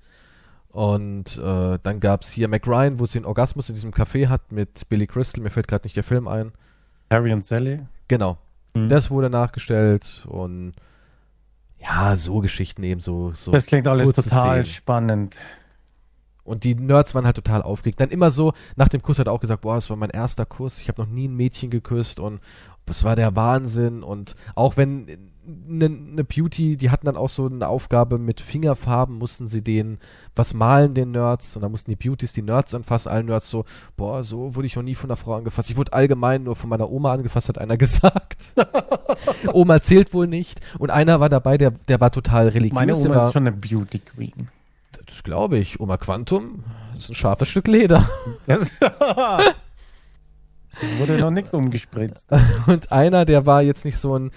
und 0.75 1.37
äh, 1.37 1.79
dann 1.81 2.01
gab's 2.01 2.29
hier 2.29 2.49
Mac 2.49 2.67
Ryan, 2.67 2.99
wo 2.99 3.05
sie 3.05 3.19
einen 3.19 3.25
Orgasmus 3.25 3.69
in 3.69 3.75
diesem 3.75 3.91
Café 3.91 4.27
hat 4.27 4.51
mit 4.51 4.89
Billy 4.89 5.07
Crystal. 5.07 5.41
Mir 5.41 5.49
fällt 5.49 5.69
gerade 5.69 5.85
nicht 5.85 5.95
der 5.95 6.03
Film 6.03 6.27
ein. 6.27 6.51
Harry 7.09 7.31
und 7.31 7.45
Sally. 7.45 7.79
Genau. 8.09 8.37
Mhm. 8.73 8.89
Das 8.89 9.09
wurde 9.09 9.29
nachgestellt 9.29 10.25
und 10.27 10.73
ja, 11.79 12.17
so 12.17 12.39
Geschichten 12.41 12.83
eben 12.83 12.99
so. 12.99 13.31
so 13.31 13.53
Das 13.53 13.67
klingt 13.67 13.87
alles 13.87 14.11
total 14.11 14.63
Szenen. 14.63 14.65
spannend. 14.65 15.37
Und 16.43 16.65
die 16.65 16.75
Nerds 16.75 17.15
waren 17.15 17.25
halt 17.25 17.37
total 17.37 17.61
aufgeregt. 17.61 18.01
Dann 18.01 18.09
immer 18.09 18.29
so, 18.29 18.51
nach 18.75 18.89
dem 18.89 19.01
Kuss 19.01 19.17
hat 19.17 19.27
er 19.27 19.31
auch 19.31 19.39
gesagt, 19.39 19.61
boah, 19.61 19.75
das 19.75 19.89
war 19.89 19.95
mein 19.95 20.09
erster 20.09 20.45
Kuss, 20.45 20.79
ich 20.79 20.89
habe 20.89 21.01
noch 21.01 21.09
nie 21.09 21.29
ein 21.29 21.37
Mädchen 21.37 21.69
geküsst 21.69 22.19
und 22.19 22.41
das 22.85 23.05
war 23.05 23.15
der 23.15 23.37
Wahnsinn. 23.37 24.03
Und 24.03 24.35
auch 24.55 24.75
wenn 24.75 25.31
eine 25.47 25.89
ne 25.89 26.23
Beauty, 26.23 26.77
die 26.77 26.89
hatten 26.89 27.05
dann 27.05 27.17
auch 27.17 27.29
so 27.29 27.45
eine 27.45 27.67
Aufgabe 27.67 28.17
mit 28.17 28.41
Fingerfarben, 28.41 29.17
mussten 29.17 29.47
sie 29.47 29.63
denen 29.63 29.99
was 30.35 30.53
malen, 30.53 30.93
den 30.93 31.11
Nerds. 31.11 31.55
Und 31.55 31.61
dann 31.61 31.71
mussten 31.71 31.91
die 31.91 31.95
Beauties 31.95 32.33
die 32.33 32.41
Nerds 32.41 32.73
anfassen, 32.73 33.09
allen 33.09 33.27
Nerds 33.27 33.49
so, 33.49 33.65
boah, 33.95 34.23
so 34.23 34.55
wurde 34.55 34.67
ich 34.67 34.75
noch 34.75 34.83
nie 34.83 34.95
von 34.95 35.09
einer 35.09 35.17
Frau 35.17 35.35
angefasst. 35.35 35.69
Ich 35.69 35.77
wurde 35.77 35.93
allgemein 35.93 36.43
nur 36.43 36.55
von 36.55 36.69
meiner 36.69 36.89
Oma 36.89 37.13
angefasst, 37.13 37.49
hat 37.49 37.57
einer 37.57 37.77
gesagt. 37.85 38.53
Oma 39.53 39.81
zählt 39.81 40.13
wohl 40.13 40.27
nicht. 40.27 40.61
Und 40.79 40.89
einer 40.89 41.19
war 41.19 41.29
dabei, 41.29 41.57
der, 41.57 41.71
der 41.71 42.01
war 42.01 42.11
total 42.11 42.47
religiös. 42.47 42.73
Meine 42.73 42.95
Oma 42.95 43.15
war, 43.15 43.27
ist 43.27 43.33
schon 43.33 43.47
eine 43.47 43.55
Beauty 43.55 43.99
Queen. 43.99 44.49
das 45.05 45.23
glaube 45.23 45.57
ich. 45.57 45.79
Oma 45.79 45.97
Quantum 45.97 46.63
ist 46.97 47.09
ein 47.09 47.15
scharfes 47.15 47.49
Stück 47.49 47.67
Leder. 47.67 48.09
Das 48.47 48.71
wurde 50.97 51.17
noch 51.19 51.31
nichts 51.31 51.53
umgespritzt. 51.53 52.29
Und 52.67 52.91
einer, 52.91 53.25
der 53.25 53.45
war 53.45 53.61
jetzt 53.61 53.85
nicht 53.85 53.97
so 53.97 54.17
ein 54.17 54.31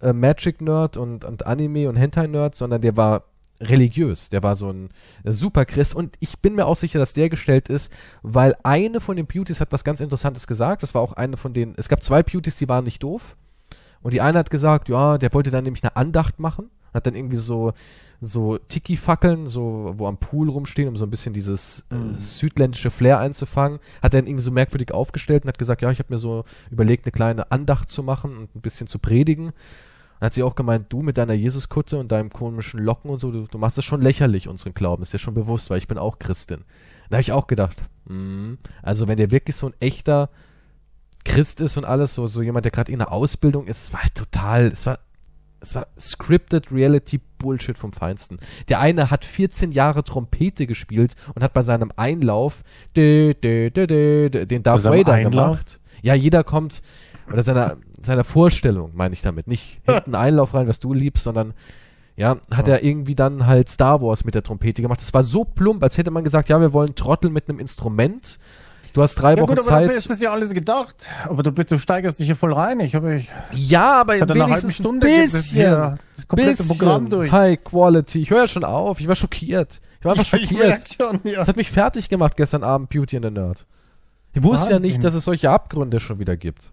äh, 0.00 0.12
Magic-Nerd 0.12 0.96
und, 0.96 1.24
und 1.24 1.46
Anime- 1.46 1.88
und 1.88 1.96
Hentai-Nerd, 1.96 2.54
sondern 2.54 2.80
der 2.80 2.96
war 2.96 3.24
religiös. 3.60 4.30
Der 4.30 4.42
war 4.42 4.56
so 4.56 4.70
ein 4.70 4.90
äh, 5.24 5.32
Superchrist. 5.32 5.94
Und 5.94 6.16
ich 6.20 6.38
bin 6.38 6.54
mir 6.54 6.66
auch 6.66 6.76
sicher, 6.76 6.98
dass 6.98 7.12
der 7.12 7.28
gestellt 7.28 7.68
ist, 7.68 7.92
weil 8.22 8.56
eine 8.62 9.00
von 9.00 9.16
den 9.16 9.26
Beauties 9.26 9.60
hat 9.60 9.72
was 9.72 9.84
ganz 9.84 10.00
Interessantes 10.00 10.46
gesagt. 10.46 10.82
Das 10.82 10.94
war 10.94 11.02
auch 11.02 11.12
eine 11.12 11.36
von 11.36 11.52
den. 11.52 11.74
Es 11.76 11.88
gab 11.88 12.02
zwei 12.02 12.22
Beauties, 12.22 12.56
die 12.56 12.68
waren 12.68 12.84
nicht 12.84 13.02
doof. 13.02 13.36
Und 14.02 14.14
die 14.14 14.22
eine 14.22 14.38
hat 14.38 14.50
gesagt, 14.50 14.88
ja, 14.88 15.18
der 15.18 15.32
wollte 15.34 15.50
dann 15.50 15.64
nämlich 15.64 15.82
eine 15.82 15.94
Andacht 15.94 16.38
machen. 16.40 16.70
Hat 16.94 17.06
dann 17.06 17.14
irgendwie 17.14 17.36
so, 17.36 17.72
so 18.22 18.56
Tiki-Fackeln, 18.58 19.46
so, 19.46 19.92
wo 19.96 20.06
am 20.08 20.16
Pool 20.16 20.48
rumstehen, 20.48 20.88
um 20.88 20.96
so 20.96 21.04
ein 21.04 21.10
bisschen 21.10 21.34
dieses 21.34 21.84
äh, 21.90 21.94
Mhm. 21.94 22.14
südländische 22.14 22.90
Flair 22.90 23.18
einzufangen. 23.20 23.78
Hat 24.02 24.14
dann 24.14 24.26
irgendwie 24.26 24.42
so 24.42 24.50
merkwürdig 24.50 24.92
aufgestellt 24.92 25.44
und 25.44 25.48
hat 25.48 25.58
gesagt, 25.58 25.82
ja, 25.82 25.90
ich 25.90 25.98
habe 25.98 26.12
mir 26.12 26.18
so 26.18 26.44
überlegt, 26.70 27.04
eine 27.04 27.12
kleine 27.12 27.52
Andacht 27.52 27.90
zu 27.90 28.02
machen 28.02 28.38
und 28.38 28.56
ein 28.56 28.60
bisschen 28.62 28.86
zu 28.86 28.98
predigen. 28.98 29.52
Dann 30.20 30.26
hat 30.26 30.34
sie 30.34 30.42
auch 30.42 30.54
gemeint, 30.54 30.86
du 30.90 31.02
mit 31.02 31.16
deiner 31.16 31.32
Jesuskutte 31.32 31.98
und 31.98 32.12
deinem 32.12 32.30
komischen 32.30 32.80
Locken 32.80 33.10
und 33.10 33.18
so, 33.18 33.32
du, 33.32 33.46
du 33.46 33.58
machst 33.58 33.78
es 33.78 33.86
schon 33.86 34.02
lächerlich, 34.02 34.48
unseren 34.48 34.74
Glauben. 34.74 35.02
Ist 35.02 35.14
dir 35.14 35.18
schon 35.18 35.34
bewusst, 35.34 35.70
weil 35.70 35.78
ich 35.78 35.88
bin 35.88 35.96
auch 35.96 36.18
Christin. 36.18 36.64
Da 37.08 37.16
habe 37.16 37.22
ich 37.22 37.32
auch 37.32 37.46
gedacht, 37.46 37.82
mm, 38.04 38.54
also 38.82 39.08
wenn 39.08 39.16
der 39.16 39.30
wirklich 39.30 39.56
so 39.56 39.68
ein 39.68 39.74
echter 39.80 40.28
Christ 41.24 41.60
ist 41.60 41.78
und 41.78 41.84
alles, 41.84 42.14
so, 42.14 42.26
so 42.26 42.42
jemand, 42.42 42.66
der 42.66 42.72
gerade 42.72 42.92
in 42.92 42.98
der 42.98 43.12
Ausbildung 43.12 43.66
ist, 43.66 43.84
es 43.84 43.92
war 43.92 44.02
halt 44.02 44.14
total, 44.14 44.66
es 44.66 44.84
war, 44.84 44.98
es 45.60 45.74
war 45.74 45.86
scripted 45.98 46.70
Reality 46.70 47.20
Bullshit 47.38 47.78
vom 47.78 47.92
Feinsten. 47.92 48.38
Der 48.68 48.80
eine 48.80 49.10
hat 49.10 49.24
14 49.24 49.72
Jahre 49.72 50.04
Trompete 50.04 50.66
gespielt 50.66 51.14
und 51.34 51.42
hat 51.42 51.54
bei 51.54 51.62
seinem 51.62 51.92
Einlauf 51.96 52.62
dü, 52.96 53.34
dü, 53.34 53.70
dü, 53.70 54.30
den 54.46 54.62
Darth 54.62 54.84
Vader 54.84 55.12
Einlauf? 55.12 55.32
gemacht. 55.32 55.80
Ja, 56.02 56.14
jeder 56.14 56.44
kommt, 56.44 56.82
oder 57.32 57.42
seiner, 57.42 57.76
seiner 58.02 58.24
Vorstellung, 58.24 58.90
meine 58.94 59.12
ich 59.14 59.22
damit. 59.22 59.46
Nicht 59.46 59.80
hinten 59.88 60.14
Einlauf 60.14 60.54
rein, 60.54 60.68
was 60.68 60.80
du 60.80 60.92
liebst, 60.92 61.24
sondern 61.24 61.54
ja, 62.16 62.36
hat 62.50 62.68
Ja. 62.68 62.74
er 62.74 62.84
irgendwie 62.84 63.14
dann 63.14 63.46
halt 63.46 63.68
Star 63.68 64.02
Wars 64.02 64.24
mit 64.24 64.34
der 64.34 64.42
Trompete 64.42 64.82
gemacht. 64.82 65.00
Das 65.00 65.14
war 65.14 65.22
so 65.22 65.44
plump, 65.44 65.82
als 65.82 65.96
hätte 65.96 66.10
man 66.10 66.24
gesagt, 66.24 66.48
ja, 66.48 66.60
wir 66.60 66.72
wollen 66.72 66.94
Trottel 66.94 67.30
mit 67.30 67.48
einem 67.48 67.58
Instrument. 67.58 68.38
Du 68.92 69.02
hast 69.02 69.14
drei 69.14 69.34
Ja 69.36 69.42
Wochen 69.42 69.50
gut, 69.54 69.60
aber 69.60 69.70
dafür 69.70 69.86
Zeit. 69.88 69.96
ist 69.98 70.10
das 70.10 70.20
ja 70.20 70.32
alles 70.32 70.52
gedacht. 70.52 70.96
Aber 71.28 71.44
du, 71.44 71.52
du 71.52 71.78
steigerst 71.78 72.18
dich 72.18 72.26
hier 72.26 72.34
voll 72.34 72.52
rein. 72.52 72.80
Ich 72.80 72.96
habe 72.96 73.14
ich 73.18 73.30
Ja, 73.52 74.00
aber 74.00 74.14
seit 74.18 74.22
einer 74.22 74.32
halben 74.40 74.46
wenigstens 74.48 74.74
Stunde 74.74 75.06
ein 75.06 75.12
bisschen. 75.30 75.42
hier 75.42 75.98
das 76.16 76.26
komplette 76.26 76.50
bisschen 76.64 76.66
Programm 76.76 77.08
durch. 77.08 77.30
High 77.30 77.62
Quality. 77.62 78.20
Ich 78.22 78.30
höre 78.30 78.38
ja 78.40 78.48
schon 78.48 78.64
auf. 78.64 78.98
Ich 79.00 79.06
war 79.06 79.14
schockiert. 79.14 79.80
Ich 80.00 80.04
war 80.04 80.12
einfach 80.18 80.24
Ich 80.34 80.48
schockiert. 80.48 80.96
schon, 81.00 81.20
ja. 81.22 81.36
Das 81.38 81.46
hat 81.46 81.56
mich 81.56 81.70
fertig 81.70 82.08
gemacht 82.08 82.36
gestern 82.36 82.64
Abend, 82.64 82.88
Beauty 82.90 83.16
and 83.16 83.26
the 83.26 83.30
Nerd. 83.30 83.64
Ich 84.32 84.42
wusste 84.42 84.70
ja 84.70 84.74
Wahnsinn. 84.76 84.90
nicht, 84.90 85.04
dass 85.04 85.14
es 85.14 85.22
solche 85.24 85.50
Abgründe 85.50 86.00
schon 86.00 86.18
wieder 86.18 86.36
gibt. 86.36 86.72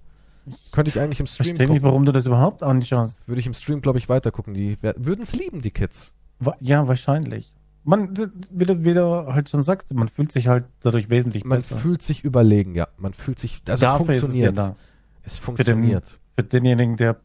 Könnte 0.72 0.90
ich 0.90 1.00
eigentlich 1.00 1.20
im 1.20 1.26
Ich 1.26 1.32
Stream 1.32 1.48
verstehe 1.56 1.70
nicht, 1.70 1.84
warum 1.84 2.06
du 2.06 2.12
das 2.12 2.26
überhaupt 2.26 2.64
anschaust. 2.64 3.28
Würde 3.28 3.40
ich 3.40 3.48
im 3.48 3.54
Stream, 3.54 3.82
glaube 3.82 3.98
ich, 4.00 4.10
weitergucken. 4.10 4.54
Die 4.54 4.78
würden 4.82 5.22
es 5.22 5.34
lieben, 5.36 5.62
die 5.62 5.72
Kids. 5.72 6.14
Ja, 6.60 6.88
wahrscheinlich. 6.88 7.54
Man, 7.84 8.10
wie 8.52 8.66
du, 8.66 8.84
wie 8.84 8.94
du 8.94 9.34
halt 9.34 9.50
schon 9.50 9.62
sagst, 9.62 9.94
man 9.94 10.10
fühlt 10.10 10.32
sich 10.32 10.48
halt 10.48 10.66
dadurch 10.82 11.10
wesentlich 11.10 11.46
Man 11.46 11.60
besser. 11.60 11.78
fühlt 11.78 12.02
sich 12.02 12.24
überlegen, 12.24 12.76
ja. 12.76 12.88
Man 12.98 13.14
fühlt 13.14 13.40
sich, 13.40 13.62
also 13.68 13.82
Dafür 13.82 14.10
es 14.10 14.18
ist 14.18 14.24
es 14.30 14.36
ja 14.36 14.48
funktioniert. 14.48 14.58
da. 14.58 14.76
Es 15.24 15.38
funktioniert. 15.38 16.20
Für 16.36 16.44
denjenigen, 16.44 16.98
der 16.98 17.18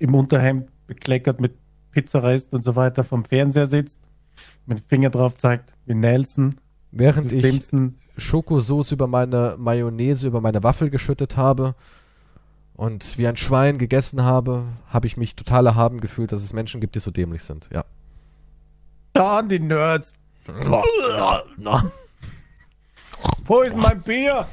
im 0.00 0.14
Unterhemd 0.14 0.68
bekleckert 0.86 1.40
mit 1.40 1.54
Pizzareist 1.92 2.52
und 2.52 2.62
so 2.64 2.74
weiter 2.74 3.04
vom 3.04 3.24
Fernseher 3.24 3.66
sitzt, 3.66 4.00
mit 4.66 4.78
dem 4.80 4.84
Finger 4.88 5.10
drauf 5.10 5.36
zeigt, 5.36 5.72
wie 5.86 5.94
Nelson, 5.94 6.56
Während 6.90 7.30
ich 7.32 7.40
Simpson. 7.42 7.96
Schokosauce 8.16 8.92
über 8.92 9.06
meine 9.06 9.56
Mayonnaise, 9.58 10.26
über 10.26 10.40
meine 10.40 10.62
Waffel 10.62 10.90
geschüttet 10.90 11.36
habe 11.36 11.74
und 12.74 13.18
wie 13.18 13.26
ein 13.26 13.36
Schwein 13.36 13.78
gegessen 13.78 14.22
habe, 14.22 14.64
habe 14.88 15.06
ich 15.06 15.16
mich 15.16 15.36
total 15.36 15.66
erhaben 15.66 16.00
gefühlt, 16.00 16.32
dass 16.32 16.42
es 16.42 16.52
Menschen 16.52 16.80
gibt, 16.80 16.94
die 16.94 17.00
so 17.00 17.10
dämlich 17.10 17.42
sind. 17.42 17.68
Ja. 17.72 17.84
Da 19.12 19.38
an 19.38 19.48
die 19.48 19.60
Nerds. 19.60 20.12
Wo 23.46 23.60
ist 23.62 23.76
mein 23.76 24.00
Bier? 24.02 24.46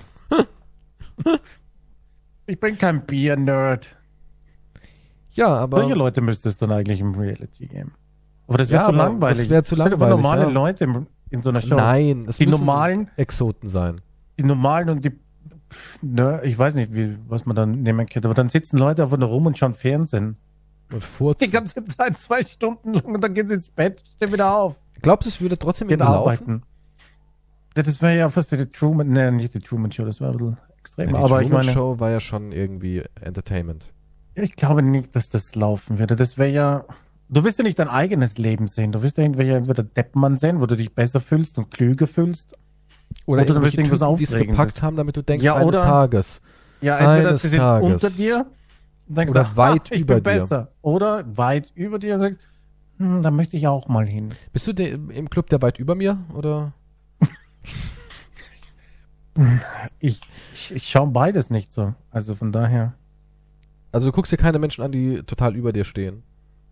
Ich 2.46 2.60
bin 2.60 2.78
kein 2.78 3.06
Bier-Nerd. 3.06 3.96
Ja, 5.32 5.48
aber 5.56 5.78
Solche 5.78 5.96
Leute 5.96 6.22
müsste 6.22 6.50
es 6.50 6.58
dann 6.58 6.72
eigentlich 6.72 7.00
im 7.00 7.14
Reality 7.16 7.68
geben. 7.68 7.94
Aber 8.48 8.58
das 8.58 8.70
wäre 8.70 8.82
Ja, 8.84 8.90
zu 8.90 8.96
langweilig. 8.96 9.38
das 9.38 9.50
wär 9.50 9.64
zu 9.64 9.76
langweilig, 9.76 10.10
normale 10.16 10.42
ja. 10.44 10.50
Leute 10.50 10.84
im, 10.84 11.08
in 11.30 11.42
so 11.42 11.50
einer 11.52 11.62
Show. 11.62 11.76
nein, 11.76 12.24
das 12.26 12.38
Die 12.38 12.46
müssen 12.46 12.60
normalen, 12.66 13.10
Exoten 13.16 13.70
sein. 13.70 14.02
die 14.38 14.44
normalen 14.44 14.90
und 14.90 15.06
die, 15.06 15.12
ne, 16.02 16.42
ich 16.44 16.58
weiß 16.58 16.76
nicht, 16.76 16.94
wie, 16.94 17.18
was 17.28 17.46
man 17.46 17.56
dann 17.56 17.82
nehmen 17.84 18.06
könnte, 18.08 18.28
aber 18.28 18.36
dann 18.36 18.50
sitzen 18.50 18.78
Leute 18.78 19.04
einfach 19.04 19.18
nur 19.18 19.30
rum 19.30 19.46
und 19.46 19.58
schauen 19.58 19.74
Fernsehen. 19.74 20.38
Und 20.92 20.98
Die 21.02 21.06
furzen. 21.08 21.52
ganze 21.52 21.84
Zeit 21.86 22.18
zwei 22.20 22.44
Stunden 22.44 22.94
lang 22.94 23.06
und 23.16 23.22
dann 23.22 23.34
gehen 23.34 23.48
sie 23.48 23.54
ins 23.56 23.70
Bett, 23.70 24.04
stehen 24.18 24.34
wieder 24.34 24.54
auf, 24.54 24.76
Glaubst 25.02 25.26
du, 25.26 25.30
es 25.30 25.42
würde 25.42 25.58
trotzdem 25.58 25.88
gehen 25.88 26.00
irgendwie 26.00 26.14
laufen? 26.14 26.30
arbeiten. 26.30 26.64
Das 27.74 28.02
wäre 28.02 28.18
ja 28.18 28.30
fast 28.30 28.52
die 28.52 28.66
Truman, 28.66 29.10
ne, 29.10 29.32
nicht 29.32 29.54
die 29.54 29.60
Truman 29.60 29.92
Show, 29.92 30.04
das 30.04 30.20
wäre 30.20 30.32
ein 30.32 30.38
bisschen 30.38 30.58
extrem. 30.80 31.10
Ja, 31.10 31.18
die 31.18 31.24
aber 31.24 31.42
ich 31.42 31.48
Truman 31.48 31.66
meine, 31.66 31.74
Show 31.74 32.00
war 32.00 32.10
ja 32.12 32.20
schon 32.20 32.52
irgendwie 32.52 33.04
Entertainment. 33.22 33.94
ich 34.36 34.56
glaube 34.56 34.82
nicht, 34.82 35.16
dass 35.16 35.30
das 35.30 35.56
laufen 35.56 35.98
würde. 35.98 36.16
Das 36.18 36.38
wäre 36.38 36.52
ja, 36.52 36.86
du 37.30 37.44
willst 37.46 37.58
ja 37.60 37.64
nicht 37.64 37.80
dein 37.80 37.88
eigenes 37.88 38.38
Leben 38.38 38.68
sehen. 38.68 38.92
Du 38.92 39.02
willst 39.02 39.18
ja 39.18 39.24
irgendwelche 39.24 39.56
entweder 39.56 39.84
Deppmann 39.84 40.36
sehen, 40.36 40.60
wo 40.60 40.66
du 40.66 40.76
dich 40.76 40.94
besser 40.94 41.22
fühlst 41.22 41.58
und 41.58 41.72
klüger 41.72 42.08
fühlst. 42.08 42.58
Oder, 43.26 43.44
Oder 43.44 43.54
du 43.56 43.62
willst 43.62 43.78
irgendwas 43.78 44.00
Typen, 44.00 44.18
die 44.18 44.24
es 44.24 44.32
gepackt 44.32 44.82
haben, 44.82 44.96
damit 44.98 45.16
du 45.18 45.22
denkst, 45.24 45.44
Ja, 45.46 45.56
eines 45.56 45.68
oder- 45.68 45.82
Tages. 45.84 46.42
Ja, 46.82 46.98
entweder 46.98 47.30
Eines 47.30 47.42
sie 47.44 47.48
sind 47.50 47.60
Tages. 47.60 47.88
unter 47.94 48.10
dir 48.10 48.46
und 49.08 49.18
denkst, 49.18 49.32
Oder 49.32 49.42
aha, 49.42 49.56
weit 49.58 49.92
ich 49.92 50.02
über 50.02 50.16
bin 50.16 50.24
dir. 50.24 50.40
besser. 50.40 50.72
Oder 50.82 51.26
weit 51.38 51.72
über 51.76 52.00
dir 52.00 52.16
und 52.16 52.20
sagst, 52.22 52.40
hm, 52.98 53.22
da 53.22 53.30
möchte 53.32 53.56
ich 53.58 53.68
auch 53.68 53.88
mal 53.88 54.06
hin. 54.08 54.30
Bist 54.54 54.68
du 54.68 54.72
im 54.84 55.30
Club 55.30 55.50
der 55.50 55.62
weit 55.62 55.78
über 55.80 55.96
mir? 55.96 56.18
Oder? 56.34 56.74
Ich, 60.00 60.20
ich, 60.54 60.76
ich 60.76 60.90
schaue 60.90 61.08
beides 61.08 61.50
nicht 61.50 61.72
so. 61.72 61.94
Also 62.10 62.36
von 62.36 62.52
daher, 62.52 62.94
Also 63.94 64.08
du 64.08 64.12
guckst 64.12 64.32
dir 64.32 64.38
keine 64.38 64.60
Menschen 64.60 64.84
an, 64.84 64.92
die 64.92 65.24
total 65.24 65.56
über 65.56 65.72
dir 65.72 65.86
stehen. 65.86 66.24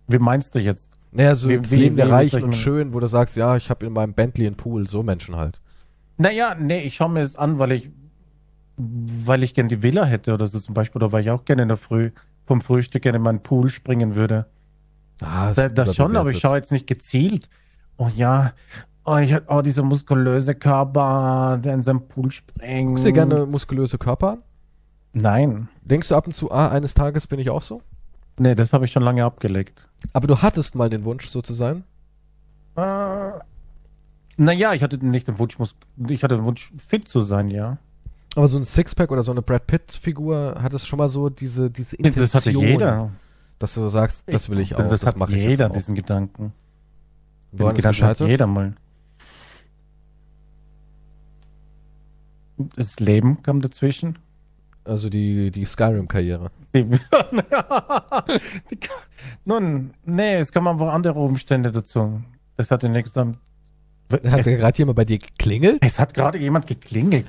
wie 0.08 0.20
meinst 0.20 0.56
du 0.56 0.60
jetzt? 0.60 0.90
Naja, 1.12 1.36
so 1.36 1.48
Wie- 1.50 1.58
das 1.58 1.72
wie- 1.72 1.76
Leben 1.78 1.96
der 1.96 2.08
wie- 2.08 2.12
Reichen 2.12 2.40
wie- 2.40 2.44
und 2.44 2.54
schön, 2.56 2.94
wo 2.94 3.00
du 3.00 3.08
sagst, 3.08 3.36
ja, 3.38 3.56
ich 3.56 3.70
habe 3.70 3.86
in 3.86 3.94
meinem 3.94 4.14
Bentley 4.14 4.46
einen 4.48 4.56
Pool, 4.58 4.88
so 4.88 5.04
Menschen 5.04 5.36
halt. 5.36 5.62
Naja, 6.20 6.54
nee, 6.60 6.82
ich 6.82 6.96
schaue 6.96 7.10
mir 7.10 7.22
es 7.22 7.36
an, 7.38 7.60
weil 7.60 7.72
ich, 7.72 7.90
weil 8.78 9.42
ich 9.42 9.54
gerne 9.54 9.70
die 9.70 9.82
Villa 9.82 10.04
hätte 10.04 10.34
oder 10.34 10.46
so 10.48 10.60
zum 10.60 10.74
Beispiel, 10.74 11.02
oder 11.02 11.12
weil 11.14 11.24
ich 11.24 11.32
auch 11.32 11.46
gerne 11.46 11.62
in 11.64 11.70
der 11.70 11.78
Früh 11.78 12.12
vom 12.46 12.60
Frühstück 12.62 13.04
gerne 13.04 13.16
in 13.18 13.22
meinen 13.24 13.42
Pool 13.42 13.70
springen 13.70 14.16
würde. 14.16 14.46
Ah, 15.22 15.54
Da, 15.54 15.70
das 15.70 15.96
schon, 15.96 16.16
aber 16.18 16.30
ich 16.32 16.40
schaue 16.40 16.58
jetzt 16.58 16.72
nicht 16.74 16.88
gezielt. 16.88 17.50
Oh 17.98 18.10
ja, 18.14 18.52
oh, 19.06 19.18
ich, 19.18 19.34
oh 19.48 19.62
dieser 19.62 19.84
muskulöse 19.84 20.56
Körper, 20.56 21.58
der 21.64 21.74
in 21.74 21.84
seinem 21.84 22.08
Pool 22.08 22.32
springt. 22.32 22.90
Guckst 22.90 23.06
du 23.06 23.14
gerne 23.14 23.46
muskulöse 23.46 23.98
Körper 23.98 24.32
an? 24.34 24.40
Nein, 25.14 25.70
Denkst 25.82 26.10
du 26.10 26.16
ab 26.16 26.28
und 26.28 26.34
zu, 26.34 26.52
ah, 26.52 26.70
eines 26.70 26.94
Tages 26.94 27.28
bin 27.28 27.40
ich 27.40 27.50
auch 27.50 27.62
so? 27.62 27.82
nee, 28.38 28.56
das 28.56 28.72
habe 28.74 28.86
ich 28.86 28.92
schon 28.92 29.04
lange 29.04 29.24
abgelegt. 29.24 29.86
Aber 30.14 30.28
du 30.28 30.42
hattest 30.42 30.76
mal 30.76 30.90
den 30.90 31.04
Wunsch, 31.04 31.28
so 31.28 31.42
zu 31.42 31.54
sein? 31.54 31.84
Äh, 32.78 32.82
naja, 34.40 34.74
ich 34.74 34.82
hatte 34.82 35.04
nicht 35.06 35.28
den 35.28 35.38
Wunsch, 35.40 35.60
mus- 35.60 35.76
ich 36.08 36.24
hatte 36.24 36.36
den 36.38 36.46
Wunsch, 36.46 36.72
fit 36.78 37.08
zu 37.08 37.20
sein, 37.22 37.50
ja. 37.50 37.78
Aber 38.36 38.48
so 38.48 38.58
ein 38.58 38.64
Sixpack 38.64 39.12
oder 39.12 39.24
so 39.24 39.32
eine 39.32 39.42
Brad 39.42 39.68
Pitt-Figur 39.68 40.56
hat 40.62 40.74
es 40.74 40.86
schon 40.86 40.98
mal 40.98 41.08
so 41.10 41.30
diese, 41.30 41.70
diese 41.70 41.96
Intention, 41.98 42.24
Das 42.26 42.36
hatte 42.36 42.52
jeder. 42.52 43.12
dass 43.60 43.74
du 43.74 43.88
sagst, 43.90 44.24
das 44.28 44.50
will 44.50 44.60
ich 44.60 44.76
auch, 44.76 44.80
das, 44.80 45.02
das, 45.02 45.16
mache 45.16 45.32
ich 45.34 45.38
jeder, 45.40 45.50
jetzt 45.66 45.72
auch. 45.72 45.74
diesen 45.74 45.96
Gedanken. 45.96 46.54
Woran 47.52 47.74
Den 47.74 47.78
Gedanken 47.78 48.04
hat 48.04 48.20
jeder 48.20 48.48
mal. 48.48 48.76
Das 52.76 53.00
Leben 53.00 53.42
kam 53.42 53.62
dazwischen. 53.62 54.20
Also 54.84 55.10
die, 55.10 55.52
die 55.52 55.66
Skyrim-Karriere. 55.66 56.52
Nun, 59.46 59.94
nee, 60.06 60.36
es 60.36 60.52
kamen 60.52 60.68
einfach 60.68 60.94
andere 60.94 61.20
Umstände 61.20 61.72
dazu. 61.72 62.22
Das 62.58 62.70
hatte 62.72 62.90
nichts 62.90 63.14
damit. 63.14 63.38
Hat 64.12 64.24
Es, 64.24 64.46
gerade 64.46 64.78
jemand 64.78 64.96
bei 64.96 65.06
dir 65.06 65.20
geklingelt? 65.20 65.78
es 65.86 66.00
hat 66.00 66.14
gerade 66.14 66.38
jemand 66.40 66.68
geklingelt. 66.68 67.28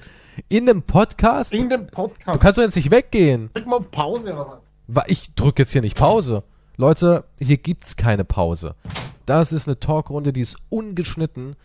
In 0.48 0.68
einem 0.68 0.82
Podcast? 0.82 1.52
In 1.52 1.68
dem 1.68 1.86
Du 1.86 1.92
Podcast. 1.92 2.40
kannst 2.40 2.58
doch 2.58 2.62
jetzt 2.62 2.76
nicht 2.76 2.90
weggehen. 2.90 3.50
Drück 3.52 3.66
mal 3.66 3.80
Pause 3.80 4.32
oder 4.32 4.46
was? 4.48 4.58
Wa- 4.86 5.04
Ich 5.08 5.34
drücke 5.34 5.62
jetzt 5.62 5.72
hier 5.72 5.82
nicht 5.82 5.96
Pause. 5.98 6.42
Leute, 6.76 7.24
hier 7.38 7.58
gibt's 7.58 7.96
keine 7.96 8.24
Pause. 8.24 8.74
Das 9.26 9.52
ist 9.52 9.68
eine 9.68 9.78
Talkrunde, 9.78 10.32
die 10.32 10.40
ist 10.40 10.56
ungeschnitten. 10.70 11.56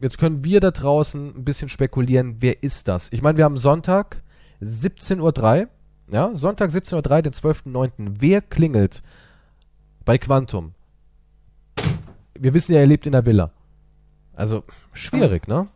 Jetzt 0.00 0.18
können 0.18 0.44
wir 0.44 0.60
da 0.60 0.70
draußen 0.70 1.36
ein 1.36 1.44
bisschen 1.44 1.68
spekulieren, 1.68 2.36
wer 2.40 2.62
ist 2.62 2.88
das? 2.88 3.08
Ich 3.12 3.20
meine, 3.22 3.36
wir 3.36 3.44
haben 3.44 3.56
Sonntag 3.58 4.22
17.03 4.62 5.60
Uhr. 5.62 5.68
Ja, 6.10 6.34
Sonntag 6.34 6.70
17.03 6.70 6.94
Uhr, 7.16 7.22
den 7.22 7.32
12.09. 7.32 7.90
Wer 8.18 8.40
klingelt 8.40 9.02
bei 10.04 10.16
Quantum? 10.18 10.72
Wir 12.38 12.54
wissen 12.54 12.72
ja, 12.72 12.80
er 12.80 12.86
lebt 12.86 13.06
in 13.06 13.12
der 13.12 13.24
Villa. 13.26 13.50
Also, 14.36 14.64
schwierig, 14.92 15.48
ne? 15.48 15.68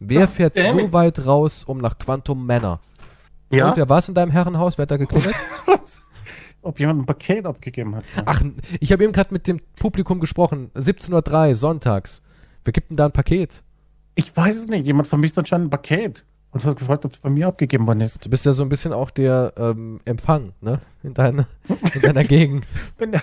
Wer 0.00 0.28
fährt 0.28 0.56
so 0.56 0.78
it. 0.78 0.92
weit 0.92 1.24
raus, 1.24 1.64
um 1.64 1.78
nach 1.78 1.98
Quantum 1.98 2.46
Männer? 2.46 2.80
Ja, 3.50 3.68
Und 3.68 3.76
wer 3.76 3.88
war 3.88 3.98
es 3.98 4.08
in 4.08 4.14
deinem 4.14 4.30
Herrenhaus? 4.30 4.78
Wer 4.78 4.82
hat 4.82 4.90
da 4.90 4.96
geklingelt? 4.96 5.34
ob 6.64 6.80
jemand 6.80 7.02
ein 7.02 7.06
Paket 7.06 7.46
abgegeben 7.46 7.94
hat. 7.96 8.04
Ach, 8.24 8.42
ich 8.80 8.92
habe 8.92 9.04
eben 9.04 9.12
gerade 9.12 9.32
mit 9.32 9.46
dem 9.46 9.60
Publikum 9.78 10.20
gesprochen. 10.20 10.70
17.03 10.74 11.48
Uhr, 11.48 11.54
sonntags. 11.54 12.22
Wer 12.64 12.72
gibt 12.72 12.90
denn 12.90 12.96
da 12.96 13.06
ein 13.06 13.12
Paket? 13.12 13.62
Ich 14.14 14.34
weiß 14.36 14.56
es 14.56 14.68
nicht. 14.68 14.86
Jemand 14.86 15.08
vermisst 15.08 15.38
anscheinend 15.38 15.66
ein 15.66 15.70
Paket. 15.70 16.24
Und 16.50 16.64
hat 16.64 16.78
gefragt, 16.78 17.04
ob 17.04 17.14
es 17.14 17.18
bei 17.18 17.30
mir 17.30 17.48
abgegeben 17.48 17.86
worden 17.86 18.00
ist. 18.00 18.24
Du 18.24 18.30
bist 18.30 18.46
ja 18.46 18.52
so 18.52 18.62
ein 18.62 18.68
bisschen 18.68 18.92
auch 18.92 19.10
der 19.10 19.52
ähm, 19.56 19.98
Empfang, 20.04 20.52
ne? 20.60 20.80
In, 21.02 21.12
deiner 21.12 21.48
in 21.94 22.00
deiner 22.00 22.22
Gegend. 22.22 22.64
Wenn 22.98 23.10
der, 23.10 23.22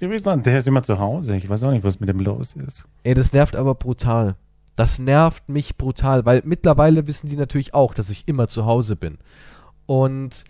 die 0.00 0.10
wissen, 0.10 0.42
der 0.42 0.58
ist 0.58 0.66
immer 0.66 0.82
zu 0.82 0.98
Hause. 0.98 1.36
Ich 1.36 1.48
weiß 1.48 1.62
auch 1.64 1.70
nicht, 1.70 1.84
was 1.84 2.00
mit 2.00 2.08
dem 2.08 2.20
los 2.20 2.54
ist. 2.54 2.86
Ey, 3.02 3.14
das 3.14 3.32
nervt 3.32 3.56
aber 3.56 3.74
brutal. 3.74 4.36
Das 4.76 4.98
nervt 4.98 5.48
mich 5.48 5.76
brutal, 5.76 6.24
weil 6.24 6.42
mittlerweile 6.44 7.06
wissen 7.06 7.28
die 7.28 7.36
natürlich 7.36 7.74
auch, 7.74 7.92
dass 7.92 8.08
ich 8.10 8.26
immer 8.26 8.48
zu 8.48 8.64
Hause 8.64 8.96
bin. 8.96 9.18
Und 9.86 10.44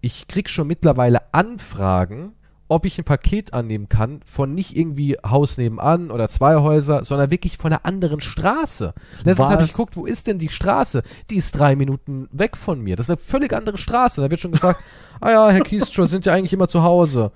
ich 0.00 0.28
krieg 0.28 0.48
schon 0.48 0.66
mittlerweile 0.66 1.34
Anfragen, 1.34 2.34
ob 2.68 2.86
ich 2.86 2.98
ein 2.98 3.04
Paket 3.04 3.52
annehmen 3.52 3.88
kann 3.88 4.20
von 4.24 4.54
nicht 4.54 4.76
irgendwie 4.76 5.16
Haus 5.26 5.58
nebenan 5.58 6.10
oder 6.10 6.28
zwei 6.28 6.56
Häuser, 6.56 7.04
sondern 7.04 7.30
wirklich 7.30 7.58
von 7.58 7.72
einer 7.72 7.84
anderen 7.84 8.20
Straße. 8.20 8.94
Letztens 9.24 9.48
habe 9.48 9.64
ich 9.64 9.72
geguckt, 9.72 9.96
wo 9.96 10.06
ist 10.06 10.26
denn 10.26 10.38
die 10.38 10.48
Straße? 10.48 11.02
Die 11.28 11.36
ist 11.36 11.52
drei 11.52 11.76
Minuten 11.76 12.28
weg 12.32 12.56
von 12.56 12.80
mir. 12.80 12.96
Das 12.96 13.06
ist 13.06 13.10
eine 13.10 13.16
völlig 13.18 13.52
andere 13.52 13.78
Straße. 13.78 14.22
Da 14.22 14.30
wird 14.30 14.40
schon 14.40 14.52
gefragt, 14.52 14.80
ah 15.20 15.30
ja, 15.30 15.50
Herr 15.50 15.60
Kiestrow, 15.60 16.08
sind 16.08 16.24
ja 16.24 16.32
eigentlich 16.32 16.52
immer 16.54 16.68
zu 16.68 16.82
Hause. 16.82 17.32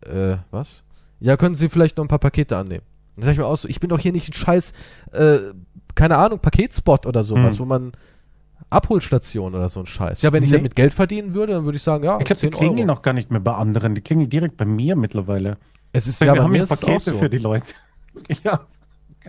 Äh, 0.00 0.36
was? 0.50 0.84
Ja, 1.22 1.36
können 1.36 1.54
Sie 1.54 1.68
vielleicht 1.68 1.96
noch 1.96 2.04
ein 2.04 2.08
paar 2.08 2.18
Pakete 2.18 2.56
annehmen? 2.56 2.84
Dann 3.16 3.24
sag 3.24 3.32
ich 3.32 3.38
mir 3.38 3.46
auch 3.46 3.56
so, 3.56 3.68
ich 3.68 3.78
bin 3.80 3.90
doch 3.90 3.98
hier 4.00 4.12
nicht 4.12 4.28
ein 4.28 4.32
scheiß, 4.32 4.72
äh, 5.12 5.38
keine 5.94 6.16
Ahnung, 6.18 6.38
Paketspot 6.40 7.06
oder 7.06 7.22
sowas, 7.24 7.54
Hm. 7.54 7.60
wo 7.60 7.64
man 7.66 7.92
Abholstation 8.70 9.54
oder 9.54 9.68
so 9.68 9.80
ein 9.80 9.86
Scheiß. 9.86 10.22
Ja, 10.22 10.32
wenn 10.32 10.42
ich 10.42 10.50
Nee. 10.50 10.56
damit 10.56 10.74
Geld 10.76 10.94
verdienen 10.94 11.34
würde, 11.34 11.52
dann 11.52 11.64
würde 11.64 11.76
ich 11.76 11.82
sagen, 11.82 12.04
ja, 12.04 12.18
Ich 12.18 12.24
glaube, 12.24 12.40
die 12.40 12.46
10 12.48 12.50
klingeln 12.52 12.78
Euro. 12.90 12.96
noch 12.96 13.02
gar 13.02 13.12
nicht 13.12 13.30
mehr 13.30 13.40
bei 13.40 13.52
anderen. 13.52 13.94
Die 13.94 14.00
klingeln 14.00 14.30
direkt 14.30 14.56
bei 14.56 14.64
mir 14.64 14.96
mittlerweile. 14.96 15.58
Es 15.92 16.06
ist 16.06 16.20
Wir 16.20 16.28
ja, 16.28 16.34
bei 16.34 16.42
haben 16.42 16.54
ja 16.54 16.64
auch 16.64 16.68
Pakete 16.68 17.10
so. 17.12 17.18
für 17.18 17.28
die 17.28 17.38
Leute. 17.38 17.72
ja. 18.44 18.60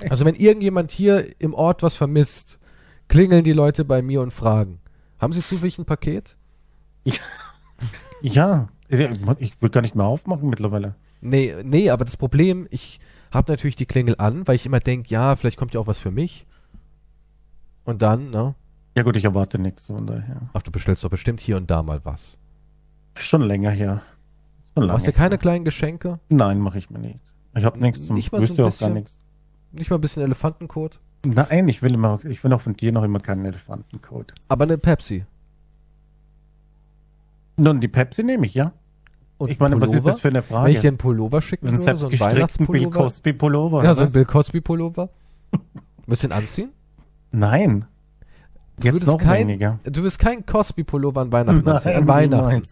Also 0.09 0.23
wenn 0.25 0.35
irgendjemand 0.35 0.91
hier 0.91 1.39
im 1.39 1.53
Ort 1.53 1.83
was 1.83 1.95
vermisst, 1.95 2.57
klingeln 3.09 3.43
die 3.43 3.51
Leute 3.53 3.83
bei 3.85 4.01
mir 4.01 4.21
und 4.21 4.31
fragen, 4.33 4.79
haben 5.19 5.33
Sie 5.33 5.41
zufällig 5.43 5.77
ein 5.77 5.85
Paket? 5.85 6.37
Ja. 8.21 8.69
Ich 9.39 9.61
will 9.61 9.69
gar 9.69 9.81
nicht 9.81 9.95
mehr 9.95 10.05
aufmachen 10.05 10.49
mittlerweile. 10.49 10.95
Nee, 11.23 11.55
nee, 11.63 11.89
aber 11.89 12.03
das 12.03 12.17
Problem, 12.17 12.67
ich 12.69 12.99
habe 13.31 13.51
natürlich 13.51 13.77
die 13.77 13.85
Klingel 13.85 14.15
an, 14.17 14.45
weil 14.45 14.55
ich 14.55 14.65
immer 14.65 14.81
denke, 14.81 15.09
ja, 15.09 15.35
vielleicht 15.37 15.57
kommt 15.57 15.73
ja 15.73 15.79
auch 15.79 15.87
was 15.87 15.99
für 15.99 16.11
mich. 16.11 16.45
Und 17.85 18.01
dann, 18.01 18.29
ne? 18.29 18.55
Ja 18.95 19.03
gut, 19.03 19.15
ich 19.15 19.23
erwarte 19.23 19.57
nichts 19.57 19.87
von 19.87 20.05
daher. 20.05 20.49
Ach, 20.53 20.61
du 20.61 20.71
bestellst 20.71 21.03
doch 21.03 21.09
bestimmt 21.09 21.39
hier 21.39 21.57
und 21.57 21.71
da 21.71 21.81
mal 21.81 22.01
was. 22.03 22.37
Schon 23.15 23.41
länger 23.41 23.71
her. 23.71 24.01
Schon 24.73 24.87
Du 24.87 24.93
hast 24.93 25.07
dir 25.07 25.13
keine 25.13 25.31
her. 25.31 25.37
kleinen 25.39 25.65
Geschenke? 25.65 26.19
Nein, 26.29 26.59
mache 26.59 26.77
ich 26.77 26.89
mir 26.89 26.99
nicht. 26.99 27.19
Ich 27.55 27.63
habe 27.63 27.79
nichts 27.79 28.05
zum 28.05 28.15
Nicht 28.15 28.31
mal 28.31 28.39
so 28.39 28.43
wüsste 28.49 28.63
ein 28.63 28.69
auch 28.69 28.77
gar 28.77 28.89
nichts. 28.89 29.19
Nicht 29.71 29.89
mal 29.89 29.97
ein 29.97 30.01
bisschen 30.01 30.23
Elefantenkot? 30.23 30.99
Nein, 31.25 31.69
ich 31.69 31.81
will 31.81 31.93
immer, 31.93 32.19
ich 32.25 32.43
will 32.43 32.51
auch 32.53 32.61
von 32.61 32.73
dir 32.75 32.91
noch 32.91 33.03
immer 33.03 33.19
keinen 33.19 33.45
Elefantencode. 33.45 34.33
Aber 34.49 34.65
eine 34.65 34.77
Pepsi. 34.77 35.25
Nun, 37.55 37.79
die 37.79 37.87
Pepsi 37.87 38.23
nehme 38.23 38.45
ich, 38.45 38.53
ja. 38.55 38.73
Und 39.43 39.51
ich 39.51 39.59
meine, 39.59 39.79
was 39.81 39.93
ist 39.93 40.05
das 40.05 40.19
für 40.19 40.27
eine 40.29 40.41
Frage? 40.41 40.65
Wenn 40.65 40.71
ich 40.75 40.81
dir 40.81 40.87
einen 40.89 40.97
Pullover 40.97 41.41
schicken 41.41 41.67
einen 41.67 41.77
würde, 41.77 41.83
so 41.97 42.05
einen 42.05 42.17
selbstgestrickten 42.17 42.65
Bill 42.67 42.81
Weihnachtspullover. 42.85 42.97
Cosby 43.03 43.33
Pullover. 43.33 43.83
Ja, 43.83 43.95
so 43.95 44.03
ein? 44.03 44.11
Bill 44.11 44.25
Cosby 44.25 44.61
Pullover. 44.61 45.09
Willst 46.07 46.23
du 46.23 46.27
den 46.27 46.33
anziehen? 46.37 46.69
Nein. 47.31 47.85
Du 48.79 48.87
Jetzt 48.87 49.05
noch 49.05 49.17
kein, 49.19 49.47
weniger. 49.47 49.79
Du 49.83 50.01
wirst 50.03 50.17
kein 50.19 50.45
Cosby 50.45 50.83
Pullover 50.83 51.21
an 51.21 51.31
Weihnachten 51.31 51.67
anziehen. 51.67 51.91
An 51.95 52.05
Nein, 52.05 52.31
Weihnachten. 52.31 52.67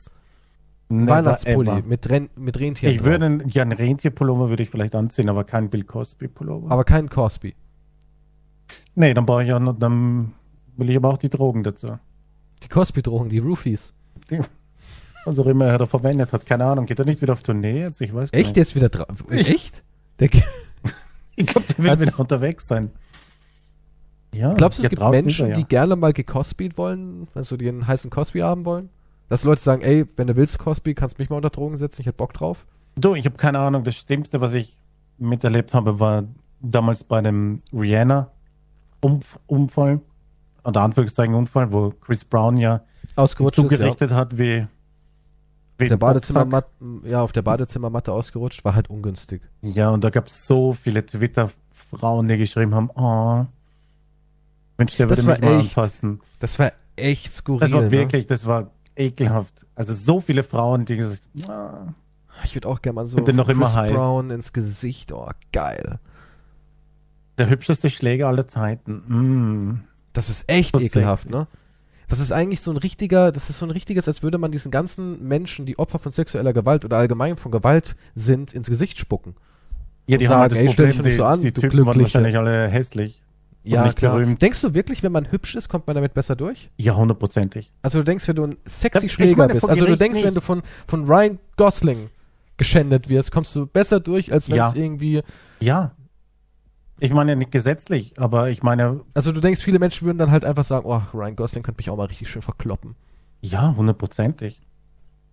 Weihnachtspulli 0.89 1.69
ever. 1.69 1.81
mit, 1.87 2.09
Ren 2.09 2.29
mit 2.35 2.59
Rentieren 2.59 2.93
Ich 2.93 2.99
drauf. 3.01 3.07
würde, 3.07 3.25
einen- 3.25 3.49
ja, 3.49 3.61
einen 3.61 3.71
Rentierpullover 3.71 4.49
würde 4.49 4.63
ich 4.63 4.69
vielleicht 4.69 4.93
anziehen, 4.95 5.29
aber 5.29 5.43
kein 5.45 5.69
Bill 5.69 5.83
Cosby 5.83 6.27
Pullover. 6.27 6.69
Aber 6.71 6.83
kein 6.83 7.09
Cosby. 7.09 7.55
nee, 8.95 9.13
dann 9.13 9.25
brauche 9.25 9.43
ich 9.43 9.53
auch 9.53 9.59
noch, 9.59 9.77
dann 9.77 10.33
will 10.77 10.89
ich 10.89 10.95
aber 10.97 11.09
auch 11.09 11.17
die 11.17 11.29
Drogen 11.29 11.63
dazu. 11.63 11.97
Die 12.63 12.67
Cosby-Drogen, 12.67 13.29
die 13.29 13.39
Roofies. 13.39 13.93
Die, 14.29 14.39
was 15.25 15.39
auch 15.39 15.45
immer 15.45 15.65
er 15.67 15.77
da 15.77 15.85
verwendet 15.85 16.33
hat, 16.33 16.45
keine 16.45 16.65
Ahnung. 16.65 16.85
Geht 16.85 16.99
er 16.99 17.05
nicht 17.05 17.21
wieder 17.21 17.33
auf 17.33 17.43
Tournee 17.43 17.79
jetzt? 17.81 18.01
Ich 18.01 18.13
weiß 18.13 18.31
gar 18.31 18.39
Echt? 18.39 18.47
nicht. 18.49 18.55
Der 18.55 18.63
ist 18.63 18.75
wieder 18.75 18.89
drauf. 18.89 19.07
Echt? 19.29 19.83
Der, 20.19 20.29
Ich 21.35 21.45
glaube, 21.47 21.65
der 21.67 21.77
will 21.83 21.89
Hat's- 21.91 22.01
wieder 22.01 22.19
unterwegs 22.19 22.67
sein. 22.67 22.91
Ja, 24.33 24.53
glaubst 24.53 24.79
du, 24.79 24.83
es 24.83 24.89
gibt 24.89 25.01
Menschen, 25.01 25.47
er, 25.47 25.51
ja. 25.51 25.57
die 25.57 25.65
gerne 25.65 25.95
mal 25.97 26.13
gecosbyt 26.13 26.77
wollen? 26.77 27.27
Also 27.33 27.57
die 27.57 27.67
einen 27.67 27.85
heißen 27.87 28.09
Cosby 28.09 28.39
haben 28.39 28.63
wollen? 28.65 28.89
Dass 29.27 29.43
Leute 29.43 29.61
sagen, 29.61 29.81
ey, 29.81 30.05
wenn 30.15 30.27
du 30.27 30.35
willst 30.37 30.57
Cosby, 30.59 30.93
kannst 30.93 31.19
mich 31.19 31.29
mal 31.29 31.35
unter 31.37 31.49
Drogen 31.49 31.75
setzen, 31.77 32.01
ich 32.01 32.07
hätte 32.07 32.17
Bock 32.17 32.33
drauf. 32.33 32.65
Du, 32.95 33.15
ich 33.15 33.25
habe 33.25 33.35
keine 33.37 33.59
Ahnung. 33.59 33.83
Das 33.83 33.95
Schlimmste, 33.95 34.39
was 34.41 34.53
ich 34.53 34.77
miterlebt 35.17 35.73
habe, 35.73 35.99
war 35.99 36.23
damals 36.61 37.03
bei 37.03 37.21
dem 37.21 37.59
Rihanna-Unfall, 39.01 39.99
oder 40.63 40.81
Anführungszeichen 40.81 41.33
Unfall, 41.35 41.71
wo 41.71 41.91
Chris 42.01 42.23
Brown 42.23 42.57
ja 42.57 42.81
Ausgerutscht 43.15 43.57
ist, 43.57 43.63
ja. 43.63 43.69
zugerichtet 43.69 44.11
hat 44.11 44.37
wie, 44.37 44.67
wie 45.81 45.89
Der. 45.89 45.97
Badezimmermatte, 45.97 46.69
ja, 47.03 47.21
auf 47.21 47.31
der 47.31 47.41
Badezimmermatte 47.41 48.11
ausgerutscht, 48.13 48.63
war 48.63 48.75
halt 48.75 48.89
ungünstig. 48.89 49.41
Ja, 49.61 49.89
und 49.89 50.03
da 50.03 50.09
gab 50.09 50.27
es 50.27 50.47
so 50.47 50.73
viele 50.73 51.05
Twitter-Frauen, 51.05 52.27
die 52.27 52.37
geschrieben 52.37 52.73
haben, 52.73 52.89
oh, 52.95 53.45
Mensch, 54.77 54.95
der 54.95 55.07
Das 55.07 55.25
würde 55.25 55.31
mich 55.31 55.41
war 55.41 55.49
mal 55.51 55.59
echt 55.59 55.77
anfassen. 55.77 56.21
Das 56.39 56.57
war 56.57 56.71
echt 56.95 57.33
skurril. 57.33 57.59
Das 57.59 57.71
war 57.71 57.81
ne? 57.81 57.91
wirklich, 57.91 58.27
das 58.27 58.45
war 58.45 58.71
ekelhaft. 58.95 59.65
Also 59.75 59.93
so 59.93 60.21
viele 60.21 60.43
Frauen, 60.43 60.85
die 60.85 60.97
gesagt 60.97 61.21
ah, 61.47 61.93
Ich 62.43 62.55
würde 62.55 62.67
auch 62.67 62.81
gerne 62.81 62.95
mal 62.95 63.05
so 63.05 63.17
noch 63.17 63.49
immer 63.49 63.73
heiß. 63.73 63.91
Brown 63.93 64.31
ins 64.31 64.53
Gesicht. 64.53 65.11
Oh, 65.11 65.29
geil. 65.51 65.99
der 67.37 67.49
hübscheste 67.49 67.89
Schläger 67.89 68.27
aller 68.27 68.47
Zeiten. 68.47 68.93
Mm. 69.07 69.83
Das 70.13 70.29
ist 70.29 70.49
echt 70.49 70.75
Das 70.75 70.81
ist 70.81 70.95
ekelhaft, 70.95 71.23
sexy. 71.23 71.37
ne? 71.37 71.47
Das 72.11 72.19
ist 72.19 72.31
eigentlich 72.31 72.61
so 72.61 72.69
ein 72.71 72.77
richtiger, 72.77 73.31
das 73.31 73.49
ist 73.49 73.57
so 73.59 73.65
ein 73.65 73.71
richtiges, 73.71 74.07
als 74.07 74.21
würde 74.21 74.37
man 74.37 74.51
diesen 74.51 74.69
ganzen 74.71 75.27
Menschen, 75.27 75.65
die 75.65 75.79
Opfer 75.79 75.97
von 75.97 76.11
sexueller 76.11 76.53
Gewalt 76.53 76.85
oder 76.85 76.97
allgemein 76.97 77.37
von 77.37 77.51
Gewalt 77.51 77.95
sind, 78.13 78.53
ins 78.53 78.67
Gesicht 78.69 78.99
spucken. 78.99 79.35
Ja, 80.07 80.17
die 80.17 80.25
Und 80.27 80.31
haben 80.33 80.41
halt 80.41 80.51
sagen, 80.53 80.67
ey, 80.67 80.73
stell 80.73 80.87
dich 80.91 81.01
nicht 81.01 81.15
so 81.15 81.23
an, 81.23 81.41
die 81.41 81.51
du 81.51 81.61
Typen 81.61 81.85
waren 81.85 81.99
wahrscheinlich 81.99 82.37
alle 82.37 82.67
hässlich. 82.67 83.21
Ja, 83.63 83.83
nicht 83.85 83.97
klar. 83.97 84.15
berühmt. 84.15 84.41
Denkst 84.41 84.59
du 84.61 84.73
wirklich, 84.73 85.03
wenn 85.03 85.11
man 85.11 85.31
hübsch 85.31 85.55
ist, 85.55 85.69
kommt 85.69 85.85
man 85.87 85.95
damit 85.95 86.13
besser 86.15 86.35
durch? 86.35 86.69
Ja, 86.77 86.95
hundertprozentig. 86.95 87.71
Also 87.83 87.99
du 87.99 88.03
denkst, 88.03 88.27
wenn 88.27 88.35
du 88.35 88.43
ein 88.45 88.57
sexy 88.65 89.05
Ich 89.05 89.11
Schläger 89.13 89.47
bist, 89.47 89.69
also 89.69 89.85
du 89.85 89.95
denkst, 89.95 90.17
wenn 90.17 90.25
nicht. 90.25 90.37
du 90.37 90.41
von, 90.41 90.63
von 90.87 91.05
Ryan 91.05 91.37
Gosling 91.57 92.09
geschändet 92.57 93.07
wirst, 93.07 93.31
kommst 93.31 93.55
du 93.55 93.67
besser 93.67 93.99
durch, 93.99 94.33
als 94.33 94.49
wenn 94.49 94.59
es 94.59 94.73
Ja. 94.73 94.81
irgendwie, 94.81 95.21
Ja. 95.59 95.91
Ich 97.03 97.11
meine 97.11 97.35
nicht 97.35 97.51
gesetzlich, 97.51 98.13
aber 98.19 98.51
ich 98.51 98.61
meine, 98.61 99.01
also 99.15 99.31
du 99.31 99.41
denkst, 99.41 99.63
viele 99.63 99.79
Menschen 99.79 100.05
würden 100.05 100.19
dann 100.19 100.29
halt 100.29 100.45
einfach 100.45 100.63
sagen, 100.63 100.85
oh, 100.85 101.01
Ryan 101.15 101.35
Gosling 101.35 101.63
könnte 101.63 101.79
mich 101.79 101.89
auch 101.89 101.97
mal 101.97 102.05
richtig 102.05 102.29
schön 102.29 102.43
verkloppen. 102.43 102.95
ja, 103.41 103.73
hundertprozentig. 103.75 104.61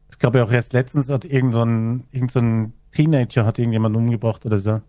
Es 0.08 0.18
gab 0.18 0.34
ja 0.34 0.44
auch 0.44 0.50
erst 0.50 0.72
letztens 0.72 1.10
hat 1.10 1.26
irgend 1.26 1.52
so 1.52 1.62
ein, 1.62 2.04
irgend 2.10 2.32
so 2.32 2.40
ein 2.40 2.72
Teenager 2.92 3.44
hat 3.44 3.58
irgendjemand 3.58 3.94
umgebracht 3.94 4.46
oder 4.46 4.56
so. 4.56 4.72
Und 4.72 4.82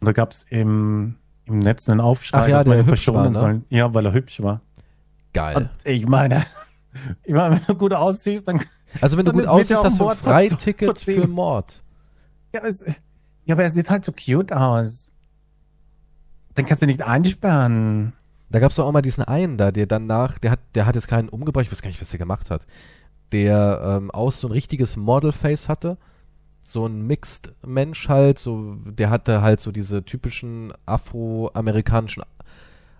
da 0.00 0.12
gab 0.12 0.32
es 0.32 0.46
im, 0.48 1.16
im 1.44 1.58
Netz 1.58 1.86
einen 1.86 2.00
Aufschrei, 2.00 2.38
Ach 2.38 2.48
ja, 2.48 2.58
dass 2.58 2.66
man 2.66 2.78
ihn 2.78 2.86
verschonen 2.86 3.22
war, 3.22 3.28
ne? 3.28 3.38
soll. 3.38 3.62
Ja, 3.68 3.92
weil 3.92 4.06
er 4.06 4.14
hübsch 4.14 4.40
war. 4.40 4.62
Geil. 5.34 5.56
Und 5.56 5.68
ich 5.84 6.06
meine, 6.06 6.46
ich 7.24 7.34
meine, 7.34 7.56
wenn 7.56 7.66
du 7.66 7.74
gut 7.74 7.92
aussiehst, 7.92 8.48
dann 8.48 8.62
Also 9.02 9.18
wenn 9.18 9.26
du 9.26 9.34
gut 9.34 9.46
aussiehst, 9.46 9.84
hast 9.84 10.00
du 10.00 10.08
ein 10.08 10.16
Freiticket 10.16 10.98
für 10.98 11.26
Mord. 11.26 11.84
Ja, 12.54 12.62
es, 12.64 12.86
ja, 13.44 13.54
aber 13.54 13.64
er 13.64 13.70
sieht 13.70 13.90
halt 13.90 14.06
so 14.06 14.12
cute 14.12 14.50
aus. 14.50 15.05
Den 16.56 16.66
kannst 16.66 16.82
du 16.82 16.86
nicht 16.86 17.02
einsperren. 17.02 18.12
Da 18.48 18.60
gab 18.60 18.70
es 18.70 18.76
doch 18.76 18.86
auch 18.86 18.92
mal 18.92 19.02
diesen 19.02 19.24
einen 19.24 19.56
da, 19.56 19.72
der 19.72 19.86
danach, 19.86 20.38
der 20.38 20.52
hat, 20.52 20.60
der 20.74 20.86
hat 20.86 20.94
jetzt 20.94 21.08
keinen 21.08 21.28
umgebracht, 21.28 21.64
ich 21.66 21.72
weiß 21.72 21.82
gar 21.82 21.88
nicht, 21.88 22.00
was 22.00 22.10
der 22.10 22.18
gemacht 22.18 22.50
hat. 22.50 22.66
Der 23.32 23.80
ähm, 23.84 24.10
aus 24.10 24.40
so 24.40 24.48
ein 24.48 24.52
richtiges 24.52 24.96
Modelface 24.96 25.68
hatte. 25.68 25.98
So 26.62 26.86
ein 26.86 27.06
Mixed-Mensch 27.06 28.08
halt, 28.08 28.38
so, 28.38 28.76
der 28.84 29.10
hatte 29.10 29.40
halt 29.40 29.60
so 29.60 29.70
diese 29.70 30.04
typischen 30.04 30.72
afroamerikanischen 30.84 32.24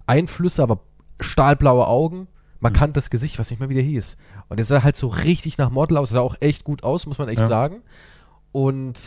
Einflüsse, 0.06 0.62
aber 0.62 0.80
stahlblaue 1.20 1.86
Augen, 1.86 2.28
markantes 2.60 3.10
Gesicht, 3.10 3.38
was 3.38 3.50
nicht 3.50 3.58
mehr 3.58 3.68
wie 3.68 3.74
der 3.74 3.82
hieß. 3.82 4.16
Und 4.48 4.58
der 4.58 4.64
sah 4.66 4.82
halt 4.84 4.96
so 4.96 5.08
richtig 5.08 5.58
nach 5.58 5.70
Model 5.70 5.96
aus, 5.96 6.10
sah 6.10 6.20
auch 6.20 6.36
echt 6.40 6.62
gut 6.64 6.84
aus, 6.84 7.06
muss 7.06 7.18
man 7.18 7.28
echt 7.28 7.40
Ja. 7.40 7.46
sagen. 7.46 7.82
Und 8.52 8.98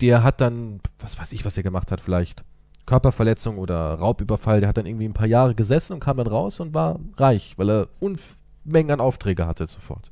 der 0.00 0.22
hat 0.24 0.40
dann, 0.40 0.80
was 0.98 1.18
weiß 1.18 1.32
ich, 1.32 1.44
was 1.44 1.56
er 1.56 1.62
gemacht 1.62 1.92
hat, 1.92 2.00
vielleicht 2.00 2.44
Körperverletzung 2.90 3.58
oder 3.58 3.94
Raubüberfall, 3.94 4.58
der 4.58 4.68
hat 4.68 4.76
dann 4.76 4.84
irgendwie 4.86 5.04
ein 5.08 5.12
paar 5.12 5.28
Jahre 5.28 5.54
gesessen 5.54 5.92
und 5.92 6.00
kam 6.00 6.16
dann 6.16 6.26
raus 6.26 6.58
und 6.58 6.74
war 6.74 6.98
reich, 7.16 7.54
weil 7.56 7.70
er 7.70 7.88
Unmengen 8.00 8.90
an 8.90 9.00
Aufträge 9.00 9.46
hatte 9.46 9.68
sofort. 9.68 10.10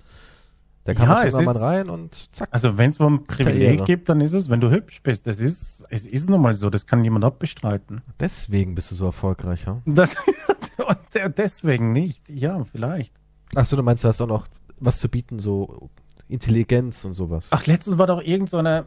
Der 0.87 0.95
kam 0.95 1.09
Ja, 1.09 1.25
es 1.25 1.35
ist- 1.35 1.61
rein 1.61 1.91
und 1.91 2.35
zack. 2.35 2.49
Also 2.53 2.79
wenn 2.79 2.91
es 2.91 3.01
mal 3.01 3.09
ein 3.11 3.27
Privileg 3.27 3.85
gibt, 3.85 4.09
dann 4.09 4.21
ist 4.21 4.33
es, 4.33 4.49
wenn 4.49 4.61
du 4.61 4.71
hübsch 4.71 5.03
bist. 5.03 5.27
Das 5.27 5.41
ist, 5.41 5.83
es 5.91 6.07
ist 6.07 6.31
nun 6.31 6.41
mal 6.41 6.55
so, 6.55 6.71
das 6.71 6.87
kann 6.87 7.03
niemand 7.03 7.25
abbestreiten. 7.25 8.01
Deswegen 8.21 8.77
bist 8.77 8.93
du 8.93 8.95
so 8.95 9.07
erfolgreich, 9.07 9.65
ja? 9.67 9.83
Das, 9.85 10.15
und 10.79 11.37
deswegen 11.37 11.91
nicht. 11.93 12.29
Ja, 12.29 12.65
vielleicht. 12.71 13.13
Achso, 13.57 13.75
du 13.75 13.83
meinst, 13.83 14.05
du 14.05 14.09
hast 14.09 14.21
auch 14.21 14.29
noch 14.29 14.47
was 14.79 15.01
zu 15.01 15.09
bieten, 15.09 15.41
so 15.41 15.91
Intelligenz 16.29 17.05
und 17.05 17.13
sowas. 17.13 17.49
Ach, 17.51 17.67
letztens 17.67 17.99
war 17.99 18.07
doch 18.07 18.23
irgend 18.23 18.49
so 18.51 18.59
eine, 18.59 18.87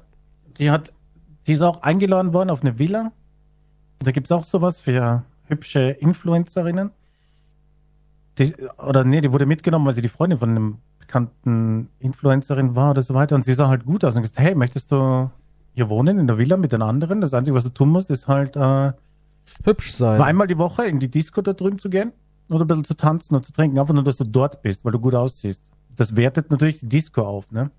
die 0.60 0.72
hat, 0.72 0.94
die 1.46 1.52
ist 1.54 1.62
auch 1.62 1.82
eingeladen 1.82 2.32
worden 2.34 2.50
auf 2.50 2.62
eine 2.62 2.80
Villa. 2.80 3.12
Da 4.02 4.12
gibt's 4.12 4.32
auch 4.32 4.44
sowas 4.44 4.80
für 4.80 5.24
hübsche 5.46 5.92
Influencerinnen. 5.92 6.92
Die, 8.38 8.56
oder 8.78 9.04
nee, 9.04 9.22
die 9.22 9.32
wurde 9.32 9.46
mitgenommen, 9.46 9.86
weil 9.86 9.94
sie 9.94 10.02
die 10.02 10.10
Freundin 10.10 10.40
von 10.40 10.50
einem 10.50 10.78
bekannten 11.00 11.90
Influencerin 12.00 12.76
war 12.76 12.92
oder 12.92 13.02
so 13.02 13.14
weiter. 13.14 13.36
Und 13.36 13.44
sie 13.44 13.54
sah 13.54 13.68
halt 13.68 13.86
gut 13.86 14.04
aus 14.04 14.16
und 14.16 14.22
gesagt, 14.22 14.40
hey, 14.40 14.56
möchtest 14.56 14.92
du 14.92 15.30
hier 15.74 15.90
wohnen 15.90 16.18
in 16.18 16.28
der 16.28 16.38
Villa 16.38 16.58
mit 16.58 16.72
den 16.72 16.82
anderen? 16.82 17.22
Das 17.22 17.34
Einzige, 17.34 17.56
was 17.56 17.64
du 17.64 17.70
tun 17.70 17.90
musst, 17.90 18.10
ist 18.10 18.28
halt 18.28 18.56
äh, 18.56 18.94
Hübsch 19.64 19.92
sein. 19.92 20.22
einmal 20.22 20.48
die 20.48 20.58
Woche 20.58 20.86
in 20.86 21.00
die 21.00 21.12
Disco 21.12 21.42
da 21.42 21.54
drüben 21.54 21.80
zu 21.80 21.90
gehen 21.90 22.14
oder 22.50 22.64
ein 22.66 22.68
bisschen 22.68 22.86
zu 22.86 22.96
tanzen 22.96 23.36
und 23.36 23.46
zu 23.46 23.52
trinken. 23.52 23.78
Einfach 23.78 23.94
nur, 23.94 24.04
dass 24.04 24.18
du 24.18 24.24
dort 24.24 24.62
bist, 24.62 24.84
weil 24.86 24.94
du 24.94 25.00
gut 25.00 25.16
aussiehst. 25.16 25.70
Das 25.96 26.16
wertet 26.16 26.50
natürlich 26.50 26.80
die 26.80 26.90
Disco 26.90 27.24
auf, 27.24 27.52
ne? 27.52 27.70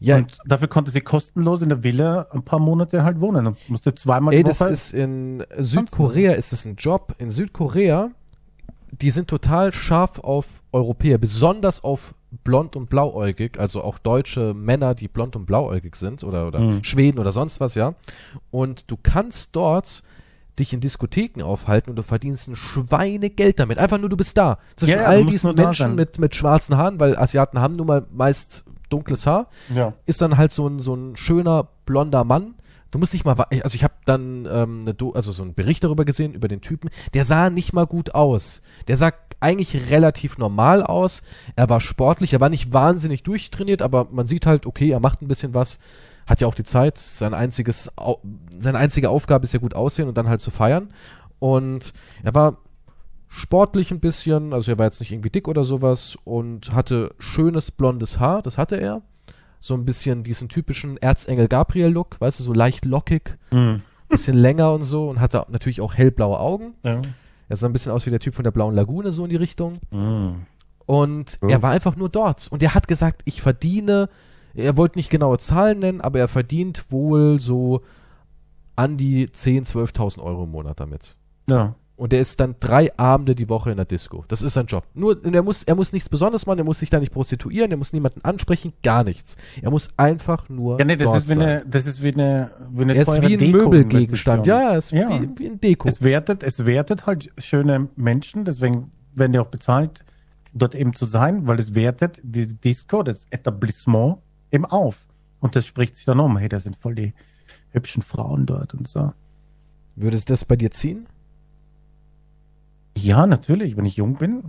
Ja, 0.00 0.16
Und 0.16 0.38
dafür 0.46 0.68
konnte 0.68 0.90
sie 0.90 1.00
kostenlos 1.00 1.62
in 1.62 1.68
der 1.68 1.82
Villa 1.84 2.26
ein 2.32 2.42
paar 2.42 2.58
Monate 2.58 3.04
halt 3.04 3.20
wohnen 3.20 3.46
und 3.46 3.68
musste 3.68 3.94
zweimal 3.94 4.34
ey, 4.34 4.42
die 4.42 4.48
das 4.48 4.60
Woche. 4.60 4.70
ist 4.70 4.92
in 4.94 5.44
Südkorea 5.58 6.32
ist 6.32 6.52
das 6.52 6.64
ein 6.64 6.76
Job. 6.76 7.14
In 7.18 7.30
Südkorea, 7.30 8.10
die 8.90 9.10
sind 9.10 9.28
total 9.28 9.72
scharf 9.72 10.18
auf 10.20 10.62
Europäer, 10.72 11.18
besonders 11.18 11.84
auf 11.84 12.14
blond 12.44 12.76
und 12.76 12.90
blauäugig, 12.90 13.58
also 13.58 13.82
auch 13.82 13.98
deutsche 13.98 14.52
Männer, 14.54 14.94
die 14.94 15.08
blond 15.08 15.34
und 15.36 15.46
blauäugig 15.46 15.96
sind 15.96 16.24
oder, 16.24 16.46
oder 16.46 16.60
Mhm. 16.60 16.84
Schweden 16.84 17.18
oder 17.18 17.32
sonst 17.32 17.60
was, 17.60 17.74
ja. 17.74 17.94
Und 18.50 18.90
du 18.90 18.98
kannst 19.02 19.56
dort 19.56 20.02
dich 20.58 20.72
in 20.72 20.80
Diskotheken 20.80 21.42
aufhalten 21.42 21.88
und 21.90 21.96
du 21.96 22.02
verdienst 22.02 22.48
ein 22.48 22.56
Schweinegeld 22.56 23.60
damit. 23.60 23.78
Einfach 23.78 23.98
nur, 23.98 24.08
du 24.08 24.16
bist 24.16 24.36
da. 24.36 24.58
Zwischen 24.76 24.98
Ja, 24.98 25.04
all 25.06 25.24
diesen 25.24 25.54
Menschen 25.54 25.94
mit, 25.94 26.18
mit 26.18 26.34
schwarzen 26.34 26.76
Haaren, 26.76 26.98
weil 26.98 27.16
Asiaten 27.16 27.60
haben 27.60 27.74
nun 27.74 27.86
mal 27.86 28.06
meist 28.12 28.64
dunkles 28.88 29.26
Haar 29.26 29.48
ja. 29.74 29.94
ist 30.06 30.20
dann 30.20 30.36
halt 30.36 30.52
so 30.52 30.66
ein, 30.66 30.78
so 30.78 30.94
ein 30.94 31.16
schöner 31.16 31.68
blonder 31.86 32.24
Mann. 32.24 32.54
Du 32.90 32.98
musst 32.98 33.12
nicht 33.12 33.24
mal, 33.26 33.34
also 33.38 33.74
ich 33.74 33.84
habe 33.84 33.94
dann 34.06 34.48
ähm, 34.50 34.80
eine 34.80 34.94
Do 34.94 35.12
also 35.12 35.30
so 35.30 35.42
einen 35.42 35.54
Bericht 35.54 35.84
darüber 35.84 36.06
gesehen 36.06 36.32
über 36.32 36.48
den 36.48 36.62
Typen. 36.62 36.88
Der 37.12 37.24
sah 37.24 37.50
nicht 37.50 37.74
mal 37.74 37.86
gut 37.86 38.14
aus. 38.14 38.62
Der 38.86 38.96
sah 38.96 39.12
eigentlich 39.40 39.90
relativ 39.90 40.38
normal 40.38 40.82
aus. 40.82 41.22
Er 41.54 41.68
war 41.68 41.80
sportlich, 41.80 42.32
er 42.32 42.40
war 42.40 42.48
nicht 42.48 42.72
wahnsinnig 42.72 43.22
durchtrainiert, 43.22 43.82
aber 43.82 44.08
man 44.10 44.26
sieht 44.26 44.46
halt, 44.46 44.64
okay, 44.64 44.90
er 44.90 45.00
macht 45.00 45.20
ein 45.20 45.28
bisschen 45.28 45.54
was, 45.54 45.78
hat 46.26 46.40
ja 46.40 46.46
auch 46.46 46.54
die 46.54 46.64
Zeit. 46.64 46.96
Sein 46.98 47.34
einziges, 47.34 47.90
seine 48.58 48.78
einzige 48.78 49.10
Aufgabe 49.10 49.44
ist 49.44 49.52
ja 49.52 49.60
gut 49.60 49.74
aussehen 49.74 50.08
und 50.08 50.16
dann 50.16 50.28
halt 50.28 50.40
zu 50.40 50.50
feiern. 50.50 50.88
Und 51.38 51.92
er 52.22 52.34
war 52.34 52.56
sportlich 53.28 53.90
ein 53.90 54.00
bisschen, 54.00 54.52
also 54.52 54.70
er 54.72 54.78
war 54.78 54.86
jetzt 54.86 55.00
nicht 55.00 55.12
irgendwie 55.12 55.30
dick 55.30 55.48
oder 55.48 55.64
sowas 55.64 56.16
und 56.24 56.72
hatte 56.72 57.14
schönes 57.18 57.70
blondes 57.70 58.18
Haar, 58.18 58.42
das 58.42 58.58
hatte 58.58 58.76
er. 58.76 59.02
So 59.60 59.74
ein 59.74 59.84
bisschen 59.84 60.22
diesen 60.24 60.48
typischen 60.48 60.96
Erzengel 60.98 61.48
Gabriel-Look, 61.48 62.20
weißt 62.20 62.38
du, 62.40 62.44
so 62.44 62.52
leicht 62.52 62.84
lockig, 62.84 63.36
Mhm. 63.52 63.82
bisschen 64.08 64.36
länger 64.36 64.72
und 64.72 64.82
so 64.82 65.08
und 65.10 65.20
hatte 65.20 65.44
natürlich 65.48 65.80
auch 65.80 65.94
hellblaue 65.94 66.38
Augen. 66.40 66.74
ja. 66.84 67.02
Er 67.50 67.56
sah 67.56 67.66
ein 67.66 67.72
bisschen 67.72 67.92
aus 67.92 68.04
wie 68.04 68.10
der 68.10 68.20
Typ 68.20 68.34
von 68.34 68.44
der 68.44 68.50
Blauen 68.50 68.74
Lagune, 68.74 69.10
so 69.10 69.24
in 69.24 69.30
die 69.30 69.36
Richtung. 69.36 69.78
Mhm. 69.90 70.42
Und 70.84 71.38
Ja. 71.42 71.48
er 71.48 71.62
war 71.62 71.70
einfach 71.70 71.96
nur 71.96 72.08
dort. 72.10 72.46
Und 72.50 72.62
er 72.62 72.74
hat 72.74 72.88
gesagt, 72.88 73.22
ich 73.24 73.40
verdiene, 73.42 74.08
er 74.54 74.76
wollte 74.76 74.98
nicht 74.98 75.08
genaue 75.10 75.38
Zahlen 75.38 75.78
nennen, 75.78 76.00
aber 76.02 76.18
er 76.18 76.28
verdient 76.28 76.90
wohl 76.92 77.40
so 77.40 77.82
an 78.76 78.96
die 78.98 79.28
10.000, 79.28 79.64
12.000 79.66 80.20
Euro 80.22 80.44
im 80.44 80.50
Monat 80.50 80.78
damit. 80.80 81.16
ja. 81.48 81.74
Und 81.98 82.12
er 82.12 82.20
ist 82.20 82.38
dann 82.38 82.54
drei 82.60 82.96
Abende 82.96 83.34
die 83.34 83.48
Woche 83.48 83.72
in 83.72 83.76
der 83.76 83.84
Disco. 83.84 84.24
Das 84.28 84.40
ist 84.40 84.52
sein 84.52 84.66
Job. 84.66 84.84
Nur, 84.94 85.20
er 85.24 85.42
muss, 85.42 85.64
er 85.64 85.74
muss 85.74 85.92
nichts 85.92 86.08
Besonderes 86.08 86.46
machen, 86.46 86.60
er 86.60 86.64
muss 86.64 86.78
sich 86.78 86.90
da 86.90 87.00
nicht 87.00 87.12
prostituieren, 87.12 87.72
er 87.72 87.76
muss 87.76 87.92
niemanden 87.92 88.20
ansprechen, 88.22 88.72
gar 88.84 89.02
nichts. 89.02 89.36
Er 89.60 89.72
muss 89.72 89.88
einfach 89.96 90.48
nur 90.48 90.78
Ja, 90.78 90.84
nee, 90.84 90.94
das 90.94 91.16
ist 91.16 91.28
wie 91.28 91.34
sein. 91.34 91.42
eine, 91.42 91.64
das 91.66 91.86
ist 91.86 92.00
wie 92.00 92.12
eine, 92.14 92.52
wie 92.70 92.82
eine 92.82 92.94
er 92.94 93.02
ist 93.02 93.20
wie 93.20 93.36
ein 93.36 93.50
Möbelgegenstand. 93.50 94.46
Ja, 94.46 94.70
er 94.70 94.78
ist 94.78 94.92
Ja. 94.92 95.10
Wie, 95.20 95.28
wie 95.40 95.46
ein 95.48 95.60
Deko. 95.60 95.88
Es 95.88 96.00
wertet, 96.00 96.44
es 96.44 96.64
wertet 96.64 97.04
halt 97.06 97.32
schöne 97.36 97.88
Menschen, 97.96 98.44
deswegen 98.44 98.92
werden 99.16 99.32
die 99.32 99.40
auch 99.40 99.48
bezahlt, 99.48 100.04
dort 100.54 100.76
eben 100.76 100.94
zu 100.94 101.04
sein, 101.04 101.48
weil 101.48 101.58
es 101.58 101.74
wertet 101.74 102.20
die 102.22 102.46
Disco, 102.46 103.02
das 103.02 103.26
Etablissement 103.30 104.18
eben 104.52 104.66
auf. 104.66 105.08
Und 105.40 105.56
das 105.56 105.66
spricht 105.66 105.96
sich 105.96 106.04
dann 106.04 106.20
um, 106.20 106.36
hey, 106.38 106.48
da 106.48 106.60
sind 106.60 106.76
voll 106.76 106.94
die 106.94 107.12
hübschen 107.72 108.02
Frauen 108.02 108.46
dort 108.46 108.72
und 108.72 108.86
so. 108.86 109.12
Würde 109.96 110.16
es 110.16 110.24
das 110.24 110.44
bei 110.44 110.54
dir 110.54 110.70
ziehen? 110.70 111.08
Ja, 113.02 113.26
natürlich, 113.26 113.76
wenn 113.76 113.84
ich 113.84 113.96
jung 113.96 114.16
bin, 114.16 114.44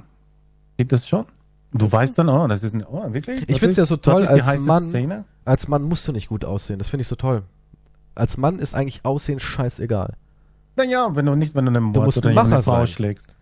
geht 0.77 0.91
das 0.91 1.07
schon. 1.07 1.26
Du 1.71 1.91
weißt 1.91 2.17
dann, 2.17 2.30
oh, 2.30 2.47
das 2.47 2.63
ist 2.63 2.73
ein, 2.73 2.84
oh, 2.84 3.13
wirklich? 3.13 3.41
Ich 3.41 3.47
Das 3.47 3.57
find's 3.59 3.77
ja 3.77 3.85
so 3.85 3.95
das 3.95 4.03
toll 4.03 4.26
als 4.26 4.59
Mann. 4.61 4.88
Szene. 4.88 5.26
Als 5.45 5.67
Mann 5.67 5.84
musst 5.84 6.07
du 6.07 6.11
nicht 6.11 6.30
gut 6.30 6.43
aussehen. 6.43 6.80
Das 6.80 6.89
finde 6.89 7.01
ich 7.01 7.07
so 7.07 7.15
toll. 7.15 7.43
Als 8.15 8.38
Mann 8.38 8.59
ist 8.59 8.73
eigentlich 8.73 9.05
Aussehen 9.05 9.39
scheißegal. 9.39 10.15
Naja, 10.76 11.15
wenn 11.15 11.26
du 11.26 11.35
nicht, 11.35 11.53
wenn 11.55 11.65
du 11.65 11.71
einen 11.71 11.93
Du 11.93 12.01
musst 12.01 12.17
oder 12.17 12.30
ein 12.30 12.35
Macher 12.35 12.63
Frau 12.63 12.77
sein. 12.77 12.88
schlägst. 12.88 13.34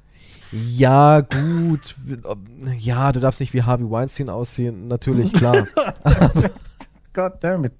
Ja, 0.51 1.21
gut. 1.21 1.95
Ja, 2.77 3.11
du 3.11 3.19
darfst 3.19 3.39
nicht 3.39 3.53
wie 3.53 3.63
Harvey 3.63 3.89
Weinstein 3.89 4.29
aussehen, 4.29 4.87
natürlich, 4.87 5.33
klar. 5.33 5.67
God 7.13 7.33
damn 7.41 7.65
it. 7.65 7.73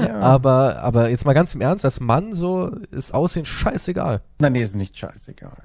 Ja. 0.00 0.20
aber, 0.20 0.78
aber 0.80 1.08
jetzt 1.10 1.24
mal 1.24 1.32
ganz 1.32 1.54
im 1.54 1.60
Ernst, 1.60 1.84
als 1.84 1.98
Mann 2.00 2.32
so 2.32 2.68
ist 2.90 3.12
Aussehen 3.12 3.44
scheißegal. 3.44 4.22
Nein, 4.38 4.52
nee, 4.52 4.62
ist 4.62 4.76
nicht 4.76 4.96
scheißegal. 4.96 5.56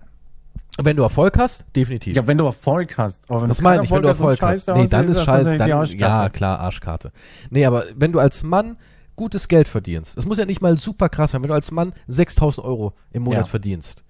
Wenn 0.81 0.97
du 0.97 1.03
Erfolg 1.03 1.37
hast, 1.37 1.65
definitiv. 1.75 2.15
Ja, 2.15 2.25
wenn 2.25 2.37
du 2.37 2.45
Erfolg 2.45 2.97
hast. 2.97 3.29
Aber 3.29 3.41
wenn 3.41 3.47
das 3.47 3.61
meine 3.61 3.83
ich, 3.83 3.91
wenn 3.91 4.01
du 4.01 4.07
Erfolg 4.07 4.41
hast. 4.41 4.67
Nee, 4.67 4.87
dann 4.87 5.07
ist 5.07 5.23
scheiße, 5.23 5.57
dann, 5.57 5.99
ja, 5.99 6.29
klar, 6.29 6.59
Arschkarte. 6.59 7.11
Nee, 7.51 7.65
aber 7.65 7.85
wenn 7.95 8.11
du 8.11 8.19
als 8.19 8.41
Mann 8.41 8.77
gutes 9.15 9.47
Geld 9.47 9.67
verdienst, 9.67 10.17
das 10.17 10.25
muss 10.25 10.39
ja 10.39 10.45
nicht 10.45 10.61
mal 10.61 10.77
super 10.77 11.09
krass 11.09 11.31
sein, 11.31 11.43
wenn 11.43 11.49
du 11.49 11.53
als 11.53 11.71
Mann 11.71 11.93
6000 12.07 12.65
Euro 12.65 12.93
im 13.11 13.23
Monat 13.23 13.41
Ja. 13.41 13.45
verdienst, 13.45 14.03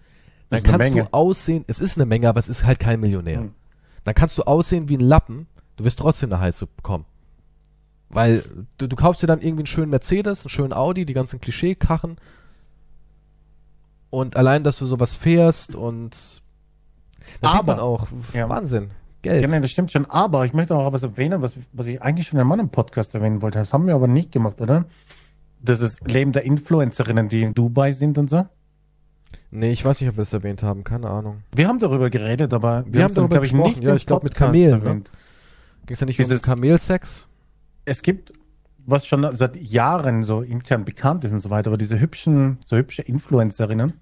dann 0.49 0.63
kannst 0.63 0.93
du 0.93 1.13
aussehen, 1.13 1.65
es 1.67 1.81
ist 1.81 1.97
eine 1.97 2.05
Menge, 2.05 2.29
aber 2.29 2.39
es 2.39 2.47
ist 2.47 2.63
halt 2.63 2.79
kein 2.79 2.99
Millionär. 3.01 3.39
Hm. 3.39 3.53
Dann 4.05 4.15
kannst 4.15 4.37
du 4.37 4.43
aussehen 4.43 4.87
wie 4.87 4.95
ein 4.95 5.01
Lappen, 5.01 5.47
du 5.75 5.83
wirst 5.83 5.99
trotzdem 5.99 6.31
eine 6.31 6.39
heiße 6.39 6.67
bekommen. 6.67 7.05
Weil 8.09 8.43
du, 8.77 8.87
du 8.87 8.95
kaufst 8.95 9.23
dir 9.23 9.27
dann 9.27 9.41
irgendwie 9.41 9.61
einen 9.61 9.67
schönen 9.67 9.89
Mercedes, 9.89 10.45
einen 10.45 10.51
schönen 10.51 10.73
Audi, 10.73 11.05
die 11.05 11.13
ganzen 11.13 11.41
Klischeekachen. 11.41 12.17
Und 14.11 14.35
allein, 14.35 14.63
dass 14.63 14.77
du 14.77 14.85
sowas 14.85 15.15
fährst 15.15 15.75
und 15.75 16.42
da 17.41 17.51
sieht 17.51 17.59
Aber- 17.59 17.81
auch, 17.81 18.07
Ja. 18.33 18.49
Wahnsinn, 18.49 18.91
Geld. 19.21 19.41
Ja, 19.41 19.47
nee, 19.47 19.59
das 19.61 19.71
stimmt 19.71 19.91
schon. 19.91 20.05
Aber 20.05 20.45
ich 20.45 20.53
möchte 20.53 20.75
auch 20.75 20.91
was 20.91 21.03
erwähnen, 21.03 21.41
was, 21.41 21.55
was 21.71 21.87
ich 21.87 22.01
eigentlich 22.01 22.27
schon 22.27 22.39
in 22.39 22.47
meinem 22.47 22.69
Podcast 22.69 23.15
erwähnen 23.15 23.41
wollte. 23.41 23.59
Das 23.59 23.71
haben 23.73 23.87
wir 23.87 23.95
aber 23.95 24.07
nicht 24.07 24.31
gemacht, 24.31 24.59
oder? 24.61 24.85
Das 25.61 25.79
ist 25.81 26.05
Leben 26.05 26.33
der 26.33 26.43
Influencerinnen, 26.43 27.29
die 27.29 27.41
in 27.43 27.53
Dubai 27.53 27.93
sind 27.93 28.17
und 28.17 28.29
so. 28.29 28.45
Nee, 29.49 29.71
ich 29.71 29.85
weiß 29.85 30.01
nicht, 30.01 30.09
ob 30.09 30.17
wir 30.17 30.21
das 30.23 30.33
erwähnt 30.33 30.61
haben, 30.63 30.83
keine 30.83 31.09
Ahnung. 31.09 31.43
Wir 31.55 31.67
haben 31.67 31.79
darüber 31.79 32.09
geredet, 32.09 32.53
aber 32.53 32.83
Wir 32.87 33.03
haben 33.03 33.03
haben's 33.03 33.13
dann, 33.15 33.29
darüber 33.29 33.29
glaub 33.29 33.41
gesprochen, 33.43 33.81
ja, 33.83 33.91
im 33.91 33.97
ich 33.97 34.05
glaub, 34.05 34.23
mit 34.23 34.35
Kamelen, 34.35 34.79
ne? 34.79 34.85
erwähnt. 34.85 35.11
Ging 35.85 35.93
es 35.93 35.99
ja 35.99 36.05
nicht 36.05 36.19
um 36.19 36.25
Dieses- 36.25 36.41
Kamelsex? 36.41 37.27
Es 37.85 38.01
gibt, 38.01 38.33
was 38.85 39.05
schon 39.05 39.27
seit 39.35 39.55
Jahren 39.55 40.23
so 40.23 40.41
intern 40.41 40.85
bekannt 40.85 41.23
ist 41.23 41.31
und 41.31 41.39
so 41.39 41.49
weiter, 41.49 41.69
aber 41.69 41.77
diese 41.77 41.99
hübschen, 41.99 42.57
so 42.65 42.75
hübsche 42.77 43.01
Influencerinnen, 43.03 43.93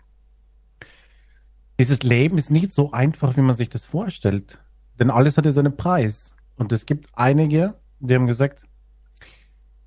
dieses 1.82 2.03
Leben 2.03 2.38
ist 2.38 2.52
nicht 2.52 2.72
so 2.72 2.91
einfach, 2.91 3.36
wie 3.38 3.41
man 3.41 3.56
sich 3.56 3.68
das 3.68 3.86
vorstellt. 3.86 4.60
Denn 4.99 5.10
alles 5.10 5.36
hat 5.38 5.45
ja 5.45 5.52
seinen 5.52 5.76
Preis. 5.76 6.36
Und 6.56 6.72
es 6.72 6.86
gibt 6.86 7.10
einige, 7.14 7.74
die 7.99 8.14
haben 8.14 8.28
gesagt, 8.28 8.66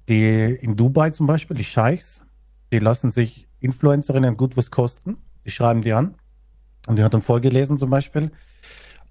die 0.08 0.58
in 0.60 0.74
Dubai 0.74 1.10
zum 1.10 1.28
Beispiel, 1.28 1.56
die 1.56 1.62
Scheichs, 1.62 2.26
die 2.72 2.80
lassen 2.80 3.12
sich 3.12 3.46
Influencerinnen 3.60 4.36
gut 4.36 4.56
was 4.56 4.72
kosten. 4.72 5.18
Die 5.44 5.52
schreiben 5.52 5.82
die 5.82 5.92
an. 5.92 6.16
Und 6.88 6.98
die 6.98 7.04
hat 7.04 7.14
dann 7.14 7.22
vorgelesen 7.22 7.78
zum 7.78 7.90
Beispiel, 7.90 8.32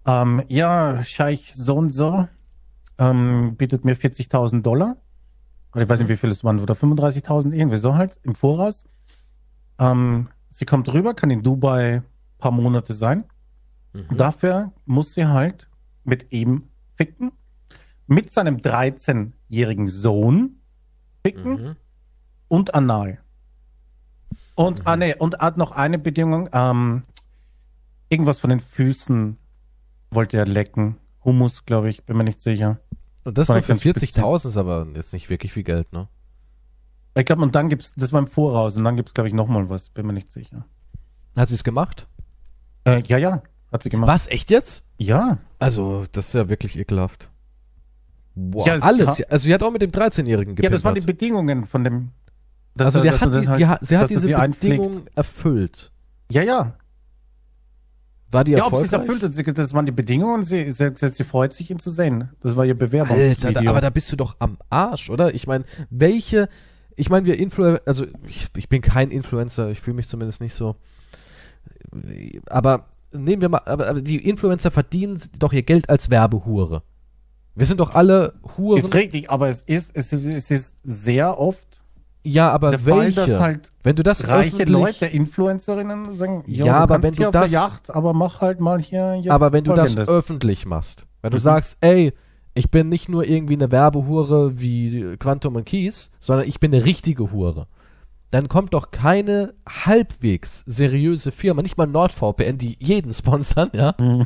ähm, 0.06 0.44
ja, 0.50 1.02
Scheich 1.06 1.54
so 1.56 1.78
und 1.78 1.92
so 1.92 2.28
ähm, 2.98 3.56
bietet 3.56 3.86
mir 3.86 3.96
40.000 3.96 4.62
Dollar. 4.62 4.98
Oder 5.72 5.84
ich 5.84 5.90
weiß 5.90 6.00
nicht, 6.02 6.10
wie 6.10 6.18
viel 6.18 6.32
es 6.32 6.44
waren, 6.44 6.60
oder 6.60 6.74
35.000 6.74 7.54
irgendwie 7.54 7.78
so 7.78 7.96
halt 7.96 8.20
im 8.24 8.36
Voraus. 8.36 8.84
Ähm, 9.80 10.28
sie 10.50 10.66
kommt 10.66 10.92
rüber, 10.94 11.14
kann 11.14 11.30
in 11.30 11.44
Dubai 11.44 12.04
paar 12.44 12.52
Monate 12.52 12.94
sein. 12.94 13.24
Mhm. 13.94 14.18
Dafür 14.18 14.72
muss 14.86 15.14
sie 15.14 15.26
halt 15.26 15.68
mit 16.04 16.32
ihm 16.34 16.64
ficken, 16.96 17.32
mit 18.08 18.32
seinem 18.32 18.58
13-jährigen 18.58 19.88
Sohn 19.88 20.58
ficken 21.26 21.52
Mhm. 21.54 21.76
und 22.50 22.76
anal. 22.76 23.20
Und, 24.56 24.80
Mhm. 24.80 24.88
ah, 24.88 24.98
nee, 24.98 25.16
und 25.16 25.40
hat 25.40 25.58
noch 25.58 25.72
eine 25.72 25.98
Bedingung, 25.98 26.50
ähm, 26.54 27.04
irgendwas 28.10 28.40
von 28.40 28.50
den 28.50 28.60
Füßen 28.60 29.38
wollte 30.12 30.38
er 30.38 30.46
lecken. 30.46 30.98
Hummus, 31.24 31.66
glaube 31.66 31.90
ich, 31.90 32.04
bin 32.04 32.18
mir 32.18 32.24
nicht 32.26 32.42
sicher. 32.42 32.80
Und 33.24 33.38
das 33.38 33.48
War 33.50 33.62
für 33.62 33.70
ganz 33.70 33.82
40.000 33.82 34.50
ist 34.50 34.58
aber 34.58 34.86
jetzt 34.96 35.14
nicht 35.14 35.30
wirklich 35.30 35.54
viel 35.54 35.64
Geld, 35.64 35.92
ne? 35.94 36.10
Ich 37.16 37.26
glaube, 37.26 37.42
und 37.44 37.56
dann 37.56 37.70
gibt's, 37.70 37.92
das 37.96 38.12
war 38.12 38.20
im 38.20 38.28
Voraus, 38.28 38.76
und 38.76 38.84
dann 38.84 38.96
gibt's, 38.98 39.14
glaube 39.14 39.28
ich, 39.30 39.34
nochmal 39.34 39.70
was, 39.70 39.90
bin 39.90 40.06
mir 40.06 40.14
nicht 40.14 40.32
sicher. 40.32 40.66
Hat 41.38 41.48
sie 41.48 41.56
es 41.56 41.64
gemacht? 41.64 42.08
Äh, 42.86 43.02
ja, 43.06 43.18
ja, 43.18 43.42
hat 43.72 43.84
sie 43.84 43.90
gemacht. 43.90 44.08
Was, 44.10 44.28
echt 44.28 44.50
jetzt? 44.52 44.86
Ja, 44.98 45.38
Also, 45.60 46.06
das 46.12 46.28
ist 46.28 46.34
ja 46.34 46.50
wirklich 46.50 46.78
ekelhaft. 46.78 47.30
Boah, 48.36 48.68
Ja, 48.68 48.76
es 48.76 48.82
alles. 48.82 49.06
kann- 49.06 49.16
ja- 49.20 49.26
Also, 49.30 49.44
sie 49.46 49.54
hat 49.54 49.64
auch 49.64 49.72
mit 49.72 49.82
dem 49.82 49.92
13-Jährigen 49.92 50.56
ja, 50.62 50.70
das 50.70 50.84
waren 50.84 50.96
die. 50.96 51.02
Bedingungen 51.02 51.66
von 51.66 51.84
dem. 51.84 52.10
Also, 52.78 53.00
er- 53.00 53.04
der 53.04 53.22
hat 53.22 53.34
die, 53.34 53.48
halt- 53.48 53.60
die, 53.82 53.86
sie 53.86 53.98
hat 53.98 54.10
diese. 54.10 54.28
Bedingungen 54.28 55.08
erfüllt. 55.16 55.92
Ja, 56.32 56.42
ja. 56.42 56.76
War 58.32 58.44
die 58.44 58.54
Ja, 58.54 58.66
ob 58.66 58.74
sie 58.76 58.82
es 58.82 58.92
erfolgreich? 58.92 59.00
erfüllt 59.02 59.24
das 59.60 59.74
waren 59.76 59.86
die 59.86 59.92
Bedingungen, 59.92 60.42
sie, 60.42 60.72
sie, 60.72 60.90
sie, 60.96 61.10
freut 61.24 61.54
sich, 61.54 61.70
ihn 61.70 61.78
zu 61.78 61.92
sehen. 61.92 62.30
Das 62.42 62.56
war 62.56 62.66
ihr 62.66 62.74
Alter, 63.12 63.52
da, 63.52 63.70
aber 63.70 63.80
da 63.82 63.92
bist 63.92 64.12
du 64.12 64.16
doch 64.16 64.36
am 64.40 64.58
Arsch, 64.72 65.12
oder? 65.12 65.36
Ich 65.36 65.46
meine, 65.46 65.66
welche, 65.92 66.50
ich 66.96 67.12
meine, 67.12 67.28
wir 67.28 67.40
Influ 67.40 67.78
also 67.86 68.08
ich, 68.28 68.48
ich 68.58 68.70
bin 68.70 68.82
kein 68.82 69.12
Influencer, 69.12 69.70
ich 69.70 69.82
fühle 69.82 69.96
mich 69.96 70.08
zumindest 70.08 70.42
nicht 70.42 70.56
so. 70.56 70.76
Aber 72.48 72.86
nehmen 73.12 73.42
wir 73.42 73.50
mal, 73.50 73.62
aber, 73.66 73.88
aber 73.88 74.02
die 74.02 74.28
Influencer 74.28 74.72
verdienen 74.72 75.20
doch 75.40 75.54
ihr 75.54 75.64
Geld 75.64 75.90
als 75.90 76.10
Werbehure. 76.10 76.84
Wir 77.56 77.66
sind 77.68 77.80
doch 77.80 77.94
alle 77.94 78.34
Huren. 78.58 78.80
ist 78.80 78.94
richtig, 78.96 79.30
aber 79.30 79.50
es 79.50 79.62
ist, 79.62 79.92
es 79.96 80.12
ist, 80.12 80.26
es 80.26 80.52
ist 80.52 80.76
sehr 80.84 81.38
oft 81.40 81.68
ja, 82.26 82.50
aber 82.52 82.70
der 82.70 82.80
Fall, 82.80 83.00
welche? 83.02 83.16
dass 83.28 83.40
halt 83.42 83.70
wenn 83.84 83.98
du 83.98 84.02
das 84.02 84.26
reiche 84.30 84.64
Leute, 84.64 85.06
Influencerinnen 85.08 86.14
sagen, 86.14 86.44
Ja, 86.48 86.64
du 86.66 86.72
aber 86.94 87.04
wenn 87.04 87.14
hier 87.14 87.26
du 87.26 87.32
das- 87.34 87.52
Yacht, 87.52 87.90
aber 87.94 88.14
mach 88.14 88.40
halt 88.40 88.62
mal 88.62 88.82
hier 88.82 89.16
jetzt 89.16 89.30
aber 89.30 89.52
wenn 89.52 89.66
du 89.66 89.74
das 89.74 89.98
öffentlich 89.98 90.66
machst, 90.66 91.06
wenn 91.22 91.32
du 91.32 91.38
Mhm. 91.38 91.42
sagst, 91.42 91.78
ey, 91.82 92.14
ich 92.54 92.72
bin 92.72 92.88
nicht 92.88 93.10
nur 93.10 93.26
irgendwie 93.28 93.56
eine 93.56 93.72
Werbehure 93.72 94.58
wie 94.58 95.18
Quantum 95.20 95.56
und 95.58 95.66
Keys, 95.66 96.12
sondern 96.22 96.48
ich 96.48 96.62
bin 96.62 96.74
eine 96.74 96.86
richtige 96.86 97.32
Hure. 97.34 97.68
Dann 98.34 98.48
kommt 98.50 98.74
doch 98.74 98.90
keine 98.90 99.54
halbwegs 99.70 100.64
seriöse 100.66 101.32
Firma, 101.32 101.62
nicht 101.62 101.78
mal 101.78 101.86
NordVPN, 101.86 102.58
die 102.58 102.78
jeden 102.80 103.14
sponsern, 103.14 103.70
ja, 103.74 103.94
Mhm. 104.00 104.26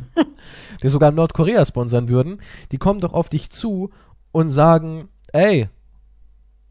die 0.82 0.88
sogar 0.88 1.10
Nordkorea 1.10 1.62
sponsern 1.66 2.08
würden, 2.08 2.40
die 2.72 2.78
kommen 2.78 3.00
doch 3.00 3.12
auf 3.12 3.28
dich 3.28 3.50
zu 3.50 3.90
und 4.32 4.48
sagen, 4.48 5.08
ey, 5.32 5.68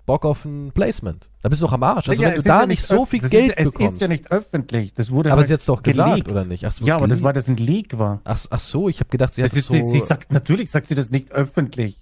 Bock 0.08 0.26
auf 0.26 0.46
ein 0.46 0.72
Placement. 0.72 1.30
Da 1.44 1.50
bist 1.50 1.62
du 1.62 1.66
doch 1.68 1.74
am 1.74 1.84
Arsch. 1.84 2.10
Also 2.10 2.24
Ja, 2.24 2.30
wenn 2.30 2.36
du 2.36 2.40
es 2.40 2.46
da 2.46 2.62
ja 2.62 2.66
nicht 2.66 2.82
so 2.82 3.06
viel 3.06 3.20
Geld 3.20 3.52
ist, 3.52 3.68
es 3.68 3.74
bekommst. 3.74 3.94
ist 3.96 4.02
ja 4.02 4.08
nicht 4.08 4.32
öffentlich. 4.32 4.94
Das 4.94 5.12
wurde 5.12 5.32
aber 5.32 5.40
halt 5.42 5.48
sie 5.50 5.54
hat's 5.54 5.66
doch 5.66 5.84
gesagt, 5.84 6.10
geleakt. 6.12 6.32
oder 6.32 6.46
nicht? 6.46 6.66
Ach, 6.66 6.72
so, 6.72 6.86
Ja, 6.86 6.96
aber 6.96 7.08
das 7.08 7.18
geleakt? 7.20 7.26
war 7.26 7.34
das 7.34 7.48
ein 7.50 7.58
Leak 7.58 8.00
war. 8.00 8.22
Ach, 8.24 8.44
ach 8.50 8.60
so, 8.60 8.88
ich 8.90 9.00
habe 9.02 9.10
gedacht, 9.10 9.36
sie 9.36 9.44
hat 9.44 9.52
Das 9.52 9.58
es 9.58 9.64
ist, 9.64 9.68
so. 9.68 9.74
sie, 9.74 9.82
sie 10.00 10.00
sagt, 10.00 10.32
natürlich 10.32 10.72
sagt 10.72 10.88
sie 10.88 10.96
das 10.96 11.12
nicht 11.12 11.32
öffentlich. 11.34 12.02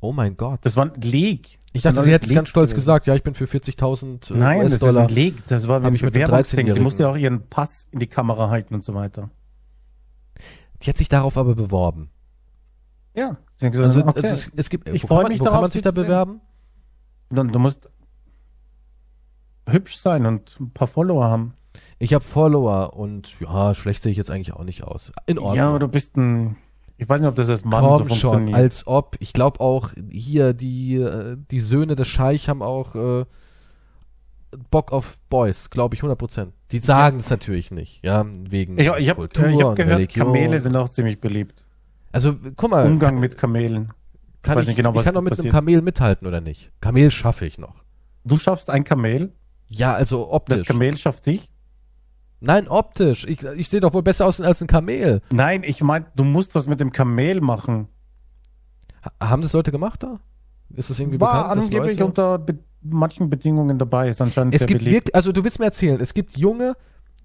oh 0.00 0.12
mein 0.12 0.36
Gott. 0.36 0.60
Das 0.62 0.76
war 0.76 0.92
ein 0.92 1.00
Leak. 1.00 1.58
Ich 1.72 1.82
dachte, 1.82 2.02
sie 2.02 2.12
hätte 2.12 2.26
es 2.26 2.34
ganz 2.34 2.48
stolz 2.48 2.70
gewesen. 2.70 2.80
gesagt, 2.80 3.06
ja, 3.06 3.14
ich 3.14 3.22
bin 3.22 3.34
für 3.34 3.44
40.000 3.44 4.34
äh, 4.34 4.36
Nein, 4.36 4.62
das 4.68 4.82
ist 4.82 5.10
Leak. 5.10 5.46
Das 5.46 5.68
war 5.68 5.76
Hab 5.76 5.84
ein 5.84 5.94
ich 5.94 6.02
mit 6.02 6.14
dem 6.14 6.22
Bewerbungsding. 6.24 6.58
Sie 6.58 6.62
13-Jährigen. 6.72 6.82
musste 6.82 7.08
auch 7.08 7.16
ihren 7.16 7.46
Pass 7.48 7.86
in 7.92 8.00
die 8.00 8.08
Kamera 8.08 8.50
halten 8.50 8.74
und 8.74 8.82
so 8.82 8.94
weiter. 8.94 9.30
Die 10.82 10.88
hat 10.88 10.96
sich 10.96 11.08
darauf 11.08 11.36
aber 11.36 11.54
beworben. 11.54 12.10
Ja. 13.14 13.36
Hat 13.62 13.72
gesagt, 13.72 13.76
Also, 13.78 14.00
okay. 14.00 14.12
also 14.16 14.28
es, 14.28 14.50
es 14.56 14.70
gibt, 14.70 14.88
Ich 14.88 15.04
wo, 15.04 15.08
freu 15.08 15.14
kann 15.16 15.22
man, 15.24 15.32
mich 15.32 15.40
wo 15.40 15.44
kann 15.44 15.52
darauf, 15.52 15.62
man 15.62 15.70
sich 15.70 15.82
da 15.82 15.90
bewerben? 15.90 16.40
du, 17.30 17.44
du 17.44 17.58
musst 17.58 17.88
hübsch 19.68 19.98
sein 19.98 20.26
und 20.26 20.58
ein 20.58 20.70
paar 20.72 20.88
Follower 20.88 21.24
haben. 21.26 21.54
Ich 21.98 22.14
habe 22.14 22.24
Follower 22.24 22.94
und 22.96 23.38
ja, 23.40 23.74
schlecht 23.74 24.02
sehe 24.02 24.10
ich 24.10 24.18
jetzt 24.18 24.30
eigentlich 24.30 24.52
auch 24.54 24.64
nicht 24.64 24.82
aus. 24.82 25.12
In 25.26 25.38
Ordnung. 25.38 25.56
Ja, 25.56 25.68
aber 25.68 25.78
du 25.78 25.88
bist 25.88 26.16
ein. 26.16 26.56
Ich 27.00 27.08
weiß 27.08 27.20
nicht, 27.22 27.28
ob 27.28 27.34
das 27.36 27.48
als 27.48 27.64
Mann 27.64 27.82
Komm 27.82 28.08
so 28.08 28.14
schon, 28.14 28.30
funktioniert. 28.30 28.54
als 28.58 28.86
ob. 28.86 29.16
Ich 29.20 29.32
glaube 29.32 29.60
auch 29.60 29.90
hier 30.10 30.52
die 30.52 30.96
äh, 30.96 31.36
die 31.50 31.60
Söhne 31.60 31.94
des 31.94 32.06
Scheich 32.08 32.48
haben 32.48 32.60
auch 32.62 32.94
äh, 32.94 33.24
Bock 34.70 34.92
auf 34.92 35.18
Boys, 35.28 35.70
glaube 35.70 35.94
ich 35.94 36.02
100%. 36.02 36.48
Die 36.72 36.78
sagen 36.78 37.18
es 37.18 37.30
natürlich 37.30 37.70
nicht, 37.70 38.04
ja, 38.04 38.26
wegen 38.48 38.78
ich 38.78 38.86
ich 38.86 39.08
habe 39.08 39.20
Kultur 39.20 39.46
ich 39.48 39.60
hab 39.60 39.68
und 39.70 39.74
gehört, 39.76 39.98
Religion. 39.98 40.26
Kamele 40.26 40.60
sind 40.60 40.76
auch 40.76 40.88
ziemlich 40.88 41.20
beliebt. 41.20 41.64
Also, 42.12 42.36
guck 42.56 42.70
mal, 42.70 42.84
Umgang 42.84 43.18
mit 43.20 43.38
Kamelen. 43.38 43.92
kann 44.42 44.56
weiß 44.56 44.64
ich, 44.64 44.68
nicht 44.68 44.76
genau, 44.76 44.94
ich 44.94 45.02
kann 45.02 45.14
doch 45.14 45.22
mit 45.22 45.30
passiert. 45.30 45.46
einem 45.46 45.52
Kamel 45.52 45.82
mithalten 45.82 46.26
oder 46.26 46.40
nicht? 46.40 46.70
Kamel 46.80 47.10
schaffe 47.10 47.46
ich 47.46 47.58
noch. 47.58 47.76
Du 48.24 48.36
schaffst 48.38 48.68
ein 48.68 48.84
Kamel, 48.84 49.32
Ja, 49.68 49.94
also 49.94 50.24
das 50.26 50.34
optisch. 50.34 50.66
Kamel 50.68 50.98
schafft 50.98 51.26
dich. 51.26 51.49
Nein, 52.40 52.68
optisch. 52.68 53.26
Ich, 53.26 53.42
ich 53.44 53.68
sehe 53.68 53.80
doch 53.80 53.92
wohl 53.92 54.02
besser 54.02 54.26
aus 54.26 54.40
als 54.40 54.60
ein 54.62 54.66
Kamel. 54.66 55.20
Nein, 55.30 55.62
ich 55.64 55.82
meine, 55.82 56.06
du 56.16 56.24
musst 56.24 56.54
was 56.54 56.66
mit 56.66 56.80
dem 56.80 56.90
Kamel 56.92 57.40
machen. 57.40 57.88
Ha- 59.04 59.28
Haben 59.28 59.42
das 59.42 59.52
Leute 59.52 59.70
gemacht 59.72 60.02
da? 60.02 60.20
Ist 60.74 60.88
das 60.90 60.98
irgendwie 61.00 61.20
War 61.20 61.42
bekannt? 61.44 61.56
dass 61.58 61.64
angeblich 61.66 61.96
Leute- 61.98 62.04
unter 62.06 62.38
be 62.38 62.58
manchen 62.82 63.28
Bedingungen 63.28 63.78
dabei, 63.78 64.08
ist 64.08 64.22
anscheinend 64.22 64.54
es 64.54 64.60
sehr 64.60 64.66
gibt 64.68 64.78
beliebt. 64.80 64.94
wirklich, 64.94 65.14
also 65.14 65.32
du 65.32 65.44
willst 65.44 65.58
mir 65.58 65.66
erzählen, 65.66 66.00
es 66.00 66.14
gibt 66.14 66.38
junge, 66.38 66.76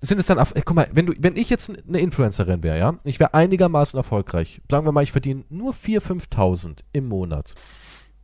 sind 0.01 0.19
es 0.19 0.25
dann, 0.25 0.37
Af- 0.37 0.53
guck 0.65 0.75
mal, 0.75 0.89
wenn 0.91 1.05
du, 1.05 1.13
wenn 1.17 1.37
ich 1.37 1.49
jetzt 1.49 1.71
eine 1.87 1.99
Influencerin 1.99 2.61
wäre, 2.61 2.77
ja, 2.77 2.95
ich 3.05 3.21
wäre 3.21 3.33
einigermaßen 3.33 3.95
erfolgreich. 3.97 4.61
Sagen 4.69 4.85
wir 4.85 4.91
mal, 4.91 5.03
ich 5.03 5.13
verdiene 5.13 5.45
nur 5.49 5.71
4.000, 5.73 6.01
5.000 6.29 6.79
im 6.91 7.07
Monat. 7.07 7.53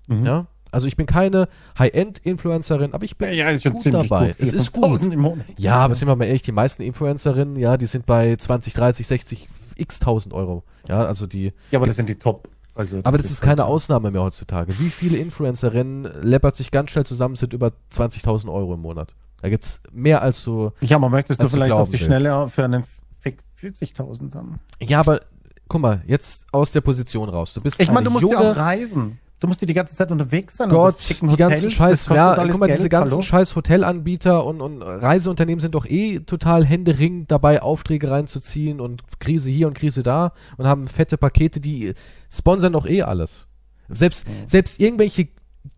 Mhm. 0.09 0.25
Ja, 0.25 0.47
Also 0.71 0.87
ich 0.87 0.95
bin 0.95 1.05
keine 1.05 1.47
High-End-Influencerin, 1.77 2.93
aber 2.93 3.03
ich 3.03 3.17
bin 3.17 3.33
Ja, 3.33 3.49
ist 3.49 3.63
schon 3.63 3.73
gut 3.73 3.83
ziemlich 3.83 4.09
dabei. 4.09 4.27
gut. 4.27 4.35
Es 4.39 4.53
ist 4.53 4.71
gut. 4.71 4.83
4000 4.85 5.13
im 5.13 5.19
Monat. 5.19 5.45
Ja, 5.57 5.75
aber 5.75 5.95
sind 5.95 6.07
wir 6.07 6.15
mal 6.15 6.25
ehrlich, 6.25 6.41
die 6.41 6.51
meisten 6.51 6.81
Influencerinnen, 6.81 7.55
ja, 7.57 7.77
die 7.77 7.85
sind 7.85 8.05
bei 8.05 8.35
20, 8.35 8.73
30, 8.73 9.07
60, 9.07 9.47
x 9.75 9.99
tausend 9.99 10.33
Euro. 10.33 10.63
Ja, 10.87 11.05
also 11.05 11.27
die. 11.27 11.53
Ja, 11.71 11.79
aber 11.79 11.87
das 11.87 11.95
sind 11.97 12.09
die 12.09 12.15
Top. 12.15 12.47
Also, 12.73 13.01
Aber 13.03 13.17
das 13.17 13.29
ist 13.29 13.41
keine 13.41 13.65
Ausnahme 13.65 14.11
mehr 14.11 14.21
heutzutage. 14.23 14.79
Wie 14.79 14.89
viele 14.89 15.17
Influencerinnen 15.17 16.09
läppert 16.21 16.55
sich 16.55 16.71
ganz 16.71 16.91
schnell 16.91 17.05
zusammen, 17.05 17.35
sind 17.35 17.51
über 17.51 17.73
20.000 17.93 18.51
Euro 18.51 18.75
im 18.75 18.79
Monat. 18.79 19.13
Da 19.41 19.49
gibt's 19.49 19.81
mehr 19.91 20.21
als 20.21 20.41
so. 20.41 20.71
Ja, 20.79 20.97
man 20.97 21.11
möchtest 21.11 21.41
du 21.41 21.43
als 21.43 21.51
du 21.51 21.57
vielleicht 21.57 21.73
auf 21.73 21.89
glauben 21.89 21.91
die 21.91 21.97
Schnelle 21.97 22.47
für 22.47 22.63
einen 22.63 22.85
Fick 23.19 23.39
40.000 23.61 24.33
haben. 24.35 24.59
Ja, 24.79 24.99
aber 25.01 25.21
guck 25.67 25.81
mal, 25.81 26.01
jetzt 26.07 26.47
aus 26.53 26.71
der 26.71 26.81
Position 26.81 27.27
raus. 27.27 27.53
Du 27.53 27.61
bist 27.61 27.79
Ich 27.81 27.87
meine, 27.87 27.99
eine 27.99 28.05
du 28.05 28.11
musst 28.11 28.21
junge, 28.23 28.35
ja 28.35 28.51
auch 28.51 28.55
reisen. 28.55 29.19
Du 29.41 29.47
musst 29.47 29.59
dir 29.59 29.65
die 29.65 29.73
ganze 29.73 29.95
Zeit 29.95 30.11
unterwegs 30.11 30.57
sein. 30.57 30.69
Gott, 30.69 31.03
die 31.09 31.35
ganzen 31.35 31.71
Scheiß, 31.71 32.07
ja, 32.09 32.35
guck 32.35 32.59
mal, 32.59 32.67
Geld, 32.67 32.77
diese 32.77 32.89
ganzen 32.89 33.13
hallo? 33.13 33.21
Scheiß 33.23 33.55
Hotelanbieter 33.55 34.45
und, 34.45 34.61
und 34.61 34.83
Reiseunternehmen 34.83 35.59
sind 35.59 35.73
doch 35.73 35.87
eh 35.87 36.19
total 36.19 36.63
händeringend 36.63 37.31
dabei, 37.31 37.63
Aufträge 37.63 38.11
reinzuziehen 38.11 38.79
und 38.79 39.01
Krise 39.19 39.49
hier 39.49 39.65
und 39.65 39.73
Krise 39.73 40.03
da 40.03 40.33
und 40.57 40.67
haben 40.67 40.87
fette 40.87 41.17
Pakete, 41.17 41.59
die 41.59 41.95
sponsern 42.31 42.73
doch 42.73 42.85
eh 42.85 43.01
alles. 43.01 43.47
Selbst, 43.89 44.27
selbst 44.45 44.79
irgendwelche 44.79 45.29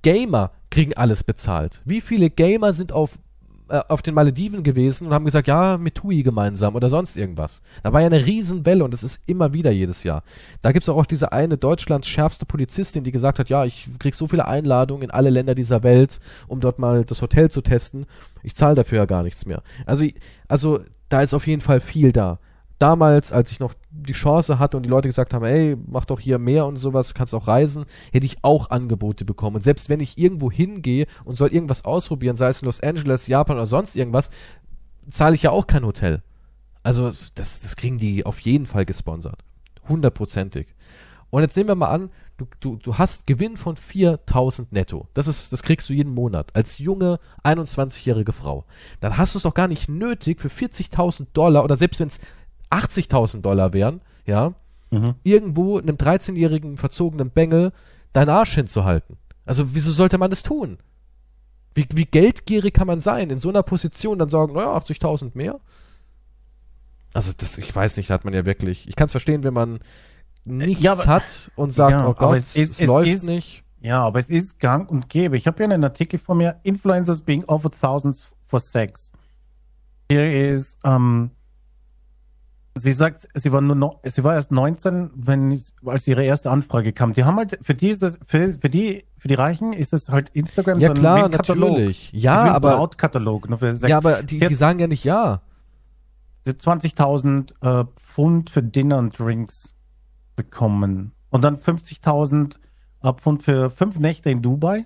Gamer 0.02 0.52
kriegen 0.70 0.94
alles 0.96 1.24
bezahlt. 1.24 1.82
Wie 1.86 2.02
viele 2.02 2.30
Gamer 2.30 2.74
sind 2.74 2.92
auf, 2.92 3.18
äh, 3.74 3.82
auf 3.88 4.04
den 4.04 4.14
Malediven 4.14 4.62
gewesen 4.62 5.08
und 5.08 5.16
haben 5.16 5.26
gesagt, 5.26 5.48
ja, 5.48 5.80
mit 5.80 5.96
TUI 5.96 6.22
gemeinsam 6.22 6.76
oder 6.76 6.90
sonst 6.90 7.18
irgendwas. 7.18 7.64
Da 7.82 7.92
war 7.92 8.02
ja 8.02 8.06
eine 8.06 8.24
Riesenwelle 8.24 8.84
und 8.84 8.94
das 8.94 9.02
ist 9.02 9.24
immer 9.26 9.52
wieder 9.52 9.72
jedes 9.72 10.04
Jahr. 10.04 10.22
Da 10.62 10.72
gibt's 10.72 10.90
auch, 10.90 10.98
auch 10.98 11.08
diese 11.08 11.32
eine 11.32 11.58
Deutschlands 11.58 12.08
schärfste 12.08 12.46
Polizistin, 12.46 13.04
die 13.04 13.12
gesagt 13.12 13.40
hat, 13.40 13.50
ja, 13.50 13.66
ich 13.66 13.90
krieg 13.98 14.14
so 14.14 14.28
viele 14.28 14.48
Einladungen 14.48 15.06
in 15.06 15.10
alle 15.10 15.32
Länder 15.32 15.56
dieser 15.56 15.82
Welt, 15.82 16.20
um 16.48 16.60
dort 16.60 16.78
mal 16.78 17.04
das 17.04 17.24
Hotel 17.24 17.50
zu 17.50 17.62
testen. 17.62 18.06
Ich 18.44 18.54
zahle 18.54 18.76
dafür 18.76 19.00
ja 19.00 19.06
gar 19.06 19.24
nichts 19.24 19.48
mehr. 19.48 19.64
Also, 19.88 20.06
also 20.48 20.82
da 21.10 21.24
ist 21.24 21.34
auf 21.34 21.48
jeden 21.48 21.62
Fall 21.62 21.80
viel 21.80 22.12
da. 22.12 22.38
Damals, 22.84 23.32
als 23.32 23.50
ich 23.50 23.62
noch 23.62 23.76
die 23.92 24.12
Chance 24.12 24.60
hatte 24.60 24.76
und 24.76 24.84
die 24.84 24.90
Leute 24.90 25.08
gesagt 25.08 25.34
haben, 25.34 25.46
ey, 25.46 25.78
mach 25.88 26.04
doch 26.04 26.20
hier 26.20 26.38
mehr 26.38 26.66
und 26.66 26.76
sowas, 26.76 27.14
kannst 27.14 27.34
auch 27.34 27.48
reisen, 27.48 27.86
hätte 28.12 28.26
ich 28.26 28.44
auch 28.44 28.72
Angebote 28.72 29.24
bekommen. 29.24 29.56
Und 29.56 29.62
selbst 29.62 29.88
wenn 29.88 30.02
ich 30.02 30.18
irgendwo 30.18 30.52
hingehe 30.52 31.08
und 31.24 31.38
soll 31.38 31.54
irgendwas 31.54 31.86
ausprobieren, 31.86 32.36
sei 32.36 32.50
es 32.50 32.62
in 32.62 32.66
Los 32.66 32.82
Angeles, 32.82 33.28
Japan 33.28 33.56
oder 33.56 33.68
sonst 33.68 33.96
irgendwas, 33.96 34.32
zahle 35.10 35.34
ich 35.34 35.44
ja 35.44 35.52
auch 35.52 35.66
kein 35.66 35.86
Hotel. 35.86 36.24
Also 36.84 37.14
das, 37.36 37.62
das 37.62 37.78
kriegen 37.78 38.00
die 38.00 38.26
auf 38.26 38.42
jeden 38.42 38.66
Fall 38.66 38.84
gesponsert. 38.84 39.46
Hundertprozentig. 39.88 40.68
Und 41.30 41.42
jetzt 41.42 41.56
nehmen 41.56 41.70
wir 41.70 41.76
mal 41.76 41.88
an, 41.88 42.10
du, 42.36 42.48
du, 42.60 42.76
du 42.76 42.98
hast 42.98 43.28
Gewinn 43.28 43.56
von 43.56 43.78
4000 43.78 44.74
netto. 44.74 45.08
Das 45.14 45.30
ist, 45.30 45.54
das 45.54 45.64
kriegst 45.64 45.88
du 45.90 45.94
jeden 45.94 46.14
Monat. 46.14 46.54
Als 46.54 46.80
junge 46.80 47.22
21-jährige 47.46 48.34
Frau. 48.34 48.66
Dann 49.00 49.18
hast 49.18 49.36
du 49.36 49.38
es 49.38 49.44
doch 49.44 49.54
gar 49.54 49.70
nicht 49.70 49.88
nötig, 49.88 50.42
für 50.42 50.50
40.000 50.50 51.28
Dollar 51.32 51.64
oder 51.64 51.78
selbst 51.78 52.02
wenn 52.02 52.08
es 52.08 52.20
80.000 52.74 53.42
Dollar 53.42 53.74
wären, 53.74 54.02
ja, 54.26 54.54
Mhm. 54.92 55.16
irgendwo 55.24 55.80
einem 55.80 55.96
13-jährigen 55.98 56.78
verzogenen 56.78 57.30
Bengel 57.32 57.72
deinen 58.14 58.30
Arsch 58.30 58.56
hinzuhalten. 58.56 59.18
Also 59.46 59.74
wieso 59.76 59.92
sollte 59.92 60.18
man 60.18 60.30
das 60.30 60.44
tun? 60.44 60.78
Wie, 61.76 61.88
wie 61.94 62.06
geldgierig 62.06 62.74
kann 62.74 62.86
man 62.88 63.02
sein, 63.02 63.30
in 63.32 63.38
so 63.40 63.50
einer 63.50 63.64
Position 63.64 64.20
dann 64.20 64.30
sagen, 64.30 64.54
naja, 64.54 64.72
80.000 64.76 65.32
mehr? 65.36 65.60
Also 67.14 67.32
das, 67.36 67.58
ich 67.58 67.76
weiß 67.76 67.98
nicht, 67.98 68.10
da 68.10 68.16
hat 68.16 68.26
man 68.26 68.34
ja 68.34 68.46
wirklich, 68.46 68.88
ich 68.88 68.96
kann 68.96 69.06
es 69.06 69.12
verstehen, 69.12 69.44
wenn 69.44 69.54
man 69.54 69.80
nichts 70.46 70.84
ja, 70.84 70.94
aber- 70.94 71.06
hat 71.06 71.52
und 71.56 71.72
sagt, 71.72 71.92
Ja, 71.92 72.08
oh 72.08 72.14
Gott, 72.14 72.38
es, 72.38 72.56
es 72.56 72.70
ist- 72.70 72.82
es 72.82 72.88
läuft 72.88 73.10
ist- 73.12 73.24
nicht. 73.24 73.64
Ja, 73.82 74.02
aber 74.04 74.20
es 74.20 74.30
ist 74.30 74.60
gang 74.60 74.90
und 74.90 75.10
gäbe. 75.10 75.36
Ich 75.36 75.46
habe 75.46 75.58
hier 75.58 75.66
einen 75.66 75.84
Artikel 75.84 76.18
von 76.18 76.38
mir, 76.38 76.60
Influencers 76.64 77.20
being 77.22 77.44
offered 77.46 77.74
thousands 77.80 78.32
for 78.48 78.60
sex. 78.60 79.12
Hier 80.10 80.52
ist, 80.52 80.80
ähm, 80.86 81.32
sie 82.76 82.92
sagt, 82.92 83.28
sie 83.34 83.52
war 83.52 83.62
nur 83.62 83.76
noch, 83.76 84.00
sie 84.04 84.24
war 84.24 84.34
erst 84.36 84.52
19, 84.52 85.12
wenn, 85.16 85.62
als 85.86 86.08
ihre 86.08 86.24
erste 86.24 86.50
Anfrage 86.52 86.92
kam. 86.94 87.14
Die 87.14 87.24
haben 87.24 87.38
halt, 87.38 87.60
für 87.62 87.74
die 87.76 87.90
ist 87.90 88.02
das, 88.02 88.20
für, 88.26 88.50
für 88.60 88.70
die, 88.70 89.06
für 89.18 89.28
die 89.28 89.34
Reichen 89.36 89.74
ist 89.74 89.94
das 89.94 90.10
halt 90.10 90.30
Instagram 90.30 90.80
Ja 90.80 90.88
so 90.90 90.94
ein- 90.94 91.00
klar, 91.00 91.30
Katalog. 91.30 91.70
natürlich. 91.72 92.12
Ja, 92.14 92.44
ein 92.44 92.50
aber, 92.52 92.78
Brautkatalog. 92.78 93.48
Ja, 93.88 93.98
aber 93.98 94.24
die, 94.24 94.38
Sie 94.38 94.44
hat- 94.46 94.50
die 94.52 94.56
sagen 94.56 94.80
ja 94.80 94.88
nicht 94.88 95.04
ja. 95.04 95.42
Sie 96.46 96.50
hat 96.52 96.58
20.000 96.58 97.54
äh, 97.62 97.86
Pfund 97.96 98.50
für 98.50 98.64
Dinner 98.64 98.98
und 98.98 99.18
Drinks 99.18 99.76
bekommen. 100.36 101.12
Und 101.30 101.44
dann 101.44 101.58
50.000 101.58 102.56
äh, 103.04 103.14
Pfund 103.14 103.44
für 103.44 103.70
fünf 103.70 104.00
Nächte 104.00 104.30
in 104.30 104.42
Dubai. 104.42 104.86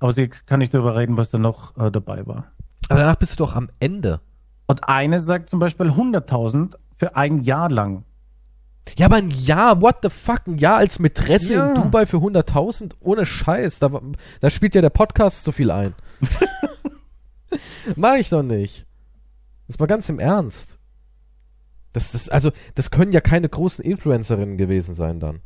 Aber 0.00 0.12
sie 0.12 0.28
kann 0.28 0.58
nicht 0.58 0.74
darüber 0.74 0.96
reden, 0.96 1.16
was 1.16 1.30
da 1.30 1.38
noch 1.38 1.76
äh, 1.78 1.90
dabei 1.90 2.26
war. 2.26 2.52
Aber 2.88 3.00
danach 3.00 3.16
bist 3.16 3.32
du 3.32 3.36
doch 3.44 3.54
am 3.56 3.70
Ende. 3.80 4.20
Und 4.66 4.88
eine 4.88 5.20
sagt 5.20 5.48
zum 5.48 5.58
Beispiel 5.60 5.86
100.000 5.90 6.74
für 6.96 7.16
ein 7.16 7.42
Jahr 7.42 7.70
lang. 7.70 8.04
Ja, 8.96 9.06
aber 9.06 9.16
ein 9.16 9.30
Jahr, 9.30 9.80
what 9.82 9.96
the 10.02 10.10
fuck, 10.10 10.46
ein 10.46 10.58
Jahr 10.58 10.76
als 10.76 10.98
Mätresse 10.98 11.54
Ja. 11.54 11.68
in 11.70 11.74
Dubai 11.74 12.06
für 12.06 12.18
100.000? 12.18 12.92
Ohne 13.00 13.26
Scheiß, 13.26 13.80
da, 13.80 13.90
da 14.40 14.50
spielt 14.50 14.74
ja 14.74 14.80
der 14.80 14.90
Podcast 14.90 15.44
so 15.44 15.50
viel 15.52 15.70
ein. 15.70 15.94
Mach 17.96 18.14
ich 18.16 18.28
doch 18.28 18.42
nicht. 18.42 18.86
Das 19.66 19.78
war 19.80 19.86
ganz 19.86 20.08
im 20.08 20.18
Ernst. 20.20 20.78
Das, 21.92 22.12
das, 22.12 22.28
also, 22.28 22.52
das 22.74 22.90
können 22.90 23.12
ja 23.12 23.20
keine 23.20 23.48
großen 23.48 23.84
Influencerinnen 23.84 24.56
gewesen 24.56 24.94
sein 24.94 25.18
dann. 25.18 25.40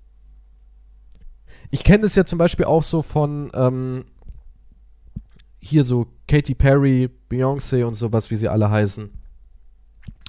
Ich 1.70 1.84
kenne 1.84 2.02
das 2.02 2.14
ja 2.16 2.24
zum 2.24 2.38
Beispiel 2.38 2.66
auch 2.66 2.82
so 2.82 3.02
von, 3.02 3.50
ähm, 3.54 4.04
hier 5.60 5.84
so 5.84 6.06
Katy 6.26 6.54
Perry, 6.54 7.10
Beyoncé 7.30 7.84
und 7.84 7.94
sowas, 7.94 8.30
wie 8.30 8.36
sie 8.36 8.48
alle 8.48 8.70
heißen. 8.70 9.10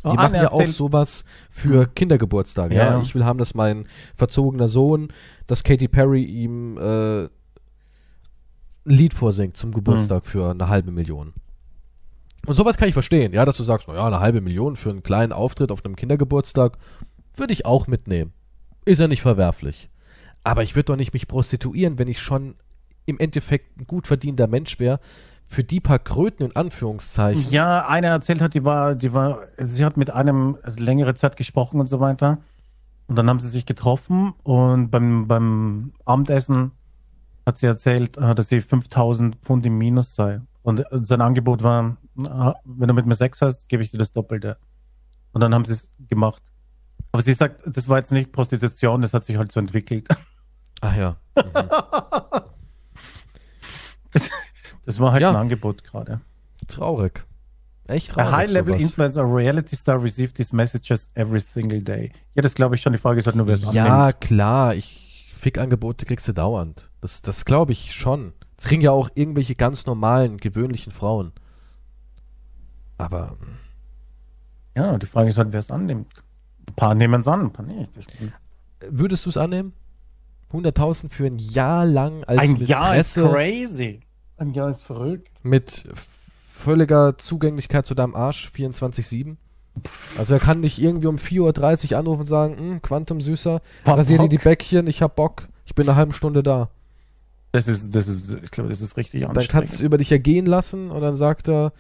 Die 0.04 0.08
Oh, 0.10 0.14
machen 0.14 0.34
ja 0.34 0.52
auch 0.52 0.66
sowas 0.68 1.26
für 1.50 1.86
Kindergeburtstage. 1.88 2.76
Ja. 2.76 2.92
Ja. 2.92 3.02
ich 3.02 3.14
will 3.14 3.24
haben, 3.24 3.38
dass 3.38 3.54
mein 3.54 3.88
verzogener 4.16 4.68
Sohn, 4.68 5.10
dass 5.46 5.64
Katy 5.64 5.88
Perry 5.88 6.24
ihm 6.24 6.78
äh, 6.78 7.24
ein 7.24 7.30
Lied 8.86 9.14
vorsingt 9.14 9.58
zum 9.58 9.72
Geburtstag 9.72 10.26
für 10.26 10.50
eine 10.50 10.68
halbe 10.70 10.92
Million. 10.92 11.34
Und 12.48 12.56
sowas 12.56 12.78
kann 12.78 12.88
ich 12.88 12.94
verstehen, 12.94 13.34
ja, 13.34 13.46
dass 13.46 13.58
du 13.58 13.64
sagst, 13.64 13.88
naja, 13.88 14.06
eine 14.08 14.20
halbe 14.20 14.42
Million 14.42 14.76
für 14.76 14.90
einen 14.90 15.04
kleinen 15.04 15.32
Auftritt 15.32 15.72
auf 15.72 15.86
einem 15.86 15.96
Kindergeburtstag 15.96 16.80
würde 17.36 17.54
ich 17.54 17.66
auch 17.68 17.86
mitnehmen. 17.86 18.34
Ist 18.86 19.00
ja 19.00 19.08
nicht 19.08 19.22
verwerflich. 19.22 19.90
Aber 20.44 20.64
ich 20.64 20.76
würde 20.76 20.86
doch 20.86 20.96
nicht 20.96 21.14
mich 21.14 21.28
prostituieren, 21.28 22.00
wenn 22.00 22.08
ich 22.08 22.20
schon 22.20 22.56
im 23.06 23.20
Endeffekt 23.20 23.78
ein 23.80 23.86
gut 23.86 24.08
verdienter 24.08 24.48
Mensch 24.48 24.80
wäre, 24.80 25.00
für 25.52 25.66
die 25.66 25.82
paar 25.82 26.00
Kröten 26.00 26.44
in 26.46 26.56
Anführungszeichen. 26.56 27.52
Ja, 27.52 27.86
eine 27.86 28.08
erzählt 28.08 28.40
hat, 28.40 28.54
die 28.54 28.64
war, 28.64 28.96
die 28.96 29.14
war, 29.14 29.48
sie 29.58 29.84
hat 29.84 29.98
mit 29.98 30.10
einem 30.10 30.58
längere 30.78 31.14
Zeit 31.14 31.36
gesprochen 31.36 31.82
und 31.82 31.88
so 31.88 32.00
weiter. 32.00 32.38
Und 33.08 33.18
dann 33.18 33.30
haben 33.30 33.42
sie 33.42 33.50
sich 33.50 33.66
getroffen 33.66 34.34
und 34.44 34.92
beim, 34.92 35.28
beim 35.28 35.92
Abendessen 36.06 36.72
hat 37.46 37.58
sie 37.58 37.66
erzählt, 37.66 38.16
äh, 38.16 38.34
dass 38.34 38.48
sie 38.48 38.62
5000 38.62 39.36
Pfund 39.42 39.66
im 39.66 39.78
Minus 39.78 40.16
sei. 40.16 40.40
Und 40.62 40.80
äh, 40.80 41.00
sein 41.02 41.20
Angebot 41.20 41.64
war, 41.64 41.98
wenn 42.16 42.88
du 42.88 42.94
mit 42.94 43.06
mir 43.06 43.16
Sex 43.16 43.42
hast, 43.42 43.68
gebe 43.68 43.84
ich 43.84 43.92
dir 43.92 43.98
das 43.98 44.14
Doppelte. 44.14 44.56
Und 45.34 45.42
dann 45.42 45.54
haben 45.54 45.66
sie 45.66 45.74
es 45.74 45.92
gemacht. 46.08 46.42
Aber 47.12 47.24
sie 47.24 47.34
sagt, 47.34 47.62
das 47.66 47.90
war 47.90 47.98
jetzt 47.98 48.14
nicht 48.14 48.32
Prostitution, 48.32 49.02
das 49.02 49.14
hat 49.14 49.26
sich 49.26 49.36
halt 49.36 49.52
so 49.52 49.60
entwickelt. 49.60 50.08
Ach 50.80 50.96
ja. 50.96 51.18
Mhm. 54.14 54.14
Das 54.14 54.30
war 55.00 55.12
halt 55.12 55.22
Ja. 55.22 55.30
ein 55.32 55.36
Angebot 55.36 55.84
gerade. 55.84 56.22
Traurig. 56.68 57.26
Echt 57.88 58.12
A 58.12 58.14
traurig. 58.16 58.32
high-level 58.32 58.74
sowas. 58.74 58.82
influencer 58.84 59.24
reality 59.36 59.76
star 59.76 60.02
receive 60.02 60.34
these 60.34 60.56
messages 60.56 61.10
every 61.16 61.40
single 61.42 61.82
day. 61.82 62.12
Ja, 62.36 62.42
das 62.42 62.54
glaube 62.56 62.76
ich 62.76 62.82
schon. 62.82 62.94
Die 62.94 63.00
Frage 63.00 63.20
ist 63.20 63.26
halt 63.26 63.36
nur, 63.36 63.48
wer 63.48 63.56
es 63.56 63.74
Ja, 63.74 64.04
annimmt. 64.06 64.22
klar. 64.22 64.76
Ich, 64.76 65.32
Fickangebote 65.34 66.06
kriegst 66.06 66.28
du 66.28 66.34
dauernd. 66.34 66.90
Das, 67.02 67.22
das 67.22 67.46
glaube 67.46 67.72
ich 67.72 67.94
schon. 67.94 68.34
Das 68.58 68.66
kriegen 68.68 68.82
ja 68.82 68.92
auch 68.92 69.10
irgendwelche 69.16 69.56
ganz 69.56 69.86
normalen, 69.88 70.38
gewöhnlichen 70.38 70.92
Frauen. 70.92 71.32
Aber 72.98 73.36
Ja, 74.76 74.98
die 74.98 75.06
Frage 75.08 75.30
ist 75.30 75.38
halt, 75.38 75.52
wer 75.52 75.60
es 75.60 75.72
annimmt. 75.72 76.14
Ein 76.70 76.76
paar 76.76 76.96
nehmen 76.96 77.22
es 77.22 77.28
an, 77.28 77.42
ein 77.42 77.52
paar 77.52 77.66
nicht. 77.66 77.90
Würdest 78.88 79.26
du 79.26 79.30
es 79.30 79.38
annehmen? 79.38 79.74
100.000 80.54 81.10
für 81.10 81.26
ein 81.26 81.40
Jahr 81.40 81.86
lang 81.86 82.24
als 82.26 82.42
ein 82.42 82.56
Jahr 82.58 82.96
ist 82.96 83.18
Mätresse 83.18 83.34
crazy. 83.34 84.00
Ein 84.42 84.56
Jahr 84.56 84.72
ist 84.72 84.82
verrückt. 84.82 85.30
mit 85.44 85.88
völliger 86.44 87.16
Zugänglichkeit 87.20 87.86
zu 87.86 87.94
deinem 87.94 88.16
Arsch 88.16 88.50
24-7? 88.56 89.36
Also 90.18 90.34
er 90.34 90.40
kann 90.40 90.62
nicht 90.62 90.82
irgendwie 90.82 91.06
um 91.06 91.18
4.30 91.18 91.92
Uhr 91.92 92.00
anrufen 92.00 92.22
und 92.22 92.26
sagen, 92.26 92.58
hm, 92.58 92.82
Quantum 92.82 93.22
süßer, 93.22 93.62
Hab 93.86 93.98
rasier 94.00 94.18
dir 94.18 94.30
die 94.30 94.40
Bäckchen, 94.40 94.88
ich 94.88 95.04
hab 95.04 95.16
Bock, 95.16 95.48
ich 95.66 95.76
bin 95.76 95.88
eine 95.88 95.96
halbe 95.96 96.14
Stunde 96.14 96.42
da. 96.42 96.72
Das 97.52 97.68
ist, 97.68 97.94
das 97.94 98.08
ist, 98.08 98.32
ich 98.32 98.50
glaube, 98.50 98.72
das 98.72 98.82
ist 98.82 98.98
richtig 98.98 99.22
Dann 99.22 99.30
anstrengend. 99.30 99.52
kannst 99.52 99.80
du 99.80 99.84
über 99.84 100.00
dich 100.00 100.12
ergehen 100.12 100.48
lassen 100.48 100.90
und 100.90 101.02
dann 101.02 101.16
sagt 101.16 101.48
er, 101.48 101.72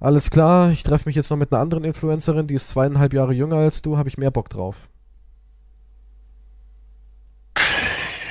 alles 0.00 0.30
klar, 0.30 0.70
ich 0.70 0.82
treffe 0.84 1.06
mich 1.06 1.16
jetzt 1.16 1.28
noch 1.28 1.36
mit 1.36 1.52
einer 1.52 1.60
anderen 1.60 1.84
Influencerin, 1.84 2.46
die 2.46 2.54
ist 2.54 2.70
zweieinhalb 2.70 3.12
Jahre 3.12 3.34
jünger 3.34 3.56
als 3.56 3.82
du, 3.82 3.98
habe 3.98 4.08
ich 4.08 4.16
mehr 4.16 4.30
Bock 4.30 4.48
drauf. 4.48 4.88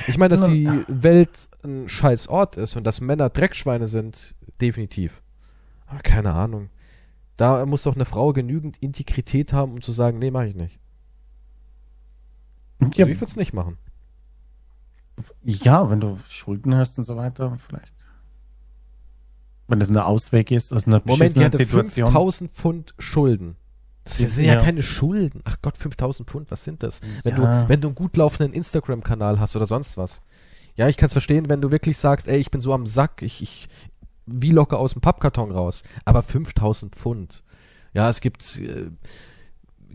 Ich 0.08 0.18
meine, 0.18 0.36
dass 0.36 0.48
die 0.48 0.68
Welt 0.88 1.48
ein 1.64 1.88
scheiß 1.88 2.28
Ort 2.28 2.56
ist 2.56 2.76
und 2.76 2.84
dass 2.84 3.00
Männer 3.00 3.30
Dreckschweine 3.30 3.88
sind, 3.88 4.34
definitiv. 4.60 5.22
Aber 5.86 6.00
keine 6.00 6.32
Ahnung. 6.32 6.70
Da 7.36 7.64
muss 7.66 7.82
doch 7.84 7.94
eine 7.94 8.04
Frau 8.04 8.32
genügend 8.32 8.78
Integrität 8.78 9.52
haben, 9.52 9.72
um 9.72 9.80
zu 9.80 9.92
sagen, 9.92 10.18
nee, 10.18 10.30
mach 10.30 10.42
ich 10.44 10.54
nicht. 10.54 10.78
Ja, 12.80 12.86
Also 12.86 13.12
ich 13.12 13.16
würde 13.20 13.24
es 13.30 13.36
nicht 13.36 13.52
machen. 13.52 13.78
ja, 15.42 15.88
wenn 15.90 16.00
du 16.00 16.18
Schulden 16.28 16.74
hast 16.74 16.98
und 16.98 17.04
so 17.04 17.16
weiter, 17.16 17.56
vielleicht. 17.64 17.92
Wenn 19.68 19.78
das 19.78 19.88
ein 19.88 19.96
Ausweg 19.96 20.50
ist 20.50 20.72
aus 20.74 20.86
einer 20.86 21.00
Moment, 21.04 21.36
die 21.36 21.44
hatte 21.44 21.58
Situation. 21.58 22.06
5000 22.06 22.52
Pfund 22.52 22.94
Schulden. 22.98 23.56
Das 24.04 24.18
Ja. 24.18 24.28
sind 24.28 24.44
ja 24.46 24.60
keine 24.60 24.82
Schulden. 24.82 25.42
Ach 25.44 25.56
Gott, 25.62 25.76
5000 25.76 26.28
Pfund, 26.28 26.50
was 26.50 26.64
sind 26.64 26.82
das? 26.82 27.00
Wenn, 27.22 27.36
Ja. 27.36 27.62
du, 27.64 27.68
wenn 27.68 27.80
du 27.80 27.88
einen 27.88 27.94
gut 27.94 28.16
laufenden 28.16 28.52
Instagram-Kanal 28.52 29.38
hast 29.38 29.54
oder 29.54 29.66
sonst 29.66 29.96
was. 29.96 30.20
Ja, 30.74 30.88
ich 30.88 30.96
kann 30.96 31.06
es 31.06 31.12
verstehen, 31.12 31.48
wenn 31.48 31.60
du 31.60 31.70
wirklich 31.70 31.98
sagst, 31.98 32.28
ey, 32.28 32.38
ich 32.38 32.50
bin 32.50 32.60
so 32.60 32.72
am 32.72 32.86
Sack, 32.86 33.22
ich, 33.22 33.42
ich 33.42 33.68
wie 34.26 34.50
locker 34.50 34.78
aus 34.78 34.92
dem 34.92 35.02
Pappkarton 35.02 35.50
raus. 35.50 35.82
Aber 36.04 36.22
5000 36.22 36.94
Pfund. 36.94 37.42
Ja, 37.92 38.08
es 38.08 38.20
gibt 38.20 38.58
äh, 38.58 38.90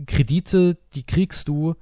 Kredite, 0.06 0.78
die 0.94 1.04
kriegst 1.04 1.48
du 1.48 1.76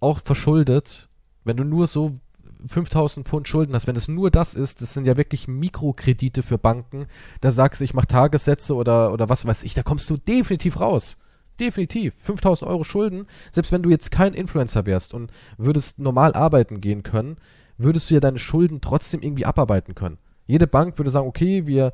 auch 0.00 0.20
verschuldet, 0.20 1.08
wenn 1.44 1.56
du 1.56 1.64
nur 1.64 1.86
so 1.86 2.20
5000 2.64 3.26
Pfund 3.26 3.48
Schulden 3.48 3.74
hast. 3.74 3.86
Wenn 3.86 3.96
es 3.96 4.08
nur 4.08 4.30
das 4.30 4.54
ist, 4.54 4.82
das 4.82 4.94
sind 4.94 5.06
ja 5.06 5.16
wirklich 5.16 5.48
Mikrokredite 5.48 6.42
für 6.42 6.58
Banken. 6.58 7.06
Da 7.40 7.50
sagst 7.50 7.80
du, 7.80 7.84
ich 7.84 7.94
mache 7.94 8.06
Tagessätze 8.06 8.74
oder, 8.74 9.12
oder 9.12 9.28
was 9.28 9.46
weiß 9.46 9.62
ich, 9.64 9.74
da 9.74 9.82
kommst 9.82 10.08
du 10.10 10.16
definitiv 10.16 10.80
raus. 10.80 11.16
Definitiv. 11.58 12.14
5000 12.14 12.70
Euro 12.70 12.84
Schulden, 12.84 13.26
selbst 13.50 13.72
wenn 13.72 13.82
du 13.82 13.90
jetzt 13.90 14.10
kein 14.10 14.34
Influencer 14.34 14.84
wärst 14.86 15.14
und 15.14 15.30
würdest 15.56 15.98
normal 15.98 16.34
arbeiten 16.34 16.80
gehen 16.80 17.02
können, 17.02 17.38
würdest 17.78 18.10
du 18.10 18.14
ja 18.14 18.20
deine 18.20 18.38
Schulden 18.38 18.80
trotzdem 18.80 19.22
irgendwie 19.22 19.46
abarbeiten 19.46 19.94
können. 19.94 20.18
Jede 20.46 20.66
Bank 20.66 20.98
würde 20.98 21.10
sagen, 21.10 21.26
okay, 21.28 21.66
wir 21.66 21.92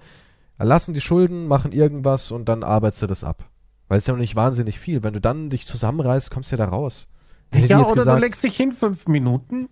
erlassen 0.58 0.94
die 0.94 1.00
Schulden, 1.00 1.46
machen 1.48 1.72
irgendwas 1.72 2.30
und 2.30 2.48
dann 2.48 2.62
arbeitest 2.62 3.02
du 3.02 3.06
das 3.06 3.24
ab. 3.24 3.48
Weil 3.88 3.98
es 3.98 4.04
ist 4.04 4.08
ja 4.08 4.14
noch 4.14 4.20
nicht 4.20 4.36
wahnsinnig 4.36 4.78
viel. 4.78 5.02
Wenn 5.02 5.12
du 5.14 5.20
dann 5.20 5.50
dich 5.50 5.66
zusammenreißt, 5.66 6.30
kommst 6.30 6.52
du 6.52 6.56
ja 6.56 6.64
da 6.64 6.70
raus. 6.70 7.08
Hätte 7.50 7.66
Ja, 7.66 7.80
oder 7.84 7.94
gesagt, 7.94 8.16
du 8.16 8.20
legst 8.20 8.42
dich 8.42 8.56
hin 8.56 8.72
fünf 8.72 9.06
Minuten. 9.06 9.68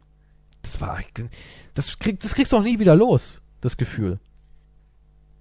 das 0.63 0.81
war, 0.81 0.99
das, 1.75 1.99
krieg, 1.99 2.21
das 2.21 2.35
kriegst 2.35 2.53
du 2.53 2.57
auch 2.59 2.63
nie 2.63 2.79
wieder 2.79 2.95
los, 2.97 3.41
das 3.61 3.77
Gefühl. 3.77 4.19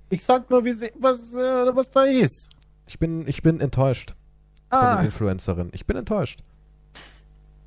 Ich 0.10 0.24
sag 0.24 0.50
nur, 0.50 0.64
wie 0.66 0.72
sie, 0.72 0.92
was, 1.00 1.34
äh, 1.34 1.76
was 1.76 1.92
da 1.92 2.04
ist. 2.04 2.50
Ich 2.88 2.98
bin, 3.00 3.28
ich 3.28 3.42
bin 3.44 3.60
enttäuscht 3.60 4.16
von 4.70 4.80
Ah, 4.80 4.96
den 4.98 5.06
Influencerin. 5.06 5.70
Ich 5.74 5.86
bin 5.86 5.98
enttäuscht. 5.98 6.44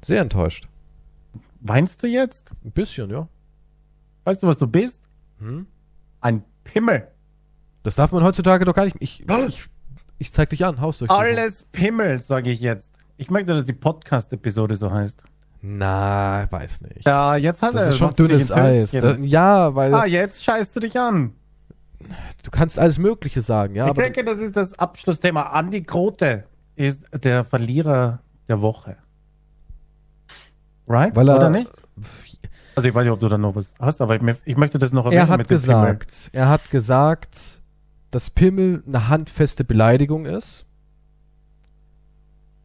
Sehr 0.02 0.20
enttäuscht. 0.20 0.66
Weinst 1.62 2.02
du 2.02 2.06
jetzt? 2.06 2.52
Ein 2.64 2.72
bisschen, 2.72 3.10
ja. 3.10 3.28
Weißt 4.24 4.42
du, 4.42 4.46
was 4.46 4.58
du 4.58 4.66
bist? 4.66 5.08
Hm? 5.38 5.66
Ein 6.20 6.44
Pimmel. 6.64 7.08
Das 7.82 7.96
darf 7.96 8.12
man 8.12 8.22
heutzutage 8.22 8.64
doch 8.64 8.74
gar 8.74 8.84
nicht. 8.84 8.96
Ich, 9.00 9.24
ich, 9.48 9.64
ich 10.18 10.32
zeig 10.32 10.50
dich 10.50 10.64
an, 10.64 10.80
Hausdurchsuchung. 10.80 11.22
Alles 11.22 11.64
Pimmel, 11.72 12.20
sage 12.20 12.50
ich 12.50 12.60
jetzt. 12.60 12.92
Ich 13.16 13.30
möchte, 13.30 13.52
dass 13.54 13.64
die 13.64 13.72
Podcast-Episode 13.72 14.76
so 14.76 14.90
heißt. 14.92 15.22
Na, 15.62 16.46
weiß 16.50 16.82
nicht. 16.82 17.06
Ja, 17.06 17.36
jetzt 17.36 17.62
hat 17.62 17.74
das 17.74 17.82
er 17.82 17.88
ist 17.90 17.98
schon 17.98 18.14
dünnes 18.14 18.50
Eis. 18.52 18.90
Da, 18.92 19.16
ja, 19.16 19.74
weil 19.74 19.94
Ah, 19.94 20.06
jetzt 20.06 20.42
scheißt 20.44 20.74
du 20.76 20.80
dich 20.80 20.98
an. 20.98 21.34
du 22.42 22.50
kannst 22.50 22.78
alles 22.78 22.98
Mögliche 22.98 23.40
sagen, 23.40 23.76
ja, 23.76 23.86
ich 23.86 23.92
denke, 23.92 24.24
das 24.24 24.38
ist 24.38 24.56
das 24.56 24.76
Abschlussthema. 24.78 25.42
Andi 25.42 25.82
Grote 25.82 26.44
ist 26.74 27.06
der 27.24 27.44
Verlierer 27.44 28.20
der 28.48 28.60
Woche. 28.60 28.96
Right? 30.86 31.14
Weil 31.16 31.28
er- 31.28 31.36
Oder 31.36 31.50
nicht? 31.50 31.70
Also 32.74 32.88
ich 32.88 32.94
weiß 32.94 33.04
nicht, 33.04 33.12
ob 33.12 33.20
du 33.20 33.28
da 33.28 33.36
noch 33.38 33.54
was 33.54 33.74
hast, 33.78 34.00
aber 34.00 34.16
ich, 34.16 34.22
ich 34.46 34.56
möchte 34.56 34.78
das 34.78 34.92
noch 34.92 35.04
er 35.06 35.12
erwähnen 35.12 35.28
hat 35.30 35.38
mit 35.38 35.50
dem 35.50 35.60
Pimmel. 35.60 35.76
gesagt, 35.76 36.30
er 36.32 36.48
hat 36.48 36.70
gesagt, 36.70 37.60
dass 38.10 38.30
Pimmel 38.30 38.82
eine 38.86 39.08
handfeste 39.08 39.64
Beleidigung 39.64 40.24
ist 40.26 40.64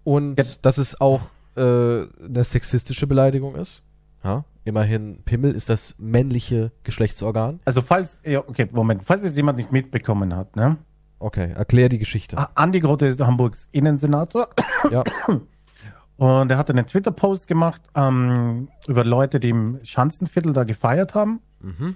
und 0.03 0.37
Ja. 0.39 0.45
dass 0.61 0.77
es 0.77 0.99
auch 1.01 1.21
äh, 1.55 1.61
eine 1.61 2.43
sexistische 2.43 3.07
Beleidigung 3.07 3.55
ist. 3.55 3.81
Ja, 4.23 4.45
immerhin 4.63 5.21
Pimmel 5.25 5.53
ist 5.53 5.69
das 5.69 5.95
männliche 5.97 6.71
Geschlechtsorgan. 6.83 7.59
Also 7.65 7.81
falls, 7.81 8.19
ja, 8.23 8.39
okay, 8.39 8.67
Moment, 8.71 9.03
falls 9.03 9.23
es 9.23 9.35
jemand 9.35 9.57
nicht 9.57 9.71
mitbekommen 9.71 10.35
hat, 10.35 10.55
ne? 10.55 10.77
Okay, 11.19 11.51
erklär 11.53 11.89
die 11.89 11.97
Geschichte. 11.97 12.37
Andi 12.55 12.79
Grote 12.79 13.07
ist 13.07 13.19
Hamburgs 13.19 13.67
Innensenator 13.71 14.49
Ja, 14.91 15.03
und 16.17 16.51
er 16.51 16.57
hat 16.57 16.69
einen 16.69 16.85
Twitter-Post 16.85 17.47
gemacht 17.47 17.81
ähm, 17.95 18.69
über 18.87 19.03
Leute, 19.03 19.39
die 19.39 19.49
im 19.49 19.79
Schanzenviertel 19.83 20.53
da 20.53 20.63
gefeiert 20.63 21.13
haben 21.15 21.41
mhm. 21.61 21.95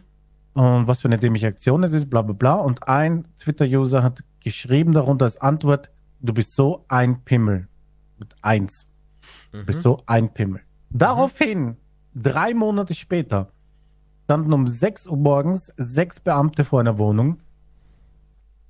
und 0.54 0.88
was 0.88 1.02
für 1.02 1.08
eine 1.08 1.18
dämliche 1.18 1.48
Aktion 1.48 1.84
es 1.84 1.94
ist, 1.94 2.10
bla 2.10 2.22
bla 2.22 2.34
bla. 2.34 2.54
Und 2.54 2.88
ein 2.88 3.26
Twitter-User 3.38 4.04
hat 4.04 4.24
geschrieben 4.40 4.92
darunter 4.92 5.26
als 5.26 5.38
Antwort, 5.38 5.90
du 6.20 6.34
bist 6.34 6.54
so 6.54 6.86
ein 6.88 7.22
Pimmel. 7.24 7.68
Mit 8.20 8.36
eins. 8.44 8.88
Du 9.52 9.66
bist 9.66 9.80
Mhm. 9.80 9.84
so 9.84 10.04
ein 10.06 10.32
Pimmel. 10.34 10.62
Daraufhin, 10.92 11.78
drei 12.14 12.54
Monate 12.54 12.94
später, 12.94 13.52
standen 14.26 14.54
um 14.54 14.68
6 14.68 15.08
Uhr 15.08 15.18
morgens 15.18 15.74
sechs 15.78 16.20
Beamte 16.20 16.64
vor 16.64 16.80
einer 16.80 16.98
Wohnung 16.98 17.38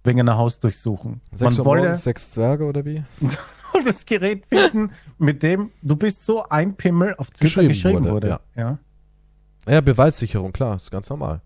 wegen 0.03 0.19
einer 0.21 0.37
Hausdurchsuchung. 0.37 1.21
Sechs 1.31 1.41
Man 1.41 1.59
Uhr 1.59 1.65
wollte 1.65 1.83
morgens, 1.83 2.03
sechs 2.03 2.31
Zwerge 2.31 2.65
oder 2.65 2.85
wie? 2.85 3.03
das 3.85 4.05
Gerät 4.05 4.45
finden, 4.45 4.91
mit 5.17 5.43
dem 5.43 5.71
du 5.81 5.95
bist 5.95 6.25
so 6.25 6.47
ein 6.49 6.75
Pimmel 6.75 7.15
auf 7.17 7.31
Twitter 7.31 7.45
Geschrieben 7.45 7.67
geschrieben, 7.69 8.05
wurde, 8.05 8.11
wurde. 8.11 8.27
ja. 8.27 8.39
ja. 8.55 8.77
Ja, 9.67 9.81
Beweissicherung, 9.81 10.53
klar, 10.53 10.75
ist 10.75 10.89
ganz 10.89 11.09
normal. 11.09 11.41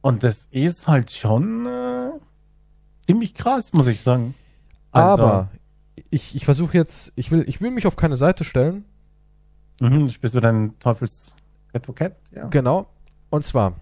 Und 0.00 0.24
das 0.24 0.48
ist 0.50 0.88
halt 0.88 1.12
schon 1.12 1.66
äh, 1.66 2.10
ziemlich 3.06 3.34
krass, 3.34 3.72
muss 3.72 3.86
ich 3.86 4.02
sagen. 4.02 4.34
Also, 4.90 5.22
Aber 5.22 5.48
ich, 6.10 6.34
ich 6.34 6.44
versuche 6.44 6.76
jetzt, 6.76 7.12
ich 7.16 7.30
will, 7.30 7.44
ich 7.46 7.60
will 7.60 7.70
mich 7.70 7.86
auf 7.86 7.96
keine 7.96 8.16
Seite 8.16 8.44
stellen. 8.44 8.84
Mhm, 9.80 10.08
du 10.08 10.12
bist 10.20 10.34
wieder 10.34 10.48
ein 10.48 10.78
Teufels 10.80 11.34
Advocate, 11.72 12.16
ja. 12.34 12.46
Genau. 12.48 12.88
Und 13.30 13.44
zwar, 13.44 13.76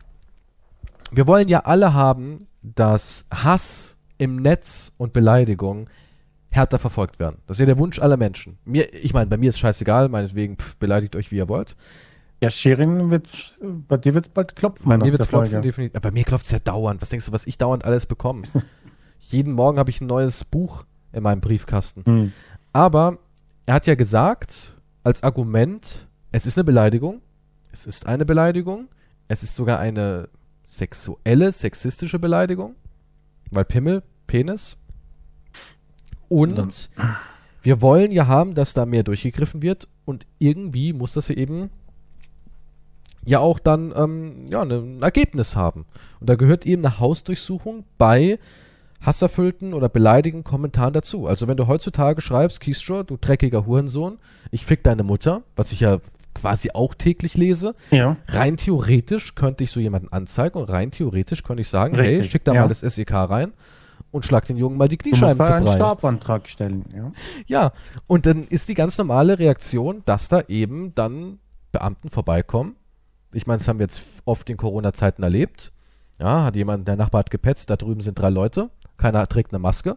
wir 1.11 1.27
wollen 1.27 1.49
ja 1.49 1.61
alle 1.61 1.95
haben, 1.95 2.49
dass 2.63 3.25
Hass 3.31 3.97
im 4.19 4.37
Netz 4.37 4.93
und 4.99 5.13
Beleidigung 5.13 5.89
härter 6.51 6.79
verfolgt 6.79 7.19
werden. 7.19 7.39
Das 7.47 7.57
ist 7.57 7.61
ja 7.61 7.67
der 7.67 7.79
Wunsch 7.79 7.99
aller 7.99 8.17
Menschen. 8.17 8.59
Mir, 8.65 8.93
ich 8.95 9.13
meine, 9.13 9.27
bei 9.27 9.37
mir 9.37 9.51
ist 9.51 9.59
scheißegal, 9.59 10.09
meinetwegen 10.09 10.57
pff, 10.57 10.77
beleidigt 10.77 11.15
euch, 11.17 11.31
wie 11.31 11.37
ihr 11.37 11.49
wollt. 11.49 11.77
Ja, 12.41 12.51
Shirin 12.51 13.11
wird, 13.11 13.29
bei 13.61 13.97
dir 13.97 14.15
wird 14.15 14.27
es 14.27 14.33
bald 14.33 14.55
klopfen. 14.55 14.89
Bei 14.89 14.97
mir 14.97 15.13
wird's 15.13 15.27
Folge. 15.27 15.49
klopfen, 15.51 15.63
definitiv. 15.63 15.97
Aber 15.97 16.09
bei 16.09 16.13
mir 16.13 16.25
klopft's 16.25 16.51
ja 16.53 16.59
dauernd. 16.59 17.03
Was 17.03 17.09
denkst 17.09 17.27
du, 17.27 17.33
was 17.33 17.47
ich 17.47 17.59
dauernd 17.59 17.85
alles 17.85 18.07
bekomme? 18.07 18.43
Jeden 19.21 19.53
Morgen 19.53 19.79
habe 19.79 19.91
ich 19.91 20.01
ein 20.01 20.07
neues 20.07 20.45
Buch 20.45 20.85
in 21.13 21.23
meinem 21.23 21.41
Briefkasten. 21.41 22.05
Hm. 22.05 22.33
Aber 22.73 23.19
er 23.67 23.75
hat 23.75 23.87
ja 23.87 23.97
gesagt, 23.97 24.79
als 25.03 25.23
Argument, 25.23 26.09
es 26.33 26.47
ist 26.47 26.57
eine 26.57 26.65
Beleidigung. 26.65 27.21
Es 27.73 27.87
ist 27.87 28.07
eine 28.07 28.25
Beleidigung. 28.25 28.89
Es 29.27 29.43
ist 29.43 29.55
sogar 29.55 29.79
eine 29.79 30.29
sexuelle, 30.65 31.53
sexistische 31.53 32.19
Beleidigung. 32.19 32.77
Weil 33.51 33.67
Pimmel, 33.67 34.03
Penis. 34.27 34.78
Und 36.29 36.91
wir 37.63 37.81
wollen 37.83 38.13
ja 38.13 38.27
haben, 38.27 38.55
dass 38.55 38.75
da 38.75 38.87
mehr 38.87 39.03
durchgegriffen 39.03 39.63
wird. 39.63 39.89
Und 40.05 40.27
irgendwie 40.39 40.93
muss 40.93 41.15
das 41.15 41.29
ja 41.29 41.35
eben 41.37 41.71
ja 43.25 43.41
auch 43.41 43.59
dann 43.59 43.93
ähm, 43.97 44.47
ja, 44.51 44.65
ne, 44.65 44.77
ein 44.77 45.03
Ergebnis 45.03 45.55
haben. 45.57 45.85
Und 46.21 46.31
da 46.31 46.35
gehört 46.35 46.67
eben 46.67 46.85
eine 46.85 46.99
Hausdurchsuchung 46.99 47.85
bei 47.99 48.39
hasserfüllten 49.01 49.75
oder 49.75 49.89
beleidigenden 49.89 50.45
Kommentaren 50.45 50.93
dazu. 50.93 51.27
Also 51.27 51.47
wenn 51.47 51.57
du 51.57 51.67
heutzutage 51.67 52.21
schreibst, 52.21 52.61
Keystra, 52.61 53.03
du 53.05 53.17
dreckiger 53.21 53.67
Hurensohn, 53.67 54.19
ich 54.51 54.65
fick 54.65 54.83
deine 54.83 55.03
Mutter, 55.05 55.43
was 55.57 55.73
ich 55.73 55.81
ja 55.81 55.99
quasi 56.35 56.71
auch 56.73 56.95
täglich 56.95 57.37
lese, 57.37 57.75
Ja. 57.91 58.17
rein 58.29 58.57
theoretisch 58.57 59.35
könnte 59.35 59.65
ich 59.65 59.71
so 59.71 59.81
jemanden 59.81 60.09
anzeigen 60.13 60.59
und 60.59 60.69
rein 60.71 60.91
theoretisch 60.91 61.43
könnte 61.43 61.61
ich 61.63 61.69
sagen, 61.69 61.95
hey, 61.97 62.17
Richtig, 62.17 62.33
schick 62.33 62.45
da 62.45 62.55
ja. 62.55 62.63
mal 62.63 62.69
das 62.69 62.81
SEK 62.81 63.13
rein 63.13 63.53
und 64.11 64.25
schlag 64.25 64.47
den 64.47 64.57
Jungen 64.57 64.77
mal 64.77 64.89
die 64.89 64.97
Du 64.99 65.09
musst 65.09 65.21
Kniescheiben 65.21 65.39
da 65.39 65.55
einen 65.55 65.65
Brei. 65.67 65.75
Strafantrag 65.75 66.49
stellen, 66.49 66.85
ja. 66.95 67.13
Ja, 67.47 67.73
und 68.07 68.27
dann 68.27 68.45
ist 68.45 68.69
die 68.69 68.75
ganz 68.75 68.97
normale 68.99 69.39
Reaktion, 69.39 70.03
dass 70.05 70.29
da 70.29 70.43
eben 70.49 70.95
dann 70.95 71.39
Beamten 71.73 72.09
vorbeikommen. 72.09 72.77
Ich 73.33 73.47
meine, 73.47 73.59
das 73.59 73.69
haben 73.69 73.79
wir 73.79 73.85
jetzt 73.85 74.03
oft 74.25 74.49
in 74.49 74.57
Corona-Zeiten 74.57 75.23
erlebt. 75.23 75.73
Ja, 76.19 76.45
hat 76.45 76.57
jemand, 76.57 76.89
der 76.89 76.97
Nachbar 76.97 77.21
hat 77.21 77.31
gepetzt, 77.31 77.71
da 77.71 77.77
drüben 77.77 78.01
sind 78.01 78.19
drei 78.19 78.31
Leute, 78.31 78.71
keiner 78.97 79.27
trägt 79.27 79.53
eine 79.53 79.61
Maske. 79.61 79.97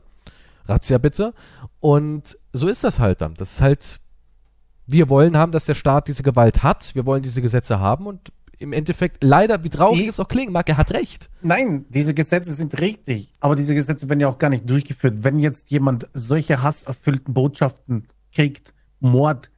Razzia 0.66 0.98
bitte. 0.98 1.34
Und 1.80 2.38
so 2.54 2.68
ist 2.68 2.84
das 2.84 3.00
halt 3.00 3.22
dann. 3.22 3.34
Das 3.36 3.54
ist 3.54 3.62
halt, 3.62 4.00
wir 4.86 5.10
wollen 5.10 5.38
haben, 5.38 5.52
dass 5.52 5.66
der 5.66 5.74
Staat 5.74 6.08
diese 6.08 6.24
Gewalt 6.24 6.62
hat, 6.62 6.94
wir 6.94 7.06
wollen 7.06 7.24
diese 7.24 7.42
Gesetze 7.42 7.80
haben 7.80 8.06
und 8.06 8.32
im 8.62 8.74
Endeffekt, 8.74 9.24
leider, 9.24 9.64
wie 9.64 9.70
traurig 9.70 10.02
Die- 10.04 10.08
es 10.08 10.20
auch 10.20 10.28
klingen 10.28 10.54
mag, 10.54 10.70
er 10.70 10.78
hat 10.78 10.92
recht. 10.92 11.30
Nein, 11.42 11.86
diese 11.90 12.14
Gesetze 12.14 12.54
sind 12.54 12.80
richtig, 12.80 13.32
aber 13.40 13.56
diese 13.56 13.74
Gesetze 13.76 14.08
werden 14.08 14.20
ja 14.20 14.28
auch 14.30 14.38
gar 14.38 14.50
nicht 14.50 14.70
durchgeführt. 14.70 15.24
Wenn 15.24 15.40
jetzt 15.40 15.70
jemand 15.72 16.08
solche 16.14 16.62
hasserfüllten 16.64 17.34
Botschaften 17.34 18.08
kriegt, 18.34 18.74
Mord, 19.00 19.50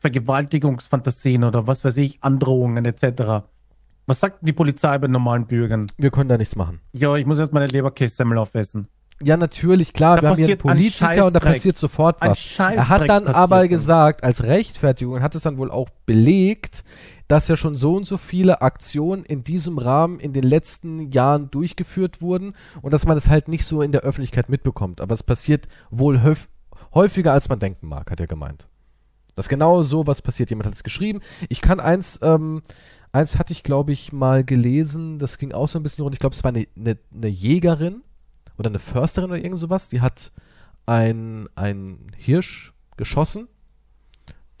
Vergewaltigungsfantasien 0.00 1.44
oder 1.44 1.66
was 1.66 1.84
weiß 1.84 1.96
ich, 1.98 2.22
Androhungen 2.22 2.84
etc., 2.84 3.44
Was 4.08 4.20
sagt 4.20 4.38
die 4.42 4.52
Polizei 4.52 4.96
bei 4.98 5.08
normalen 5.08 5.46
Bürgern? 5.46 5.88
Wir 5.98 6.12
können 6.12 6.28
da 6.28 6.38
nichts 6.38 6.54
machen. 6.54 6.78
Ja, 6.92 7.16
ich 7.16 7.26
muss 7.26 7.40
erst 7.40 7.52
meine 7.52 7.66
Leberkässemmel 7.66 8.38
aufessen. 8.38 8.86
Ja, 9.20 9.36
natürlich, 9.36 9.92
klar, 9.92 10.16
Da 10.16 10.22
wir 10.22 10.28
haben 10.28 10.36
hier 10.36 10.46
einen 10.48 10.58
Politiker 10.58 11.26
und 11.26 11.32
da 11.34 11.40
passiert 11.40 11.76
sofort 11.76 12.20
was. 12.20 12.56
Er 12.58 12.88
hat 12.88 13.08
dann 13.08 13.26
aber 13.26 13.66
gesagt, 13.66 14.22
als 14.22 14.44
Rechtfertigung, 14.44 15.22
hat 15.22 15.34
es 15.34 15.42
dann 15.42 15.58
wohl 15.58 15.70
auch 15.72 15.88
belegt, 16.04 16.84
dass 17.28 17.48
ja 17.48 17.56
schon 17.56 17.74
so 17.74 17.96
und 17.96 18.04
so 18.04 18.18
viele 18.18 18.62
Aktionen 18.62 19.24
in 19.24 19.42
diesem 19.42 19.78
Rahmen 19.78 20.20
in 20.20 20.32
den 20.32 20.44
letzten 20.44 21.10
Jahren 21.10 21.50
durchgeführt 21.50 22.20
wurden 22.20 22.54
und 22.82 22.94
dass 22.94 23.06
man 23.06 23.16
es 23.16 23.28
halt 23.28 23.48
nicht 23.48 23.64
so 23.64 23.82
in 23.82 23.92
der 23.92 24.02
Öffentlichkeit 24.02 24.48
mitbekommt. 24.48 25.00
Aber 25.00 25.14
es 25.14 25.22
passiert 25.22 25.68
wohl 25.90 26.22
häuf 26.22 26.48
häufiger, 26.94 27.32
als 27.32 27.48
man 27.48 27.58
denken 27.58 27.88
mag, 27.88 28.10
hat 28.10 28.20
er 28.20 28.26
gemeint. 28.26 28.68
Das 29.34 29.46
ist 29.46 29.50
genau 29.50 29.82
so, 29.82 30.06
was 30.06 30.22
passiert. 30.22 30.48
Jemand 30.48 30.66
hat 30.66 30.74
es 30.74 30.82
geschrieben. 30.82 31.20
Ich 31.50 31.60
kann 31.60 31.78
eins, 31.78 32.18
ähm, 32.22 32.62
eins 33.12 33.38
hatte 33.38 33.52
ich, 33.52 33.62
glaube 33.62 33.92
ich, 33.92 34.12
mal 34.12 34.44
gelesen, 34.44 35.18
das 35.18 35.36
ging 35.36 35.52
auch 35.52 35.68
so 35.68 35.78
ein 35.78 35.82
bisschen 35.82 36.02
rund. 36.02 36.14
Ich 36.14 36.20
glaube, 36.20 36.34
es 36.34 36.42
war 36.42 36.50
eine, 36.50 36.66
eine, 36.74 36.96
eine 37.12 37.28
Jägerin 37.28 38.02
oder 38.56 38.70
eine 38.70 38.78
Försterin 38.78 39.30
oder 39.30 39.42
irgend 39.42 39.60
sowas, 39.60 39.88
die 39.88 40.00
hat 40.00 40.32
ein, 40.86 41.48
ein 41.54 42.12
Hirsch 42.16 42.72
geschossen, 42.96 43.48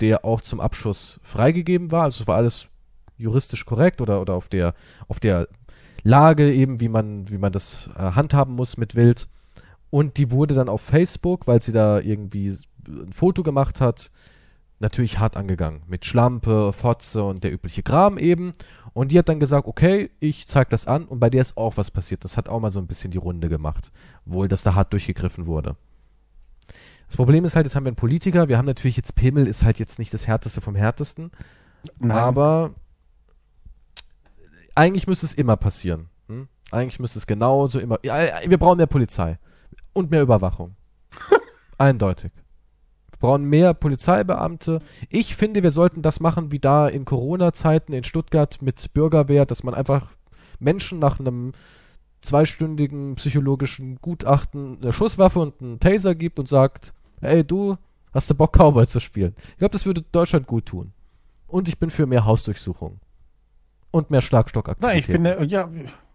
der 0.00 0.24
auch 0.24 0.40
zum 0.40 0.60
Abschuss 0.60 1.20
freigegeben 1.22 1.90
war. 1.90 2.04
Also 2.04 2.22
es 2.22 2.26
war 2.26 2.36
alles 2.36 2.68
juristisch 3.16 3.64
korrekt 3.64 4.00
oder, 4.00 4.20
oder 4.20 4.34
auf 4.34 4.48
der, 4.48 4.74
auf 5.08 5.20
der 5.20 5.48
Lage 6.02 6.52
eben, 6.52 6.80
wie 6.80 6.88
man, 6.88 7.28
wie 7.30 7.38
man 7.38 7.52
das 7.52 7.90
äh, 7.96 8.12
handhaben 8.12 8.54
muss 8.54 8.76
mit 8.76 8.94
Wild. 8.94 9.28
Und 9.90 10.18
die 10.18 10.30
wurde 10.30 10.54
dann 10.54 10.68
auf 10.68 10.80
Facebook, 10.80 11.46
weil 11.46 11.62
sie 11.62 11.72
da 11.72 12.00
irgendwie 12.00 12.56
ein 12.86 13.12
Foto 13.12 13.42
gemacht 13.42 13.80
hat, 13.80 14.10
natürlich 14.78 15.18
hart 15.18 15.36
angegangen. 15.36 15.82
Mit 15.86 16.04
Schlampe, 16.04 16.72
Fotze 16.72 17.24
und 17.24 17.42
der 17.44 17.52
übliche 17.52 17.82
Kram 17.82 18.18
eben. 18.18 18.52
Und 18.92 19.12
die 19.12 19.18
hat 19.18 19.28
dann 19.28 19.40
gesagt, 19.40 19.66
okay, 19.66 20.10
ich 20.20 20.46
zeig 20.46 20.70
das 20.70 20.86
an. 20.86 21.06
Und 21.06 21.18
bei 21.18 21.30
der 21.30 21.42
ist 21.42 21.56
auch 21.56 21.76
was 21.76 21.90
passiert. 21.90 22.24
Das 22.24 22.36
hat 22.36 22.48
auch 22.48 22.60
mal 22.60 22.70
so 22.70 22.80
ein 22.80 22.86
bisschen 22.86 23.10
die 23.10 23.18
Runde 23.18 23.48
gemacht. 23.48 23.90
Wohl, 24.24 24.48
dass 24.48 24.62
da 24.62 24.74
hart 24.74 24.92
durchgegriffen 24.92 25.46
wurde. 25.46 25.76
Das 27.06 27.16
Problem 27.16 27.44
ist 27.44 27.54
halt, 27.54 27.66
jetzt 27.66 27.76
haben 27.76 27.84
wir 27.84 27.90
einen 27.90 27.96
Politiker. 27.96 28.48
Wir 28.48 28.58
haben 28.58 28.66
natürlich 28.66 28.96
jetzt 28.96 29.14
Pimmel, 29.14 29.46
ist 29.46 29.64
halt 29.64 29.78
jetzt 29.78 29.98
nicht 29.98 30.12
das 30.12 30.26
Härteste 30.26 30.60
vom 30.60 30.74
Härtesten. 30.74 31.30
Nein. 31.98 32.16
Aber 32.16 32.74
eigentlich 34.74 35.06
müsste 35.06 35.26
es 35.26 35.34
immer 35.34 35.56
passieren. 35.56 36.08
Hm? 36.28 36.48
Eigentlich 36.70 36.98
müsste 36.98 37.18
es 37.18 37.26
genauso 37.26 37.78
immer. 37.78 37.98
Ja, 38.02 38.18
wir 38.46 38.58
brauchen 38.58 38.78
mehr 38.78 38.86
Polizei. 38.86 39.38
Und 39.92 40.10
mehr 40.10 40.22
Überwachung. 40.22 40.74
Eindeutig. 41.78 42.32
Wir 43.10 43.18
brauchen 43.18 43.44
mehr 43.44 43.72
Polizeibeamte. 43.72 44.80
Ich 45.08 45.36
finde, 45.36 45.62
wir 45.62 45.70
sollten 45.70 46.02
das 46.02 46.20
machen 46.20 46.52
wie 46.52 46.58
da 46.58 46.88
in 46.88 47.04
Corona-Zeiten 47.04 47.92
in 47.92 48.04
Stuttgart 48.04 48.60
mit 48.60 48.92
Bürgerwehr, 48.92 49.46
dass 49.46 49.62
man 49.62 49.74
einfach 49.74 50.10
Menschen 50.58 50.98
nach 50.98 51.20
einem 51.20 51.52
zweistündigen 52.20 53.14
psychologischen 53.14 53.96
Gutachten 54.02 54.78
eine 54.82 54.92
Schusswaffe 54.92 55.38
und 55.38 55.62
einen 55.62 55.80
Taser 55.80 56.14
gibt 56.14 56.38
und 56.38 56.48
sagt, 56.48 56.92
ey, 57.20 57.44
du 57.44 57.76
hast 58.12 58.30
du 58.30 58.34
Bock, 58.34 58.52
Cowboy 58.56 58.86
zu 58.86 59.00
spielen. 59.00 59.34
Ich 59.50 59.56
glaube, 59.58 59.72
das 59.72 59.84
würde 59.86 60.02
Deutschland 60.12 60.46
gut 60.46 60.66
tun. 60.66 60.92
Und 61.46 61.68
ich 61.68 61.78
bin 61.78 61.90
für 61.90 62.06
mehr 62.06 62.24
Hausdurchsuchung. 62.24 62.98
Und 63.90 64.10
mehr 64.10 64.18
Na, 64.18 64.22
Schlagstockaktivitäten. 64.22 64.98
ich 64.98 65.06
finde, 65.06 65.44
ja, 65.46 65.70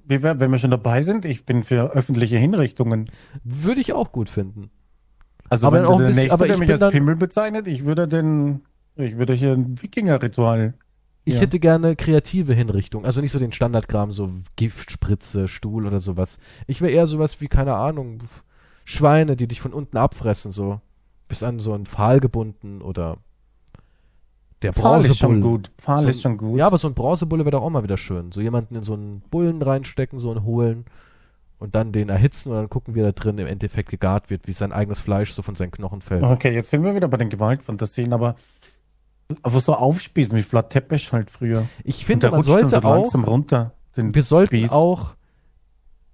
wie 0.06 0.22
wär, 0.24 0.40
wenn 0.40 0.52
wir 0.52 0.58
schon 0.60 0.72
dabei 0.72 1.02
sind, 1.04 1.26
ich 1.26 1.46
bin 1.46 1.64
für 1.64 1.92
öffentliche 1.92 2.38
Hinrichtungen. 2.38 3.10
Würde 3.44 3.82
ich 3.82 3.94
auch 3.94 4.12
gut 4.12 4.30
finden. 4.30 4.70
Also 5.50 5.68
Aber 5.68 5.78
wenn 5.78 5.86
auch 5.86 5.98
der 6.00 6.08
bisschen- 6.08 6.24
nächste, 6.24 6.34
aber 6.34 6.46
der 6.48 6.56
ich 6.56 6.60
mich 6.60 6.70
als 6.72 6.80
dann- 6.80 6.92
Pimmel 6.92 7.16
bezeichnet, 7.16 7.68
ich 7.68 7.86
würde 7.86 8.08
den, 8.08 8.62
ich 8.96 9.18
würde 9.18 9.34
hier 9.34 9.54
ein 9.54 9.82
Wikinger-Ritual. 9.82 10.74
Ich 11.24 11.36
Ja. 11.36 11.42
hätte 11.42 11.60
gerne 11.60 11.96
kreative 11.96 12.54
Hinrichtung. 12.54 13.06
Also 13.06 13.22
nicht 13.22 13.32
so 13.32 13.38
den 13.40 13.52
Standardkram, 13.52 14.12
so 14.12 14.32
Giftspritze, 14.56 15.48
Stuhl 15.48 15.86
oder 15.86 16.00
sowas. 16.00 16.40
Ich 16.68 16.82
wäre 16.82 16.92
eher 16.92 17.06
sowas 17.08 17.40
wie, 17.42 17.48
keine 17.48 17.76
Ahnung, 17.76 18.24
Schweine, 18.86 19.36
die 19.36 19.48
dich 19.48 19.62
von 19.62 19.72
unten 19.74 19.98
abfressen, 19.98 20.52
so. 20.52 20.82
Bis 21.32 21.44
an 21.44 21.60
so 21.60 21.72
einen 21.72 21.86
Pfahl 21.86 22.20
gebunden 22.20 22.82
oder 22.82 23.16
der 24.64 24.74
Pfahl 24.74 25.06
ist 25.06 25.18
schon 25.18 25.40
gut. 25.40 25.72
Pfahl 25.78 26.04
So 26.04 26.10
ist 26.10 26.22
schon 26.22 26.36
gut. 26.36 26.60
Ja, 26.60 26.68
aber 26.68 26.78
so 26.78 26.90
ein 26.90 26.94
Bronzebulle 26.94 27.46
wäre 27.46 27.52
doch 27.52 27.64
auch 27.64 27.70
mal 27.70 27.84
wieder 27.84 27.96
schön. 27.96 28.34
So 28.34 28.42
jemanden 28.42 28.76
in 28.76 28.84
so 28.84 28.96
einen 28.96 29.22
Bullen 29.32 29.62
reinstecken, 29.62 30.20
so 30.20 30.30
einen 30.30 30.44
holen 30.44 30.84
und 31.58 31.74
dann 31.74 31.94
den 31.94 32.10
erhitzen 32.10 32.50
und 32.50 32.58
dann 32.58 32.70
gucken, 32.70 32.96
wie 32.96 33.00
er 33.00 33.14
da 33.14 33.22
drin 33.22 33.38
im 33.38 33.48
Endeffekt 33.48 33.92
gegart 33.92 34.30
wird, 34.30 34.46
wie 34.46 34.52
sein 34.52 34.74
eigenes 34.74 35.00
Fleisch 35.00 35.32
so 35.32 35.42
von 35.42 35.56
seinen 35.56 35.72
Knochen 35.72 36.02
fällt. 36.02 36.24
Okay, 36.24 36.54
jetzt 36.54 36.70
sind 36.70 36.84
wir 36.84 36.96
wieder 36.96 37.08
bei 37.08 37.16
den 37.16 37.30
Gewaltfantasien, 37.30 38.12
aber, 38.12 38.36
aber 39.42 39.62
so 39.62 39.74
aufspießen 39.74 40.38
wie 40.38 40.44
Vlad 40.44 40.70
Tepes 40.70 41.14
halt 41.14 41.32
früher. 41.32 41.66
Ich 41.86 42.04
finde, 42.04 42.30
man 42.30 42.44
sollte 42.44 42.68
so 42.68 42.78
auch 42.80 43.16
runter. 43.16 43.72
Wir 43.96 44.22
sollten 44.22 44.58
Spieß. 44.58 44.72
auch 44.72 45.16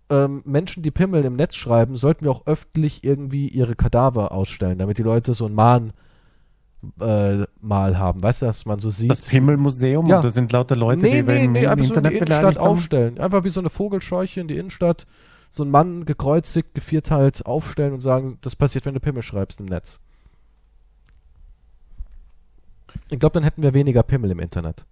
ähm, 0.10 0.42
Menschen, 0.46 0.84
die 0.84 0.92
Pimmel 0.92 1.26
im 1.26 1.36
Netz 1.36 1.56
schreiben, 1.56 1.98
sollten 1.98 2.26
wir 2.26 2.32
auch 2.32 2.46
öffentlich 2.46 3.04
irgendwie 3.04 3.48
ihre 3.48 3.76
Kadaver 3.76 4.32
ausstellen, 4.32 4.78
damit 4.78 4.98
die 4.98 5.04
Leute 5.04 5.34
so 5.34 5.46
ein 5.46 5.54
Mahn 5.54 5.94
äh, 7.00 7.46
mal 7.60 7.98
haben. 7.98 8.22
Weißt 8.22 8.42
du, 8.42 8.46
dass 8.46 8.66
man 8.66 8.80
so 8.80 8.90
sieht. 8.90 9.12
das 9.12 9.22
Pimmelmuseum 9.22 10.08
Ja. 10.08 10.18
und 10.18 10.26
da 10.26 10.30
sind 10.30 10.52
lauter 10.52 10.76
Leute, 10.76 11.02
nee, 11.02 11.22
die 11.22 11.24
nee, 11.24 11.48
nee, 11.48 11.64
im 11.64 11.70
einfach 11.70 11.86
so 11.86 11.94
in 11.96 12.04
die 12.04 12.16
Internet 12.16 12.42
Innenstadt 12.42 12.58
aufstellen. 12.58 13.20
Einfach 13.20 13.44
wie 13.44 13.50
so 13.50 13.60
eine 13.60 13.70
Vogelscheuche 13.70 14.40
in 14.40 14.48
die 14.48 14.58
Innenstadt. 14.58 15.06
So 15.50 15.64
ein 15.64 15.72
Mann 15.72 16.06
gekreuzigt, 16.06 16.74
gevierteilt 16.76 17.46
aufstellen 17.46 17.94
und 17.94 18.02
sagen, 18.02 18.38
das 18.42 18.56
passiert, 18.56 18.86
wenn 18.86 18.94
du 18.94 19.00
Pimmel 19.00 19.24
schreibst 19.24 19.60
im 19.60 19.66
Netz. 19.66 20.00
Ich 23.10 23.20
glaube, 23.20 23.34
dann 23.34 23.44
hätten 23.44 23.64
wir 23.64 23.74
weniger 23.74 24.04
Pimmel 24.04 24.32
im 24.32 24.40
Internet. 24.40 24.86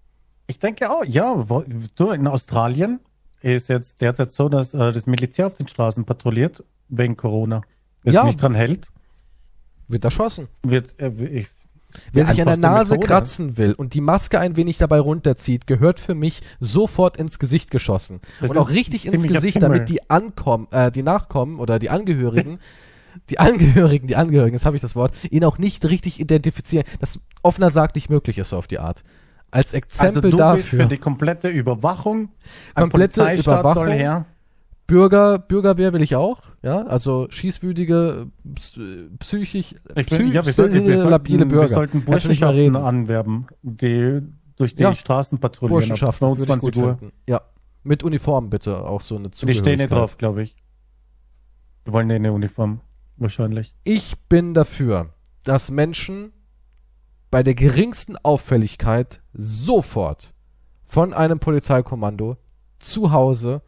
Ich 0.47 0.59
denke 0.59 0.89
auch, 0.91 1.03
ja, 1.03 1.49
wo, 1.49 1.63
du, 1.95 2.11
in 2.11 2.27
Australien 2.27 2.99
ist 3.41 3.69
jetzt 3.69 4.01
derzeit 4.01 4.31
so, 4.31 4.49
dass 4.49 4.73
äh, 4.73 4.91
das 4.91 5.05
Militär 5.07 5.47
auf 5.47 5.53
den 5.55 5.67
Straßen 5.67 6.05
patrouilliert 6.05 6.63
wegen 6.89 7.15
Corona. 7.17 7.61
Wer 8.03 8.13
Ja. 8.13 8.21
sich 8.21 8.27
nicht 8.27 8.41
dran 8.41 8.55
hält, 8.55 8.87
Wird 9.87 10.03
erschossen. 10.03 10.47
wird 10.63 10.99
äh, 10.99 11.09
ich, 11.09 11.47
Wer 12.11 12.25
sich 12.25 12.41
an 12.41 12.47
der 12.47 12.57
Nase 12.57 12.93
Methode. 12.95 13.07
kratzen 13.07 13.57
will 13.57 13.73
und 13.73 13.93
die 13.93 14.01
Maske 14.01 14.39
ein 14.39 14.57
wenig 14.57 14.77
dabei 14.77 14.99
runterzieht, 14.99 15.65
gehört 15.67 15.99
für 15.99 16.13
mich 16.15 16.41
sofort 16.59 17.17
ins 17.17 17.39
Gesicht 17.39 17.71
geschossen. 17.71 18.19
Das 18.41 18.51
und 18.51 18.57
auch 18.57 18.69
richtig 18.69 19.05
ins 19.05 19.23
Gesicht, 19.27 19.61
damit 19.61 19.87
die 19.89 20.09
ankommen, 20.09 20.67
äh, 20.71 20.91
die 20.91 21.03
Nachkommen 21.03 21.59
oder 21.59 21.79
die 21.79 21.89
Angehörigen, 21.89 22.59
die 23.29 23.39
Angehörigen, 23.39 24.07
die 24.07 24.15
Angehörigen, 24.17 24.55
jetzt 24.55 24.65
habe 24.65 24.75
ich 24.75 24.81
das 24.81 24.95
Wort, 24.95 25.13
ihn 25.29 25.45
auch 25.45 25.57
nicht 25.57 25.85
richtig 25.85 26.19
identifizieren, 26.19 26.85
das 26.99 27.19
offener 27.43 27.69
sagt 27.69 27.95
nicht 27.95 28.09
möglich 28.09 28.37
ist 28.39 28.49
so 28.49 28.57
auf 28.57 28.67
die 28.67 28.79
Art. 28.79 29.03
Als 29.55 29.67
also 29.73 29.77
Exempel 29.77 30.21
du 30.21 30.27
bist 30.29 30.39
dafür. 30.39 30.79
für 30.83 30.85
die 30.87 30.97
komplette 30.97 31.47
Überwachung. 31.49 32.29
Komplette 32.75 33.21
Überwachung. 33.33 33.73
soll 33.73 33.91
her. 33.91 34.25
Bürger, 34.87 35.39
Bürgerwehr 35.39 35.93
will 35.93 36.01
ich 36.03 36.15
auch, 36.15 36.41
ja, 36.61 36.83
also 36.85 37.25
schießwütige, 37.31 38.27
ps- 38.53 38.77
psychisch, 39.17 39.73
Ich 39.95 40.11
will, 40.11 40.31
ja, 40.31 40.45
wir, 40.45 40.53
sollten, 40.53 40.85
wir, 40.85 40.97
labile 41.05 41.39
sollten, 41.39 41.39
wir 41.39 41.45
Bürger. 41.45 41.67
sollten 41.67 41.91
du 41.91 41.97
nicht 41.97 42.07
mal 42.07 42.13
Burschenschaften 42.13 42.75
anwerben, 42.75 43.47
die 43.63 44.21
durch 44.57 44.75
die 44.75 44.83
Ja. 44.83 44.93
Straßen 44.93 45.39
patrouillieren. 45.39 45.81
ab 45.83 45.87
Burschenschaften 45.89 46.27
ich 46.33 46.45
22 46.45 46.73
gut 46.73 46.83
Uhr. 46.83 46.97
finden. 46.99 47.13
Ja, 47.27 47.41
mit 47.83 48.03
Uniform 48.03 48.51
bitte, 48.51 48.77
auch 48.85 49.01
so 49.01 49.15
eine 49.15 49.29
Die 49.29 49.37
stehen 49.37 49.47
nicht 49.47 49.57
Zugehörigkeit. 49.59 49.91
drauf, 49.91 50.17
glaube 50.19 50.43
ich. 50.43 50.55
Die 51.87 51.91
wollen 51.91 52.11
eine 52.11 52.31
Uniform. 52.31 52.81
Wahrscheinlich. 53.17 53.73
Ich 53.85 54.17
bin 54.29 54.53
dafür, 54.53 55.09
dass 55.43 55.71
Menschen 55.71 56.31
bei 57.35 57.43
der 57.43 57.53
geringsten 57.53 58.15
Auffälligkeit 58.15 59.19
sofort 59.33 60.33
von 60.85 61.13
einem 61.13 61.39
Polizeikommando 61.39 62.37
zu 62.79 63.11
Hause 63.11 63.61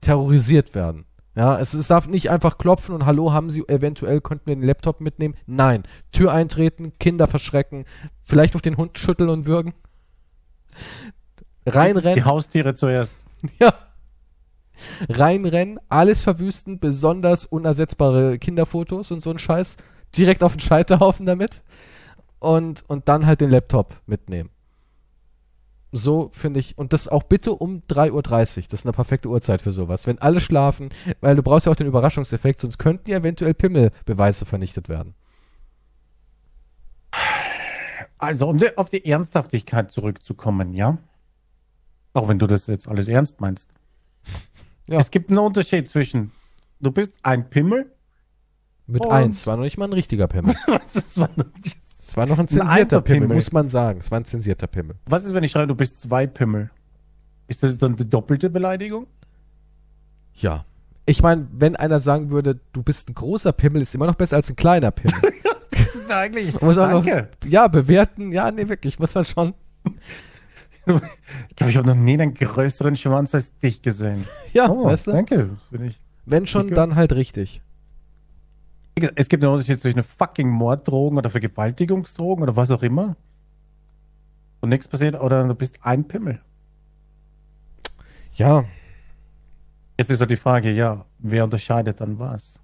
terrorisiert 0.00 0.74
werden. 0.74 1.04
Ja, 1.34 1.60
es, 1.60 1.74
es 1.74 1.88
darf 1.88 2.06
nicht 2.06 2.30
einfach 2.30 2.56
klopfen 2.56 2.94
und 2.94 3.04
hallo, 3.04 3.34
haben 3.34 3.50
Sie 3.50 3.68
eventuell, 3.68 4.22
könnten 4.22 4.46
wir 4.46 4.56
den 4.56 4.64
Laptop 4.64 5.02
mitnehmen? 5.02 5.34
Nein. 5.44 5.82
Tür 6.10 6.32
eintreten, 6.32 6.94
Kinder 6.98 7.26
verschrecken, 7.26 7.84
vielleicht 8.22 8.54
auf 8.54 8.62
den 8.62 8.78
Hund 8.78 8.98
schütteln 8.98 9.28
und 9.28 9.44
würgen. 9.44 9.74
Die 11.66 11.70
Reinrennen, 11.70 12.24
Haustiere 12.24 12.72
zuerst. 12.72 13.14
ja. 13.58 13.74
Reinrennen, 15.10 15.80
alles 15.90 16.22
verwüsten, 16.22 16.80
besonders 16.80 17.44
unersetzbare 17.44 18.38
Kinderfotos 18.38 19.10
und 19.10 19.20
so 19.20 19.28
ein 19.28 19.38
Scheiß. 19.38 19.76
Direkt 20.16 20.42
auf 20.42 20.54
den 20.54 20.60
Scheiterhaufen 20.60 21.26
damit. 21.26 21.62
Und, 22.44 22.84
und 22.88 23.08
dann 23.08 23.24
halt 23.24 23.40
den 23.40 23.48
Laptop 23.48 23.96
mitnehmen. 24.06 24.50
So 25.92 26.30
finde 26.34 26.60
ich, 26.60 26.76
und 26.76 26.92
das 26.92 27.08
auch 27.08 27.22
bitte 27.22 27.52
um 27.52 27.82
3.30 27.88 28.10
Uhr. 28.12 28.22
Das 28.68 28.80
ist 28.80 28.84
eine 28.84 28.92
perfekte 28.92 29.28
Uhrzeit 29.28 29.62
für 29.62 29.72
sowas. 29.72 30.06
Wenn 30.06 30.18
alle 30.18 30.40
schlafen, 30.40 30.90
weil 31.22 31.36
du 31.36 31.42
brauchst 31.42 31.64
ja 31.64 31.72
auch 31.72 31.76
den 31.76 31.86
Überraschungseffekt, 31.86 32.60
sonst 32.60 32.78
könnten 32.78 33.08
ja 33.08 33.16
eventuell 33.16 33.54
Pimmelbeweise 33.54 34.44
vernichtet 34.44 34.90
werden. 34.90 35.14
Also, 38.18 38.48
um 38.48 38.60
auf 38.76 38.90
die 38.90 39.06
Ernsthaftigkeit 39.06 39.90
zurückzukommen, 39.90 40.74
ja? 40.74 40.98
Auch 42.12 42.28
wenn 42.28 42.38
du 42.38 42.46
das 42.46 42.66
jetzt 42.66 42.88
alles 42.88 43.08
ernst 43.08 43.40
meinst. 43.40 43.70
Ja. 44.86 44.98
Es 44.98 45.10
gibt 45.10 45.30
einen 45.30 45.38
Unterschied 45.38 45.88
zwischen, 45.88 46.30
du 46.78 46.90
bist 46.90 47.16
ein 47.22 47.48
Pimmel. 47.48 47.90
Mit 48.86 49.10
eins, 49.10 49.46
war 49.46 49.56
noch 49.56 49.62
nicht 49.62 49.78
mal 49.78 49.86
ein 49.86 49.94
richtiger 49.94 50.28
Pimmel. 50.28 50.54
Was 50.66 50.96
ist, 50.96 51.18
Es 52.14 52.16
war 52.16 52.26
noch 52.26 52.38
ein 52.38 52.42
Ein 52.42 52.48
zensierter 52.48 53.00
Pimmel, 53.00 53.22
Einserpimmel. 53.22 53.34
muss 53.34 53.50
man 53.50 53.66
sagen. 53.66 53.98
Es 53.98 54.08
war 54.12 54.20
ein 54.20 54.24
zensierter 54.24 54.68
Pimmel. 54.68 54.94
was 55.06 55.24
ist, 55.24 55.34
wenn 55.34 55.42
ich 55.42 55.50
schreibe, 55.50 55.66
du 55.66 55.74
bist 55.74 56.00
zwei 56.00 56.28
Pimmel? 56.28 56.70
Ist 57.48 57.64
das 57.64 57.76
dann 57.76 57.96
die 57.96 58.08
doppelte 58.08 58.50
Beleidigung? 58.50 59.08
Ja. 60.34 60.64
Ich 61.06 61.22
meine, 61.22 61.48
wenn 61.50 61.74
einer 61.74 61.98
sagen 61.98 62.30
würde, 62.30 62.60
du 62.72 62.84
bist 62.84 63.10
ein 63.10 63.14
großer 63.14 63.52
Pimmel, 63.52 63.82
ist 63.82 63.96
immer 63.96 64.06
noch 64.06 64.14
besser 64.14 64.36
als 64.36 64.48
ein 64.48 64.54
kleiner 64.54 64.92
Pimmel. 64.92 65.18
Das 65.72 65.92
ist 65.96 66.12
eigentlich. 66.12 66.60
Muss 66.60 66.78
auch 66.78 66.88
Danke. 66.88 67.28
noch, 67.42 67.50
ja, 67.50 67.66
bewerten. 67.66 68.30
Ja, 68.30 68.48
nee, 68.52 68.68
wirklich, 68.68 69.00
muss 69.00 69.12
man 69.16 69.24
schon. 69.24 69.54
Ich 70.86 71.56
glaube, 71.56 71.70
ich 71.70 71.76
habe 71.76 71.88
noch 71.88 71.96
nie 71.96 72.12
einen 72.12 72.32
größeren 72.32 72.94
Schwanz 72.94 73.34
als 73.34 73.58
dich 73.58 73.82
gesehen. 73.82 74.24
Ja, 74.52 74.70
Oh, 74.70 74.84
weißt 74.84 75.08
du? 75.08 75.10
danke. 75.12 75.50
Bin 75.72 75.86
ich. 75.86 76.00
Wenn 76.26 76.46
schon, 76.46 76.68
dann 76.70 76.94
halt 76.94 77.12
richtig. 77.12 77.60
Es 79.16 79.28
gibt 79.28 79.42
einen 79.42 79.52
Unterschied 79.52 79.80
zwischen 79.80 80.02
fucking 80.02 80.48
Morddrogen 80.48 81.18
oder 81.18 81.30
Vergewaltigungsdrogen 81.30 82.44
oder 82.44 82.56
was 82.56 82.70
auch 82.70 82.82
immer. 82.82 83.16
Und 84.60 84.68
nichts 84.68 84.88
passiert 84.88 85.20
oder 85.20 85.46
du 85.46 85.54
bist 85.54 85.80
ein 85.82 86.06
Pimmel. 86.06 86.40
Ja, 88.34 88.64
Jetzt 89.96 90.10
ist 90.10 90.20
halt 90.20 90.30
die 90.30 90.36
Frage, 90.36 90.70
ja, 90.72 91.04
wer 91.18 91.44
unterscheidet 91.44 92.00
dann 92.00 92.18
was? 92.18 92.58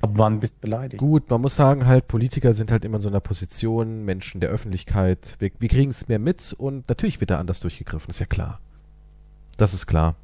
Ab 0.00 0.10
wann 0.14 0.40
bist 0.40 0.56
du 0.56 0.60
beleidigt? 0.60 1.00
gut, 1.00 1.30
man 1.30 1.40
muss 1.40 1.56
sagen, 1.56 1.86
halt, 1.86 2.08
Politiker 2.08 2.52
sind 2.52 2.70
halt 2.70 2.84
immer 2.84 2.96
in 2.96 3.02
so 3.02 3.08
einer 3.08 3.20
Position, 3.20 4.04
Menschen 4.04 4.40
der 4.40 4.50
Öffentlichkeit. 4.50 5.36
Wir, 5.38 5.50
wir 5.58 5.68
kriegen 5.68 5.90
es 5.90 6.08
mehr 6.08 6.18
mit 6.18 6.52
und 6.52 6.88
natürlich 6.88 7.20
wird 7.20 7.30
da 7.30 7.38
anders 7.38 7.60
durchgegriffen, 7.60 8.10
ist 8.10 8.20
ja 8.20 8.26
klar. 8.26 8.60
Das 9.56 9.74
ist 9.74 9.86
klar. 9.86 10.16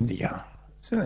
Ja. 0.00 0.44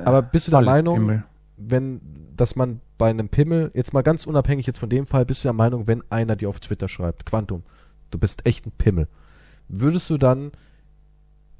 Aber 0.05 0.23
bist 0.23 0.47
du 0.47 0.51
der 0.51 0.61
Meinung, 0.62 0.99
Pimmel. 0.99 1.24
Wenn, 1.68 2.01
dass 2.36 2.56
man 2.56 2.80
bei 2.98 3.10
einem 3.10 3.28
Pimmel, 3.28 3.70
jetzt 3.74 3.93
mal 3.93 4.02
ganz 4.02 4.26
unabhängig 4.26 4.66
jetzt 4.66 4.78
von 4.78 4.89
dem 4.89 5.06
Fall, 5.06 5.24
bist 5.24 5.44
du 5.44 5.48
der 5.48 5.52
Meinung, 5.52 5.86
wenn 5.86 6.02
einer 6.10 6.36
dir 6.36 6.48
auf 6.48 6.60
Twitter 6.60 6.89
schreibt, 6.89 7.26
Quantum, 7.26 7.62
du 8.10 8.18
bist 8.18 8.47
echt 8.47 8.66
ein 8.66 8.72
Pimmel, 8.72 9.09
würdest 9.68 10.09
du 10.10 10.18
dann, 10.18 10.52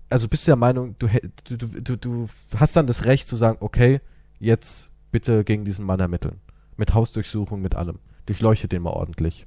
also 0.09 0.29
bist 0.29 0.47
du 0.47 0.51
der 0.51 0.57
Meinung, 0.57 0.97
du, 0.99 1.09
du, 1.45 1.57
du, 1.57 1.97
du 1.97 2.29
hast 2.57 2.77
dann 2.77 2.87
das 2.87 3.05
Recht 3.05 3.29
zu 3.29 3.37
sagen, 3.37 3.59
okay, 3.61 4.01
jetzt 4.39 4.91
bitte 5.11 5.45
gegen 5.45 5.65
diesen 5.65 5.85
Mann 5.85 6.01
ermitteln. 6.01 6.41
Mit 6.77 6.95
Hausdurchsuchung, 6.95 7.61
mit 7.61 7.75
allem. 7.75 7.99
Durchleuchte 8.27 8.69
den 8.69 8.83
mal 8.83 8.91
ordentlich. 8.91 9.47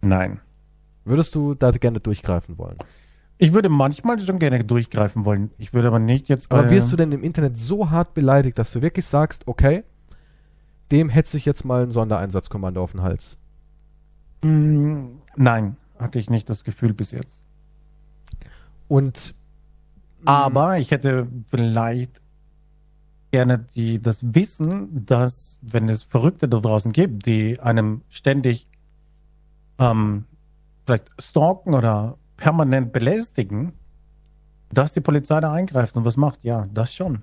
Nein. 0.00 0.40
Würdest 1.04 1.34
du 1.34 1.54
da 1.54 1.70
gerne 1.70 2.00
durchgreifen 2.00 2.56
wollen? 2.58 2.78
Ich 3.42 3.54
würde 3.54 3.70
manchmal 3.70 4.20
schon 4.20 4.38
gerne 4.38 4.62
durchgreifen 4.62 5.24
wollen. 5.24 5.50
Ich 5.56 5.72
würde 5.72 5.88
aber 5.88 5.98
nicht 5.98 6.28
jetzt 6.28 6.50
bei. 6.50 6.58
Aber 6.58 6.70
wirst 6.70 6.92
du 6.92 6.96
denn 6.96 7.10
im 7.10 7.22
Internet 7.22 7.56
so 7.56 7.88
hart 7.90 8.12
beleidigt, 8.12 8.58
dass 8.58 8.70
du 8.70 8.82
wirklich 8.82 9.06
sagst, 9.06 9.48
okay, 9.48 9.82
dem 10.92 11.08
hetze 11.08 11.38
ich 11.38 11.46
jetzt 11.46 11.64
mal 11.64 11.84
ein 11.84 11.90
Sondereinsatzkommando 11.90 12.82
auf 12.82 12.92
den 12.92 13.02
Hals? 13.02 13.38
Mm, 14.44 15.20
Nein, 15.36 15.76
hatte 15.98 16.18
ich 16.18 16.28
nicht 16.28 16.50
das 16.50 16.64
Gefühl 16.64 16.92
bis 16.92 17.12
jetzt. 17.12 17.42
Und 18.88 19.34
Aber 20.26 20.78
ich 20.78 20.90
hätte 20.90 21.26
vielleicht 21.46 22.20
gerne 23.30 23.64
die, 23.74 24.02
das 24.02 24.34
Wissen, 24.34 25.06
dass, 25.06 25.56
wenn 25.62 25.88
es 25.88 26.02
Verrückte 26.02 26.46
da 26.46 26.60
draußen 26.60 26.92
gibt, 26.92 27.24
die 27.24 27.58
einem 27.58 28.02
ständig 28.10 28.68
ähm, 29.78 30.26
vielleicht 30.84 31.10
stalken 31.18 31.74
oder 31.74 32.18
permanent 32.40 32.92
belästigen, 32.92 33.74
dass 34.72 34.92
die 34.94 35.00
Polizei 35.00 35.40
da 35.40 35.52
eingreift 35.52 35.94
und 35.96 36.04
was 36.04 36.16
macht. 36.16 36.40
Ja, 36.42 36.66
das 36.72 36.92
schon. 36.94 37.22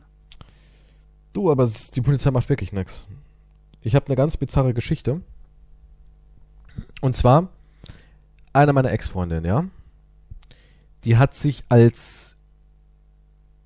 Du, 1.33 1.51
aber 1.51 1.69
die 1.95 2.01
Polizei 2.01 2.31
macht 2.31 2.47
wirklich 2.49 2.71
nichts. 2.71 3.05
Ich 3.81 3.95
habe 3.95 4.05
eine 4.05 4.15
ganz 4.15 4.37
bizarre 4.37 4.73
Geschichte. 4.73 5.21
Und 7.01 7.15
zwar, 7.15 7.49
eine 8.53 8.73
meiner 8.73 8.91
Ex-Freundinnen, 8.91 9.45
ja, 9.45 9.65
die 11.03 11.17
hat 11.17 11.33
sich 11.33 11.63
als 11.69 12.37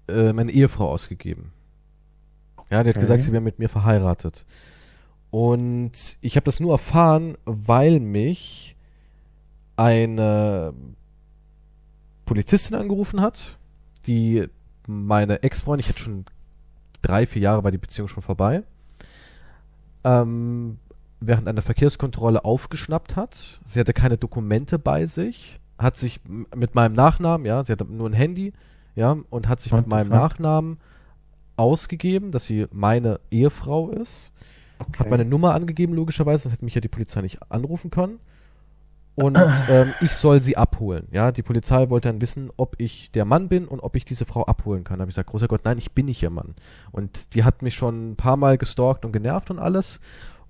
äh, 0.07 0.31
meine 0.33 0.51
Ehefrau 0.51 0.89
ausgegeben. 0.89 1.51
Ja, 2.69 2.83
die 2.83 2.89
hat 2.89 2.95
Okay. 2.97 3.01
gesagt, 3.01 3.21
sie 3.21 3.31
wäre 3.33 3.41
mit 3.41 3.59
mir 3.59 3.67
verheiratet. 3.69 4.45
Und 5.31 6.17
ich 6.21 6.35
habe 6.35 6.45
das 6.45 6.59
nur 6.59 6.71
erfahren, 6.71 7.37
weil 7.45 7.99
mich 7.99 8.75
eine 9.75 10.73
Polizistin 12.31 12.77
angerufen 12.77 13.19
hat, 13.19 13.57
die 14.07 14.47
meine 14.87 15.43
Ex-Freundin, 15.43 15.81
ich 15.81 15.89
hatte 15.89 15.99
schon 15.99 16.23
drei, 17.01 17.27
vier 17.27 17.41
Jahre 17.41 17.65
war 17.65 17.71
die 17.71 17.77
Beziehung 17.77 18.07
schon 18.07 18.23
vorbei, 18.23 18.63
ähm, 20.05 20.79
während 21.19 21.49
einer 21.49 21.61
Verkehrskontrolle 21.61 22.45
aufgeschnappt 22.45 23.17
hat. 23.17 23.59
Sie 23.65 23.81
hatte 23.81 23.91
keine 23.91 24.17
Dokumente 24.17 24.79
bei 24.79 25.05
sich, 25.07 25.59
hat 25.77 25.97
sich 25.97 26.21
mit 26.55 26.73
meinem 26.73 26.93
Nachnamen, 26.93 27.45
ja, 27.45 27.65
sie 27.65 27.73
hatte 27.73 27.83
nur 27.83 28.09
ein 28.09 28.13
Handy, 28.13 28.53
ja, 28.95 29.17
und 29.29 29.49
hat 29.49 29.59
sich 29.59 29.73
What 29.73 29.81
mit 29.81 29.87
meinem 29.87 30.07
fuck? 30.07 30.15
Nachnamen 30.15 30.77
ausgegeben, 31.57 32.31
dass 32.31 32.45
sie 32.45 32.65
meine 32.71 33.19
Ehefrau 33.29 33.89
ist. 33.89 34.31
Okay. 34.79 34.99
Hat 34.99 35.09
meine 35.09 35.25
Nummer 35.25 35.53
angegeben, 35.53 35.93
logischerweise, 35.93 36.43
sonst 36.43 36.53
hätte 36.53 36.63
mich 36.63 36.75
ja 36.75 36.81
die 36.81 36.87
Polizei 36.87 37.23
nicht 37.23 37.39
anrufen 37.51 37.91
können. 37.91 38.19
Und 39.21 39.37
ähm, 39.69 39.93
ich 40.01 40.11
soll 40.11 40.39
sie 40.39 40.57
abholen. 40.57 41.07
Ja, 41.11 41.31
die 41.31 41.43
Polizei 41.43 41.89
wollte 41.89 42.09
dann 42.09 42.21
wissen, 42.21 42.49
ob 42.57 42.75
ich 42.79 43.11
der 43.11 43.25
Mann 43.25 43.49
bin 43.49 43.67
und 43.67 43.79
ob 43.79 43.95
ich 43.95 44.05
diese 44.05 44.25
Frau 44.25 44.45
abholen 44.45 44.83
kann. 44.83 44.97
Da 44.97 45.01
habe 45.03 45.09
ich 45.11 45.15
gesagt, 45.15 45.29
großer 45.29 45.47
Gott, 45.47 45.61
nein, 45.63 45.77
ich 45.77 45.91
bin 45.91 46.07
nicht 46.07 46.21
ihr 46.23 46.29
Mann. 46.29 46.55
Und 46.91 47.35
die 47.35 47.43
hat 47.43 47.61
mich 47.61 47.75
schon 47.75 48.11
ein 48.11 48.15
paar 48.15 48.37
Mal 48.37 48.57
gestalkt 48.57 49.05
und 49.05 49.11
genervt 49.11 49.51
und 49.51 49.59
alles. 49.59 49.99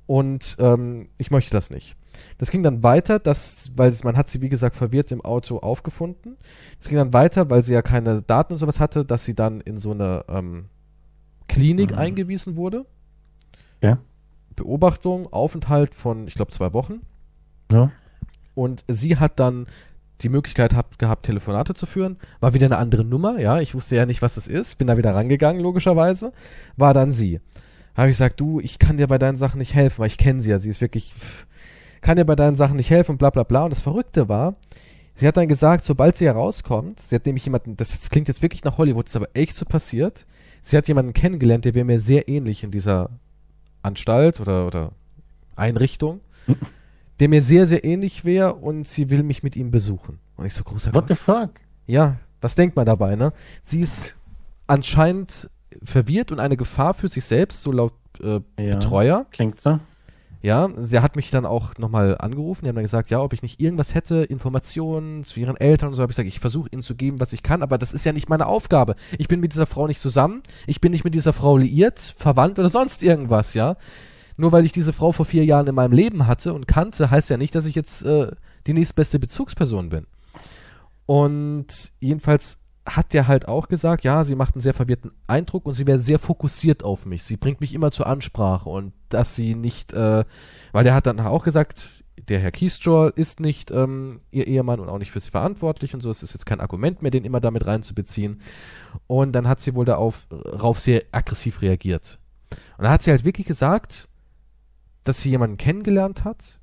Und 0.07 0.57
ähm, 0.59 1.09
ich 1.17 1.31
möchte 1.31 1.51
das 1.51 1.69
nicht. 1.69 1.95
Das 2.37 2.51
ging 2.51 2.63
dann 2.63 2.83
weiter, 2.83 3.19
dass, 3.19 3.71
weil 3.75 3.93
man 4.03 4.17
hat 4.17 4.29
sie, 4.29 4.41
wie 4.41 4.49
gesagt, 4.49 4.75
verwirrt 4.75 5.11
im 5.11 5.21
Auto 5.21 5.57
aufgefunden. 5.59 6.37
Das 6.77 6.89
ging 6.89 6.97
dann 6.97 7.13
weiter, 7.13 7.49
weil 7.49 7.63
sie 7.63 7.73
ja 7.73 7.81
keine 7.81 8.21
Daten 8.21 8.53
und 8.53 8.59
sowas 8.59 8.79
hatte, 8.79 9.05
dass 9.05 9.23
sie 9.25 9.35
dann 9.35 9.61
in 9.61 9.77
so 9.77 9.91
eine 9.91 10.25
ähm, 10.27 10.65
Klinik 11.47 11.91
Mhm. 11.91 11.97
eingewiesen 11.97 12.55
wurde. 12.55 12.85
Ja. 13.81 13.97
Beobachtung, 14.55 15.31
Aufenthalt 15.31 15.95
von, 15.95 16.27
ich 16.27 16.35
glaube, 16.35 16.51
zwei 16.51 16.73
Wochen. 16.73 17.01
Ja. 17.71 17.91
Und 18.53 18.83
sie 18.87 19.17
hat 19.17 19.39
dann 19.39 19.67
die 20.21 20.29
Möglichkeit 20.29 20.75
hab, 20.75 20.99
gehabt, 20.99 21.25
Telefonate 21.25 21.73
zu 21.73 21.85
führen. 21.85 22.17
War 22.39 22.53
wieder 22.53 22.67
eine 22.67 22.77
andere 22.77 23.03
Nummer, 23.03 23.39
ja. 23.39 23.59
Ich 23.59 23.73
wusste 23.73 23.95
ja 23.95 24.05
nicht, 24.05 24.21
was 24.21 24.35
das 24.35 24.47
ist. 24.47 24.77
Bin 24.77 24.87
da 24.87 24.97
wieder 24.97 25.15
rangegangen, 25.15 25.61
logischerweise. 25.61 26.31
War 26.77 26.93
dann 26.93 27.11
sie. 27.11 27.39
Habe 27.95 28.09
ich 28.09 28.15
gesagt, 28.15 28.39
du, 28.39 28.59
ich 28.59 28.79
kann 28.79 28.97
dir 28.97 29.07
bei 29.07 29.17
deinen 29.17 29.37
Sachen 29.37 29.57
nicht 29.57 29.73
helfen, 29.73 29.99
weil 29.99 30.07
ich 30.07 30.17
kenne 30.17 30.41
sie 30.41 30.51
ja. 30.51 30.59
Sie 30.59 30.69
ist 30.69 30.81
wirklich, 30.81 31.13
kann 32.01 32.17
dir 32.17 32.25
bei 32.25 32.35
deinen 32.35 32.55
Sachen 32.55 32.77
nicht 32.77 32.89
helfen, 32.89 33.17
bla 33.17 33.29
bla 33.29 33.43
bla. 33.43 33.63
Und 33.63 33.71
das 33.71 33.81
Verrückte 33.81 34.29
war, 34.29 34.55
sie 35.15 35.27
hat 35.27 35.37
dann 35.37 35.47
gesagt, 35.47 35.83
sobald 35.83 36.15
sie 36.15 36.25
herauskommt, 36.25 36.99
sie 36.99 37.15
hat 37.15 37.25
nämlich 37.25 37.45
jemanden, 37.45 37.75
das, 37.77 37.99
das 37.99 38.09
klingt 38.09 38.27
jetzt 38.27 38.41
wirklich 38.41 38.63
nach 38.63 38.77
Hollywood, 38.77 39.07
ist 39.07 39.15
aber 39.15 39.29
echt 39.33 39.55
so 39.55 39.65
passiert. 39.65 40.25
Sie 40.61 40.77
hat 40.77 40.87
jemanden 40.87 41.13
kennengelernt, 41.13 41.65
der 41.65 41.73
wäre 41.73 41.85
mir 41.85 41.99
sehr 41.99 42.29
ähnlich 42.29 42.63
in 42.63 42.71
dieser 42.71 43.09
Anstalt 43.81 44.39
oder, 44.39 44.67
oder 44.67 44.91
Einrichtung, 45.55 46.21
der 47.21 47.29
mir 47.29 47.41
sehr, 47.41 47.67
sehr 47.67 47.85
ähnlich 47.85 48.25
wäre 48.25 48.55
und 48.55 48.87
sie 48.87 49.09
will 49.11 49.21
mich 49.21 49.43
mit 49.43 49.55
ihm 49.55 49.69
besuchen. 49.71 50.19
Und 50.35 50.45
ich 50.47 50.53
so, 50.55 50.63
großer 50.63 50.93
What 50.93 51.07
Gott. 51.07 51.09
the 51.09 51.15
fuck? 51.15 51.49
Ja, 51.85 52.17
was 52.41 52.55
denkt 52.55 52.75
man 52.75 52.85
dabei, 52.87 53.15
ne? 53.15 53.31
Sie 53.63 53.79
ist 53.79 54.15
anscheinend 54.65 55.49
verwirrt 55.83 56.31
und 56.31 56.39
eine 56.39 56.57
Gefahr 56.57 56.95
für 56.95 57.07
sich 57.07 57.23
selbst, 57.23 57.61
so 57.61 57.71
laut 57.71 57.93
äh, 58.21 58.39
Ja. 58.59 58.75
Betreuer. 58.75 59.27
Klingt 59.31 59.61
so. 59.61 59.79
Ja, 60.41 60.69
sie 60.75 60.99
hat 60.99 61.15
mich 61.15 61.29
dann 61.29 61.45
auch 61.45 61.77
nochmal 61.77 62.17
angerufen. 62.17 62.65
Die 62.65 62.69
haben 62.69 62.75
dann 62.75 62.83
gesagt, 62.83 63.11
ja, 63.11 63.21
ob 63.21 63.33
ich 63.33 63.43
nicht 63.43 63.61
irgendwas 63.61 63.93
hätte, 63.93 64.23
Informationen 64.23 65.23
zu 65.23 65.39
ihren 65.39 65.55
Eltern 65.55 65.89
und 65.89 65.95
so. 65.95 66.01
Habe 66.01 66.11
ich 66.11 66.15
gesagt, 66.15 66.27
ich 66.27 66.39
versuche 66.39 66.69
ihnen 66.71 66.81
zu 66.81 66.95
geben, 66.95 67.19
was 67.19 67.31
ich 67.33 67.43
kann, 67.43 67.61
aber 67.61 67.77
das 67.77 67.93
ist 67.93 68.03
ja 68.03 68.13
nicht 68.13 68.29
meine 68.29 68.47
Aufgabe. 68.47 68.95
Ich 69.19 69.27
bin 69.27 69.39
mit 69.39 69.53
dieser 69.53 69.67
Frau 69.67 69.85
nicht 69.85 70.01
zusammen. 70.01 70.41
Ich 70.65 70.81
bin 70.81 70.91
nicht 70.91 71.03
mit 71.03 71.13
dieser 71.13 71.33
Frau 71.33 71.57
liiert, 71.57 71.99
verwandt 72.17 72.57
oder 72.57 72.69
sonst 72.69 73.03
irgendwas, 73.03 73.53
ja. 73.53 73.75
Nur 74.41 74.51
weil 74.51 74.65
ich 74.65 74.71
diese 74.71 74.91
Frau 74.91 75.11
vor 75.11 75.27
vier 75.27 75.45
Jahren 75.45 75.67
in 75.67 75.75
meinem 75.75 75.91
Leben 75.91 76.25
hatte 76.25 76.55
und 76.55 76.67
kannte, 76.67 77.11
heißt 77.11 77.29
ja 77.29 77.37
nicht, 77.37 77.53
dass 77.53 77.67
ich 77.67 77.75
jetzt 77.75 78.01
äh, 78.01 78.31
die 78.65 78.73
nächstbeste 78.73 79.19
Bezugsperson 79.19 79.89
bin. 79.89 80.07
Und 81.05 81.91
jedenfalls 81.99 82.57
hat 82.83 83.13
der 83.13 83.27
halt 83.27 83.47
auch 83.47 83.67
gesagt, 83.67 84.03
ja, 84.03 84.23
sie 84.23 84.33
macht 84.33 84.55
einen 84.55 84.61
sehr 84.61 84.73
verwirrten 84.73 85.11
Eindruck 85.27 85.67
und 85.67 85.75
sie 85.75 85.85
wäre 85.85 85.99
sehr 85.99 86.17
fokussiert 86.17 86.83
auf 86.83 87.05
mich. 87.05 87.21
Sie 87.21 87.37
bringt 87.37 87.61
mich 87.61 87.75
immer 87.75 87.91
zur 87.91 88.07
Ansprache 88.07 88.67
und 88.67 88.93
dass 89.09 89.35
sie 89.35 89.53
nicht, 89.53 89.93
äh, 89.93 90.25
weil 90.71 90.83
der 90.83 90.95
hat 90.95 91.05
dann 91.05 91.19
auch 91.19 91.43
gesagt, 91.43 92.03
der 92.27 92.39
Herr 92.39 92.51
Keystroll 92.51 93.13
ist 93.15 93.41
nicht 93.41 93.69
ähm, 93.69 94.21
ihr 94.31 94.47
Ehemann 94.47 94.79
und 94.79 94.89
auch 94.89 94.97
nicht 94.97 95.11
für 95.11 95.19
sie 95.19 95.29
verantwortlich 95.29 95.93
und 95.93 96.01
so. 96.01 96.09
Es 96.09 96.23
ist 96.23 96.33
jetzt 96.33 96.47
kein 96.47 96.61
Argument 96.61 97.03
mehr, 97.03 97.11
den 97.11 97.25
immer 97.25 97.41
damit 97.41 97.67
reinzubeziehen. 97.67 98.41
Und 99.05 99.33
dann 99.33 99.47
hat 99.47 99.59
sie 99.59 99.75
wohl 99.75 99.85
darauf 99.85 100.25
rauf 100.31 100.79
sehr 100.79 101.03
aggressiv 101.11 101.61
reagiert. 101.61 102.17
Und 102.79 102.85
da 102.85 102.91
hat 102.91 103.03
sie 103.03 103.11
halt 103.11 103.23
wirklich 103.23 103.45
gesagt, 103.45 104.07
dass 105.03 105.21
sie 105.21 105.29
jemanden 105.29 105.57
kennengelernt 105.57 106.23
hat, 106.23 106.59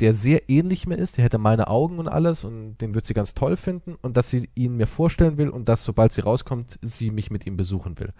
der 0.00 0.14
sehr 0.14 0.48
ähnlich 0.48 0.86
mir 0.86 0.96
ist, 0.96 1.18
der 1.18 1.24
hätte 1.24 1.36
meine 1.36 1.68
Augen 1.68 1.98
und 1.98 2.08
alles 2.08 2.44
und 2.44 2.78
den 2.78 2.94
wird 2.94 3.04
sie 3.04 3.12
ganz 3.12 3.34
toll 3.34 3.56
finden 3.56 3.96
und 4.00 4.16
dass 4.16 4.30
sie 4.30 4.48
ihn 4.54 4.76
mir 4.76 4.86
vorstellen 4.86 5.36
will 5.36 5.50
und 5.50 5.68
dass, 5.68 5.84
sobald 5.84 6.12
sie 6.12 6.22
rauskommt, 6.22 6.78
sie 6.80 7.10
mich 7.10 7.30
mit 7.30 7.46
ihm 7.46 7.58
besuchen 7.58 7.98
will. 7.98 8.14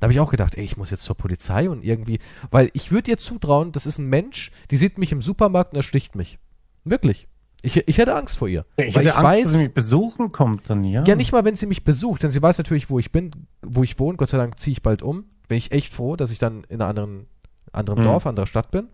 Da 0.00 0.04
habe 0.04 0.12
ich 0.14 0.20
auch 0.20 0.30
gedacht, 0.30 0.54
ey, 0.54 0.64
ich 0.64 0.78
muss 0.78 0.90
jetzt 0.90 1.04
zur 1.04 1.16
Polizei 1.16 1.68
und 1.68 1.84
irgendwie, 1.84 2.20
weil 2.50 2.70
ich 2.72 2.90
würde 2.90 3.10
ihr 3.10 3.18
zutrauen, 3.18 3.72
das 3.72 3.84
ist 3.84 3.98
ein 3.98 4.06
Mensch, 4.06 4.50
die 4.70 4.78
sieht 4.78 4.96
mich 4.96 5.12
im 5.12 5.20
Supermarkt 5.20 5.72
und 5.72 5.76
ersticht 5.76 6.14
mich. 6.14 6.38
Wirklich. 6.84 7.28
Ich, 7.62 7.76
ich 7.88 7.98
hätte 7.98 8.14
Angst 8.14 8.38
vor 8.38 8.48
ihr. 8.48 8.64
Ich 8.76 8.94
weil 8.94 9.04
hätte 9.04 9.08
ich 9.08 9.14
Angst, 9.14 9.24
weiß, 9.24 9.42
dass 9.42 9.52
sie 9.52 9.58
mich 9.58 9.74
besuchen 9.74 10.32
kommt 10.32 10.70
dann, 10.70 10.84
ja. 10.84 11.04
ja 11.04 11.16
nicht 11.16 11.32
mal, 11.32 11.44
wenn 11.44 11.56
sie 11.56 11.66
mich 11.66 11.84
besucht, 11.84 12.22
denn 12.22 12.30
sie 12.30 12.40
weiß 12.40 12.56
natürlich, 12.58 12.88
wo 12.88 12.98
ich 12.98 13.12
bin, 13.12 13.30
wo 13.60 13.82
ich 13.82 13.98
wohne. 13.98 14.16
Gott 14.16 14.28
sei 14.28 14.38
Dank 14.38 14.58
ziehe 14.58 14.72
ich 14.72 14.82
bald 14.82 15.02
um. 15.02 15.24
Bin 15.48 15.58
ich 15.58 15.72
echt 15.72 15.92
froh, 15.92 16.16
dass 16.16 16.30
ich 16.30 16.38
dann 16.38 16.64
in 16.64 16.80
einer 16.80 16.88
anderen, 16.88 17.26
anderen 17.72 18.00
Mhm. 18.00 18.04
Dorf, 18.04 18.26
anderer 18.26 18.46
Stadt 18.46 18.70
bin. 18.70 18.88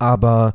Aber 0.00 0.54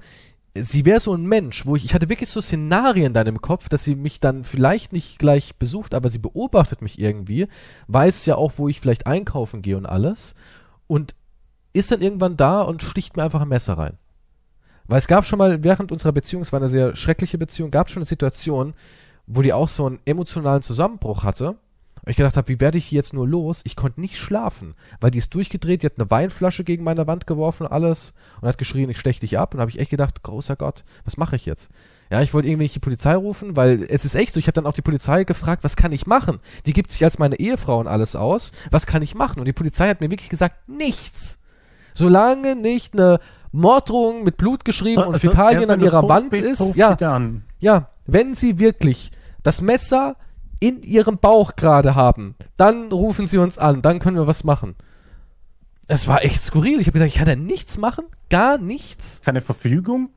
sie 0.55 0.85
wäre 0.85 0.99
so 0.99 1.13
ein 1.13 1.25
Mensch, 1.25 1.65
wo 1.65 1.75
ich, 1.75 1.85
ich 1.85 1.93
hatte 1.93 2.09
wirklich 2.09 2.29
so 2.29 2.41
Szenarien 2.41 3.13
dann 3.13 3.27
im 3.27 3.41
Kopf, 3.41 3.69
dass 3.69 3.83
sie 3.83 3.95
mich 3.95 4.19
dann 4.19 4.43
vielleicht 4.43 4.91
nicht 4.91 5.19
gleich 5.19 5.55
besucht, 5.55 5.93
aber 5.93 6.09
sie 6.09 6.17
beobachtet 6.17 6.81
mich 6.81 6.99
irgendwie, 6.99 7.47
weiß 7.87 8.25
ja 8.25 8.35
auch, 8.35 8.53
wo 8.57 8.67
ich 8.67 8.81
vielleicht 8.81 9.05
einkaufen 9.05 9.61
gehe 9.61 9.77
und 9.77 9.85
alles 9.85 10.33
und 10.87 11.13
ist 11.73 11.91
dann 11.91 12.01
irgendwann 12.01 12.37
da 12.37 12.61
und 12.63 12.81
sticht 12.81 13.17
mir 13.17 13.23
einfach 13.23 13.41
ein 13.41 13.49
Messer 13.49 13.77
rein. 13.77 13.97
Weil 14.87 14.97
es 14.97 15.07
gab 15.07 15.25
schon 15.25 15.39
mal 15.39 15.63
während 15.63 15.91
unserer 15.91 16.11
Beziehung, 16.11 16.41
es 16.41 16.51
war 16.51 16.59
eine 16.59 16.69
sehr 16.69 16.95
schreckliche 16.95 17.37
Beziehung, 17.37 17.69
gab 17.69 17.89
schon 17.89 18.01
eine 18.01 18.05
Situation, 18.05 18.73
wo 19.27 19.41
die 19.41 19.53
auch 19.53 19.67
so 19.67 19.85
einen 19.85 19.99
emotionalen 20.05 20.61
Zusammenbruch 20.61 21.23
hatte. 21.23 21.55
Und 22.05 22.11
ich 22.11 22.17
gedacht 22.17 22.37
habe, 22.37 22.47
wie 22.49 22.59
werde 22.59 22.77
ich 22.77 22.85
hier 22.85 22.97
jetzt 22.97 23.13
nur 23.13 23.27
los? 23.27 23.61
Ich 23.63 23.75
konnte 23.75 23.99
nicht 23.99 24.17
schlafen, 24.17 24.75
weil 25.01 25.09
die 25.09 25.17
ist 25.17 25.33
durchgedreht, 25.33 25.81
die 25.81 25.87
hat 25.87 25.97
eine 25.97 26.11
Weinflasche 26.11 26.63
gegen 26.63 26.83
meine 26.83 27.07
Wand 27.07 27.25
geworfen 27.25 27.65
und 27.65 27.71
alles 27.71 28.13
und 28.41 28.47
hat 28.47 28.59
geschrien, 28.59 28.91
ich 28.91 28.99
stech 28.99 29.19
dich 29.19 29.39
ab. 29.39 29.55
Und 29.55 29.59
habe 29.59 29.71
ich 29.71 29.79
echt 29.79 29.89
gedacht, 29.89 30.21
großer 30.21 30.55
Gott, 30.55 30.83
was 31.03 31.17
mache 31.17 31.35
ich 31.35 31.47
jetzt? 31.47 31.71
Ja, 32.11 32.21
ich 32.21 32.31
wollte 32.35 32.47
irgendwie 32.47 32.65
nicht 32.65 32.75
die 32.75 32.79
Polizei 32.79 33.15
rufen, 33.15 33.55
weil 33.55 33.87
es 33.89 34.05
ist 34.05 34.13
echt 34.13 34.33
so, 34.33 34.39
ich 34.39 34.45
habe 34.45 34.53
dann 34.53 34.67
auch 34.67 34.75
die 34.75 34.83
Polizei 34.83 35.23
gefragt, 35.23 35.63
was 35.63 35.75
kann 35.75 35.91
ich 35.91 36.05
machen? 36.05 36.39
Die 36.67 36.73
gibt 36.73 36.91
sich 36.91 37.03
als 37.03 37.17
meine 37.17 37.39
Ehefrau 37.39 37.79
und 37.79 37.87
alles 37.87 38.15
aus, 38.15 38.51
was 38.69 38.85
kann 38.85 39.01
ich 39.01 39.15
machen? 39.15 39.39
Und 39.39 39.45
die 39.45 39.53
Polizei 39.53 39.87
hat 39.87 39.99
mir 39.99 40.11
wirklich 40.11 40.29
gesagt, 40.29 40.69
nichts. 40.69 41.39
Solange 41.95 42.55
nicht 42.55 42.93
eine 42.93 43.19
Morddrohung 43.51 44.23
mit 44.23 44.37
Blut 44.37 44.63
geschrieben 44.63 45.01
und 45.01 45.13
Also, 45.15 45.29
Fäkalien 45.29 45.61
erst 45.61 45.69
wenn 45.69 45.79
an 45.79 45.85
ihrer 45.85 46.07
Wand 46.07 46.29
bist, 46.29 46.45
ist, 46.61 46.75
ja, 46.75 46.95
ja, 47.59 47.89
wenn 48.05 48.35
sie 48.35 48.59
wirklich 48.59 49.11
das 49.41 49.61
Messer 49.61 50.17
in 50.59 50.81
ihrem 50.83 51.17
Bauch 51.17 51.55
gerade 51.55 51.95
haben, 51.95 52.35
dann 52.57 52.91
rufen 52.91 53.25
sie 53.25 53.37
uns 53.37 53.57
an, 53.57 53.81
dann 53.81 53.99
können 53.99 54.17
wir 54.17 54.27
was 54.27 54.43
machen. 54.43 54.75
Es 55.87 56.07
war 56.07 56.23
echt 56.23 56.41
skurril. 56.41 56.79
Ich 56.79 56.87
habe 56.87 56.93
gesagt, 56.93 57.11
ich 57.11 57.17
kann 57.17 57.27
da 57.27 57.35
nichts 57.35 57.77
machen, 57.77 58.05
gar 58.29 58.57
nichts. 58.57 59.21
Keine 59.23 59.41
Verfügung? 59.41 60.09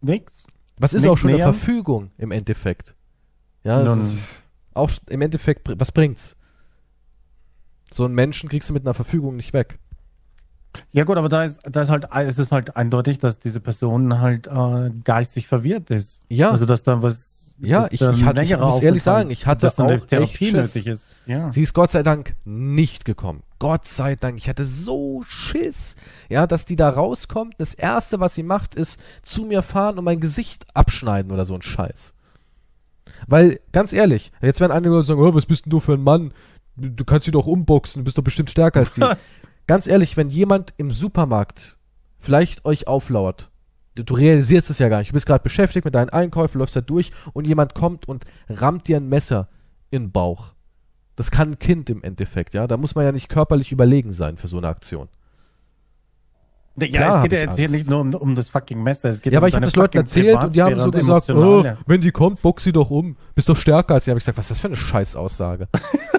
Nix? 0.00 0.46
Was 0.78 0.94
ist 0.94 1.02
Nicht 1.02 1.10
auch 1.10 1.18
schon 1.18 1.30
eine 1.30 1.38
nähern? 1.38 1.52
Verfügung 1.54 2.10
im 2.18 2.30
Endeffekt? 2.30 2.94
Ja, 3.64 3.82
Nun. 3.82 4.00
ist 4.00 4.14
auch 4.74 4.90
im 5.08 5.20
Endeffekt, 5.20 5.68
was 5.78 5.92
bringt's? 5.92 6.36
So 7.92 8.04
einen 8.04 8.14
Menschen 8.14 8.48
kriegst 8.48 8.68
du 8.68 8.74
mit 8.74 8.84
einer 8.86 8.94
Verfügung 8.94 9.36
nicht 9.36 9.52
weg. 9.52 9.78
Ja 10.92 11.04
gut, 11.04 11.16
aber 11.16 11.28
da 11.28 11.44
ist, 11.44 11.60
da 11.64 11.82
ist 11.82 11.88
halt, 11.88 12.06
es 12.12 12.38
ist 12.38 12.52
halt 12.52 12.76
eindeutig, 12.76 13.18
dass 13.18 13.38
diese 13.38 13.60
Person 13.60 14.20
halt 14.20 14.46
äh, 14.46 14.90
geistig 15.04 15.48
verwirrt 15.48 15.90
ist. 15.90 16.20
Ja. 16.28 16.50
Also 16.50 16.66
dass 16.66 16.82
da 16.82 17.02
was. 17.02 17.37
Ja, 17.60 17.86
ich- 17.90 18.00
ich 18.00 18.24
hatte- 18.24 18.42
ich 18.42 18.56
muss 18.56 18.80
ehrlich 18.80 19.02
sagen, 19.02 19.30
ich 19.30 19.46
hatte 19.46 19.72
eine 19.78 19.96
auch 20.02 20.06
Therapie 20.06 20.48
echt 20.56 20.74
Schiss. 20.74 20.86
ist. 20.86 21.12
Ja. 21.26 21.50
Sie 21.50 21.62
ist 21.62 21.74
Gott 21.74 21.90
sei 21.90 22.02
Dank 22.02 22.34
nicht 22.44 23.04
gekommen. 23.04 23.42
Gott 23.58 23.86
sei 23.88 24.14
Dank. 24.14 24.38
Ich 24.38 24.48
hatte 24.48 24.64
so 24.64 25.22
Schiss, 25.26 25.96
ja, 26.28 26.46
dass 26.46 26.64
die 26.66 26.76
da 26.76 26.88
rauskommt. 26.88 27.54
Das 27.58 27.74
erste, 27.74 28.20
was 28.20 28.34
sie 28.34 28.44
macht, 28.44 28.76
ist 28.76 29.00
zu 29.22 29.44
mir 29.44 29.62
fahren 29.62 29.98
und 29.98 30.04
mein 30.04 30.20
Gesicht 30.20 30.66
abschneiden 30.74 31.32
oder 31.32 31.44
so 31.44 31.54
ein 31.54 31.62
Scheiß. 31.62 32.14
Weil, 33.26 33.60
ganz 33.72 33.92
ehrlich, 33.92 34.30
jetzt 34.40 34.60
werden 34.60 34.72
einige 34.72 34.90
Leute 34.90 35.06
sagen, 35.08 35.20
oh, 35.20 35.34
was 35.34 35.46
bist 35.46 35.64
denn 35.64 35.70
du 35.70 35.80
für 35.80 35.94
ein 35.94 36.02
Mann? 36.04 36.32
Du 36.76 36.88
du 36.90 37.04
kannst 37.04 37.24
sie 37.24 37.32
doch 37.32 37.46
umboxen, 37.46 38.00
du 38.00 38.04
bist 38.04 38.16
doch 38.16 38.22
bestimmt 38.22 38.50
stärker 38.50 38.80
als 38.80 38.94
sie. 38.94 39.02
ganz 39.66 39.88
ehrlich, 39.88 40.16
wenn 40.16 40.30
jemand 40.30 40.74
im 40.76 40.92
Supermarkt 40.92 41.76
vielleicht 42.18 42.64
euch 42.64 42.86
auflauert, 42.86 43.50
du, 44.02 44.14
realisierst 44.14 44.70
es 44.70 44.78
ja 44.78 44.88
gar 44.88 44.98
nicht, 44.98 45.10
du 45.10 45.14
bist 45.14 45.26
gerade 45.26 45.42
beschäftigt 45.42 45.84
mit 45.84 45.94
deinen 45.94 46.10
Einkäufen, 46.10 46.58
läufst 46.58 46.76
da 46.76 46.80
durch 46.80 47.12
und 47.32 47.46
jemand 47.46 47.74
kommt 47.74 48.08
und 48.08 48.24
rammt 48.48 48.88
dir 48.88 48.96
ein 48.98 49.08
Messer 49.08 49.48
in 49.90 50.04
den 50.04 50.12
Bauch. 50.12 50.54
Das 51.16 51.30
kann 51.30 51.50
ein 51.52 51.58
Kind 51.58 51.90
im 51.90 52.02
Endeffekt, 52.02 52.54
ja. 52.54 52.66
Da 52.66 52.76
muss 52.76 52.94
man 52.94 53.04
ja 53.04 53.12
nicht 53.12 53.28
körperlich 53.28 53.72
überlegen 53.72 54.12
sein 54.12 54.36
für 54.36 54.46
so 54.46 54.58
eine 54.58 54.68
Aktion. 54.68 55.08
Ja, 56.80 56.86
Klar 56.86 57.08
es 57.08 57.14
hab 57.16 57.22
geht 57.24 57.32
ja 57.32 57.38
jetzt 57.40 57.56
hier 57.56 57.64
Angst. 57.64 57.74
nicht 57.74 57.90
nur 57.90 58.00
um, 58.00 58.14
um 58.14 58.34
das 58.36 58.48
fucking 58.48 58.80
Messer. 58.82 59.08
Es 59.08 59.20
geht 59.20 59.32
Ja, 59.32 59.38
um 59.38 59.42
aber 59.42 59.48
ich 59.48 59.54
habe 59.54 59.64
das 59.64 59.74
Leuten 59.74 59.96
erzählt 59.96 60.40
und 60.40 60.54
die 60.54 60.62
haben 60.62 60.78
so 60.78 60.90
gesagt, 60.92 61.28
oh, 61.30 61.64
wenn 61.86 62.00
die 62.00 62.12
kommt, 62.12 62.40
box 62.40 62.62
sie 62.64 62.72
doch 62.72 62.90
um. 62.90 63.16
Bist 63.34 63.48
doch 63.48 63.56
stärker 63.56 63.94
als 63.94 64.04
sie. 64.04 64.10
Habe 64.12 64.18
ich 64.18 64.22
gesagt, 64.24 64.38
was 64.38 64.44
ist 64.46 64.50
das 64.52 64.60
für 64.60 64.68
eine 64.68 64.76
Scheißaussage? 64.76 65.68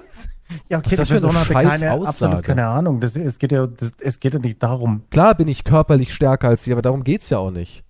Ja, 0.69 0.79
okay, 0.79 0.89
ist 0.89 0.99
das 0.99 1.09
für 1.09 1.17
eine 1.17 1.39
hatte 1.39 1.53
scheiß 1.53 1.79
keine, 1.79 1.93
Aussage? 1.93 2.07
absolut 2.07 2.43
keine 2.43 2.67
Ahnung. 2.67 2.99
Das, 2.99 3.15
es, 3.15 3.37
geht 3.39 3.51
ja, 3.51 3.67
das, 3.67 3.91
es 3.99 4.19
geht 4.19 4.33
ja 4.33 4.39
nicht 4.39 4.61
darum. 4.63 5.03
Klar 5.11 5.35
bin 5.35 5.47
ich 5.47 5.63
körperlich 5.63 6.13
stärker 6.13 6.47
als 6.47 6.63
sie, 6.63 6.71
aber 6.71 6.81
darum 6.81 7.03
geht's 7.03 7.29
ja 7.29 7.37
auch 7.37 7.51
nicht. 7.51 7.83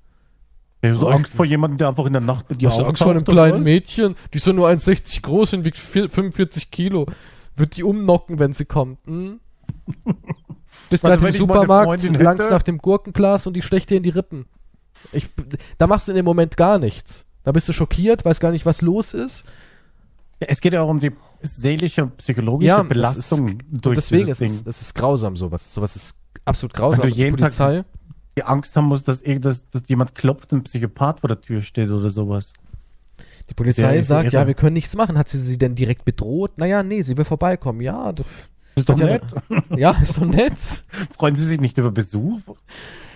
Ich 0.81 0.90
habe 0.90 0.99
so 0.99 1.10
Angst 1.10 1.34
vor 1.34 1.45
jemandem, 1.45 1.77
der 1.77 1.90
einfach 1.90 2.06
in 2.06 2.14
der 2.14 2.22
Nacht 2.22 2.49
mit 2.49 2.61
dir 2.61 2.69
Hast 2.69 2.80
du 2.80 2.86
Angst 2.86 3.02
vor 3.03 3.11
einem 3.11 3.26
kleinen 3.26 3.57
was? 3.57 3.64
Mädchen? 3.64 4.15
Die 4.34 4.38
ist 4.38 4.45
so 4.45 4.53
nur 4.53 4.69
1,60 4.69 5.22
groß 5.22 5.53
und 5.53 5.65
wiegt 5.65 5.77
vier- 5.77 6.10
45 6.10 6.72
Kilo. 6.72 7.06
Wird 7.56 7.76
die 7.76 7.84
umnocken, 7.84 8.40
wenn 8.40 8.53
sie 8.53 8.65
kommt? 8.65 8.99
Hm? 9.06 9.41
Bist 10.90 11.03
gerade 11.03 11.19
im 11.19 11.26
eine 11.26 11.38
Supermarkt, 11.38 12.03
langst 12.18 12.49
nach 12.49 12.64
dem 12.64 12.77
Gurkenglas 12.77 13.45
und 13.45 13.56
die 13.56 13.61
stecht 13.61 13.90
dir 13.90 13.98
in 13.98 14.03
die 14.03 14.10
Rippen. 14.10 14.45
Ich, 15.11 15.30
da 15.77 15.88
machst 15.88 16.07
du 16.07 16.14
in 16.14 16.15
dem 16.15 16.26
Moment 16.26 16.57
gar 16.57 16.80
nichts. 16.80 17.26
Da 17.44 17.52
bist 17.52 17.68
du 17.68 17.73
schockiert, 17.73 18.26
weißt 18.26 18.40
gar 18.40 18.52
nicht, 18.52 18.65
was 18.65 18.81
los 18.81 19.14
ist. 19.14 19.45
Ja, 20.40 20.48
es 20.49 20.61
geht 20.61 20.73
ja 20.73 20.81
auch 20.81 20.90
um 20.90 20.99
die 20.99 21.11
seelische 21.41 22.03
und 22.03 22.18
psychologische 22.18 22.68
Ja, 22.68 22.84
Belastung 22.84 23.49
ist, 23.49 23.57
durch 23.72 23.95
deswegen 23.95 24.28
ist 24.30 24.41
es, 24.41 24.57
Ding. 24.57 24.68
es 24.70 24.82
ist 24.82 24.94
grausam 24.95 25.36
sowas. 25.36 25.74
Sowas 25.74 25.95
ist 25.95 26.16
absolut 26.45 26.74
grausam. 26.74 27.03
Wenn 27.03 27.11
du 27.11 27.16
jeden 27.16 27.38
Tag- 27.38 27.56
Polizei, 27.56 27.84
Die 28.38 28.44
Angst 28.44 28.76
haben 28.76 28.86
muss, 28.86 29.03
dass, 29.03 29.22
dass, 29.24 29.70
dass 29.70 29.84
jemand 29.88 30.16
klopft 30.16 30.52
und 30.53 30.60
ein 30.60 30.64
Psychopath 30.64 31.20
vor 31.22 31.28
der 31.28 31.41
Tür 31.41 31.61
steht 31.61 31.90
oder 31.90 32.10
sowas. 32.10 32.53
die 33.49 33.53
Polizei 33.53 33.98
ist 33.98 34.07
sagt, 34.07 34.26
irre. 34.34 34.41
ja, 34.44 34.48
wir 34.48 34.53
können 34.53 34.74
nichts 34.74 34.95
machen. 34.95 35.18
Hat 35.18 35.28
sie 35.30 35.40
sie 35.40 35.57
denn 35.57 35.76
direkt 35.76 36.06
bedroht? 36.06 36.57
Naja, 36.57 36.84
nee, 36.84 37.02
sie 37.02 37.18
will 37.18 37.26
vorbeikommen. 37.26 37.82
Ja, 37.82 38.11
das, 38.14 38.26
Ist 38.76 38.88
doch 38.90 38.98
Ja, 38.99 39.06
nett. 39.06 39.24
ja, 39.76 39.91
ist 40.02 40.18
doch 40.18 40.26
nett. 40.26 40.53
Freuen 41.18 41.36
Sie 41.36 41.45
sich 41.45 41.60
nicht 41.60 41.78
über 41.78 41.91
Besuch? 41.91 42.40
Was 42.48 42.56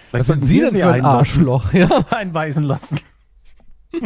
Vielleicht 0.09 0.25
sind 0.25 0.41
sollten 0.41 0.45
Sie 0.47 0.59
denn 0.59 0.71
für 0.73 0.91
ein 0.91 1.05
Arschloch? 1.05 1.71
Ja. 1.73 1.87
einweisen 2.11 2.63
lassen. 2.63 2.99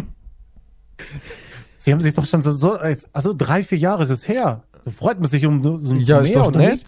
Sie 1.87 1.93
haben 1.93 2.01
sich 2.01 2.13
doch 2.13 2.25
schon 2.25 2.41
so, 2.41 2.51
so 2.51 2.73
also 3.13 3.33
drei, 3.33 3.63
vier 3.63 3.77
Jahre 3.77 4.03
ist 4.03 4.09
es 4.09 4.27
her. 4.27 4.63
Da 4.83 4.91
freut 4.91 5.21
man 5.21 5.29
sich 5.29 5.45
um 5.45 5.63
so, 5.63 5.77
so 5.77 5.95
Ja, 5.95 6.19
ist 6.19 6.35
doch 6.35 6.51
nett. 6.51 6.81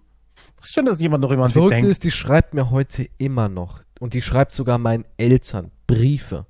Schön, 0.62 0.86
dass 0.86 1.00
jemand 1.00 1.20
noch 1.20 1.30
immer 1.32 1.44
an 1.44 1.50
Verrückte 1.52 1.74
denkt. 1.76 1.90
ist, 1.90 2.02
die 2.02 2.10
schreibt 2.10 2.54
mir 2.54 2.70
heute 2.70 3.06
immer 3.18 3.50
noch. 3.50 3.82
Und 4.00 4.14
die 4.14 4.22
schreibt 4.22 4.52
sogar 4.52 4.78
meinen 4.78 5.04
Eltern 5.18 5.70
Briefe. 5.86 6.46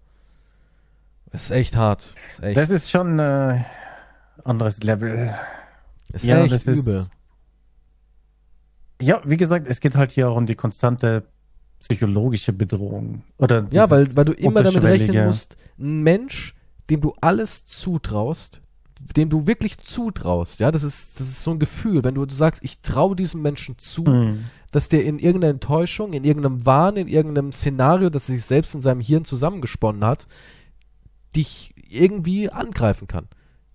Das 1.33 1.43
ist 1.47 1.51
echt 1.51 1.75
hart. 1.75 2.03
Das 2.05 2.39
ist 2.39 2.45
echt, 2.45 2.57
Das 2.57 2.71
ist 2.71 2.89
schon 2.89 3.19
äh, 3.19 3.65
anderes 4.45 4.81
Level. 4.85 5.35
ist 6.13 6.25
ja, 6.25 6.41
echt 6.45 6.53
das 6.55 6.67
ist- 6.69 6.87
übel. 6.87 7.07
Ja, 9.01 9.21
wie 9.25 9.39
gesagt, 9.39 9.67
es 9.67 9.81
geht 9.81 9.97
halt 9.97 10.13
hier 10.13 10.29
auch 10.31 10.37
um 10.37 10.47
die 10.47 10.55
konstante 10.55 11.25
psychologische 11.81 12.53
Bedrohung. 12.53 13.25
Oder 13.39 13.67
Ja, 13.73 13.91
weil, 13.91 14.15
weil 14.15 14.25
du 14.25 14.35
immer 14.35 14.63
damit 14.63 14.85
rechnen 14.85 15.09
unterschwellige- 15.09 15.27
musst, 15.27 15.57
ein 15.81 16.03
Mensch, 16.05 16.55
dem 16.93 17.01
du 17.01 17.15
alles 17.23 17.65
zutraust, 17.65 18.61
dem 19.17 19.31
du 19.31 19.47
wirklich 19.47 19.79
zutraust, 19.79 20.61
ja, 20.61 20.71
das 20.71 20.83
ist, 20.83 21.19
das 21.19 21.27
ist 21.27 21.43
so 21.43 21.51
ein 21.51 21.59
Gefühl, 21.59 22.05
wenn 22.05 22.15
du, 22.15 22.29
sagst, 22.29 22.63
ich 22.63 22.83
traue 22.83 23.17
diesem 23.17 23.41
Menschen 23.41 23.79
zu, 23.79 24.05
Hm. 24.05 24.45
dass 24.73 24.91
der 24.91 25.05
in 25.07 25.19
irgendeiner 25.19 25.55
Enttäuschung, 25.55 26.13
in 26.13 26.23
irgendeinem 26.23 26.67
Wahn, 26.67 26.97
in 26.97 27.09
irgendeinem 27.09 27.51
Szenario, 27.51 28.11
das 28.11 28.27
sich 28.27 28.45
selbst 28.45 28.75
in 28.75 28.83
seinem 28.83 29.01
Hirn 29.01 29.25
zusammengesponnen 29.25 30.05
hat, 30.05 30.29
dich 31.35 31.75
irgendwie 31.89 32.51
angreifen 32.51 33.09
kann. 33.09 33.27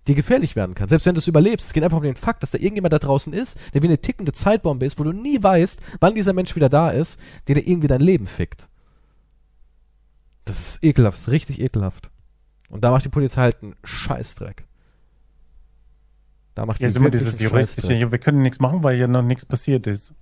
Dir 0.06 0.14
gefährlich 0.14 0.54
werden 0.54 0.76
kann. 0.76 0.88
Selbst 0.88 1.04
wenn 1.04 1.16
du 1.16 1.18
es 1.18 1.26
überlebst. 1.26 1.66
Es 1.66 1.72
geht 1.72 1.82
einfach 1.82 1.98
um 1.98 2.04
den 2.04 2.16
Fakt, 2.16 2.44
dass 2.44 2.52
da 2.52 2.58
irgendjemand 2.58 2.92
da 2.92 3.00
draußen 3.00 3.32
ist, 3.32 3.58
der 3.74 3.82
wie 3.82 3.88
eine 3.88 4.00
tickende 4.00 4.32
Zeitbombe 4.32 4.86
ist, 4.86 4.98
wo 4.98 5.02
du 5.02 5.12
nie 5.12 5.42
weißt, 5.42 5.80
wann 5.98 6.14
dieser 6.14 6.32
Mensch 6.34 6.54
wieder 6.54 6.68
da 6.68 6.90
ist, 6.90 7.18
der 7.48 7.56
dir 7.56 7.66
irgendwie 7.66 7.88
dein 7.88 8.00
Leben 8.00 8.26
fickt. 8.26 8.68
Das 10.44 10.60
ist 10.60 10.84
ekelhaft, 10.84 11.16
das 11.16 11.22
ist 11.22 11.32
richtig 11.32 11.60
ekelhaft. 11.60 12.10
Und 12.68 12.84
da 12.84 12.90
macht 12.90 13.04
die 13.04 13.08
Polizei 13.08 13.42
halt 13.42 13.62
einen 13.62 13.76
Scheißdreck. 13.82 14.66
Da 16.54 16.66
macht 16.66 16.80
Ja, 16.80 16.88
die 16.88 16.90
ist 16.90 16.96
immer 16.96 17.10
dieses 17.10 17.38
juristische, 17.38 17.94
ja, 17.94 18.10
wir 18.10 18.18
können 18.18 18.42
nichts 18.42 18.58
machen, 18.58 18.82
weil 18.82 18.98
ja 18.98 19.06
noch 19.06 19.22
nichts 19.22 19.46
passiert 19.46 19.86
ist. 19.86 20.12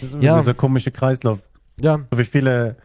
Ist 0.00 0.14
Ja. 0.20 0.38
Dieser 0.38 0.54
komische 0.54 0.90
Kreislauf. 0.90 1.40
Ja, 1.80 1.98
So 2.10 2.18
wie 2.18 2.24
viele 2.24 2.76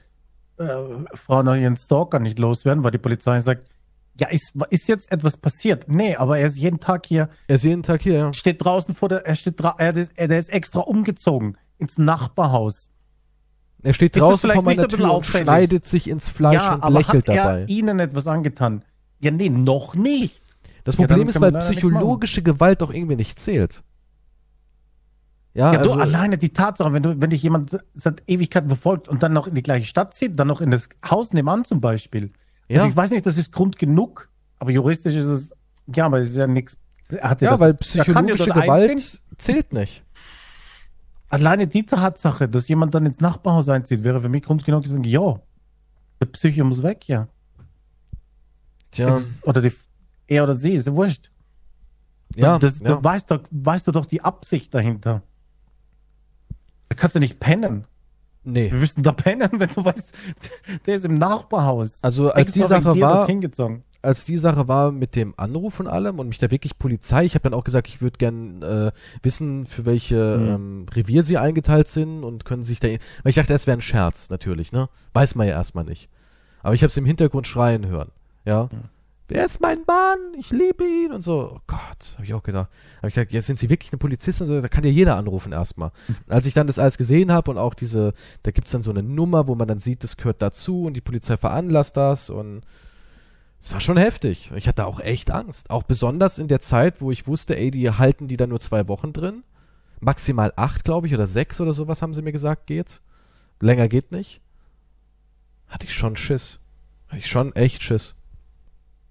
äh, 0.58 0.66
Frauen 1.14 1.46
noch 1.46 1.56
ihren 1.56 1.76
Stalker 1.76 2.20
nicht 2.20 2.40
loswerden, 2.40 2.84
weil 2.84 2.92
die 2.92 2.98
Polizei 2.98 3.40
sagt, 3.42 3.70
ja, 4.18 4.30
ist, 4.30 4.54
ist 4.70 4.88
jetzt 4.88 5.12
etwas 5.12 5.36
passiert? 5.36 5.90
Nee, 5.90 6.16
aber 6.16 6.40
er 6.40 6.48
ist 6.48 6.58
jeden 6.58 6.80
Tag 6.80 7.06
hier, 7.06 7.30
er 7.48 7.56
ist 7.56 7.66
jeden 7.66 7.84
Tag 7.84 8.02
hier, 8.02 8.14
ja. 8.14 8.34
steht 8.34 8.64
draußen 8.64 8.96
vor 8.96 9.10
der, 9.10 9.26
er 9.26 9.36
steht 9.36 9.60
er 9.60 9.96
ist, 9.96 10.14
er 10.16 10.38
ist 10.38 10.50
extra 10.50 10.80
umgezogen 10.80 11.58
ins 11.78 11.98
Nachbarhaus. 11.98 12.90
Er 13.84 13.94
steht 13.94 14.16
draußen 14.16 14.50
vor 14.50 14.64
meiner 14.64 14.88
Tür 14.88 15.14
und 15.14 15.26
schneidet 15.26 15.86
sich 15.86 16.10
ins 16.10 16.30
Fleisch 16.30 16.64
ja, 16.64 16.76
und 16.76 16.84
aber 16.84 16.94
lächelt 16.98 17.28
hat 17.28 17.36
er 17.36 17.44
dabei. 17.44 17.66
ihnen 17.66 18.00
etwas 18.00 18.26
angetan? 18.26 18.84
Ja, 19.20 19.32
nee, 19.32 19.50
noch 19.50 19.96
nicht. 19.96 20.42
Das 20.84 20.96
Ja, 20.98 21.08
Problem 21.08 21.28
ist, 21.28 21.36
kann 21.40 21.54
weil 21.54 21.60
psychologische 21.62 22.44
Gewalt 22.44 22.82
doch 22.82 22.92
irgendwie 22.94 23.16
nicht 23.16 23.40
zählt. 23.40 23.84
Ja, 25.54 25.74
Ja, 25.74 25.80
also, 25.80 25.96
du 25.96 26.02
alleine 26.02 26.38
die 26.38 26.50
Tatsache, 26.50 26.92
wenn 26.94 27.02
du, 27.04 27.20
wenn 27.22 27.30
dich 27.30 27.42
jemand 27.42 27.80
seit 27.96 28.22
Ewigkeiten 28.28 28.68
verfolgt 28.70 29.08
und 29.08 29.24
dann 29.24 29.34
noch 29.34 29.48
in 29.48 29.56
die 29.56 29.64
gleiche 29.64 29.86
Stadt 29.88 30.14
zieht, 30.14 30.38
dann 30.38 30.48
noch 30.48 30.62
in 30.62 30.70
das 30.70 30.90
Haus 31.10 31.32
nebenan 31.34 31.64
zum 31.64 31.80
Beispiel. 31.82 32.32
Ja. 32.68 32.78
Also 32.82 32.90
ich 32.90 32.96
weiß 32.96 33.12
nicht, 33.12 33.26
das 33.26 33.38
ist 33.38 33.52
Grund 33.52 33.78
genug, 33.78 34.30
aber 34.60 34.72
juristisch 34.72 35.16
ist 35.16 35.26
es, 35.28 35.52
ja, 35.96 36.06
aber 36.08 36.20
es 36.20 36.32
ist 36.32 36.36
ja 36.38 36.48
nichts. 36.48 36.78
Hat 37.22 37.42
Ja, 37.42 37.52
das- 37.52 37.60
weil 37.62 37.72
ja 37.72 37.78
psychologische 37.78 38.46
Gewalt 38.52 38.92
einziehen. 38.92 39.20
zählt 39.38 39.72
nicht. 39.74 40.04
Alleine 41.30 41.68
die 41.68 41.86
Tatsache, 41.86 42.48
dass 42.48 42.68
jemand 42.68 42.94
dann 42.94 43.06
ins 43.06 43.20
Nachbarhaus 43.20 43.68
einzieht, 43.70 44.04
wäre 44.04 44.22
für 44.22 44.30
mich 44.30 44.44
Grund 44.44 44.64
genug 44.66 44.84
zu 44.84 44.90
sagen, 44.92 45.04
ja, 45.04 45.40
der 46.22 46.26
Psyche 46.28 46.64
muss 46.64 46.84
weg, 46.84 47.08
ja. 47.08 47.28
Tja, 48.95 49.19
oder 49.43 49.61
die, 49.61 49.72
er 50.27 50.43
oder 50.43 50.53
sie, 50.53 50.73
ist 50.73 50.88
ja 50.88 50.93
wurscht. 50.93 51.30
ja, 52.35 52.57
das, 52.59 52.80
ja. 52.80 52.85
Da 52.95 53.03
weißt, 53.03 53.30
du, 53.31 53.39
weißt 53.51 53.88
du 53.88 53.91
doch 53.91 54.05
die 54.05 54.22
Absicht 54.22 54.73
dahinter. 54.73 55.22
Da 56.89 56.95
kannst 56.95 57.15
du 57.15 57.19
nicht 57.19 57.39
pennen. 57.39 57.85
nee. 58.43 58.72
Wir 58.72 58.80
müssen 58.80 59.03
da 59.03 59.11
pennen, 59.11 59.49
wenn 59.53 59.69
du 59.69 59.84
weißt, 59.84 60.11
der 60.85 60.95
ist 60.95 61.05
im 61.05 61.15
Nachbarhaus. 61.15 62.03
Also 62.03 62.31
als 62.31 62.51
die 62.53 62.63
Sache 62.63 62.99
war, 62.99 63.27
als 64.01 64.23
die 64.26 64.38
Sache 64.38 64.67
war 64.67 64.91
mit 64.91 65.15
dem 65.15 65.34
Anruf 65.35 65.80
und 65.80 65.88
allem 65.88 66.19
und 66.19 66.27
mich 66.27 66.38
da 66.38 66.51
wirklich 66.51 66.77
Polizei, 66.77 67.26
ich 67.26 67.34
habe 67.34 67.41
dann 67.43 67.55
auch 67.55 67.63
gesagt, 67.63 67.88
ich 67.88 68.01
würde 68.01 68.17
gern 68.19 68.61
äh, 68.61 68.91
wissen, 69.23 69.65
für 69.65 69.85
welche 69.85 70.38
Mhm. 70.38 70.47
ähm, 70.47 70.85
Revier 70.93 71.23
sie 71.23 71.38
eingeteilt 71.39 71.88
sind 71.88 72.23
und 72.23 72.45
können 72.45 72.61
sich 72.63 72.80
da, 72.80 72.88
weil 72.88 72.99
ich 73.26 73.35
dachte, 73.35 73.53
es 73.55 73.65
wäre 73.65 73.77
ein 73.77 73.81
Scherz, 73.81 74.30
natürlich, 74.30 74.72
ne? 74.72 74.89
Weiß 75.13 75.34
man 75.35 75.47
ja 75.47 75.53
erstmal 75.53 75.85
nicht. 75.85 76.09
Aber 76.61 76.73
ich 76.76 76.84
habe 76.84 76.91
es 76.91 76.97
im 76.97 77.05
Hintergrund 77.05 77.47
schreien 77.47 77.88
hören, 77.88 78.11
ja. 78.45 78.69
Wer 79.27 79.43
ist 79.45 79.59
mein 79.59 79.80
Mann? 79.88 80.19
Ich 80.38 80.51
liebe 80.51 80.85
ihn 80.85 81.11
und 81.11 81.22
so. 81.22 81.53
Oh 81.55 81.59
Gott, 81.65 82.13
habe 82.13 82.26
ich 82.26 82.34
auch 82.35 82.43
gedacht. 82.43 82.69
Habe 82.97 83.07
ich 83.07 83.15
gedacht, 83.15 83.34
jetzt 83.34 83.47
sind 83.47 83.57
Sie 83.57 83.72
wirklich 83.72 83.91
eine 83.91 83.97
Polizistin? 83.97 84.45
So, 84.45 84.61
Da 84.61 84.67
kann 84.67 84.84
ja 84.84 84.91
jeder 84.91 85.15
anrufen 85.15 85.51
erstmal. 85.51 85.91
Als 86.27 86.45
ich 86.45 86.53
dann 86.53 86.67
das 86.67 86.77
alles 86.77 86.97
gesehen 86.97 87.31
habe 87.31 87.49
und 87.49 87.57
auch 87.57 87.73
diese, 87.73 88.13
da 88.43 88.51
gibt's 88.51 88.72
dann 88.72 88.84
so 88.84 88.91
eine 88.91 89.01
Nummer, 89.01 89.47
wo 89.47 89.55
man 89.55 89.67
dann 89.67 89.80
sieht, 89.80 90.03
das 90.03 90.17
gehört 90.17 90.43
dazu 90.43 90.84
und 90.84 90.93
die 90.93 91.01
Polizei 91.01 91.38
veranlasst 91.38 91.97
das 91.97 92.30
und 92.30 92.61
es 93.59 93.73
war 93.73 93.80
schon 93.80 93.97
heftig. 93.97 94.51
Ich 94.55 94.67
hatte 94.67 94.85
auch 94.85 94.99
echt 94.99 95.31
Angst. 95.31 95.72
Auch 95.72 95.81
besonders 95.81 96.38
in 96.38 96.47
der 96.47 96.59
Zeit, 96.59 97.01
wo 97.01 97.09
ich 97.09 97.26
wusste, 97.26 97.57
ey, 97.57 97.72
die 97.72 97.89
halten 97.89 98.27
die 98.27 98.38
dann 98.38 98.49
nur 98.49 98.59
zwei 98.59 98.88
Wochen 98.88 99.11
drin. 99.11 99.43
Maximal 100.01 100.53
acht, 100.55 100.84
glaube 100.85 101.07
ich, 101.07 101.15
oder 101.15 101.26
sechs 101.26 101.59
oder 101.59 101.73
sowas 101.73 102.03
haben 102.03 102.13
sie 102.13 102.22
mir 102.22 102.31
gesagt, 102.31 102.67
geht. 102.67 103.01
Länger 103.59 103.88
geht 103.88 104.11
nicht. 104.11 104.39
Hatte 105.67 105.88
ich 105.88 105.95
schon 105.95 106.15
Schiss. 106.15 106.59
Hatte 107.07 107.17
ich 107.17 107.27
schon 107.27 107.55
echt 107.55 107.81
Schiss. 107.81 108.15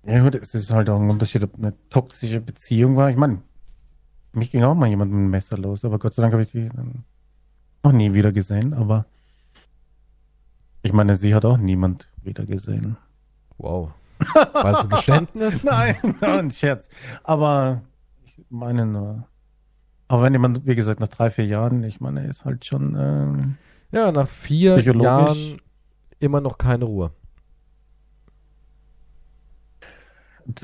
Ja 0.06 0.22
gut, 0.22 0.34
es 0.34 0.54
ist 0.54 0.70
halt 0.70 0.90
auch 0.90 1.00
ein 1.00 1.10
Unterschied, 1.10 1.42
ob 1.44 1.56
eine 1.56 1.72
toxische 1.88 2.40
Beziehung 2.40 2.96
war. 2.96 3.10
Ich 3.10 3.16
meine, 3.16 3.40
mich 4.32 4.50
ging 4.50 4.62
auch 4.62 4.74
mal 4.74 4.88
jemand 4.88 5.10
mit 5.12 5.18
einem 5.18 5.30
Messer 5.30 5.56
los, 5.56 5.84
aber 5.84 5.98
Gott 5.98 6.14
sei 6.14 6.22
Dank 6.22 6.32
habe 6.34 6.42
ich 6.42 6.50
die 6.50 6.68
dann 6.68 7.04
noch 7.82 7.92
nie 7.92 8.12
wieder 8.12 8.32
gesehen. 8.32 8.74
Aber 8.74 9.06
ich 10.82 10.92
meine, 10.92 11.16
sie 11.16 11.34
hat 11.34 11.44
auch 11.44 11.56
niemand 11.56 12.08
wieder 12.22 12.44
gesehen. 12.44 12.96
Wow. 13.58 13.92
War 14.52 14.80
ein 14.80 14.88
Geständnis? 14.90 15.64
Nein, 15.64 15.96
ein 16.20 16.50
Scherz. 16.50 16.88
Aber 17.22 17.82
ich 18.26 18.34
meine 18.50 18.84
nur. 18.86 19.26
Aber 20.08 20.22
wenn 20.22 20.32
jemand, 20.34 20.66
wie 20.66 20.74
gesagt, 20.74 21.00
nach 21.00 21.08
drei, 21.08 21.30
vier 21.30 21.46
Jahren, 21.46 21.82
ich 21.82 22.00
meine, 22.00 22.22
er 22.24 22.28
ist 22.28 22.44
halt 22.44 22.66
schon. 22.66 22.94
ähm, 22.98 23.56
Ja, 23.90 24.12
nach 24.12 24.28
vier. 24.28 24.78
Jahren 24.80 25.60
immer 26.20 26.40
noch 26.40 26.58
keine 26.58 26.84
Ruhe. 26.84 27.10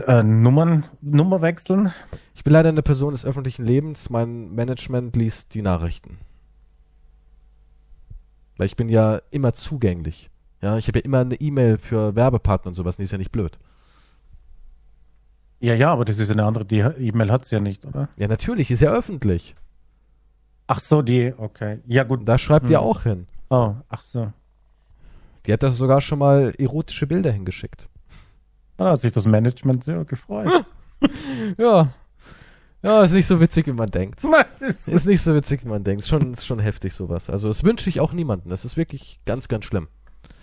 Äh, 0.07 0.23
Nummern, 0.23 0.85
Nummer 1.01 1.43
wechseln. 1.43 1.93
Ich 2.35 2.45
bin 2.45 2.53
leider 2.53 2.69
eine 2.69 2.83
Person 2.83 3.13
des 3.13 3.25
öffentlichen 3.25 3.65
Lebens. 3.65 4.11
Mein 4.11 4.55
Management 4.55 5.17
liest 5.17 5.55
die 5.55 5.63
Nachrichten. 5.63 6.19
Weil 8.57 8.67
ich 8.67 8.77
bin 8.77 8.89
ja 8.89 9.21
immer 9.31 9.53
zugänglich. 9.53 10.31
Ja, 10.63 10.77
ich 10.77 10.89
habe 10.89 10.99
ja 10.99 11.05
immer 11.05 11.21
eine 11.21 11.37
E-Mail 11.37 11.79
für 11.79 12.15
Werbepartner 12.15 12.69
und 12.69 12.75
sowas. 12.75 12.97
Die 12.99 13.03
ist 13.05 13.13
ja 13.13 13.19
nicht 13.19 13.33
blöd. 13.33 13.59
Ja, 15.61 15.75
ja, 15.75 15.93
aber 15.93 16.05
das 16.05 16.19
ist 16.19 16.31
eine 16.31 16.45
andere. 16.45 16.65
Die 16.65 16.79
E-Mail 16.79 17.31
hat 17.31 17.45
sie 17.45 17.55
ja 17.55 17.61
nicht, 17.61 17.85
oder? 17.85 18.09
Ja, 18.17 18.29
natürlich, 18.29 18.71
ist 18.71 18.81
ja 18.81 18.91
öffentlich. 18.93 19.55
Ach 20.67 20.81
so, 20.81 21.03
die, 21.03 21.35
okay. 21.37 21.81
Ja, 21.87 22.05
gut. 22.05 22.27
Da 22.29 22.39
schreibt 22.39 22.71
ihr 22.71 22.79
Hm. 22.79 22.85
auch 22.87 23.03
hin. 23.03 23.27
Oh, 23.51 23.75
ach 23.89 24.03
so. 24.03 24.33
Die 25.47 25.53
hat 25.53 25.63
da 25.63 25.73
sogar 25.73 26.01
schon 26.01 26.19
mal 26.19 26.55
erotische 26.59 27.07
Bilder 27.07 27.33
hingeschickt. 27.33 27.89
Da 28.81 28.93
hat 28.93 29.03
sich 29.03 29.13
das 29.13 29.27
Management 29.27 29.85
sehr 29.85 30.05
gefreut. 30.05 30.65
Ja. 31.57 31.95
Ja, 32.83 33.03
ist 33.03 33.13
nicht 33.13 33.27
so 33.27 33.41
witzig, 33.41 33.67
wie 33.67 33.73
man 33.73 33.91
denkt. 33.91 34.23
Nein, 34.31 34.45
es 34.61 34.87
Ist 34.87 35.07
nicht 35.07 35.23
so 35.23 35.35
witzig, 35.35 35.65
wie 35.65 35.69
man 35.69 35.83
denkt. 35.83 36.03
Ist 36.03 36.09
schon, 36.09 36.33
ist 36.35 36.45
schon 36.45 36.59
heftig 36.59 36.93
sowas. 36.93 37.31
Also 37.31 37.49
das 37.49 37.65
wünsche 37.65 37.89
ich 37.89 38.01
auch 38.01 38.13
niemandem. 38.13 38.51
Das 38.51 38.67
ist 38.67 38.77
wirklich 38.77 39.21
ganz, 39.25 39.49
ganz 39.49 39.65
schlimm. 39.65 39.89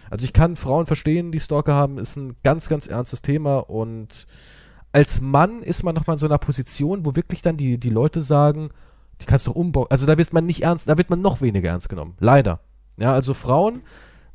Also 0.09 0.23
ich 0.23 0.33
kann 0.33 0.55
Frauen 0.55 0.87
verstehen, 0.87 1.31
die 1.31 1.39
Stalker 1.39 1.75
haben, 1.75 1.99
ist 1.99 2.15
ein 2.15 2.35
ganz, 2.43 2.69
ganz 2.69 2.87
ernstes 2.87 3.21
Thema 3.21 3.57
und 3.57 4.25
als 4.91 5.21
Mann 5.21 5.61
ist 5.61 5.83
man 5.83 5.93
nochmal 5.93 6.15
in 6.15 6.19
so 6.19 6.25
einer 6.25 6.39
Position, 6.39 7.05
wo 7.05 7.15
wirklich 7.15 7.43
dann 7.43 7.57
die, 7.57 7.79
die 7.79 7.89
Leute 7.91 8.21
sagen, 8.21 8.69
die 9.21 9.25
kannst 9.25 9.45
du 9.45 9.51
umbauen. 9.51 9.87
Also 9.91 10.07
da 10.07 10.17
wird 10.17 10.33
man 10.33 10.45
nicht 10.45 10.63
ernst, 10.63 10.89
da 10.89 10.97
wird 10.97 11.11
man 11.11 11.21
noch 11.21 11.41
weniger 11.41 11.69
ernst 11.69 11.89
genommen. 11.89 12.15
Leider. 12.19 12.61
Ja, 12.97 13.13
also 13.13 13.35
Frauen, 13.35 13.81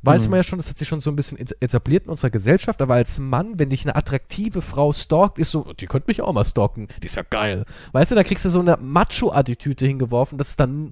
weiß 0.03 0.25
Mhm. 0.25 0.29
man 0.31 0.37
ja 0.39 0.43
schon, 0.43 0.59
das 0.59 0.69
hat 0.69 0.77
sich 0.77 0.87
schon 0.87 1.01
so 1.01 1.09
ein 1.09 1.15
bisschen 1.15 1.39
et- 1.39 1.55
etabliert 1.61 2.03
in 2.05 2.09
unserer 2.11 2.29
Gesellschaft, 2.29 2.81
aber 2.81 2.93
als 2.95 3.19
Mann, 3.19 3.57
wenn 3.57 3.69
dich 3.69 3.83
eine 3.85 3.95
attraktive 3.95 4.61
Frau 4.61 4.93
stalkt, 4.93 5.39
ist 5.39 5.51
so, 5.51 5.73
die 5.73 5.87
könnte 5.87 6.07
mich 6.09 6.21
auch 6.21 6.33
mal 6.33 6.43
stalken, 6.45 6.87
die 7.01 7.05
ist 7.07 7.15
ja 7.15 7.23
geil. 7.23 7.65
Weißt 7.93 8.11
du, 8.11 8.15
da 8.15 8.23
kriegst 8.23 8.43
du 8.45 8.49
so 8.49 8.59
eine 8.59 8.77
Macho-Attitüde 8.77 9.85
hingeworfen, 9.85 10.37
dass 10.37 10.49
es 10.49 10.55
dann, 10.57 10.91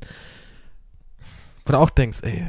wo 1.65 1.73
du 1.73 1.77
auch 1.77 1.89
denkst, 1.89 2.19
ey, 2.23 2.47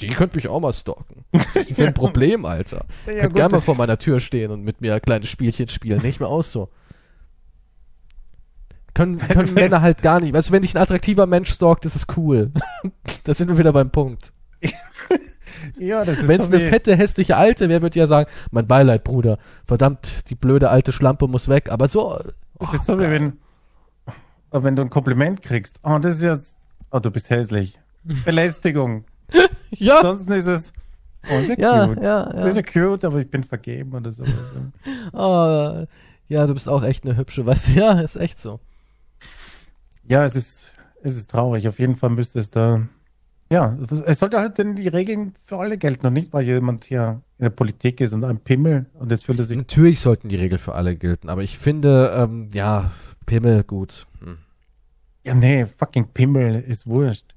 die 0.00 0.08
könnte 0.08 0.36
mich 0.36 0.46
auch 0.46 0.60
mal 0.60 0.72
stalken. 0.72 1.24
Was 1.32 1.56
ist 1.56 1.70
denn 1.70 1.76
für 1.76 1.86
ein 1.88 1.94
Problem, 1.94 2.44
Alter? 2.44 2.86
Ja, 3.06 3.12
Ja, 3.12 3.20
Könnt 3.22 3.32
gut, 3.32 3.36
gerne 3.40 3.52
mal 3.56 3.60
vor 3.60 3.74
meiner 3.76 3.98
Tür 3.98 4.20
stehen 4.20 4.52
und 4.52 4.62
mit 4.62 4.80
mir 4.80 5.00
kleine 5.00 5.26
Spielchen 5.26 5.68
spielen. 5.68 6.00
Nicht 6.02 6.20
mehr 6.20 6.28
aus 6.28 6.52
so. 6.52 6.68
Können, 8.94 9.18
können 9.18 9.54
Männer 9.54 9.80
halt 9.80 10.02
gar 10.02 10.20
nicht. 10.20 10.32
Weißt 10.34 10.50
du, 10.50 10.52
wenn 10.52 10.62
dich 10.62 10.76
ein 10.76 10.82
attraktiver 10.82 11.26
Mensch 11.26 11.50
stalkt, 11.50 11.84
ist 11.84 11.96
es 11.96 12.06
cool. 12.16 12.52
da 13.24 13.34
sind 13.34 13.48
wir 13.48 13.58
wieder 13.58 13.72
beim 13.72 13.90
Punkt. 13.90 14.32
Ja, 15.78 16.04
das 16.04 16.18
ist 16.18 16.28
Wenn 16.28 16.40
es 16.40 16.48
eine 16.48 16.60
fette, 16.60 16.96
hässliche 16.96 17.36
Alte 17.36 17.68
wäre, 17.68 17.82
würde 17.82 17.98
ja 17.98 18.06
sagen, 18.06 18.28
mein 18.50 18.66
Beileid, 18.66 19.04
Bruder. 19.04 19.38
Verdammt, 19.64 20.28
die 20.28 20.34
blöde 20.34 20.70
alte 20.70 20.92
Schlampe 20.92 21.28
muss 21.28 21.48
weg. 21.48 21.70
Aber 21.70 21.88
so, 21.88 22.18
Das 22.58 22.74
ist 22.74 22.86
so 22.86 22.98
wie 22.98 23.02
wenn, 23.04 23.34
oh, 24.50 24.62
wenn 24.62 24.74
du 24.76 24.82
ein 24.82 24.90
Kompliment 24.90 25.40
kriegst. 25.42 25.78
Oh, 25.84 25.98
das 25.98 26.16
ist 26.16 26.22
ja, 26.22 26.36
oh, 26.90 26.98
du 26.98 27.10
bist 27.10 27.30
hässlich. 27.30 27.78
Belästigung. 28.24 29.04
ja, 29.70 29.98
Ansonsten 29.98 30.32
ist 30.32 30.46
es, 30.48 30.72
oh, 31.30 31.38
ist 31.38 31.48
ja, 31.50 31.56
ja, 31.58 31.86
cute. 31.86 32.02
ja, 32.02 32.24
Das 32.24 32.50
ist 32.50 32.56
ja. 32.56 32.62
ja 32.62 32.88
cute, 32.90 33.04
aber 33.04 33.20
ich 33.20 33.30
bin 33.30 33.44
vergeben 33.44 33.92
oder 33.94 34.10
so. 34.12 34.24
Oh, 35.12 35.86
ja, 36.28 36.46
du 36.46 36.54
bist 36.54 36.68
auch 36.68 36.82
echt 36.82 37.04
eine 37.04 37.16
hübsche, 37.16 37.46
weißt 37.46 37.68
du, 37.68 37.72
ja, 37.72 38.00
ist 38.00 38.16
echt 38.16 38.40
so. 38.40 38.58
ja, 40.08 40.24
es 40.24 40.34
ist, 40.34 40.70
es 41.02 41.16
ist 41.16 41.30
traurig. 41.30 41.68
Auf 41.68 41.78
jeden 41.78 41.96
Fall 41.96 42.10
müsste 42.10 42.40
es 42.40 42.50
da, 42.50 42.82
ja, 43.52 43.76
es 44.06 44.18
sollte 44.18 44.38
halt 44.40 44.58
denn 44.58 44.76
die 44.76 44.88
Regeln 44.88 45.34
für 45.44 45.58
alle 45.58 45.76
gelten 45.78 46.06
und 46.06 46.14
nicht, 46.14 46.32
weil 46.32 46.44
jemand 46.44 46.84
hier 46.84 47.20
in 47.38 47.44
der 47.44 47.50
Politik 47.50 48.00
ist 48.00 48.12
und 48.12 48.24
ein 48.24 48.38
Pimmel 48.40 48.86
und 48.94 49.10
jetzt 49.10 49.24
fühlt 49.24 49.38
er 49.38 49.44
sich, 49.44 49.56
Natürlich 49.56 50.00
sollten 50.00 50.28
die 50.28 50.36
Regeln 50.36 50.58
für 50.58 50.74
alle 50.74 50.96
gelten, 50.96 51.28
aber 51.28 51.42
ich 51.42 51.58
finde, 51.58 52.12
ähm, 52.16 52.50
ja, 52.52 52.90
Pimmel, 53.26 53.62
gut. 53.64 54.06
Hm. 54.20 54.38
ja, 55.24 55.34
nee, 55.34 55.66
fucking 55.66 56.08
Pimmel 56.14 56.60
ist 56.62 56.86
wurscht. 56.86 57.34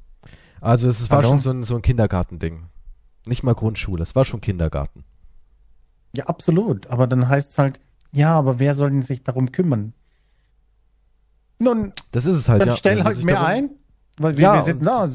Also 0.62 0.88
es 0.90 1.10
war 1.12 1.18
Pardon? 1.22 1.32
schon 1.34 1.40
so 1.42 1.50
ein, 1.52 1.64
so 1.64 1.76
ein 1.76 1.82
Kindergartending. 1.82 2.64
Nicht 3.28 3.44
mal 3.44 3.54
Grundschule, 3.54 4.02
es 4.04 4.16
war 4.16 4.26
schon 4.26 4.42
Kindergarten. 4.42 5.04
Ja, 6.14 6.26
absolut. 6.28 6.88
Aber 6.88 7.08
dann 7.08 7.28
heißt 7.28 7.52
es 7.52 7.58
halt, 7.58 7.80
ja, 8.12 8.34
aber 8.34 8.58
wer 8.60 8.74
soll 8.74 8.90
denn 8.92 9.02
sich 9.02 9.24
darum 9.24 9.52
kümmern? 9.52 9.94
Nun, 11.60 11.94
Das 12.12 12.26
ist 12.26 12.36
es 12.38 12.50
halt, 12.50 12.62
dann 12.62 12.70
ja. 12.70 12.76
stell 12.76 12.96
soll 12.98 13.06
halt 13.06 13.24
mehr 13.24 13.36
darum- 13.36 13.50
ein. 13.50 13.70
Weil 14.18 14.40
Ja, 14.40 14.54
wir 14.56 14.62
sitzen 14.62 14.86
da. 14.86 15.10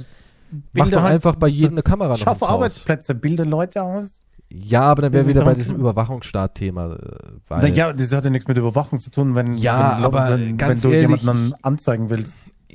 Mach 0.72 0.90
doch 0.90 1.04
einfach 1.04 1.36
bei 1.36 1.48
jedem 1.48 1.72
eine 1.74 1.82
Kamera 1.82 2.10
noch 2.10 2.18
Schaff 2.18 2.34
ins 2.38 2.42
Haus. 2.42 2.48
Arbeitsplätze, 2.50 3.14
bilde 3.14 3.44
Leute 3.44 3.82
aus. 3.82 4.10
Ja, 4.52 4.82
aber 4.82 5.02
dann 5.02 5.12
wäre 5.12 5.26
wieder 5.28 5.44
bei 5.44 5.54
diesem. 5.54 5.76
Überwachungsstaat-Thema. 5.76 6.94
äh, 6.96 7.56
Naja, 7.60 7.92
das 7.92 8.10
hat 8.12 8.24
ja 8.24 8.30
nichts 8.30 8.48
mit 8.48 8.58
Überwachung 8.58 8.98
zu 8.98 9.10
tun, 9.10 9.34
wenn, 9.36 9.54
Ja, 9.54 9.96
wenn, 9.98 10.04
aber 10.04 10.30
wenn, 10.40 10.56
ganz 10.56 10.82
wenn 10.82 10.90
du 10.90 10.96
ehrlich- 10.96 11.22
jemanden 11.22 11.54
anzeigen 11.62 12.10
willst. 12.10 12.34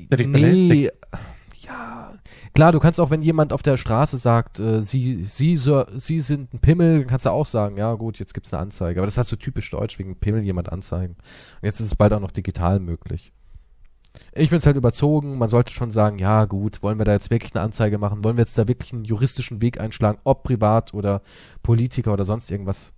der 0.09 0.17
dich 0.17 0.27
nee, 0.27 0.33
belästigt. 0.33 0.93
ja, 1.63 2.13
klar, 2.53 2.71
du 2.71 2.79
kannst 2.79 2.99
auch, 3.01 3.09
wenn 3.09 3.21
jemand 3.21 3.51
auf 3.51 3.61
der 3.61 3.75
Straße 3.75 4.15
sagt, 4.17 4.59
äh, 4.61 4.81
sie, 4.81 5.25
sie, 5.25 5.57
Sir, 5.57 5.87
sie 5.95 6.21
sind 6.21 6.53
ein 6.53 6.59
Pimmel, 6.59 6.99
dann 6.99 7.07
kannst 7.07 7.25
du 7.25 7.29
auch 7.31 7.45
sagen, 7.45 7.77
ja 7.77 7.93
gut, 7.95 8.19
jetzt 8.19 8.33
gibt's 8.33 8.53
eine 8.53 8.61
Anzeige. 8.61 9.01
Aber 9.01 9.07
das 9.07 9.17
hast 9.17 9.31
du 9.33 9.35
typisch 9.35 9.69
deutsch, 9.71 9.99
wegen 9.99 10.15
Pimmel 10.17 10.43
jemand 10.45 10.71
anzeigen. 10.71 11.15
Und 11.15 11.63
jetzt 11.65 11.81
ist 11.81 11.87
es 11.87 11.95
bald 11.95 12.13
auch 12.13 12.21
noch 12.21 12.31
digital 12.31 12.79
möglich. 12.79 13.33
Ich 14.33 14.49
find's 14.49 14.65
halt 14.65 14.75
überzogen, 14.75 15.37
man 15.37 15.49
sollte 15.49 15.71
schon 15.73 15.91
sagen, 15.91 16.19
ja 16.19 16.45
gut, 16.45 16.83
wollen 16.83 16.97
wir 16.97 17.05
da 17.05 17.13
jetzt 17.13 17.29
wirklich 17.31 17.53
eine 17.55 17.63
Anzeige 17.63 17.97
machen? 17.97 18.23
Wollen 18.23 18.37
wir 18.37 18.43
jetzt 18.43 18.57
da 18.57 18.67
wirklich 18.67 18.93
einen 18.93 19.05
juristischen 19.05 19.61
Weg 19.61 19.79
einschlagen, 19.79 20.19
ob 20.23 20.43
privat 20.43 20.93
oder 20.93 21.21
Politiker 21.63 22.13
oder 22.13 22.25
sonst 22.25 22.51
irgendwas? 22.51 22.93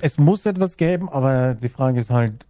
Es 0.00 0.18
muss 0.18 0.44
etwas 0.46 0.76
geben, 0.76 1.08
aber 1.08 1.54
die 1.54 1.68
Frage 1.68 2.00
ist 2.00 2.10
halt, 2.10 2.44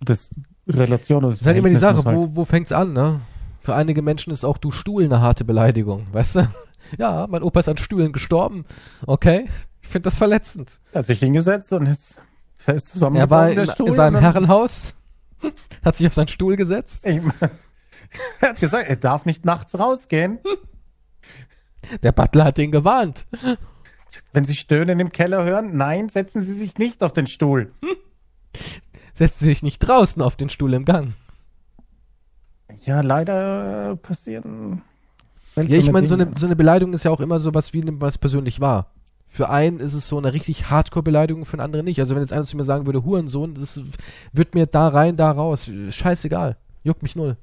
das 0.00 0.30
Relation 0.66 1.18
oder 1.24 1.28
das 1.32 1.40
ist 1.40 1.46
halt 1.46 1.58
immer 1.58 1.68
die 1.68 1.76
Sache, 1.76 2.02
halt- 2.04 2.16
wo, 2.16 2.34
wo 2.36 2.44
fängt's 2.44 2.72
an, 2.72 2.92
ne? 2.92 3.20
Für 3.60 3.74
einige 3.74 4.00
Menschen 4.02 4.32
ist 4.32 4.44
auch 4.44 4.58
du 4.58 4.70
Stuhl 4.70 5.04
eine 5.04 5.20
harte 5.20 5.44
Beleidigung, 5.44 6.06
weißt 6.12 6.36
du? 6.36 6.48
Ja, 6.98 7.26
mein 7.28 7.42
Opa 7.42 7.60
ist 7.60 7.68
an 7.68 7.76
Stühlen 7.76 8.12
gestorben. 8.12 8.64
Okay, 9.06 9.46
ich 9.82 9.88
finde 9.88 10.04
das 10.04 10.16
verletzend. 10.16 10.80
Er 10.92 11.00
hat 11.00 11.06
sich 11.06 11.18
hingesetzt 11.18 11.72
und 11.72 11.86
ist, 11.86 12.20
er 12.68 12.74
ist 12.74 12.88
Er 12.88 12.92
zusammengebrochen, 12.92 13.30
war 13.30 13.50
in, 13.50 13.86
in 13.86 13.92
seinem 13.94 14.14
dann- 14.14 14.22
Herrenhaus, 14.22 14.94
hat 15.84 15.96
sich 15.96 16.06
auf 16.06 16.14
seinen 16.14 16.28
Stuhl 16.28 16.56
gesetzt. 16.56 17.06
Ich, 17.06 17.20
er 18.40 18.48
hat 18.50 18.60
gesagt, 18.60 18.88
er 18.88 18.96
darf 18.96 19.26
nicht 19.26 19.44
nachts 19.44 19.78
rausgehen. 19.78 20.38
Der 22.02 22.10
Butler 22.12 22.44
hat 22.46 22.58
ihn 22.58 22.72
gewarnt. 22.72 23.26
Wenn 24.32 24.44
Sie 24.44 24.56
Stöhnen 24.56 24.98
im 24.98 25.12
Keller 25.12 25.44
hören, 25.44 25.76
nein, 25.76 26.08
setzen 26.08 26.42
Sie 26.42 26.52
sich 26.54 26.78
nicht 26.78 27.02
auf 27.04 27.12
den 27.12 27.28
Stuhl. 27.28 27.72
Setzt 29.14 29.38
sich 29.38 29.62
nicht 29.62 29.78
draußen 29.78 30.20
auf 30.20 30.34
den 30.34 30.48
Stuhl 30.48 30.74
im 30.74 30.84
Gang. 30.84 31.12
Ja, 32.84 33.02
leider 33.02 33.96
passieren. 33.96 34.82
Ja, 35.54 35.62
ich 35.62 35.90
meine, 35.92 36.06
so 36.06 36.14
eine, 36.14 36.32
so 36.34 36.46
eine 36.46 36.56
Beleidigung 36.56 36.92
ist 36.92 37.04
ja 37.04 37.10
auch 37.10 37.20
immer 37.20 37.38
so 37.38 37.54
was, 37.54 37.72
wie 37.72 37.84
es 38.02 38.18
persönlich 38.18 38.60
wahr. 38.60 38.90
Für 39.28 39.50
einen 39.50 39.80
ist 39.80 39.92
es 39.92 40.06
so 40.08 40.16
eine 40.18 40.32
richtig 40.32 40.70
Hardcore-Beleidigung, 40.70 41.44
für 41.44 41.54
einen 41.54 41.60
anderen 41.62 41.84
nicht. 41.84 41.98
Also 42.00 42.14
wenn 42.14 42.22
jetzt 42.22 42.32
einer 42.32 42.44
zu 42.44 42.56
mir 42.56 42.64
sagen 42.64 42.86
würde, 42.86 43.04
Hurensohn, 43.04 43.54
das 43.54 43.80
wird 44.32 44.54
mir 44.54 44.66
da 44.66 44.88
rein, 44.88 45.16
da 45.16 45.30
raus. 45.32 45.68
Scheißegal. 45.90 46.56
Juckt 46.84 47.02
mich 47.02 47.16
null. 47.16 47.36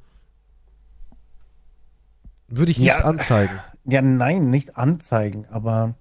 Würde 2.47 2.71
ich 2.71 2.77
nicht 2.77 2.87
Ja. 2.87 2.99
anzeigen. 2.99 3.59
Ja, 3.85 4.01
nein, 4.01 4.49
nicht 4.49 4.77
anzeigen, 4.77 5.45
aber. 5.49 5.95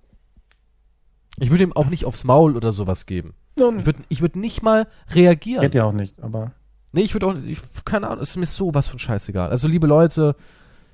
Ich 1.39 1.51
würde 1.51 1.65
ihm 1.65 1.73
auch 1.73 1.87
nicht 1.87 2.05
aufs 2.05 2.25
Maul 2.25 2.57
oder 2.57 2.73
sowas 2.73 3.07
geben. 3.07 3.35
Nun, 3.57 3.81
Ich 3.81 3.87
würde 3.87 3.99
ich 4.09 4.21
würd 4.23 4.37
nicht 4.37 4.63
mal 4.63 4.87
reagieren. 5.11 5.63
geht 5.63 5.75
ja 5.75 5.85
auch 5.85 5.93
nicht, 5.93 6.21
aber. 6.23 6.53
Nee, 6.93 7.01
ich 7.03 7.15
würde 7.15 7.27
auch, 7.27 7.35
ich, 7.35 7.59
keine 7.85 8.09
Ahnung, 8.09 8.23
es 8.23 8.31
ist 8.31 8.37
mir 8.37 8.47
sowas 8.47 8.89
von 8.89 8.99
scheißegal. 8.99 9.51
Also, 9.51 9.67
liebe 9.67 9.87
Leute, 9.87 10.37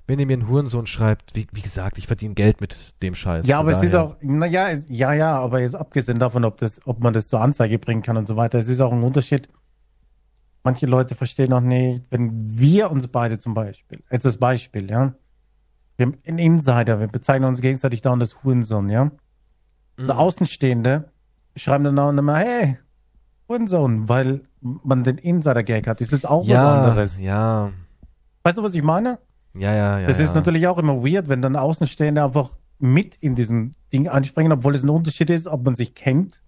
wenn 0.09 0.19
ihr 0.19 0.27
mir 0.27 0.33
einen 0.33 0.49
Hurensohn 0.49 0.87
schreibt, 0.87 1.37
wie, 1.37 1.47
wie 1.53 1.61
gesagt, 1.61 1.99
ich 1.99 2.07
verdiene 2.07 2.35
Geld 2.35 2.61
mit 2.63 2.95
dem 3.03 3.15
Scheiß. 3.15 3.47
Ja, 3.47 3.61
aber 3.61 3.73
es 3.73 3.83
ist 3.83 3.93
daher- 3.93 4.07
auch, 4.09 4.17
naja, 4.23 4.71
ja, 4.89 5.13
ja, 5.13 5.39
aber 5.39 5.61
jetzt 5.61 5.77
abgesehen 5.77 6.19
davon, 6.19 6.45
ob 6.47 6.57
das, 6.57 6.81
ob 6.87 7.01
man 7.01 7.13
das 7.13 7.29
zur 7.29 7.41
Anzeige 7.43 7.79
bringen 7.79 8.03
kann 8.03 8.17
und 8.17 8.27
so 8.27 8.35
weiter, 8.35 8.59
es 8.59 8.69
ist 8.69 8.81
auch 8.81 8.93
ein 8.93 9.03
Unterschied. 9.03 9.49
Manche 10.65 10.87
Leute 10.87 11.15
verstehen 11.15 11.53
auch 11.53 11.61
nicht, 11.61 12.05
wenn 12.11 12.31
wir 12.59 12.91
uns 12.91 13.07
beide 13.09 13.39
zum 13.39 13.53
Beispiel, 13.55 14.03
jetzt 14.11 14.25
das 14.25 14.39
Beispiel, 14.39 14.91
ja. 14.91 15.15
Wir 15.99 16.07
haben 16.07 16.17
einen 16.27 16.39
Insider, 16.39 17.01
wir 17.01 17.07
bezeichnen 17.09 17.47
uns 17.49 17.61
gegenseitig 17.61 18.01
dauernd 18.01 18.23
als 18.23 18.43
Hurensohn, 18.43 18.89
ja. 18.89 19.05
Mhm. 19.05 20.07
Der 20.07 20.19
Außenstehende 20.19 21.13
schreiben 21.55 21.85
dann 21.85 21.97
dauernd 21.97 22.19
immer, 22.19 22.37
hey, 22.37 22.79
Hurensohn, 23.49 24.09
weil 24.09 24.41
man 24.61 25.05
den 25.05 25.19
Insider-Gag 25.19 25.87
hat. 25.87 26.01
Ist 26.01 26.13
das 26.13 26.25
auch 26.25 26.43
was 26.43 26.49
ja, 26.49 26.83
anderes? 26.85 27.21
ja, 27.21 27.73
Weißt 28.43 28.57
du, 28.57 28.63
was 28.63 28.75
ich 28.75 28.83
meine? 28.83 29.19
Ja, 29.55 29.75
ja, 29.75 29.99
ja. 30.01 30.07
Das 30.07 30.19
ja. 30.19 30.25
ist 30.25 30.35
natürlich 30.35 30.67
auch 30.67 30.79
immer 30.79 31.03
weird, 31.05 31.29
wenn 31.29 31.43
dann 31.43 31.57
Außenstehende 31.57 32.23
einfach 32.25 32.51
mit 32.79 33.17
in 33.17 33.35
diesem 33.35 33.73
Ding 33.93 34.09
einspringen, 34.09 34.53
obwohl 34.53 34.75
es 34.75 34.83
ein 34.85 34.89
Unterschied 34.91 35.31
ist, 35.31 35.47
ob 35.49 35.65
man 35.65 35.75
sich 35.75 35.95
kennt 35.95 36.41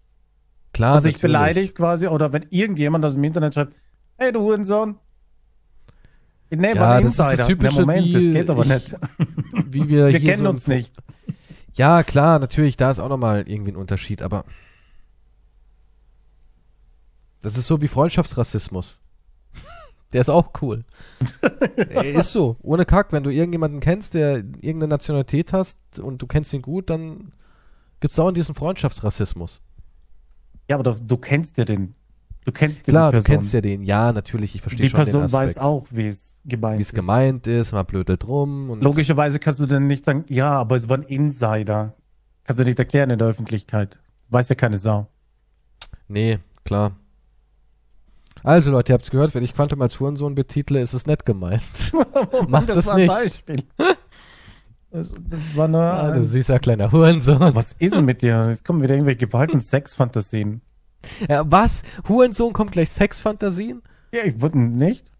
Klar, 0.72 0.96
und 0.96 1.02
sich 1.02 1.14
natürlich. 1.14 1.22
beleidigt 1.32 1.74
quasi, 1.74 2.06
oder 2.06 2.32
wenn 2.32 2.46
irgendjemand 2.50 3.04
aus 3.04 3.14
dem 3.14 3.24
Internet 3.24 3.54
schreibt, 3.54 3.74
hey 4.16 4.30
du 4.32 4.40
Hurensohn. 4.40 4.96
Nee, 6.52 6.74
Ja, 6.74 6.80
war 6.80 7.00
das 7.00 7.12
ist 7.12 7.18
das 7.18 7.30
Insider. 7.32 7.48
Typische, 7.48 7.74
Na, 7.76 7.86
Moment, 7.86 8.14
das 8.14 8.22
wie 8.22 8.32
geht 8.32 8.50
aber 8.50 8.62
ich- 8.62 8.68
nicht. 8.68 8.96
Wie 9.72 9.88
wir, 9.88 10.08
Wir 10.08 10.18
hier 10.18 10.30
kennen 10.30 10.44
so 10.44 10.50
uns 10.50 10.66
nicht. 10.66 10.92
Ja, 11.74 12.02
klar, 12.02 12.38
natürlich, 12.40 12.76
da 12.76 12.90
ist 12.90 12.98
auch 12.98 13.08
nochmal 13.08 13.44
irgendwie 13.48 13.70
ein 13.72 13.76
Unterschied, 13.76 14.20
aber 14.22 14.44
das 17.42 17.56
ist 17.56 17.66
so 17.66 17.80
wie 17.80 17.88
Freundschaftsrassismus. 17.88 19.00
Der 20.12 20.20
ist 20.22 20.28
auch 20.28 20.50
cool. 20.60 20.84
Ist 22.02 22.32
so. 22.32 22.56
Ohne 22.62 22.84
Kack, 22.84 23.12
wenn 23.12 23.22
du 23.22 23.30
irgendjemanden 23.30 23.78
kennst, 23.80 24.14
der 24.14 24.38
irgendeine 24.38 24.88
Nationalität 24.88 25.52
hast 25.52 25.78
und 26.00 26.20
du 26.20 26.26
kennst 26.26 26.52
ihn 26.52 26.62
gut, 26.62 26.90
dann 26.90 27.32
gibt's 28.00 28.18
auch 28.18 28.32
diesen 28.32 28.54
Freundschaftsrassismus. 28.56 29.62
Ja, 30.68 30.76
aber 30.78 30.92
du, 30.94 31.00
du 31.00 31.16
kennst 31.16 31.58
ja 31.58 31.64
den. 31.64 31.94
Du 32.44 32.52
kennst 32.52 32.86
ja 32.86 32.92
Klar, 32.92 33.12
die 33.12 33.18
du 33.18 33.22
Person. 33.22 33.36
kennst 33.36 33.52
ja 33.54 33.60
den. 33.60 33.82
Ja, 33.84 34.12
natürlich, 34.12 34.54
ich 34.54 34.62
verstehe 34.62 34.86
die 34.86 34.90
schon 34.90 34.98
Person 34.98 35.22
den 35.22 35.32
weiß 35.32 35.50
Aspekt. 35.50 35.64
auch, 35.64 35.86
wie 35.90 36.06
es 36.08 36.38
gemeint 36.44 36.78
wie 36.78 36.82
es 36.82 36.88
ist. 36.88 36.94
gemeint 36.94 37.46
ist, 37.46 37.72
man 37.72 37.84
blödelt 37.86 38.26
rum 38.26 38.70
und 38.70 38.82
Logischerweise 38.82 39.38
kannst 39.38 39.60
du 39.60 39.66
dann 39.66 39.86
nicht 39.86 40.04
sagen, 40.06 40.24
ja, 40.28 40.50
aber 40.52 40.76
es 40.76 40.88
war 40.88 40.96
ein 40.98 41.02
Insider. 41.04 41.94
Kannst 42.44 42.60
du 42.60 42.64
nicht 42.64 42.78
erklären 42.78 43.10
in 43.10 43.18
der 43.18 43.28
Öffentlichkeit. 43.28 43.98
Weiß 44.30 44.48
ja 44.48 44.54
keine 44.54 44.78
Sau. 44.78 45.06
Nee, 46.08 46.38
klar. 46.64 46.96
Also 48.42 48.70
Leute, 48.70 48.92
ihr 48.92 48.94
habt's 48.94 49.10
gehört, 49.10 49.34
wenn 49.34 49.42
ich 49.44 49.54
Quantum 49.54 49.82
als 49.82 50.00
Hurensohn 50.00 50.34
betitle, 50.34 50.80
ist 50.80 50.94
es 50.94 51.06
nett 51.06 51.26
gemeint. 51.26 51.62
Mach 52.48 52.64
das 52.66 52.86
war 52.86 52.96
nicht. 52.96 53.10
ein 53.10 53.24
Beispiel. 53.24 53.62
Das, 54.90 55.12
das 55.28 55.40
war 55.56 55.68
nur. 55.68 55.80
Ah, 55.80 56.08
ein- 56.08 56.14
du 56.14 56.22
süßer 56.22 56.58
kleiner 56.58 56.90
Hurensohn. 56.90 57.54
was 57.54 57.72
ist 57.78 57.94
denn 57.94 58.04
mit 58.04 58.22
dir? 58.22 58.46
Jetzt 58.50 58.64
kommen 58.64 58.82
wieder 58.82 58.94
irgendwelche 58.94 59.26
Gewalt- 59.26 59.52
und 59.52 59.60
Sexfantasien. 59.60 60.62
Ja, 61.28 61.42
was? 61.50 61.82
Hurensohn 62.08 62.52
kommt 62.52 62.72
gleich 62.72 62.90
Sexfantasien? 62.90 63.82
Ja, 64.12 64.24
ich 64.24 64.40
würde 64.40 64.58
nicht. 64.58 65.10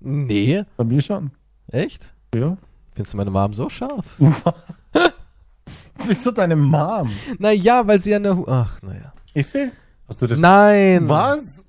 Nee. 0.00 0.64
Bei 0.76 0.84
mir 0.84 1.02
schon. 1.02 1.32
Echt? 1.70 2.12
Ja. 2.34 2.56
Findest 2.94 3.12
du 3.12 3.16
meine 3.18 3.30
Mom 3.30 3.52
so 3.52 3.68
scharf? 3.68 4.16
Bist 6.06 6.24
du 6.24 6.30
deine 6.30 6.56
Mom? 6.56 7.10
Naja, 7.38 7.86
weil 7.86 8.00
sie 8.00 8.10
ja 8.10 8.16
eine 8.16 8.36
Hu 8.36 8.44
Ach, 8.48 8.80
naja. 8.82 9.12
Ist 9.34 9.52
sie? 9.52 9.70
Hast 10.08 10.22
du 10.22 10.26
das? 10.26 10.38
Nein. 10.38 11.08
Was? 11.08 11.66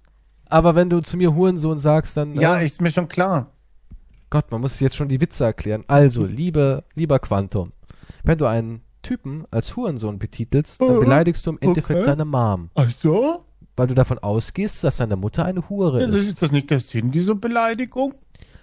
Aber 0.49 0.76
wenn 0.76 0.89
du 0.89 0.99
zu 1.01 1.15
mir 1.17 1.34
Hurensohn 1.35 1.77
sagst, 1.77 2.17
dann. 2.17 2.34
Ja, 2.35 2.57
äh, 2.59 2.65
ist 2.65 2.81
mir 2.81 2.91
schon 2.91 3.07
klar. 3.07 3.47
Gott, 4.31 4.51
man 4.51 4.61
muss 4.61 4.80
jetzt 4.80 4.95
schon 4.95 5.07
die 5.07 5.21
Witze 5.21 5.45
erklären. 5.45 5.84
Also, 5.88 6.26
liebe, 6.26 6.84
lieber 6.95 7.19
Quantum, 7.19 7.71
wenn 8.23 8.38
du 8.38 8.45
einen 8.45 8.81
Typen 9.01 9.45
als 9.51 9.76
Hurensohn 9.76 10.19
betitelst, 10.19 10.81
dann 10.81 10.99
beleidigst 10.99 11.45
du 11.47 11.51
im 11.51 11.59
Endeffekt 11.61 11.99
Okay. 11.99 12.05
seine 12.05 12.26
Mom. 12.26 12.69
Ach 12.76 12.89
so? 13.01 13.45
Weil 13.76 13.88
du 13.88 13.93
davon 13.95 14.19
ausgehst, 14.19 14.84
dass 14.84 14.97
seine 14.97 15.15
Mutter 15.15 15.45
eine 15.45 15.69
Hure 15.69 16.01
Ja, 16.01 16.07
das 16.07 16.21
ist. 16.21 16.27
ist 16.30 16.41
das 16.41 16.51
nicht 16.51 16.69
der 16.69 16.80
Sinn 16.81 17.11
dieser 17.11 17.35
Beleidigung? 17.35 18.13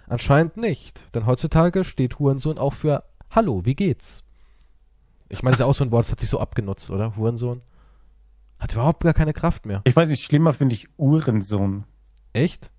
Anscheinend 0.07 0.57
nicht. 0.57 1.03
Denn 1.15 1.25
heutzutage 1.25 1.83
steht 1.83 2.19
Hurensohn 2.19 2.59
auch 2.59 2.73
für 2.73 3.03
Hallo, 3.31 3.65
wie 3.65 3.75
geht's? 3.75 4.23
Ich 5.27 5.41
meine, 5.43 5.53
das 5.53 5.59
ist 5.59 5.59
ja 5.61 5.65
auch 5.65 5.73
so 5.73 5.83
ein 5.83 5.91
Wort, 5.91 6.05
das 6.05 6.11
hat 6.11 6.19
sich 6.19 6.29
so 6.29 6.39
abgenutzt, 6.39 6.91
oder? 6.91 7.15
Hurensohn. 7.17 7.61
Hat 8.59 8.73
überhaupt 8.73 9.03
gar 9.03 9.13
keine 9.13 9.33
Kraft 9.33 9.65
mehr. 9.65 9.81
Ich 9.83 9.95
weiß 9.95 10.09
nicht, 10.09 10.23
schlimmer 10.23 10.53
finde 10.53 10.75
ich 10.75 10.87
Uhrensohn. 10.97 11.83
Echt? 12.33 12.71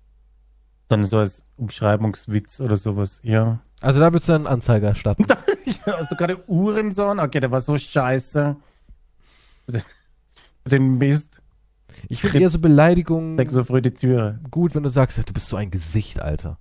Dann 0.89 1.05
so 1.05 1.17
als 1.17 1.43
Umschreibungswitz 1.57 2.59
oder 2.59 2.77
sowas. 2.77 3.21
Ja. 3.23 3.59
Also 3.81 3.99
da 3.99 4.07
würdest 4.11 4.27
du 4.27 4.33
dann 4.33 4.45
einen 4.45 4.53
Anzeige 4.53 4.87
erstatten. 4.87 5.25
Ja, 5.85 5.99
Hast 5.99 6.11
du 6.11 6.15
gerade 6.15 6.37
Uhrensohn? 6.49 7.19
Okay, 7.19 7.39
der 7.39 7.51
war 7.51 7.61
so 7.61 7.77
scheiße. 7.77 8.55
Den 10.65 10.97
Mist. 10.97 11.41
Ich 12.07 12.21
finde 12.21 12.39
eher 12.39 12.49
so 12.49 12.59
Beleidigungen 12.59 13.35
Steck 13.35 13.51
so 13.51 13.63
früh 13.63 13.81
die 13.81 13.91
Türe. 13.93 14.39
gut, 14.51 14.75
wenn 14.75 14.83
du 14.83 14.89
sagst, 14.89 15.17
du 15.17 15.33
bist 15.33 15.47
so 15.47 15.57
ein 15.57 15.71
Gesicht, 15.71 16.21
Alter. 16.21 16.57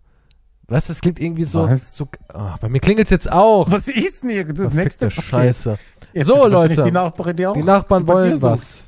Weißt 0.68 0.88
du, 0.88 0.92
das 0.92 1.00
klingt 1.00 1.18
irgendwie 1.20 1.44
so. 1.44 1.74
So 1.76 2.08
ah, 2.28 2.56
bei 2.60 2.68
mir 2.68 2.80
klingelt's 2.80 3.10
jetzt 3.10 3.30
auch. 3.32 3.70
Was 3.70 3.88
ist 3.88 4.22
denn 4.22 4.30
hier? 4.30 4.44
Das 4.44 4.72
nächste 4.72 5.10
Verfickte 5.10 5.30
Scheiße. 5.30 5.78
Jetzt 6.12 6.26
So, 6.26 6.46
Leute. 6.46 6.82
Die 6.84 6.90
Nachbarin, 6.90 7.36
die. 7.36 7.48
Die 7.54 7.62
Nachbarn 7.62 8.04
dir 8.04 8.12
wollen 8.12 8.42
was. 8.42 8.87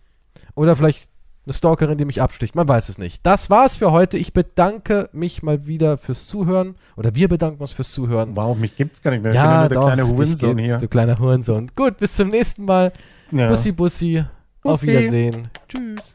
Oder 0.60 0.76
vielleicht 0.76 1.08
eine 1.46 1.54
Stalkerin, 1.54 1.96
die 1.96 2.04
mich 2.04 2.20
absticht. 2.20 2.54
Man 2.54 2.68
weiß 2.68 2.90
es 2.90 2.98
nicht. 2.98 3.24
Das 3.24 3.48
war's 3.48 3.76
für 3.76 3.92
heute. 3.92 4.18
Ich 4.18 4.34
bedanke 4.34 5.08
mich 5.14 5.42
mal 5.42 5.66
wieder 5.66 5.96
fürs 5.96 6.26
Zuhören. 6.26 6.74
Oder 6.98 7.14
wir 7.14 7.28
bedanken 7.28 7.62
uns 7.62 7.72
fürs 7.72 7.92
Zuhören. 7.92 8.36
Wow, 8.36 8.58
mich 8.58 8.76
gibt's 8.76 9.00
gar 9.00 9.10
nicht 9.10 9.22
mehr. 9.22 9.32
ich 9.32 9.38
bin 9.38 9.42
Ja, 9.42 9.60
nur 9.60 9.68
der 9.70 9.78
doch, 9.78 9.86
kleine 9.86 10.06
Hurensohn 10.06 10.58
hier. 10.58 10.76
Du 10.76 10.86
kleiner 10.86 11.18
Hurensohn. 11.18 11.70
Gut, 11.74 11.96
bis 11.96 12.14
zum 12.14 12.28
nächsten 12.28 12.66
Mal. 12.66 12.92
Ja. 13.32 13.48
Bussi, 13.48 13.72
Bussi. 13.72 14.22
Auf 14.62 14.80
Bussi. 14.80 14.88
Wiedersehen. 14.88 15.48
Tschüss. 15.66 16.14